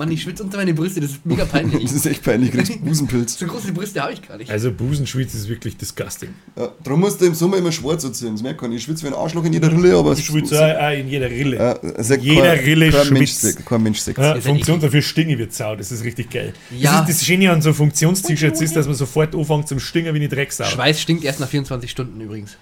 Mann, 0.00 0.10
ich 0.10 0.22
schwitze 0.22 0.42
unter 0.42 0.56
meine 0.56 0.72
Brüste, 0.74 1.00
das 1.00 1.10
ist 1.12 1.26
mega 1.26 1.42
Das 1.44 1.52
peinlich. 1.52 1.84
ist 1.84 2.06
echt 2.06 2.22
peinlich, 2.24 2.50
du 2.50 2.56
kriegst 2.56 2.82
Busenpilz. 2.84 3.38
so 3.38 3.46
große 3.46 3.70
Brüste 3.72 4.00
habe 4.02 4.12
ich 4.14 4.26
gar 4.26 4.36
nicht. 4.38 4.50
Also 4.50 4.72
Busenschwitz 4.72 5.34
ist 5.34 5.48
wirklich 5.48 5.76
disgusting. 5.76 6.30
Ja, 6.56 6.70
darum 6.82 7.00
musst 7.00 7.20
du 7.20 7.26
im 7.26 7.34
Sommer 7.34 7.58
immer 7.58 7.70
schwarz 7.70 8.04
anziehen. 8.04 8.32
Das 8.32 8.42
merkt 8.42 8.62
man. 8.62 8.72
Ich 8.72 8.82
schwitze 8.82 9.02
wie 9.04 9.08
ein 9.08 9.14
Arschloch 9.14 9.44
in 9.44 9.52
jeder 9.52 9.70
Rille, 9.70 9.94
aber 9.96 10.12
Ich 10.14 10.24
schwitze 10.24 10.58
auch, 10.58 10.82
auch 10.82 10.98
in 10.98 11.08
jeder 11.08 11.28
Rille. 11.30 11.56
Ja, 11.56 12.02
sagt 12.02 12.22
Jeder 12.22 12.56
kein- 12.56 12.64
Rille 12.64 12.90
kein 12.90 13.12
Mensch, 13.12 13.30
schwitzt. 13.30 13.40
sagt- 13.42 13.66
kein 13.66 13.82
Mensch 13.82 13.98
sagt 14.00 14.18
Ja, 14.18 14.40
Funktion 14.40 14.80
dafür 14.80 15.02
Stinge 15.02 15.38
wird 15.38 15.52
sau, 15.52 15.76
das 15.76 15.92
ist 15.92 16.02
richtig 16.02 16.30
geil. 16.30 16.54
Ja. 16.76 17.00
Das 17.02 17.10
ist 17.10 17.20
das 17.20 17.26
Schöne 17.26 17.50
an 17.50 17.60
so 17.62 17.72
Funktions-T-Shirts 17.72 18.60
ist, 18.62 18.74
dass 18.76 18.86
man 18.86 18.94
sofort 18.94 19.34
anfängt 19.34 19.68
zum 19.68 19.78
Stingen 19.80 20.14
wie 20.14 20.18
eine 20.18 20.28
Drecksau. 20.28 20.64
Schweiß 20.64 21.00
stinkt 21.00 21.24
erst 21.24 21.40
nach 21.40 21.48
24 21.48 21.90
Stunden 21.90 22.20
übrigens. 22.20 22.56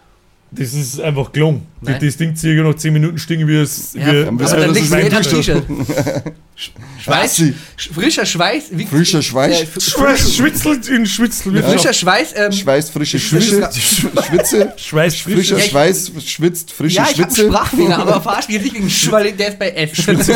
Das 0.51 0.73
ist 0.73 0.99
einfach 1.01 1.31
gelungen. 1.31 1.67
Nein. 1.83 1.99
Das 2.03 2.17
Ding 2.17 2.33
ich 2.33 2.63
nach 2.63 2.75
10 2.75 2.93
Minuten 2.95 3.19
stingen 3.19 3.47
wie 3.47 3.57
es. 3.57 3.93
Ja, 3.93 4.07
wie, 4.13 4.25
Dann 4.25 4.39
aber 4.39 4.41
wir, 4.41 4.47
dann 4.61 4.69
dass 4.69 4.77
liegst 4.79 4.93
es 4.93 4.93
am 4.95 5.13
mein 5.13 5.23
T-Shirt. 5.23 5.65
Schweiß, 7.05 7.43
frischer 7.95 8.27
Schweiß. 8.27 8.65
wie- 8.73 8.87
Frischer 8.87 9.23
Schweiß. 9.23 9.61
Äh, 9.63 9.81
Schweiß, 9.81 10.35
schwitzelt 10.37 10.89
in 10.89 11.07
Schwitzel. 11.07 11.55
wie 11.55 11.63
Frischer 11.63 11.93
Schweiß. 11.93 12.33
Ähm, 12.35 12.53
Schweißt 12.53 12.91
frische 12.93 13.19
Schwitze. 13.19 13.69
Schwitze. 14.27 14.73
Schweiß, 14.77 15.17
Frischer 15.21 15.35
frischer 15.37 15.59
Ja, 15.59 15.65
ich- 15.65 15.71
Schweiß 15.71 16.13
schwitzt 16.27 16.73
frische 16.73 16.97
ja, 16.97 17.03
ich 17.05 17.11
habe 17.13 17.23
einen 17.25 17.35
Schwitze. 17.35 17.49
Sprachfehler, 17.53 17.99
aber 17.99 18.21
verarsch 18.23 18.49
mich 18.49 18.63
nicht 18.63 18.75
wegen 18.75 18.91
Sch, 18.91 19.11
weil 19.13 19.33
der 19.33 19.49
ist 19.51 19.59
bei 19.59 19.71
F. 19.71 19.95
Schwitzen. 19.95 20.35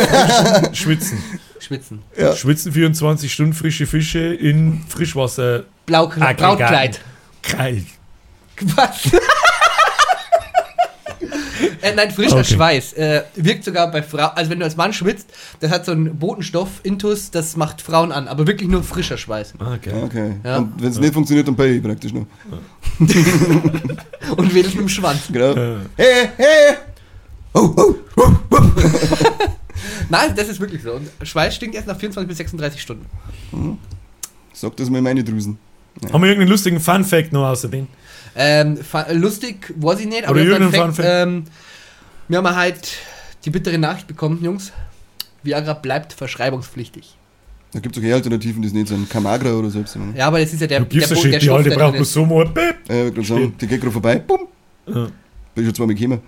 Schwitzen. 1.59 1.99
Ja. 2.17 2.35
Schwitzen 2.35 2.71
24 2.71 3.31
Stunden 3.33 3.53
frische 3.53 3.85
Fische 3.87 4.19
in 4.19 4.81
Frischwasser. 4.87 5.63
Blau. 5.85 6.07
Brautkleid. 6.07 7.01
Geil. 7.41 7.83
Was? 8.75 9.01
Äh, 11.81 11.95
nein, 11.95 12.11
frischer 12.11 12.37
Okay. 12.37 12.55
Schweiß. 12.55 12.93
Äh, 12.93 13.23
wirkt 13.35 13.63
sogar 13.63 13.89
bei 13.91 14.01
Frauen. 14.03 14.31
Also, 14.35 14.51
wenn 14.51 14.59
du 14.59 14.65
als 14.65 14.75
Mann 14.75 14.93
schwitzt, 14.93 15.29
das 15.59 15.71
hat 15.71 15.85
so 15.85 15.91
einen 15.91 16.17
Botenstoff, 16.17 16.69
Intus, 16.83 17.31
das 17.31 17.55
macht 17.55 17.81
Frauen 17.81 18.11
an. 18.11 18.27
Aber 18.27 18.47
wirklich 18.47 18.69
nur 18.69 18.83
frischer 18.83 19.17
Schweiß. 19.17 19.53
Ah, 19.59 19.77
geil. 19.81 20.03
Okay. 20.03 20.35
Ja. 20.43 20.57
Und 20.57 20.81
wenn 20.81 20.89
es 20.89 20.99
nicht 20.99 21.13
funktioniert, 21.13 21.47
dann 21.47 21.55
bei 21.55 21.67
ich 21.67 21.83
praktisch 21.83 22.13
noch. 22.13 22.25
Und 24.37 24.53
wedelt 24.53 24.75
mit 24.75 24.83
dem 24.83 24.89
Schwanz. 24.89 25.21
Genau. 25.31 25.55
Hey, 25.95 26.29
hey! 26.37 26.75
Oh, 27.53 27.71
oh, 27.77 27.95
oh, 28.17 28.31
oh. 28.51 28.61
Nein, 30.09 30.33
das 30.35 30.49
ist 30.49 30.59
wirklich 30.59 30.81
so. 30.81 30.93
Und 30.93 31.09
Schweiß 31.21 31.55
stinkt 31.55 31.75
erst 31.75 31.87
nach 31.87 31.97
24 31.97 32.27
bis 32.27 32.37
36 32.37 32.81
Stunden. 32.81 33.05
Sag 34.53 34.75
das 34.77 34.89
mal 34.89 35.01
meine 35.01 35.23
Drüsen. 35.23 35.57
haben 36.11 36.21
wir 36.21 36.29
irgendeinen 36.29 36.51
lustigen 36.51 36.79
Fun-Fact 36.79 37.33
noch 37.33 37.47
außerdem? 37.47 37.87
Ähm, 38.35 38.79
lustig, 39.13 39.73
weiß 39.77 39.99
ich 39.99 40.07
nicht, 40.07 40.25
aber 40.27 40.39
Fact, 40.71 40.99
ähm, 41.03 41.43
wir 42.27 42.37
haben 42.39 42.55
halt 42.55 42.97
die 43.45 43.49
bittere 43.49 43.77
Nachricht 43.77 44.07
bekommen, 44.07 44.43
Jungs. 44.43 44.71
Viagra 45.43 45.73
bleibt 45.73 46.13
verschreibungspflichtig. 46.13 47.15
Da 47.73 47.79
gibt 47.79 47.97
es 47.97 48.01
auch 48.01 48.05
eher 48.05 48.15
Alternativen, 48.15 48.61
die 48.61 48.67
es 48.67 48.73
nicht 48.73 48.87
sind. 48.87 49.09
Kamagra 49.09 49.51
oder 49.53 49.69
selbst. 49.69 49.95
Ja, 49.95 50.01
Ja, 50.15 50.27
aber 50.27 50.39
das 50.39 50.53
ist 50.53 50.61
ja 50.61 50.67
der, 50.67 50.79
Du 50.81 50.85
gibst 50.85 51.09
der, 51.09 51.17
ja 51.17 51.23
shit, 51.23 51.41
die 51.41 51.49
alte 51.49 51.69
der 51.69 51.75
braucht 51.77 51.95
ist. 51.95 52.13
so 52.13 52.25
mal. 52.25 52.45
Bip. 52.45 52.75
ich 52.85 52.89
würde 52.89 53.23
sagen, 53.23 53.53
die 53.59 53.67
geht 53.67 53.81
gerade 53.81 53.91
vorbei. 53.91 54.19
Bumm. 54.19 54.47
Ja. 54.87 54.93
Bin 54.93 55.11
ich 55.55 55.65
schon 55.65 55.75
zweimal 55.75 55.95
gekommen. 55.95 56.21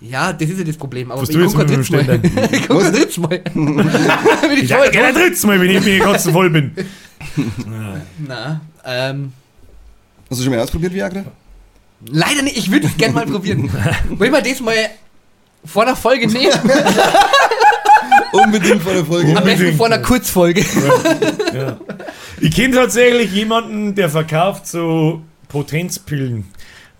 Ja, 0.00 0.32
das 0.32 0.48
ist 0.48 0.58
ja 0.58 0.64
das 0.64 0.76
Problem. 0.76 1.10
Aber 1.10 1.22
Was 1.22 1.28
ich 1.28 1.36
du 1.36 1.42
jetzt 1.42 1.56
mit 1.56 1.70
ein 1.70 1.82
dem 1.82 1.96
Mal. 1.96 2.04
Ständer? 2.04 2.52
Ich 2.52 2.68
guck 2.68 2.84
ein 2.84 2.92
drittes 2.92 3.18
Mal. 3.18 3.42
Ich 4.54 4.62
Ich 4.62 4.68
gerne 4.92 5.12
drittes 5.12 5.44
Mal, 5.44 5.60
wenn 5.60 5.70
ich 5.70 5.84
mir 5.84 5.98
ganz 5.98 6.28
voll 6.28 6.48
bin. 6.48 6.72
Na, 8.18 8.60
ähm, 8.84 9.32
Hast 10.30 10.40
du 10.40 10.44
schon 10.44 10.54
mal 10.54 10.60
ausprobiert, 10.62 10.94
Viagra? 10.94 11.24
leider 12.06 12.42
nicht. 12.42 12.56
Ich 12.56 12.70
würde 12.70 12.86
es 12.86 12.96
gerne 12.96 13.14
mal 13.14 13.26
probieren. 13.26 13.70
Wollen 14.10 14.32
wir 14.32 14.42
das 14.42 14.60
mal 14.60 14.74
vor 15.64 15.84
der 15.84 15.96
Folge 15.96 16.26
nehmen? 16.26 16.52
Unbedingt 18.32 18.82
vor 18.82 18.92
der 18.92 19.04
Folge. 19.04 19.36
Am 19.36 19.44
besten 19.44 19.76
vor 19.76 19.86
einer. 19.86 19.98
Kurzfolge. 19.98 20.64
Ja. 21.54 21.78
Ich 22.40 22.54
kenne 22.54 22.74
tatsächlich 22.74 23.32
jemanden, 23.32 23.94
der 23.94 24.08
verkauft 24.08 24.66
so 24.66 25.22
Potenzpillen, 25.48 26.46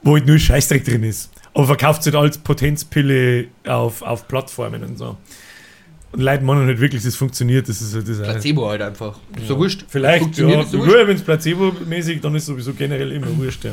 wo 0.03 0.15
halt 0.15 0.27
nur 0.27 0.39
Scheißdreck 0.39 0.85
drin 0.85 1.05
ist. 1.05 1.31
Aber 1.55 1.67
verkauft 1.67 2.03
sie 2.03 2.11
halt 2.11 2.23
als 2.23 2.39
Potenzpille 2.39 3.49
auf, 3.67 4.03
auf 4.03 4.29
Plattformen 4.29 4.85
und 4.85 4.99
so. 4.99 5.17
Und 6.13 6.21
Leute 6.21 6.43
meinen 6.43 6.67
halt 6.67 6.81
wirklich, 6.81 7.05
das 7.05 7.15
funktioniert. 7.15 7.69
Das 7.69 7.81
ist 7.81 7.95
halt 7.95 8.09
das 8.09 8.19
Placebo 8.19 8.69
halt 8.69 8.83
einfach. 8.83 9.19
Ist 9.37 9.47
so 9.47 9.57
wurscht. 9.57 9.85
Vielleicht, 9.89 10.39
ja. 10.39 10.49
wurscht. 10.49 10.73
wenn 10.73 11.17
es 11.17 11.23
placebo-mäßig, 11.23 12.21
dann 12.21 12.35
ist 12.35 12.47
sowieso 12.47 12.73
generell 12.75 13.13
immer 13.13 13.37
wurscht, 13.39 13.65
ja. 13.65 13.73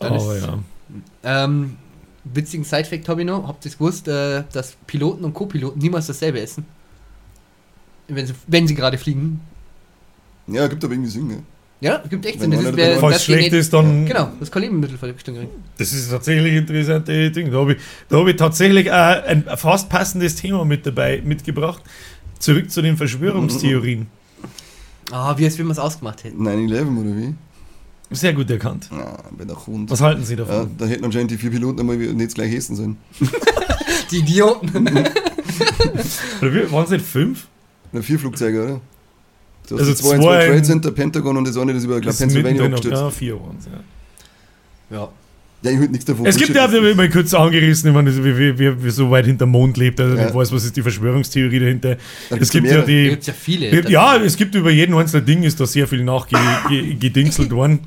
Dann 0.00 0.12
Aber 0.14 0.36
ist- 0.36 0.44
ja. 0.44 0.58
Ähm, 1.22 1.76
witzigen 2.24 2.64
Sidefact 2.64 3.08
habe 3.08 3.20
ich 3.20 3.26
noch. 3.26 3.46
Habt 3.46 3.64
ihr 3.64 3.70
es 3.70 3.78
gewusst, 3.78 4.08
äh, 4.08 4.42
dass 4.52 4.76
Piloten 4.86 5.24
und 5.24 5.34
Co-Piloten 5.34 5.78
niemals 5.78 6.06
dasselbe 6.06 6.40
essen? 6.40 6.66
Wenn 8.08 8.26
sie, 8.26 8.34
wenn 8.46 8.66
sie 8.66 8.74
gerade 8.74 8.98
fliegen. 8.98 9.40
Ja, 10.46 10.66
gibt 10.66 10.82
aber 10.82 10.94
irgendwie 10.94 11.10
Sinn, 11.10 11.30
ja. 11.30 11.36
Ja, 11.80 12.02
gibt 12.10 12.26
echt 12.26 12.40
Wenn 12.40 12.50
Sinn. 12.50 12.60
Das 12.60 12.70
ist, 12.70 12.76
wer. 12.76 12.98
Falls 12.98 13.12
das 13.14 13.20
es 13.22 13.24
schlecht 13.26 13.52
ist, 13.52 13.72
dann. 13.72 14.04
Genau, 14.04 14.30
das 14.40 14.50
Cholinmittelvergiftung 14.50 15.36
kriegen. 15.36 15.50
Das 15.76 15.92
ist 15.92 16.10
tatsächlich 16.10 16.52
ein 16.52 16.58
interessantes 16.58 17.32
Ding. 17.32 17.52
Da 17.52 17.58
habe 17.58 17.74
ich, 17.74 17.78
da 18.08 18.18
hab 18.18 18.26
ich 18.26 18.36
tatsächlich 18.36 18.90
ein 18.92 19.44
fast 19.56 19.88
passendes 19.88 20.34
Thema 20.34 20.64
mit 20.64 20.84
dabei 20.86 21.22
mitgebracht. 21.24 21.82
Zurück 22.40 22.70
zu 22.70 22.82
den 22.82 22.96
Verschwörungstheorien. 22.96 24.06
Ah, 25.10 25.36
wie 25.38 25.44
als 25.44 25.58
wenn 25.58 25.66
wir 25.66 25.72
es 25.72 25.78
ausgemacht 25.78 26.24
hätten. 26.24 26.46
9-11 26.46 26.98
oder 27.00 27.16
wie? 27.16 27.34
Sehr 28.10 28.32
gut 28.32 28.50
erkannt. 28.50 28.88
Ja, 28.90 29.18
bei 29.36 29.44
der 29.44 29.66
Hund. 29.66 29.90
Was 29.90 30.00
halten 30.00 30.24
Sie 30.24 30.34
Ja, 30.34 30.44
davon? 30.44 30.70
da 30.78 30.86
hätten 30.86 31.04
anscheinend 31.04 31.30
die 31.30 31.36
vier 31.36 31.50
Piloten 31.50 31.80
einmal 31.80 31.96
nicht 31.96 32.34
gleich 32.34 32.54
essen 32.54 32.74
sollen. 32.76 32.96
Die 34.10 34.18
Idioten. 34.20 34.70
Oder 36.40 36.54
wie, 36.54 36.72
waren 36.72 36.84
es 36.84 36.90
nicht 36.90 37.04
fünf? 37.04 37.46
Na, 37.92 38.00
vier 38.00 38.18
Flugzeuge, 38.18 38.64
oder? 38.64 38.80
Du 39.68 39.74
hast 39.76 39.80
Also 39.82 39.94
zwei, 39.94 40.16
zwei 40.16 40.22
zwei 40.22 40.46
Trade 40.46 40.62
Center, 40.62 40.90
Pentagon 40.92 41.36
und 41.36 41.46
das 41.46 41.56
eine, 41.56 41.74
das 41.74 41.84
über, 41.84 41.98
ich 41.98 42.04
Das 42.04 42.18
Pennsylvania 42.18 42.64
abgestürzt. 42.64 42.94
noch- 42.94 43.02
Ja, 43.04 43.10
vier 43.10 43.34
waren 43.40 43.56
es, 43.58 43.66
ja. 43.66 44.96
ja. 44.98 45.08
Ja, 45.60 45.70
ich 45.72 45.76
halte 45.78 45.90
nichts 45.90 46.04
davon. 46.04 46.24
Es 46.24 46.36
gibt 46.36 46.54
ja, 46.54 46.68
das. 46.68 46.94
mal 46.96 47.08
kurz 47.10 47.34
angerissen, 47.34 47.88
ich 47.88 47.94
meine, 47.94 48.14
wie, 48.24 48.38
wie, 48.38 48.58
wie, 48.60 48.84
wie 48.84 48.90
so 48.90 49.10
weit 49.10 49.26
hinterm 49.26 49.50
Mond 49.50 49.76
lebt, 49.76 50.00
also 50.00 50.16
Ja. 50.16 50.26
nicht 50.26 50.34
weiß, 50.34 50.52
was 50.52 50.64
ist 50.64 50.76
die 50.76 50.82
Verschwörungstheorie 50.82 51.58
dahinter. 51.58 51.96
Da 52.30 52.36
Es 52.36 52.50
gibt 52.50 52.68
ja. 52.68 52.76
Da 52.78 52.82
die. 52.86 53.08
gibt 53.10 53.26
ja 53.26 53.32
viele. 53.32 53.90
Ja, 53.90 54.16
es 54.18 54.36
gibt 54.36 54.54
über 54.54 54.70
jeden 54.70 54.94
einzelnen 54.94 55.26
Ding 55.26 55.42
ist 55.42 55.58
da 55.58 55.66
sehr 55.66 55.88
viel 55.88 56.04
nachgedingselt 56.04 57.50
worden. 57.50 57.80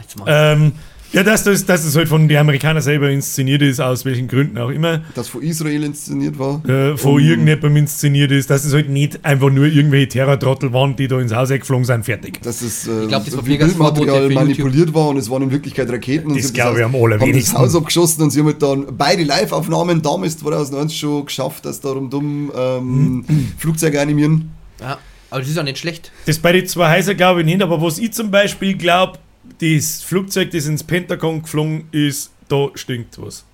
Jetzt 0.00 0.18
mal. 0.18 0.24
Ähm, 0.26 0.72
ja, 1.12 1.22
dass 1.22 1.44
das, 1.44 1.64
dass 1.64 1.84
das 1.84 1.96
halt 1.96 2.08
von 2.08 2.28
den 2.28 2.36
Amerikanern 2.36 2.82
selber 2.82 3.08
inszeniert 3.10 3.62
ist, 3.62 3.80
aus 3.80 4.04
welchen 4.04 4.28
Gründen 4.28 4.58
auch 4.58 4.68
immer, 4.68 5.02
Das 5.14 5.28
von 5.28 5.42
Israel 5.42 5.82
inszeniert 5.84 6.38
war. 6.38 6.62
äh, 6.68 6.96
von 6.96 7.12
Um- 7.14 7.18
irgendjemandem 7.20 7.76
inszeniert 7.78 8.30
ist, 8.30 8.50
dass 8.50 8.64
es 8.64 8.72
halt 8.74 8.88
nicht 8.90 9.24
einfach 9.24 9.50
nur 9.50 9.66
irgendwelche 9.66 10.08
Terrortrottel 10.08 10.72
waren, 10.72 10.96
die 10.96 11.08
da 11.08 11.18
ins 11.20 11.34
Haus 11.34 11.50
eingeflogen 11.50 11.84
sind, 11.84 12.04
fertig. 12.04 12.42
Dass 12.42 12.60
es 12.62 12.86
äh, 12.86 13.02
Ich 13.02 13.08
glaub, 13.08 13.24
das 13.24 13.34
Bürgersverbot 13.36 13.94
Bildmaterial 13.94 14.30
manipuliert 14.30 14.92
war 14.94 15.08
und 15.08 15.16
es 15.16 15.30
waren 15.30 15.42
in 15.44 15.50
Wirklichkeit 15.50 15.88
Raketen. 15.90 16.30
und 16.30 16.36
Das 16.36 16.48
sie 16.48 16.60
haben 16.62 16.74
glaube 16.74 16.78
ich 16.80 16.84
am 16.84 16.92
haben 16.92 17.10
das 17.10 17.20
allerwenigsten. 17.20 17.58
Haus 17.58 17.74
abgeschossen 17.76 18.22
und 18.22 18.30
sie 18.30 18.40
haben 18.40 18.46
halt 18.46 18.62
dann 18.62 18.86
beide 18.96 19.22
Live-Aufnahmen 19.24 20.02
damals 20.02 20.36
2001 20.38 20.94
schon 20.94 21.24
geschafft, 21.26 21.64
dass 21.64 21.80
darum 21.80 22.10
dumm 22.10 22.52
ähm, 22.56 23.24
Mhm. 23.26 23.52
Flugzeuge 23.58 24.00
animieren. 24.00 24.50
ja, 24.80 24.98
aber 25.30 25.40
das 25.40 25.50
ist 25.50 25.58
auch 25.58 25.62
nicht 25.64 25.78
schlecht. 25.78 26.12
Das 26.26 26.38
bei 26.38 26.52
den 26.52 26.66
zwei 26.66 26.94
Häusern 26.96 27.16
glaube 27.16 27.40
ich 27.40 27.46
nicht, 27.46 27.62
aber 27.62 27.80
was 27.80 27.98
ich 27.98 28.12
zum 28.12 28.30
Beispiel 28.30 28.74
glaube, 28.76 29.18
das 29.60 30.02
Flugzeug, 30.02 30.50
das 30.50 30.66
ins 30.66 30.82
Pentagon 30.84 31.42
geflogen 31.42 31.84
ist, 31.92 32.30
da 32.48 32.68
stinkt 32.74 33.20
was. 33.20 33.44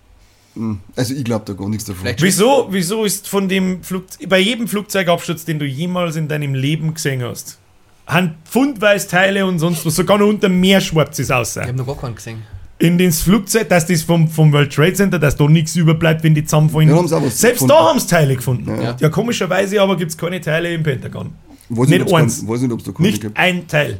Hm, 0.54 0.78
Also 0.94 1.14
ich 1.14 1.24
glaube 1.24 1.44
da 1.46 1.52
gar 1.52 1.68
nichts 1.68 1.84
davon. 1.84 2.02
Vielleicht- 2.02 2.22
Wieso, 2.22 2.68
wieso 2.70 3.04
ist 3.04 3.28
von 3.28 3.48
dem 3.48 3.82
Flugzeug, 3.82 4.28
bei 4.28 4.38
jedem 4.38 4.68
Flugzeugabsturz, 4.68 5.44
den 5.44 5.58
du 5.58 5.64
jemals 5.66 6.16
in 6.16 6.28
deinem 6.28 6.54
Leben 6.54 6.94
gesehen 6.94 7.22
hast, 7.22 7.58
haben 8.06 8.34
Pfundweis 8.44 9.08
Teile 9.08 9.46
und 9.46 9.58
sonst 9.58 9.84
was, 9.84 9.96
sogar 9.96 10.18
noch 10.18 10.28
unter 10.28 10.48
Meer 10.48 10.80
schwarz 10.80 11.18
ist 11.18 11.32
außer. 11.32 11.62
Ich 11.62 11.68
habe 11.68 11.78
noch 11.78 11.86
gar 11.86 11.96
keinen 11.96 12.14
gesehen. 12.14 12.42
In 12.78 12.98
das 12.98 13.22
Flugzeug, 13.22 13.68
dass 13.68 13.86
das 13.86 14.02
vom, 14.02 14.28
vom 14.28 14.52
World 14.52 14.72
Trade 14.72 14.92
Center, 14.92 15.18
dass 15.18 15.36
da 15.36 15.46
nichts 15.48 15.74
überbleibt, 15.76 16.22
wenn 16.22 16.34
die 16.34 16.44
zusammenfallen. 16.44 16.88
Ja, 16.90 17.06
Selbst 17.06 17.42
gefunden. 17.42 17.68
da 17.68 17.88
haben 17.88 17.98
sie 18.00 18.06
Teile 18.08 18.36
gefunden. 18.36 18.68
Ja. 18.82 18.96
Ja, 19.00 19.08
komischerweise 19.08 19.80
aber 19.80 19.96
gibt 19.96 20.10
es 20.10 20.18
keine 20.18 20.40
Teile 20.40 20.72
im 20.74 20.82
Pentagon. 20.82 21.32
weiß 21.70 21.88
nicht 21.88 22.02
ob's 22.02 22.12
eins. 22.12 22.40
kein- 22.40 22.48
weiß 22.48 22.60
nicht, 22.60 22.72
ob 22.72 22.78
es 22.80 22.84
da 22.84 22.92
keine 22.92 23.08
Nicht 23.08 23.22
gibt. 23.22 23.36
ein 23.38 23.66
Teil. 23.68 23.98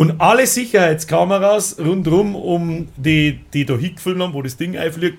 Und 0.00 0.18
alle 0.18 0.46
Sicherheitskameras 0.46 1.76
rundherum, 1.78 2.34
um 2.34 2.88
die, 2.96 3.38
die 3.52 3.66
da 3.66 3.76
hingefilmt 3.76 4.22
haben, 4.22 4.32
wo 4.32 4.40
das 4.40 4.56
Ding 4.56 4.74
einfliegt, 4.74 5.18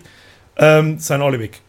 ähm, 0.58 0.98
sind 0.98 1.22
alle 1.22 1.40
weg. 1.40 1.62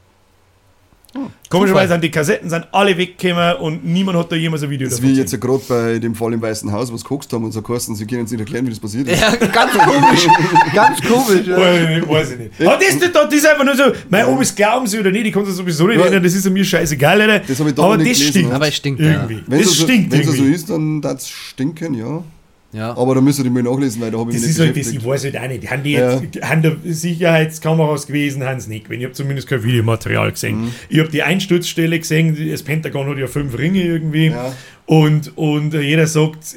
Komischerweise 1.50 1.92
sind 1.92 2.02
die 2.04 2.10
Kassetten 2.10 2.48
sind 2.48 2.66
alle 2.72 2.96
weggekommen 2.96 3.56
und 3.56 3.84
niemand 3.84 4.16
hat 4.16 4.32
da 4.32 4.36
jemals 4.36 4.62
ein 4.62 4.70
Video 4.70 4.86
Das 4.86 4.94
ist 4.94 5.00
davon 5.02 5.14
wie 5.14 5.18
jetzt 5.20 5.30
ja 5.30 5.36
gerade 5.38 5.62
bei 5.68 5.98
dem 5.98 6.14
Fall 6.14 6.32
im 6.32 6.40
Weißen 6.40 6.72
Haus, 6.72 6.90
was 6.90 7.02
geguckt 7.02 7.30
haben 7.34 7.44
und 7.44 7.52
so 7.52 7.60
kosten, 7.60 7.94
sie 7.94 8.06
können 8.06 8.22
uns 8.22 8.30
nicht 8.30 8.40
erklären, 8.40 8.64
wie 8.64 8.70
das 8.70 8.80
passiert 8.80 9.06
ist. 9.08 9.20
Ja, 9.20 9.36
ganz 9.36 9.72
komisch. 9.74 10.26
ganz 10.74 11.02
komisch. 11.02 11.46
Ja. 11.46 11.58
Weiß 11.58 11.82
ich 11.82 11.88
nicht, 11.90 12.08
weiß 12.08 12.30
ich 12.32 12.38
nicht. 12.38 12.60
Aber 12.62 12.78
das, 12.78 12.98
das, 12.98 13.12
das 13.12 13.34
ist 13.34 13.46
einfach 13.46 13.64
nur 13.66 13.76
so, 13.76 13.82
mein, 14.08 14.24
ob 14.24 14.40
es 14.40 14.54
glauben 14.54 14.86
sie 14.86 14.98
oder 14.98 15.10
nicht, 15.10 15.26
ich 15.26 15.34
kann 15.34 15.42
es 15.42 15.54
sowieso 15.54 15.86
nicht 15.86 15.98
Ja. 15.98 16.06
ändern, 16.06 16.22
das 16.22 16.32
ist 16.32 16.48
mir 16.48 16.64
scheißegal, 16.64 17.20
Alter. 17.20 17.40
Das 17.46 17.60
hab 17.60 17.66
ich 17.68 17.74
da 17.74 17.82
Aber 17.82 17.98
nicht 17.98 18.10
das 18.10 18.16
gelesen, 18.16 18.30
stinkt. 18.32 18.48
ja. 18.48 18.56
Aber 18.56 18.68
es 18.68 18.74
stinkt. 18.74 19.00
irgendwie. 19.02 19.42
Wenn 19.46 19.58
das 19.58 19.68
es 19.68 19.76
so, 19.76 19.84
stinkt 19.84 20.12
wenn 20.12 20.20
es 20.22 20.26
so 20.34 20.44
ist, 20.44 20.70
dann 20.70 21.02
darf 21.02 21.18
es 21.18 21.28
stinken, 21.28 21.92
ja. 21.92 22.24
Ja. 22.72 22.96
Aber 22.96 23.14
da 23.14 23.20
müsst 23.20 23.38
ihr 23.38 23.50
mal 23.50 23.62
nachlesen, 23.62 24.00
weil 24.00 24.10
da 24.10 24.18
habe 24.18 24.30
ich 24.30 24.36
Das 24.36 24.42
mich 24.42 24.50
ist 24.52 24.58
nicht 24.58 24.66
halt 24.68 24.76
das, 24.86 24.92
ich 24.92 25.04
weiß 25.04 25.24
halt 25.24 25.36
auch 25.38 25.48
nicht. 25.48 25.70
Haben 25.70 25.82
die 25.82 25.92
Ja. 25.92 26.18
jetzt, 26.18 26.42
haben 26.42 26.62
da 26.62 26.72
Sicherheitskameras 26.84 28.06
gewesen, 28.06 28.44
haben 28.44 28.60
sie 28.60 28.70
nicht 28.70 28.84
gewesen. 28.84 29.00
Ich 29.00 29.04
habe 29.06 29.14
zumindest 29.14 29.48
kein 29.48 29.62
Videomaterial 29.62 30.32
gesehen. 30.32 30.62
Mhm. 30.62 30.70
Ich 30.88 30.98
habe 30.98 31.08
die 31.10 31.22
Einsturzstelle 31.22 31.98
gesehen, 31.98 32.36
das 32.50 32.62
Pentagon 32.62 33.08
hat 33.08 33.18
ja 33.18 33.26
fünf 33.26 33.56
Ringe 33.58 33.82
irgendwie. 33.82 34.26
Ja. 34.28 34.52
Und, 34.86 35.36
und 35.36 35.74
jeder 35.74 36.06
sagt, 36.06 36.56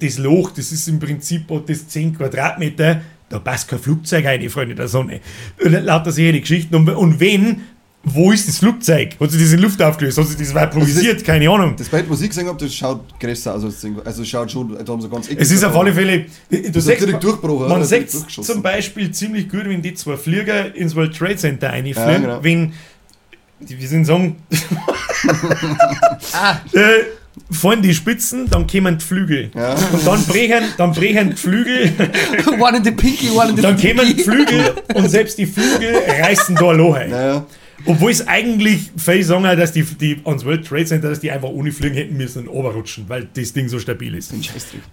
das 0.00 0.18
Loch, 0.18 0.50
das 0.52 0.72
ist 0.72 0.88
im 0.88 0.98
Prinzip 0.98 1.42
das 1.66 1.88
10 1.88 2.16
Quadratmeter, 2.16 3.00
da 3.28 3.38
passt 3.40 3.68
kein 3.68 3.78
Flugzeug 3.80 4.24
rein, 4.24 4.40
die 4.40 4.48
Freunde 4.48 4.74
der 4.74 4.88
Sonne. 4.88 5.20
Lauter 5.58 6.12
solche 6.12 6.40
Geschichten. 6.40 6.74
Und, 6.76 6.88
und 6.90 7.18
wenn, 7.18 7.62
wo 8.08 8.30
ist 8.30 8.46
das 8.46 8.58
Flugzeug? 8.58 9.16
Hat 9.18 9.30
sich 9.32 9.42
das 9.42 9.52
in 9.52 9.58
Luft 9.60 9.82
aufgelöst? 9.82 10.16
Hat 10.16 10.26
sich 10.28 10.36
das 10.36 10.50
improvisiert? 10.50 11.24
Keine 11.24 11.50
Ahnung. 11.50 11.74
Das 11.76 11.88
Bild, 11.88 12.08
was 12.08 12.20
ich 12.22 12.28
gesehen 12.28 12.46
habe, 12.46 12.58
das 12.64 12.72
schaut 12.72 13.00
größer 13.18 13.52
aus 13.52 13.64
als 13.64 13.80
das. 13.80 13.90
Also 14.06 14.22
es 14.22 14.28
schaut 14.28 14.50
schon, 14.50 14.76
da 14.84 14.92
haben 14.92 15.02
sie 15.02 15.08
ganz 15.08 15.28
Es 15.28 15.50
ist 15.50 15.64
auf 15.64 15.74
alle 15.76 15.92
Fälle. 15.92 16.26
Du 16.48 16.56
ist 16.56 16.72
siehst, 16.86 17.00
direkt 17.00 17.22
durchgebrochen, 17.24 17.68
man 17.68 17.84
sieht 17.84 18.08
zum 18.10 18.62
Beispiel 18.62 19.10
ziemlich 19.10 19.48
gut, 19.48 19.64
wenn 19.64 19.82
die 19.82 19.94
zwei 19.94 20.16
Flieger 20.16 20.72
ins 20.74 20.94
World 20.94 21.16
Trade 21.16 21.36
Center 21.36 21.70
einfliegen, 21.70 22.02
Ja, 22.04 22.18
genau. 22.18 22.38
wenn 22.44 22.72
die, 23.58 23.78
wir 23.80 23.88
sind 23.88 24.04
sagen, 24.04 24.36
Ah, 26.32 26.60
äh, 26.72 27.04
fahren 27.50 27.82
die 27.82 27.94
Spitzen, 27.94 28.48
dann 28.48 28.66
kommen 28.66 28.98
die 28.98 29.04
Flügel. 29.04 29.50
Ja. 29.54 29.74
Und 29.74 30.06
dann 30.06 30.24
brechen, 30.26 30.62
dann 30.76 30.92
brechen 30.92 31.30
die 31.30 31.36
Flügel, 31.36 31.92
one 32.58 32.78
in 32.78 32.84
the 32.84 32.90
pinky, 32.92 33.30
one 33.30 33.50
in 33.50 33.56
the 33.56 33.62
dann 33.62 33.76
kommen 33.80 34.14
die. 34.16 34.22
Flügel 34.22 34.74
und 34.94 35.08
selbst 35.10 35.38
die 35.38 35.46
Flügel 35.46 35.94
reißen 36.20 36.54
da 36.54 36.70
ein 36.70 36.76
Loch 36.76 36.94
ein. 36.94 37.10
Naja, 37.10 37.46
Obwohl 37.86 38.10
es 38.10 38.26
eigentlich, 38.26 38.90
viele 38.96 39.22
sagen 39.22 39.44
dass 39.44 39.72
die, 39.72 39.82
die 39.82 40.18
ans 40.24 40.44
World 40.44 40.66
Trade 40.66 40.84
Center, 40.84 41.08
dass 41.08 41.20
die 41.20 41.30
einfach 41.30 41.48
ohne 41.48 41.72
Fliegen 41.72 41.94
hätten 41.94 42.16
müssen 42.16 42.46
und 42.46 42.48
runterrutschen, 42.48 43.04
weil 43.08 43.28
das 43.34 43.52
Ding 43.52 43.68
so 43.68 43.78
stabil 43.78 44.14
ist. 44.14 44.32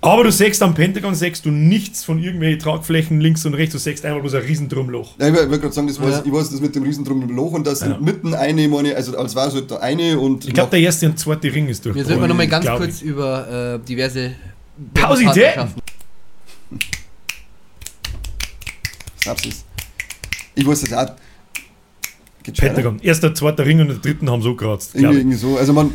Aber 0.01 0.23
du 0.23 0.31
siehst 0.31 0.61
am 0.61 0.73
Pentagon 0.73 1.15
siehst 1.15 1.45
du 1.45 1.51
nichts 1.51 2.03
von 2.03 2.19
irgendwelchen 2.19 2.59
Tragflächen 2.59 3.19
links 3.19 3.45
und 3.45 3.53
rechts, 3.55 3.73
du 3.73 3.79
siehst 3.79 4.05
einfach 4.05 4.21
bloß 4.21 4.35
ein 4.35 4.41
Riesendrumloch. 4.43 5.17
Ja, 5.19 5.27
ich 5.29 5.33
wollte 5.35 5.59
gerade 5.59 5.73
sagen, 5.73 5.87
das 5.87 5.99
weiß, 5.99 6.11
Ja. 6.11 6.23
ich 6.25 6.31
weiß 6.31 6.49
das 6.51 6.61
mit 6.61 6.75
dem 6.75 6.83
Riesendrum 6.83 7.21
im 7.21 7.35
Loch 7.35 7.51
und 7.53 7.65
das 7.65 7.79
sind 7.79 8.01
mitten 8.01 8.33
eine, 8.33 8.67
meine, 8.67 8.95
also 8.95 9.17
als 9.17 9.35
war 9.35 9.47
es 9.47 9.55
halt 9.55 9.71
der 9.71 9.81
eine 9.81 10.19
und 10.19 10.45
Ich 10.45 10.53
glaube, 10.53 10.71
der 10.71 10.79
erste 10.79 11.07
und 11.07 11.17
zweite 11.17 11.53
Ring 11.53 11.67
ist 11.67 11.85
durch. 11.85 11.95
Wir 11.95 12.05
sollten 12.05 12.27
noch 12.27 12.35
mal 12.35 12.47
ganz 12.47 12.65
kurz 12.65 13.01
über 13.01 13.79
äh, 13.81 13.87
diverse 13.87 14.33
Pausitäten. 14.93 15.33
Partnerschaften. 15.55 15.81
Snapsis. 19.21 19.65
Ich 20.55 20.67
weiß 20.67 20.81
das 20.81 20.93
auch. 20.93 21.15
Pentagon. 22.51 22.99
Erster, 23.01 23.33
zweiter 23.33 23.65
Ring 23.65 23.79
und 23.79 23.87
der 23.87 23.97
dritten 23.97 24.29
haben 24.29 24.41
so 24.41 24.55
gekratzt. 24.55 24.95
Irgendwie, 24.95 25.13
ich. 25.13 25.19
irgendwie 25.21 25.37
so. 25.37 25.57
Also 25.57 25.73
man, 25.73 25.91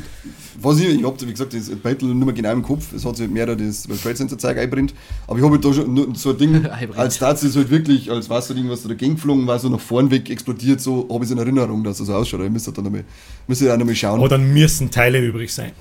was 0.61 0.80
ich, 0.80 0.88
ich 0.88 1.05
hab, 1.05 1.20
wie 1.20 1.30
gesagt, 1.30 1.55
das 1.55 1.68
Battle 1.70 2.09
nicht 2.09 2.24
mehr 2.24 2.34
genau 2.34 2.53
im 2.53 2.62
Kopf, 2.62 2.92
es 2.92 3.05
hat 3.05 3.16
sich 3.16 3.24
halt 3.24 3.32
mehr 3.32 3.46
da 3.46 3.55
das 3.55 3.88
World 3.88 4.03
Trade 4.03 4.14
Center 4.16 4.38
Zeug 4.38 4.59
einbrennt, 4.59 4.92
aber 5.26 5.38
ich 5.38 5.44
habe 5.44 5.55
halt 5.55 5.64
da 5.64 5.72
schon 5.72 5.94
nur 5.94 6.09
so 6.14 6.30
ein 6.30 6.38
Ding, 6.38 6.66
als 6.96 7.18
das 7.18 7.44
ist 7.44 7.57
halt 7.57 7.70
wirklich, 7.70 8.11
als 8.11 8.28
war 8.28 8.42
so 8.42 8.55
Ding, 8.55 8.68
was 8.68 8.82
da 8.82 8.88
dagegen 8.88 9.14
geflogen 9.14 9.46
war, 9.46 9.59
so 9.59 9.68
nach 9.68 9.78
vorn 9.80 10.11
weg 10.11 10.28
explodiert, 10.30 10.80
so 10.80 11.07
habe 11.11 11.24
ich 11.24 11.30
es 11.30 11.30
in 11.30 11.38
Erinnerung, 11.38 11.84
dass 11.84 12.01
es 12.01 12.07
so 12.07 12.14
ausschaut. 12.14 12.40
Ich 12.40 12.51
müsste 12.51 12.72
dann 12.72 12.84
nochmal, 12.84 13.05
müsste 13.46 13.66
ich 13.66 13.70
auch 13.70 13.76
nochmal 13.76 13.94
schauen. 13.94 14.18
Aber 14.18 14.28
dann 14.28 14.53
müssen 14.53 14.90
Teile 14.90 15.24
übrig 15.24 15.53
sein. 15.53 15.72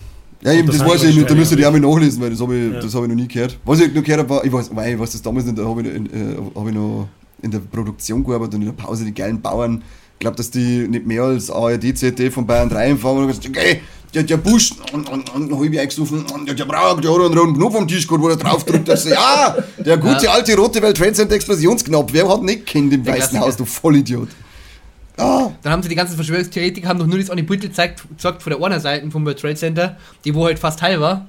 Ja, 0.44 0.54
eben, 0.54 0.68
das 0.68 0.78
das 0.78 0.88
weiß 0.88 1.04
ich 1.06 1.16
nicht, 1.16 1.28
da 1.28 1.34
müsst 1.34 1.52
ihr 1.52 1.58
die 1.58 1.66
auch 1.66 1.72
mal 1.72 1.80
nachlesen, 1.80 2.22
weil 2.22 2.30
das 2.30 2.40
habe 2.40 2.56
ich, 2.56 2.72
Ja. 2.74 2.80
das 2.80 2.94
hab 2.94 3.02
ich 3.02 3.10
noch 3.10 3.16
nie 3.16 3.28
gehört. 3.28 3.58
Was 3.66 3.80
ich 3.80 3.92
noch 3.92 4.04
gehört 4.04 4.20
habe, 4.20 4.30
war, 4.30 4.46
ich 4.46 4.54
weiß, 4.54 4.70
weil 4.76 4.94
ich 4.94 5.00
weiß 5.00 5.12
das 5.14 5.22
damals 5.24 5.46
nicht, 5.48 5.58
da 5.58 5.66
habe 5.66 5.82
ich, 5.82 5.88
äh, 5.88 6.36
hab 6.54 6.68
ich 6.68 6.74
noch 6.76 7.08
in 7.42 7.50
der 7.50 7.60
Produktion 7.60 8.24
gearbeitet 8.24 8.56
und 8.56 8.62
in 8.62 8.68
der 8.68 8.74
Pause 8.74 9.06
die 9.06 9.14
geilen 9.14 9.42
Bauern, 9.42 9.82
ich 10.18 10.20
glaube, 10.20 10.36
dass 10.36 10.50
die 10.50 10.88
nicht 10.88 11.06
mehr 11.06 11.22
als 11.22 11.52
ARD, 11.52 11.96
ZDF 11.96 12.34
von 12.34 12.48
Bayern 12.48 12.70
3 12.70 12.88
empfangen 12.90 13.20
und 13.22 13.28
gesagt, 13.28 13.48
okay, 13.48 13.82
der, 14.16 14.24
der 14.24 14.38
Busch, 14.38 14.72
und, 14.94 15.08
und, 15.10 15.30
und 15.36 15.54
habe 15.54 15.68
ich 15.68 15.80
eingestufen, 15.80 16.26
und 16.34 16.48
der, 16.48 16.56
der 16.56 16.66
der 16.66 16.80
hat 16.80 16.98
einen 16.98 17.08
roten 17.38 17.54
Knopf 17.54 17.76
am 17.76 17.88
Tisch 17.88 18.10
wo 18.10 18.28
er 18.30 18.36
drauf 18.36 18.64
drückt, 18.64 18.88
dass 18.88 19.06
ja, 19.08 19.56
der 19.78 19.98
gute 20.00 20.26
Ja. 20.26 20.32
alte 20.32 20.58
rote 20.58 20.82
World 20.82 20.98
Trade 20.98 21.14
Center 21.14 21.36
Explosionsknopf, 21.36 22.12
wer 22.14 22.28
hat 22.28 22.42
nicht 22.42 22.66
kennt 22.66 22.92
im 22.94 23.04
Der 23.04 23.14
Weißen 23.14 23.30
Klassiker. 23.30 23.46
Haus, 23.46 23.58
du 23.58 23.66
Vollidiot. 23.66 24.30
Ah, 25.18 25.52
Dann 25.62 25.74
haben 25.74 25.84
sie 25.84 25.90
die 25.90 25.96
ganzen 25.96 26.16
Verschwörungstheoretiker 26.16 26.88
haben 26.88 27.00
doch 27.00 27.08
nur 27.08 27.18
das 27.20 27.30
eine 27.30 27.44
Beutel 27.44 27.70
gezeigt, 27.70 28.04
gezeigt 28.10 28.42
von 28.42 28.54
der 28.54 28.64
einer 28.64 28.80
Seite 28.80 29.10
vom 29.12 29.26
World 29.26 29.40
Trade 29.40 29.56
Center, 29.56 29.98
die 30.26 30.34
wo 30.34 30.46
halt 30.46 30.58
fast 30.60 30.82
heil 30.82 31.00
war. 31.00 31.28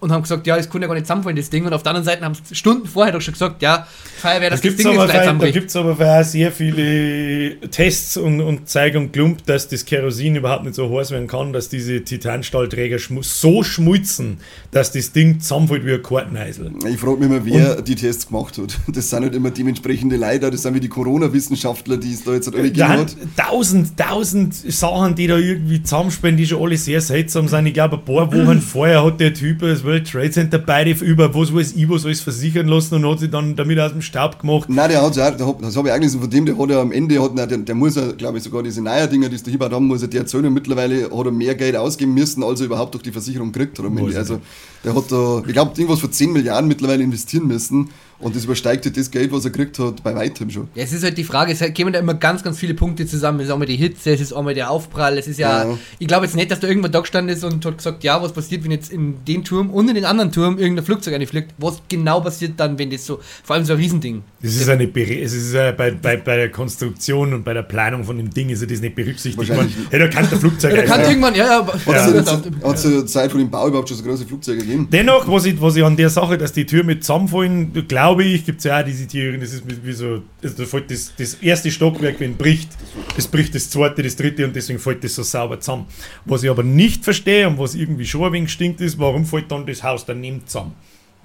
Und 0.00 0.10
haben 0.12 0.22
gesagt, 0.22 0.46
ja, 0.46 0.56
das 0.56 0.68
kann 0.70 0.80
ja 0.80 0.88
gar 0.88 0.94
nicht 0.94 1.06
zusammenfallen, 1.06 1.36
das 1.36 1.50
Ding. 1.50 1.66
Und 1.66 1.72
auf 1.72 1.82
der 1.82 1.90
anderen 1.90 2.04
Seite 2.04 2.24
haben 2.24 2.34
sie 2.34 2.54
Stunden 2.54 2.86
vorher 2.86 3.12
doch 3.12 3.20
schon 3.20 3.32
gesagt, 3.34 3.60
ja, 3.62 3.86
Feuerwehr, 4.20 4.50
Da 4.50 4.56
das, 4.56 4.60
das 4.60 4.62
gibt 4.62 4.78
es 4.78 4.84
Ding 4.84 4.94
aber, 4.94 5.02
jetzt 5.02 5.04
gleich 5.04 5.16
da 5.16 5.22
zusammenbricht. 5.22 5.54
gibt's 5.54 5.76
aber 5.76 6.20
auch 6.20 6.24
sehr 6.24 6.52
viele 6.52 7.60
Tests 7.70 8.16
und, 8.16 8.40
und 8.40 8.68
zeigen 8.68 8.96
und 8.98 9.12
klumpt, 9.12 9.48
dass 9.48 9.68
das 9.68 9.84
Kerosin 9.84 10.36
überhaupt 10.36 10.64
nicht 10.64 10.74
so 10.74 10.96
heiß 10.98 11.10
werden 11.10 11.26
kann, 11.26 11.52
dass 11.52 11.68
diese 11.68 12.02
Titanstahlträger 12.02 12.98
schmu 12.98 13.22
so 13.22 13.62
schmutzen, 13.62 14.38
dass 14.70 14.92
das 14.92 15.12
Ding 15.12 15.40
zusammenfällt 15.40 15.84
wie 15.84 15.94
ein 15.94 16.02
Karteneisel. 16.02 16.70
Ich 16.88 16.98
frage 16.98 17.16
mich 17.18 17.26
immer, 17.30 17.44
wer 17.44 17.82
die 17.82 17.94
Tests 17.94 18.26
gemacht 18.26 18.58
hat. 18.58 18.78
Das 19.00 19.08
sind 19.08 19.22
halt 19.22 19.34
immer 19.34 19.50
dementsprechende 19.50 20.16
Leute, 20.16 20.50
das 20.50 20.62
sind 20.62 20.74
wie 20.74 20.80
die 20.80 20.88
Corona-Wissenschaftler, 20.88 21.96
die 21.96 22.12
es 22.12 22.24
da 22.24 22.32
jetzt 22.32 22.46
halt 22.46 22.56
alle 22.56 22.70
Da 22.70 22.86
gegeben 22.86 22.88
haben 22.88 23.00
hat. 23.00 23.48
tausend, 23.48 23.96
tausend 23.96 24.54
Sachen, 24.54 25.14
die 25.14 25.26
da 25.26 25.36
irgendwie 25.38 25.82
zusammenspielen, 25.82 26.36
die 26.36 26.46
schon 26.46 26.62
alle 26.62 26.76
sehr 26.76 27.00
seltsam 27.00 27.48
sind. 27.48 27.66
Ich 27.66 27.74
glaube, 27.74 27.96
ein 27.96 28.04
paar 28.04 28.32
Wochen 28.32 28.60
vorher 28.60 29.04
hat 29.04 29.20
der 29.20 29.32
Typ 29.32 29.60
das 29.60 29.84
World 29.90 30.10
Trade 30.10 30.30
Center 30.30 30.58
beide 30.58 30.92
über 30.92 31.34
was 31.34 31.54
weiß 31.54 31.72
ich 31.72 31.88
was 31.88 32.04
alles 32.04 32.20
versichern 32.20 32.68
lassen 32.68 32.94
und 32.94 33.10
hat 33.10 33.18
sich 33.20 33.30
dann 33.30 33.56
damit 33.56 33.78
aus 33.78 33.92
dem 33.92 34.02
Staub 34.02 34.38
gemacht. 34.38 34.68
Nein, 34.68 34.88
der 34.90 35.02
hat 35.02 35.16
ja, 35.16 35.24
hat, 35.24 35.40
das 35.40 35.76
habe 35.76 35.88
ich 35.88 35.94
eigentlich 35.94 36.12
so 36.12 36.20
von 36.20 36.30
dem, 36.30 36.46
der 36.46 36.56
hat 36.56 36.70
ja 36.70 36.80
am 36.80 36.92
Ende, 36.92 37.20
hat, 37.20 37.36
der, 37.36 37.46
der 37.46 37.74
muss 37.74 37.96
ja, 37.96 38.12
glaube 38.12 38.38
ich, 38.38 38.44
sogar 38.44 38.62
diese 38.62 38.82
neuen 38.82 39.10
Dinger, 39.10 39.28
die 39.28 39.36
es 39.36 39.42
da 39.42 39.70
haben, 39.70 39.86
muss 39.86 40.02
er 40.02 40.08
der 40.08 40.20
erzählen. 40.20 40.46
Und 40.46 40.54
mittlerweile 40.54 41.04
hat 41.04 41.26
er 41.26 41.32
mehr 41.32 41.54
Geld 41.54 41.76
ausgeben 41.76 42.14
müssen, 42.14 42.42
als 42.42 42.60
er 42.60 42.66
überhaupt 42.66 42.94
durch 42.94 43.02
die 43.02 43.12
Versicherung 43.12 43.52
kriegt. 43.52 43.78
Hat 43.78 43.86
am 43.86 43.96
Ende. 43.98 44.16
Also, 44.16 44.40
der 44.84 44.94
hat 44.94 45.10
da, 45.10 45.42
ich 45.46 45.52
glaube, 45.52 45.72
irgendwas 45.76 46.00
von 46.00 46.12
10 46.12 46.32
Milliarden 46.32 46.68
mittlerweile 46.68 47.02
investieren 47.02 47.46
müssen. 47.46 47.90
Und 48.20 48.36
das 48.36 48.44
übersteigt 48.44 48.84
halt 48.84 48.96
das 48.96 49.10
Geld, 49.10 49.32
was 49.32 49.44
er 49.44 49.50
gekriegt 49.50 49.78
hat, 49.78 50.02
bei 50.02 50.14
weitem 50.14 50.50
schon. 50.50 50.68
Ja, 50.74 50.82
es 50.82 50.92
ist 50.92 51.02
halt 51.02 51.16
die 51.16 51.24
Frage, 51.24 51.52
es 51.52 51.60
kommen 51.74 51.92
da 51.92 51.98
immer 51.98 52.14
ganz, 52.14 52.42
ganz 52.42 52.58
viele 52.58 52.74
Punkte 52.74 53.06
zusammen. 53.06 53.40
Es 53.40 53.46
ist 53.46 53.52
einmal 53.52 53.66
die 53.66 53.76
Hitze, 53.76 54.12
es 54.12 54.20
ist 54.20 54.32
einmal 54.32 54.54
der 54.54 54.70
Aufprall, 54.70 55.16
es 55.18 55.26
ist 55.26 55.38
ja. 55.38 55.64
Ja. 55.64 55.78
Ich 55.98 56.06
glaube 56.06 56.26
jetzt 56.26 56.36
nicht, 56.36 56.50
dass 56.50 56.60
da 56.60 56.68
irgendwann 56.68 56.92
da 56.92 57.00
gestanden 57.00 57.34
ist 57.34 57.44
und 57.44 57.64
hat 57.64 57.78
gesagt, 57.78 58.04
ja, 58.04 58.22
was 58.22 58.32
passiert, 58.32 58.62
wenn 58.64 58.70
jetzt 58.70 58.92
in 58.92 59.24
den 59.24 59.44
Turm 59.44 59.70
und 59.70 59.88
in 59.88 59.94
den 59.94 60.04
anderen 60.04 60.32
Turm 60.32 60.58
irgendein 60.58 60.84
Flugzeug 60.84 61.14
einfliegt. 61.14 61.54
Was 61.58 61.82
genau 61.88 62.20
passiert 62.20 62.52
dann, 62.58 62.78
wenn 62.78 62.90
das 62.90 63.06
so, 63.06 63.20
vor 63.42 63.56
allem 63.56 63.64
so 63.64 63.72
ein 63.72 63.78
Riesending. 63.78 64.22
Das 64.42 64.54
ist 64.54 64.68
eine 64.68 64.90
es 64.94 65.32
ist 65.32 65.54
ja 65.54 65.72
bei, 65.72 65.90
bei, 65.90 66.16
bei 66.16 66.36
der 66.36 66.50
Konstruktion 66.50 67.32
und 67.34 67.44
bei 67.44 67.54
der 67.54 67.62
Planung 67.62 68.04
von 68.04 68.16
dem 68.16 68.30
Ding 68.30 68.48
ist 68.50 68.60
ja 68.60 68.66
das 68.66 68.80
nicht 68.80 68.94
berücksichtigt. 68.94 69.36
Man, 69.36 69.48
Wahrscheinlich 69.48 69.76
hey, 69.90 69.98
da 69.98 70.08
kann 70.08 70.28
der 70.28 70.38
Flugzeug 70.38 70.72
Ja, 70.72 70.76
da 70.78 70.82
kann 70.82 71.00
einfahren. 71.00 71.10
irgendwann, 71.10 71.34
ja, 71.34 71.46
ja, 71.46 71.66
Hat 71.66 71.86
ja. 71.86 72.72
es 72.72 72.84
ja. 72.84 72.90
zur 72.90 73.06
Zeit 73.06 73.30
von 73.30 73.40
dem 73.40 73.50
Bau 73.50 73.68
überhaupt 73.68 73.88
schon 73.88 73.98
so 73.98 74.04
große 74.04 74.26
Flugzeuge 74.26 74.60
gegeben? 74.60 74.88
Dennoch, 74.90 75.26
was 75.28 75.44
ich, 75.46 75.60
was 75.60 75.76
ich 75.76 75.84
an 75.84 75.96
der 75.96 76.10
Sache, 76.10 76.38
dass 76.38 76.52
die 76.52 76.66
Türme 76.66 77.00
zusammenfallen, 77.00 77.86
glaube 77.86 78.09
ich, 78.18 78.44
gibt 78.44 78.58
es 78.58 78.64
ja 78.64 78.80
auch 78.80 78.84
diese 78.84 79.06
Theorien, 79.06 79.40
das 79.40 79.52
ist 79.52 79.64
wie, 79.66 79.92
so, 79.92 80.22
also 80.42 80.80
das, 80.80 81.12
das 81.16 81.34
erste 81.34 81.70
Stockwerk, 81.70 82.18
wenn 82.18 82.36
bricht, 82.36 82.70
das 83.16 83.28
bricht 83.28 83.54
das 83.54 83.70
zweite, 83.70 84.02
das 84.02 84.16
dritte 84.16 84.44
und 84.44 84.54
deswegen 84.54 84.78
fällt 84.78 85.04
das 85.04 85.14
so 85.14 85.22
sauber 85.22 85.60
zusammen. 85.60 85.86
Was 86.24 86.42
ich 86.42 86.50
aber 86.50 86.62
nicht 86.62 87.04
verstehe 87.04 87.46
und 87.46 87.58
was 87.58 87.74
irgendwie 87.74 88.06
schon 88.06 88.24
ein 88.24 88.32
wenig 88.32 88.50
stinkt 88.50 88.80
ist, 88.80 88.98
warum 88.98 89.24
fällt 89.24 89.50
dann 89.50 89.66
das 89.66 89.82
Haus 89.82 90.04
daneben 90.04 90.46
zusammen? 90.46 90.74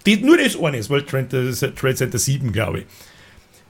Die, 0.06 0.18
nur 0.18 0.38
das 0.38 0.58
eine 0.62 0.78
ist 0.78 0.90
World 0.90 1.08
Trade, 1.08 1.28
das 1.30 1.62
ist 1.62 1.76
Trade 1.76 1.96
Center 1.96 2.20
7, 2.20 2.52
glaube 2.52 2.80
ich. 2.80 2.86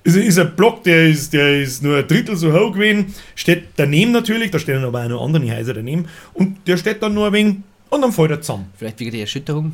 Es 0.03 0.15
ist 0.15 0.37
ein 0.37 0.55
Block, 0.55 0.83
der 0.83 1.07
ist, 1.07 1.33
der 1.33 1.61
ist 1.61 1.81
nur 1.81 1.97
ein 1.97 2.07
Drittel 2.07 2.35
so 2.35 2.53
hoch 2.53 2.73
gewesen, 2.73 3.15
steht 3.33 3.69
daneben 3.75 4.11
natürlich, 4.11 4.51
da 4.51 4.59
stehen 4.59 4.83
aber 4.83 5.03
auch 5.03 5.09
noch 5.09 5.25
andere 5.25 5.57
Häuser 5.57 5.73
daneben 5.73 6.07
und 6.33 6.57
der 6.67 6.77
steht 6.77 7.01
dann 7.01 7.13
nur 7.13 7.27
ein 7.27 7.33
wenig 7.33 7.55
und 7.89 8.01
dann 8.01 8.11
fällt 8.11 8.31
er 8.31 8.41
zusammen. 8.41 8.67
Vielleicht 8.77 8.99
wegen 8.99 9.11
der 9.11 9.21
Erschütterung. 9.21 9.73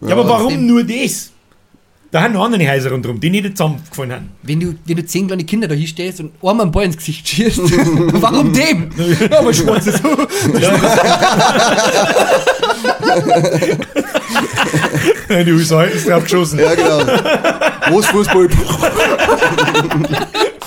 Ja, 0.00 0.10
aber 0.10 0.28
warum 0.28 0.66
nur 0.66 0.82
das? 0.82 1.32
Da 2.10 2.22
haben 2.22 2.32
noch 2.32 2.46
andere 2.46 2.66
Häuser 2.66 2.90
rundherum, 2.90 3.20
die 3.20 3.28
nicht 3.28 3.54
zusammengefallen 3.56 4.12
haben. 4.12 4.30
Wenn 4.42 4.60
du, 4.60 4.74
wenn 4.86 4.96
du 4.96 5.04
zehn 5.04 5.26
kleine 5.26 5.44
Kinder 5.44 5.68
da 5.68 5.74
hinstellst 5.74 6.20
und 6.20 6.32
einmal 6.42 6.62
einen 6.62 6.72
Ball 6.72 6.86
ins 6.86 6.96
Gesicht 6.96 7.28
schießt, 7.28 7.58
warum 8.22 8.50
dem? 8.50 8.90
Ja, 9.30 9.40
aber 9.40 9.52
schwarzes 9.52 10.00
Die 15.28 15.52
USA 15.52 15.82
ist 15.82 16.08
drauf 16.08 16.22
geschossen. 16.22 16.60
Ja, 16.60 16.74
genau. 16.74 17.00
Großfußball. 17.90 18.48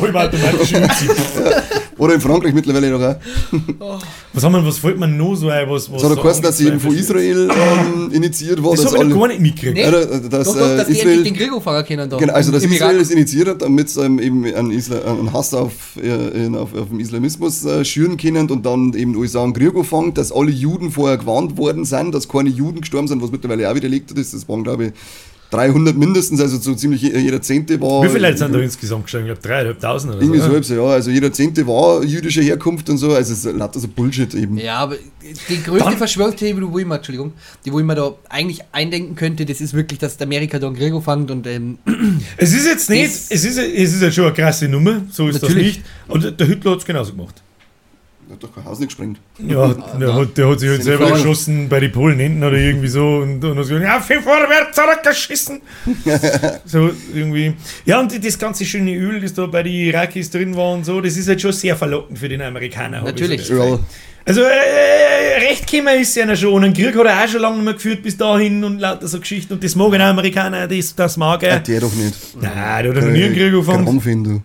Halbautomatische 0.00 0.76
Uzi. 0.82 1.08
Oder 1.98 2.14
in 2.14 2.20
Frankreich 2.20 2.54
mittlerweile 2.54 2.90
noch 2.90 3.00
auch. 3.02 4.00
Was 4.32 4.44
haben 4.44 4.52
wir, 4.52 4.64
was 4.64 4.78
fällt 4.78 4.98
mir 5.00 5.08
noch 5.08 5.34
so 5.34 5.48
ein? 5.48 5.68
Was, 5.68 5.90
was 5.90 6.00
Es 6.02 6.08
hat 6.08 6.16
auch 6.16 6.22
geheißen, 6.22 6.42
dass 6.44 6.60
eben 6.60 6.78
von 6.78 6.94
Israel 6.94 7.48
ähm, 7.50 8.12
initiiert 8.12 8.60
ist. 8.60 8.84
Das 8.84 8.94
habe 8.94 9.08
ich 9.08 9.14
gar 9.14 9.28
nicht 9.28 9.40
mitgekriegt. 9.40 9.74
Nee. 9.74 9.82
Ja, 9.82 9.90
da- 9.90 10.04
dass, 10.04 10.46
Doch, 10.46 10.56
doch, 10.58 10.68
äh, 10.68 10.76
dass 10.76 10.86
die 10.86 10.92
Israel, 10.92 11.16
endlich 11.16 11.32
den 11.32 11.36
Krieg 11.42 11.52
anfangen 11.52 11.84
können 11.86 12.08
da. 12.10 12.16
Genau, 12.18 12.32
also 12.34 12.52
dass 12.52 12.62
Israel 12.62 12.92
Irak. 12.92 13.02
es 13.02 13.10
initiiert 13.10 13.48
hat, 13.48 13.62
damit 13.62 13.90
sie 13.90 14.04
ähm, 14.04 14.20
eben 14.20 14.44
einen, 14.44 14.70
Isla 14.70 15.00
einen 15.10 15.32
Hass 15.32 15.52
auf, 15.54 15.72
äh, 16.00 16.44
in- 16.46 16.54
auf, 16.54 16.72
auf 16.72 16.88
den 16.90 17.00
Islamismus 17.00 17.64
äh, 17.64 17.84
schüren 17.84 18.16
können 18.16 18.48
und 18.48 18.64
dann 18.64 18.92
eben 18.94 19.12
die 19.14 19.18
USA 19.18 19.42
einen 19.42 19.52
Krieg 19.52 19.74
anfangen, 19.74 20.14
dass 20.14 20.30
alle 20.30 20.52
Juden 20.52 20.92
vorher 20.92 21.16
gewarnt 21.18 21.56
worden 21.56 21.84
sind, 21.84 22.14
dass 22.14 22.28
keine 22.28 22.48
Juden 22.50 22.80
gestorben 22.82 23.08
sind, 23.08 23.20
was 23.22 23.32
mittlerweile 23.32 23.68
auch 23.68 23.74
widerlegt 23.74 24.12
ist. 24.12 24.34
Das 24.34 24.48
waren, 24.48 24.62
glaube 24.62 24.86
ich, 24.86 24.92
300 25.50 25.96
mindestens, 25.96 26.40
also 26.42 26.58
so 26.58 26.74
ziemlich 26.74 27.00
je- 27.00 27.16
jeder 27.18 27.40
Zehnte 27.40 27.80
war. 27.80 28.02
Wie 28.02 28.08
viele 28.08 28.26
Leute 28.28 28.36
sind 28.38 28.54
da 28.54 28.58
insgesamt 28.58 29.04
gestanden? 29.04 29.32
Ich 29.32 29.40
glaube 29.40 29.54
3.500 29.78 30.08
oder 30.10 30.20
Irgendwie 30.20 30.40
so, 30.40 30.48
halb 30.48 30.64
so, 30.64 30.74
ja. 30.74 30.84
Also 30.86 31.10
jeder 31.10 31.32
Zehnte 31.32 31.66
war 31.66 32.04
jüdischer 32.04 32.42
Herkunft 32.42 32.90
und 32.90 32.98
so. 32.98 33.14
Also 33.14 33.32
es 33.32 33.44
ist 33.44 33.56
lauter 33.56 33.80
so 33.80 33.88
Bullshit 33.88 34.34
eben. 34.34 34.58
Ja, 34.58 34.76
aber 34.80 34.96
die 35.48 35.62
größte 35.62 35.92
Verschwörungstheorie, 35.92 36.60
wo 36.70 36.78
ich 36.78 36.84
mal, 36.86 36.96
Entschuldigung, 36.96 37.32
die 37.64 37.72
wo 37.72 37.78
ich 37.80 37.86
mir 37.86 37.94
da 37.94 38.14
eigentlich 38.28 38.60
eindenken 38.72 39.14
könnte, 39.16 39.46
das 39.46 39.60
ist 39.62 39.72
wirklich, 39.72 39.98
dass 39.98 40.20
Amerika 40.20 40.58
da 40.58 40.66
einen 40.66 40.76
Krieg 40.76 40.92
anfängt 40.92 41.30
und 41.30 41.46
ähm, 41.46 41.78
Es 42.36 42.52
ist 42.52 42.66
jetzt 42.66 42.90
nicht, 42.90 43.04
es 43.06 43.30
ist, 43.30 43.56
es 43.58 43.94
ist 43.94 44.02
ja 44.02 44.10
schon 44.12 44.24
eine 44.24 44.34
krasse 44.34 44.68
Nummer, 44.68 45.02
so 45.10 45.28
ist 45.28 45.40
Natürlich. 45.40 45.82
das 46.08 46.14
nicht. 46.18 46.26
Und 46.28 46.40
der 46.40 46.46
Hitler 46.46 46.72
hat 46.72 46.78
es 46.80 46.84
genauso 46.84 47.12
gemacht. 47.12 47.42
Er 48.28 48.34
hat 48.34 48.42
doch 48.42 48.54
kein 48.54 48.64
Haus 48.64 48.78
nicht 48.78 48.88
gesprengt. 48.88 49.18
Ja, 49.38 49.74
der, 49.98 50.14
hat, 50.14 50.36
der 50.36 50.48
hat 50.50 50.60
sich 50.60 50.68
halt 50.68 50.82
selber 50.82 51.10
geschossen 51.12 51.68
bei 51.68 51.80
den 51.80 51.90
Polen 51.92 52.18
hinten 52.18 52.44
oder 52.44 52.58
irgendwie 52.58 52.88
so 52.88 53.18
und, 53.18 53.42
und 53.42 53.56
hat 53.56 53.66
gesagt, 53.66 53.82
ja, 53.82 54.00
fünf 54.00 54.24
vorwärts 54.24 54.76
zurückgeschissen. 54.76 55.62
so 56.66 56.90
irgendwie. 57.14 57.54
Ja, 57.86 58.00
und 58.00 58.24
das 58.24 58.38
ganze 58.38 58.66
schöne 58.66 58.94
Öl, 58.94 59.20
das 59.20 59.32
da 59.32 59.46
bei 59.46 59.62
den 59.62 59.72
Irakis 59.72 60.30
drin 60.30 60.54
war 60.54 60.72
und 60.72 60.84
so, 60.84 61.00
das 61.00 61.16
ist 61.16 61.28
halt 61.28 61.40
schon 61.40 61.52
sehr 61.52 61.74
verlockend 61.74 62.18
für 62.18 62.28
den 62.28 62.42
Amerikaner. 62.42 63.02
Natürlich. 63.02 63.46
So. 63.46 63.54
Ja, 63.54 63.78
also, 64.28 64.42
äh, 64.42 65.38
recht 65.48 65.70
gekommen 65.70 65.98
ist 65.98 66.14
ja 66.14 66.36
schon. 66.36 66.52
Und 66.52 66.64
einen 66.64 66.74
Krieg 66.74 66.94
hat 66.94 67.06
er 67.06 67.24
auch 67.24 67.28
schon 67.28 67.40
lange 67.40 67.56
nicht 67.56 67.64
mehr 67.64 67.72
geführt 67.72 68.02
bis 68.02 68.18
dahin 68.18 68.62
und 68.62 68.78
lauter 68.78 69.08
so 69.08 69.20
Geschichten. 69.20 69.54
Und 69.54 69.64
das 69.64 69.74
mag 69.74 69.94
ein 69.94 70.02
Amerikaner, 70.02 70.68
das, 70.68 70.94
das 70.94 71.16
mag 71.16 71.42
er. 71.42 71.60
der 71.60 71.80
doch 71.80 71.94
nicht. 71.94 72.14
Nein, 72.38 72.52
der 72.52 72.94
hat 72.94 73.02
noch 73.02 73.10
nie 73.10 73.24
einen 73.24 73.34
Krieg 73.34 73.54
angefangen. 73.54 74.42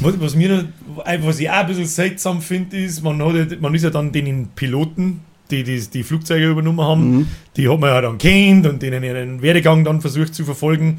Was, 0.00 0.20
was, 0.20 0.34
mir 0.34 0.48
noch, 0.48 0.64
was 1.22 1.40
ich 1.40 1.48
auch 1.48 1.54
ein 1.54 1.66
bisschen 1.68 1.86
seltsam 1.86 2.42
finde, 2.42 2.76
ist, 2.76 3.02
man, 3.02 3.22
hat, 3.22 3.60
man 3.60 3.74
ist 3.74 3.82
ja 3.82 3.90
dann 3.90 4.12
den 4.12 4.48
Piloten, 4.54 5.20
die 5.50 5.62
die, 5.64 5.80
die 5.80 6.02
Flugzeuge 6.02 6.48
übernommen 6.50 6.80
haben, 6.80 7.28
die 7.56 7.68
hat 7.68 7.78
man 7.80 7.90
ja 7.90 8.00
dann 8.00 8.18
kennt 8.18 8.66
und 8.66 8.82
denen 8.82 9.02
ihren 9.02 9.40
Werdegang 9.42 9.84
dann 9.84 10.00
versucht 10.00 10.34
zu 10.34 10.44
verfolgen. 10.44 10.98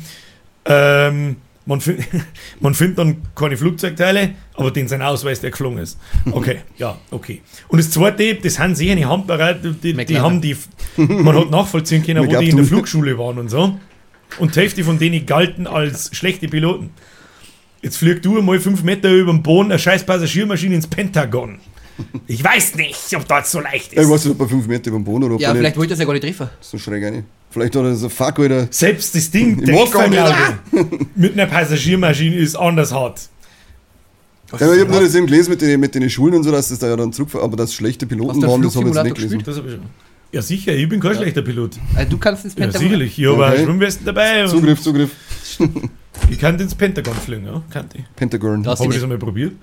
Ähm, 0.66 1.36
man, 1.66 1.82
fin- 1.82 2.04
man 2.60 2.74
findet 2.74 2.98
dann 2.98 3.18
keine 3.36 3.58
Flugzeugteile, 3.58 4.32
aber 4.56 4.72
den 4.72 4.88
sein 4.88 5.02
Ausweis, 5.02 5.42
der 5.42 5.52
geflogen 5.52 5.78
ist. 5.80 6.00
Okay, 6.32 6.58
ja, 6.78 6.98
okay. 7.12 7.42
Und 7.68 7.78
das 7.80 7.92
zweite, 7.92 8.36
das 8.36 8.56
sind 8.56 8.76
sie 8.78 8.90
eine 8.90 9.08
Handbereiter, 9.08 9.72
die, 9.72 9.94
die 9.94 10.20
haben 10.20 10.42
die, 10.42 10.56
man 10.96 11.36
hat 11.38 11.52
nachvollziehen 11.52 12.04
können, 12.04 12.22
wo 12.26 12.32
die 12.40 12.50
in 12.50 12.56
der 12.58 12.66
Flugschule 12.70 13.18
waren 13.18 13.38
und 13.38 13.50
so. 13.50 13.78
Und 14.40 14.56
die 14.56 14.60
Hälfte 14.60 14.84
von 14.84 14.98
denen 15.00 15.26
galten 15.26 15.68
als 15.68 16.10
schlechte 16.16 16.48
Piloten. 16.48 16.90
Jetzt 17.82 17.98
fliegt 17.98 18.26
du 18.26 18.42
mal 18.42 18.60
fünf 18.60 18.84
Meter 18.84 19.12
über 19.12 19.32
den 19.32 19.44
Boden 19.44 19.72
eine 19.72 19.80
scheiß 19.80 20.06
Passagiermaschine 20.06 20.76
ins 20.76 20.88
Pentagon. 20.88 21.60
Ich 22.28 22.44
weiß 22.44 22.76
nicht, 22.76 23.16
ob 23.16 23.28
das 23.28 23.52
so 23.52 23.60
leicht 23.60 23.92
Ja, 23.94 24.02
ich 24.02 24.08
ist. 24.08 24.10
weiß 24.12 24.26
nicht, 24.26 24.34
ob 24.36 24.42
er 24.42 24.50
5 24.50 24.68
Meter 24.68 24.90
über 24.90 25.00
den 25.00 25.04
Boden 25.04 25.24
oder 25.24 25.34
ob 25.36 25.42
ja, 25.42 25.50
nicht 25.52 25.60
vielleicht 25.62 25.78
wollte 25.78 25.94
er 25.94 25.96
es 25.96 26.00
ja 26.00 26.06
gar 26.06 26.14
nicht 26.14 26.22
treffen. 26.24 26.48
so 26.62 26.78
schräg 26.78 27.04
rein. 27.04 27.26
Vielleicht 27.50 27.76
hat 27.76 27.84
er 27.84 27.96
so, 27.96 28.08
fuck, 28.10 28.38
Alter. 28.40 28.68
Selbst 28.70 29.16
das 29.16 29.32
Ding. 29.32 29.66
Trefferglauge 29.66 30.60
mit 31.16 31.34
einer 31.34 31.48
Passagiermaschine 31.48 32.36
ist 32.36 32.56
anders 32.56 32.92
hart. 32.92 33.22
Ja, 34.60 34.74
ich 34.74 34.80
habe 34.82 34.92
nur 34.92 35.02
das 35.02 35.16
eben 35.16 35.26
gelesen 35.26 35.50
mit 35.50 35.62
den, 35.62 35.80
mit 35.80 35.96
den 35.96 36.08
Schulen 36.10 36.36
und 36.36 36.44
so, 36.44 36.52
dass 36.52 36.70
das 36.70 36.78
da 36.80 36.88
ja 36.88 36.96
dann 36.96 37.12
zurück, 37.12 37.30
aber 37.36 37.58
dass 37.58 37.74
schlechte 37.74 38.06
Piloten 38.06 38.42
waren, 38.44 38.62
das 38.62 38.76
habe 38.76 38.90
ich 38.90 38.96
jetzt 38.96 39.04
nicht 39.04 39.16
gelesen. 39.16 39.44
Das 39.44 39.58
hab 39.58 39.66
ich 39.66 39.72
schon. 39.72 39.82
Ja, 40.32 40.42
sicher, 40.42 40.76
ich 40.76 40.88
bin 40.88 41.00
kein 41.00 41.16
schlechter 41.16 41.42
Pilot. 41.42 41.78
Also 41.96 42.10
du 42.12 42.18
kannst 42.20 42.46
ins 42.46 42.54
Ja, 42.54 42.60
Pentagon. 42.66 42.82
sicherlich. 42.88 43.18
Ich 43.18 43.26
habe 43.26 43.44
Okay. 43.44 43.56
auch 43.60 43.64
Schwimmwesten 43.66 44.06
dabei. 44.06 44.46
Zugriff, 44.46 44.82
Zugriff. 44.82 45.10
Ich 46.30 46.40
kann 46.40 46.60
ins 46.60 46.76
Pentagon 46.76 47.16
fliegen, 47.16 47.46
ja. 47.46 47.62
Kann 47.70 47.86
ich. 47.94 48.04
Pentagon. 48.16 48.64
Das- 48.64 48.80
Habe 48.80 48.90
ich 48.90 48.96
das 48.96 49.04
einmal 49.04 49.18
probiert? 49.18 49.54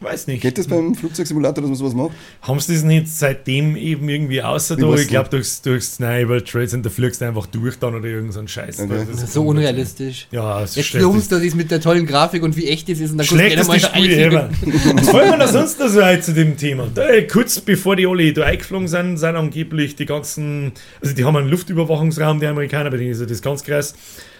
Weiß 0.00 0.28
nicht. 0.28 0.42
Geht 0.42 0.56
das 0.56 0.68
beim 0.68 0.94
Flugzeugsimulator, 0.94 1.60
dass 1.60 1.70
man 1.70 1.74
sowas 1.74 1.92
macht? 1.92 2.12
Haben 2.42 2.60
sie 2.60 2.72
das 2.74 2.84
nicht 2.84 3.08
seitdem 3.08 3.74
eben 3.74 4.08
irgendwie 4.08 4.40
außer 4.40 4.76
da? 4.76 4.94
Ich 4.94 5.02
du? 5.02 5.06
glaube, 5.08 5.28
durchs, 5.28 5.60
durchs 5.60 5.98
World 5.98 6.46
Trade 6.48 6.68
Center 6.68 6.88
fliegst 6.88 7.20
du 7.20 7.24
einfach 7.24 7.46
durch 7.46 7.80
dann 7.80 7.96
oder 7.96 8.04
irgend 8.06 8.32
so 8.32 8.38
ein 8.38 8.46
Scheiß. 8.46 8.78
Okay. 8.78 9.06
Das 9.10 9.24
ist 9.24 9.32
so 9.32 9.44
unrealistisch. 9.44 10.28
Ja, 10.30 10.62
es 10.62 10.70
ist 10.70 10.76
Jetzt 10.76 10.86
schlecht. 10.90 11.02
für 11.02 11.08
uns, 11.08 11.26
das 11.26 11.42
ist 11.42 11.56
mit 11.56 11.72
der 11.72 11.80
tollen 11.80 12.06
Grafik 12.06 12.44
und 12.44 12.56
wie 12.56 12.68
echt 12.68 12.88
es 12.88 13.00
ist 13.00 13.10
und 13.10 13.18
dann 13.18 13.26
du 13.26 13.34
Schlechteste 13.34 13.76
gerne 13.76 13.88
Spiel 13.88 14.12
ever. 14.12 14.50
Was 14.94 15.12
wollen 15.12 15.30
wir 15.32 15.38
da 15.38 15.48
sonst 15.48 15.80
noch 15.80 15.88
so 15.88 16.04
heute 16.04 16.20
zu 16.22 16.32
dem 16.32 16.56
Thema? 16.56 16.86
Da, 16.94 17.08
äh, 17.08 17.26
kurz 17.26 17.58
bevor 17.58 17.96
die 17.96 18.06
alle 18.06 18.32
da 18.32 18.44
eingeflogen 18.44 18.86
sind, 18.86 19.16
sind 19.16 19.34
angeblich 19.34 19.96
die 19.96 20.06
ganzen, 20.06 20.70
also 21.02 21.12
die 21.12 21.24
haben 21.24 21.34
einen 21.34 21.48
Luftüberwachungsraum, 21.48 22.38
die 22.38 22.46
Amerikaner, 22.46 22.90
bei 22.92 22.98
denen 22.98 23.10
ist 23.10 23.18
ja 23.20 23.26
das 23.26 23.42
ganz 23.42 23.64
krass, 23.64 23.94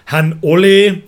haben 0.09 0.39
alle 0.43 1.03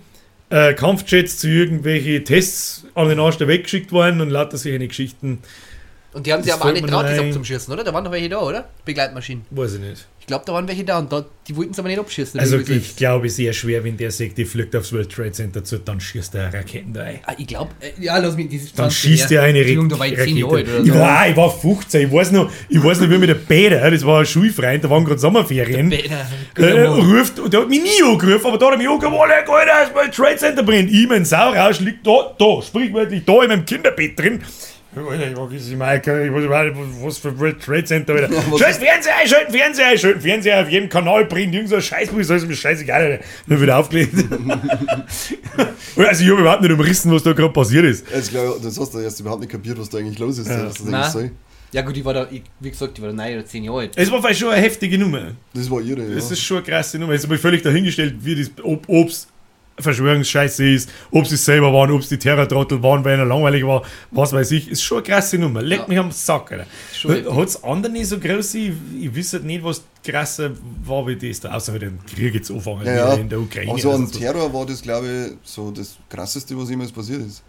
äh, 0.49 0.73
Kampfjets 0.73 1.37
zu 1.37 1.47
irgendwelche 1.49 2.23
Tests 2.23 2.85
an 2.95 3.09
den 3.09 3.19
Arsch 3.19 3.37
der 3.37 3.47
geschickt 3.59 3.91
worden 3.91 4.21
und 4.21 4.29
lauter 4.29 4.57
solche 4.57 4.87
Geschichten, 4.87 5.39
Und 6.13 6.25
die 6.25 6.33
haben 6.33 6.43
sie 6.43 6.49
Das 6.49 6.61
aber 6.61 6.69
auch 6.69 6.73
nicht 6.73 6.89
ein. 6.93 7.27
abzuschießen, 7.27 7.73
oder? 7.73 7.83
Da 7.83 7.93
waren 7.93 8.03
doch 8.03 8.11
welche 8.11 8.29
da, 8.29 8.39
oder? 8.39 8.69
Begleitmaschinen. 8.85 9.45
weiß 9.51 9.75
ich 9.75 9.79
nicht. 9.81 10.07
Ich 10.21 10.27
glaube, 10.27 10.45
da 10.45 10.53
waren 10.53 10.67
welche 10.67 10.83
da 10.83 10.99
und 10.99 11.11
da, 11.11 11.25
die 11.47 11.55
wollten 11.57 11.71
es 11.71 11.79
aber 11.79 11.89
nicht 11.89 11.99
abschießen. 11.99 12.39
Also 12.39 12.57
ich 12.59 12.95
glaube 12.95 13.27
sehr 13.27 13.51
schwer, 13.53 13.83
wenn 13.83 13.97
der 13.97 14.11
sagt, 14.11 14.37
die 14.37 14.45
fliegt 14.45 14.73
aufs 14.75 14.93
World 14.93 15.11
Trade 15.11 15.31
Center 15.31 15.63
zu, 15.63 15.79
dann 15.79 15.99
schießt 15.99 16.35
er 16.35 16.53
Raketen 16.53 16.93
da 16.93 17.01
ein. 17.01 17.19
Ah, 17.25 17.33
ich 17.37 17.47
glaube, 17.47 17.71
äh, 17.81 17.89
ja, 18.01 18.17
lass 18.19 18.35
mich 18.37 18.47
dieses 18.47 18.71
Dann 18.73 18.91
20 18.91 18.97
schießt 18.99 19.31
er 19.31 19.41
eine 19.41 19.57
Entschuldigung, 19.57 19.89
da 19.89 19.99
war 19.99 20.07
ich 20.07 20.15
10 20.15 20.37
Jahre 20.37 20.55
alt 20.57 20.67
Rakete. 20.67 20.75
oder 20.77 20.85
Ich 20.85 20.93
so. 20.93 20.99
war, 20.99 21.27
ich 21.29 21.35
war 21.35 21.51
15, 21.59 22.07
ich 22.07 22.13
weiß 22.13 22.31
noch, 22.33 22.51
ich 22.69 22.83
weiß 22.83 22.99
noch, 23.01 23.09
wie 23.09 23.17
mit 23.17 23.29
der 23.29 23.33
Bäder, 23.35 23.91
das 23.91 24.05
war 24.05 24.19
ein 24.19 24.25
Schulfreund, 24.27 24.83
da 24.83 24.89
waren 24.91 25.03
gerade 25.03 25.19
Sommerferien. 25.19 25.89
Bäder. 25.89 26.27
Äh, 26.55 26.85
ruft, 26.85 27.39
und 27.39 27.51
der 27.51 27.61
hat 27.61 27.69
mich 27.69 27.81
nie 27.81 28.03
angerufen, 28.03 28.45
aber 28.45 28.57
da 28.59 28.67
hat 28.67 28.73
er 28.73 28.77
mich 28.77 28.87
angerufen, 28.87 29.17
Alter, 29.19 29.71
das 29.87 29.95
World 29.95 30.13
Trade 30.13 30.37
Center 30.37 30.63
brennt. 30.63 30.91
Ich, 30.91 31.07
mein 31.09 31.25
Saurausch, 31.25 31.79
liegt 31.79 32.05
da, 32.05 32.35
da, 32.37 32.61
sprichwörtlich 32.61 33.23
da 33.25 33.41
in 33.41 33.49
meinem 33.49 33.65
Kinderbett 33.65 34.17
drin. 34.19 34.39
Ich 34.93 34.97
mag 35.37 35.53
es 35.53 35.69
mal, 35.71 35.97
ich 35.97 36.05
weiß 36.33 36.43
überhaupt 36.43 36.75
nicht, 36.75 37.05
was 37.05 37.17
für 37.17 37.39
World 37.39 37.63
Trade 37.63 37.85
Center 37.85 38.13
wieder. 38.13 38.27
Schalt 38.59 38.71
ist- 38.71 38.79
Fernseher 38.83 39.15
ein, 39.21 39.27
schalt 39.27 39.51
Fernseher 39.51 39.87
ein, 39.87 39.97
schalt 39.97 40.21
Fernseher 40.21 40.61
auf 40.61 40.69
jedem 40.69 40.89
Kanal 40.89 41.25
brennt 41.25 41.53
irgend 41.55 41.69
so 41.69 41.75
ein 41.75 41.81
Scheißbuch, 41.81 42.17
ist 42.19 42.29
mir 42.29 42.53
scheißegal. 42.55 43.21
Nur 43.47 43.61
wieder 43.61 43.77
aufgelegt. 43.77 44.13
also 45.95 46.23
ich 46.23 46.29
habe 46.29 46.41
überhaupt 46.41 46.61
nicht 46.61 46.71
umrissen, 46.71 47.09
was 47.11 47.23
da 47.23 47.31
gerade 47.31 47.53
passiert 47.53 47.85
ist. 47.85 48.05
Glaub 48.31 48.57
ich, 48.57 48.63
das 48.63 48.77
hast 48.77 48.93
du 48.93 48.99
erst 48.99 49.19
überhaupt 49.21 49.39
nicht 49.39 49.51
kapiert, 49.51 49.79
was 49.79 49.89
da 49.89 49.97
eigentlich 49.97 50.19
los 50.19 50.37
ist. 50.39 50.49
Ja. 50.49 50.63
Das 50.63 51.13
soll. 51.13 51.31
Ja 51.73 51.83
gut, 51.83 51.95
ich 51.95 52.03
war 52.03 52.13
da, 52.13 52.27
ich, 52.29 52.43
wie 52.59 52.69
gesagt, 52.69 52.97
ich 52.97 53.01
war 53.01 53.11
da 53.11 53.15
9 53.15 53.33
oder 53.33 53.45
10 53.45 53.63
Jahre 53.63 53.79
alt. 53.79 53.91
Es 53.95 54.11
war 54.11 54.21
vielleicht 54.21 54.41
schon 54.41 54.49
eine 54.49 54.61
heftige 54.61 54.97
Nummer. 54.97 55.31
Das 55.53 55.71
war 55.71 55.79
ihre, 55.79 56.01
ja. 56.01 56.15
Das 56.15 56.29
ist 56.29 56.41
schon 56.41 56.57
eine 56.57 56.65
krasse 56.65 56.99
Nummer. 56.99 57.13
Jetzt 57.13 57.23
habe 57.23 57.35
ich 57.35 57.41
völlig 57.41 57.61
dahingestellt, 57.61 58.15
wie 58.19 58.35
das, 58.35 58.51
ob 58.61 59.07
es 59.07 59.27
Verschwörungsscheiße 59.79 60.65
ist, 60.67 60.89
ob 61.11 61.25
sie 61.27 61.37
selber 61.37 61.73
waren, 61.73 61.91
ob 61.91 62.01
es 62.01 62.09
die 62.09 62.17
Terrortrottel 62.17 62.81
waren, 62.83 63.03
weil 63.03 63.15
einer 63.15 63.25
langweilig 63.25 63.65
war, 63.65 63.83
was 64.11 64.33
weiß 64.33 64.51
ich. 64.51 64.69
Ist 64.69 64.83
schon 64.83 64.97
eine 64.97 65.07
krasse 65.07 65.37
Nummer. 65.37 65.61
Leg 65.61 65.79
Ja. 65.79 65.87
mich 65.87 65.97
am 65.97 66.11
Sack, 66.11 66.51
Alter. 66.51 66.65
Hat 67.35 67.47
es 67.47 67.63
andere 67.63 67.91
nicht 67.91 68.07
so 68.07 68.19
groß? 68.19 68.53
Ich, 68.55 68.71
ich 68.99 69.15
wüsste 69.15 69.39
nicht, 69.39 69.63
was 69.63 69.83
krasser 70.03 70.51
war 70.85 71.05
wie 71.07 71.15
das 71.15 71.39
da, 71.39 71.51
außer 71.53 71.71
halt 71.73 71.83
den 71.83 71.99
Krieg 72.05 72.33
jetzt 72.33 72.51
anfangen 72.51 72.85
ja, 72.85 72.95
ja. 72.95 73.13
in 73.15 73.29
der 73.29 73.39
Ukraine. 73.39 73.71
Also 73.71 73.91
an 73.91 74.01
Also 74.01 74.13
so. 74.13 74.19
Terror 74.19 74.53
war 74.53 74.65
das, 74.65 74.81
glaube 74.81 75.07
ich, 75.07 75.49
so 75.49 75.71
das 75.71 75.95
krasseste, 76.09 76.57
was 76.57 76.69
jemals 76.69 76.91
passiert 76.91 77.21
ist. 77.21 77.43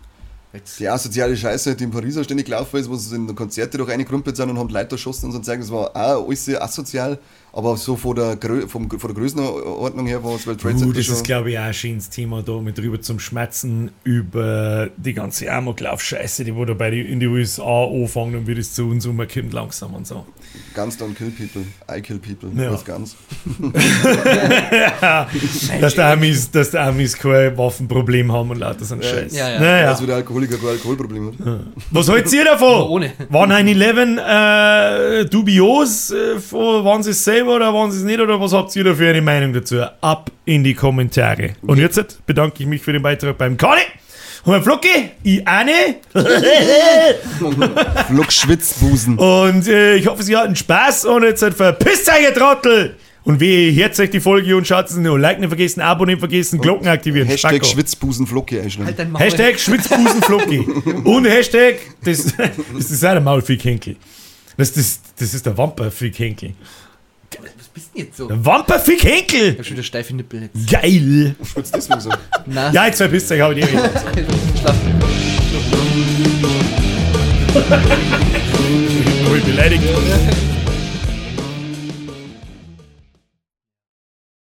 Die 0.78 0.86
asoziale 0.86 1.34
Scheiße, 1.34 1.74
die 1.76 1.84
in 1.84 1.90
Paris 1.90 2.18
auch 2.18 2.24
ständig 2.24 2.44
gelaufen 2.44 2.78
ist, 2.78 2.90
wo 2.90 2.96
sie 2.96 3.16
in 3.16 3.34
Konzerte 3.34 3.78
doch 3.78 3.88
reingekrumpelt 3.88 4.36
sind 4.36 4.50
und 4.50 4.59
haben 4.59 4.68
Leute 4.68 4.96
erschossen 4.96 5.26
und 5.26 5.32
so 5.32 5.38
zeigen, 5.38 5.62
das 5.62 5.70
war 5.70 5.96
auch 5.96 6.26
alles 6.26 6.44
sehr 6.44 6.62
asozial, 6.62 7.18
aber 7.55 7.78
so 7.78 7.96
von 7.96 8.14
der, 8.14 8.36
Grö 8.36 8.68
vom, 8.68 8.90
von 8.90 9.00
der 9.00 9.14
Größenordnung 9.14 10.07
her 10.07 10.22
war 10.22 10.32
das 10.32 10.46
World 10.46 10.61
Trade 10.61 10.76
Center 10.76 10.94
das 10.94 11.09
ist, 11.09 11.24
glaube 11.24 11.53
ich, 11.53 11.59
auch 11.59 11.62
ein 11.62 11.74
schönes 11.74 12.11
Thema, 12.11 12.42
da 12.42 12.61
mit 12.61 12.76
drüber 12.76 13.00
zum 13.00 13.18
Schmerzen 13.18 13.92
über 14.05 14.90
die 14.98 15.14
ganze 15.14 15.50
Amoklauf-Scheiße, 15.50 16.44
die 16.44 16.55
wo 16.55 16.66
da 16.66 16.74
bei 16.74 16.90
die, 16.90 17.00
in 17.00 17.18
die 17.18 17.28
USA 17.28 17.84
anfangen 17.86 18.36
und 18.36 18.46
wie 18.46 18.55
das 18.55 18.74
zu 18.74 18.88
uns 18.88 19.07
umkommt 19.07 19.55
langsam 19.55 19.94
und 19.94 20.07
so. 20.07 20.26
Guns 20.74 20.98
don't 20.98 21.14
kill 21.14 21.30
people, 21.30 21.62
I 21.90 22.00
kill 22.00 22.18
people, 22.18 22.48
Ja. 22.55 22.72
was 22.72 22.84
ganz. 22.84 23.14
dass, 25.80 25.94
die 25.94 26.00
Amis, 26.00 26.50
dass 26.50 26.70
die 26.70 26.78
Amis 26.78 27.16
kein 27.16 27.57
Waffenproblem 27.59 28.32
haben 28.32 28.50
und 28.50 28.59
lauter 28.59 28.84
so 28.84 28.94
ein 28.94 29.03
Ja. 29.03 29.09
Scheiß. 29.09 29.36
Ja, 29.36 29.50
ja. 29.50 29.61
Naja. 29.61 29.88
Also 29.90 30.07
der 30.07 30.16
Alkoholiker 30.16 30.57
kein 30.57 30.68
Alkoholproblem 30.70 31.26
hat. 31.28 31.34
Was 31.90 32.09
haltet 32.09 32.32
ihr 32.32 32.44
davon? 32.44 32.68
Nur 32.78 32.90
ohne. 32.90 33.12
War 33.28 33.46
9-11 33.46 35.20
äh, 35.20 35.24
dubios? 35.26 36.11
Äh, 36.11 36.38
vor- 36.40 36.84
waren 36.84 37.03
sie 37.03 37.11
es 37.11 37.22
selber 37.24 37.57
oder 37.57 37.72
waren 37.74 37.90
sie 37.90 37.98
es 37.98 38.05
nicht? 38.05 38.20
Oder 38.20 38.40
was 38.40 38.53
habt 38.53 38.74
ihr 38.76 38.84
da 38.84 38.94
für 38.94 39.09
eine 39.09 39.22
Meinung 39.22 39.53
dazu? 39.53 39.82
Ab 40.00 40.30
in 40.44 40.64
die 40.64 40.74
Kommentare. 40.74 41.50
Und 41.62 41.78
jetzt 41.78 42.24
bedanke 42.26 42.57
ich 42.62 42.66
mich 42.66 42.82
für 42.82 42.92
den 42.92 43.03
Beitrag 43.03 43.38
beim 43.38 43.57
Kani. 43.57 43.80
Und 44.45 44.53
beim 44.53 44.62
Flocki, 44.62 45.11
ich 45.22 45.47
eine. 45.47 45.97
Fluck 48.09 48.32
Schwitzbusen. 48.32 49.16
Und 49.16 49.68
äh, 49.68 49.95
ich 49.95 50.07
hoffe, 50.09 50.24
Sie 50.24 50.36
hatten 50.36 50.57
Spaß 50.57 51.05
und 51.05 51.22
jetzt 51.22 51.43
halt 51.43 51.55
verpisst 51.55 52.09
euch, 52.09 52.22
ihr 52.22 52.34
Trottel! 52.34 52.97
Und 53.24 53.38
wie 53.38 53.72
hört 53.80 53.99
euch 54.01 54.11
die 54.11 54.18
Folge 54.18 54.57
und 54.57 54.66
schaut 54.66 54.86
es 54.86 54.97
nicht. 54.97 55.16
Like 55.16 55.38
nicht 55.38 55.49
vergessen, 55.49 55.80
Abo 55.80 56.05
nicht 56.05 56.18
vergessen, 56.18 56.61
Glocken 56.61 56.88
aktivieren. 56.88 57.28
Hashtag 57.28 57.53
Spacko. 57.53 57.66
Schwitzbusen 57.66 58.26
Flocki 58.26 58.59
einschlagen. 58.59 58.86
halt 58.86 58.99
dein 58.99 59.12
Maul. 59.12 59.22
Hashtag 59.22 59.61
Schwitzbusenflocki. 59.61 60.59
und 61.05 61.24
Hashtag, 61.26 61.76
das, 62.05 62.34
das 62.74 62.90
ist 62.90 63.05
auch 63.05 63.12
der 63.12 63.20
Maulfick-Henkel. 63.20 63.95
Das, 64.57 64.72
das, 64.72 65.01
das 65.18 65.34
ist 65.34 65.47
der 65.47 65.57
Wamperfick-Henkel. 65.57 66.55
Was 67.41 67.68
bist 67.68 67.91
denn 67.95 68.05
jetzt 68.07 68.16
so? 68.16 68.24
Ich 68.24 68.28
Der 68.28 68.45
Wamperfick-Henkel! 68.45 69.59
hab 69.59 69.64
schon 69.64 69.76
wieder 69.76 69.83
steife 69.85 70.14
Nippel 70.14 70.43
jetzt. 70.43 70.70
Geil! 70.70 71.35
Schwitzt 71.45 71.74
deswegen 71.74 72.01
so. 72.01 72.11
Na, 72.47 72.72
Ja, 72.72 72.87
jetzt 72.87 72.99
verpisst 72.99 73.30
euch, 73.33 73.41
hau 73.41 73.53
die 73.53 73.62
Rede. 73.62 73.91
schlaf. 74.61 74.76
Ich 79.35 79.45
bin 79.45 79.45
beleidigt. 79.55 79.83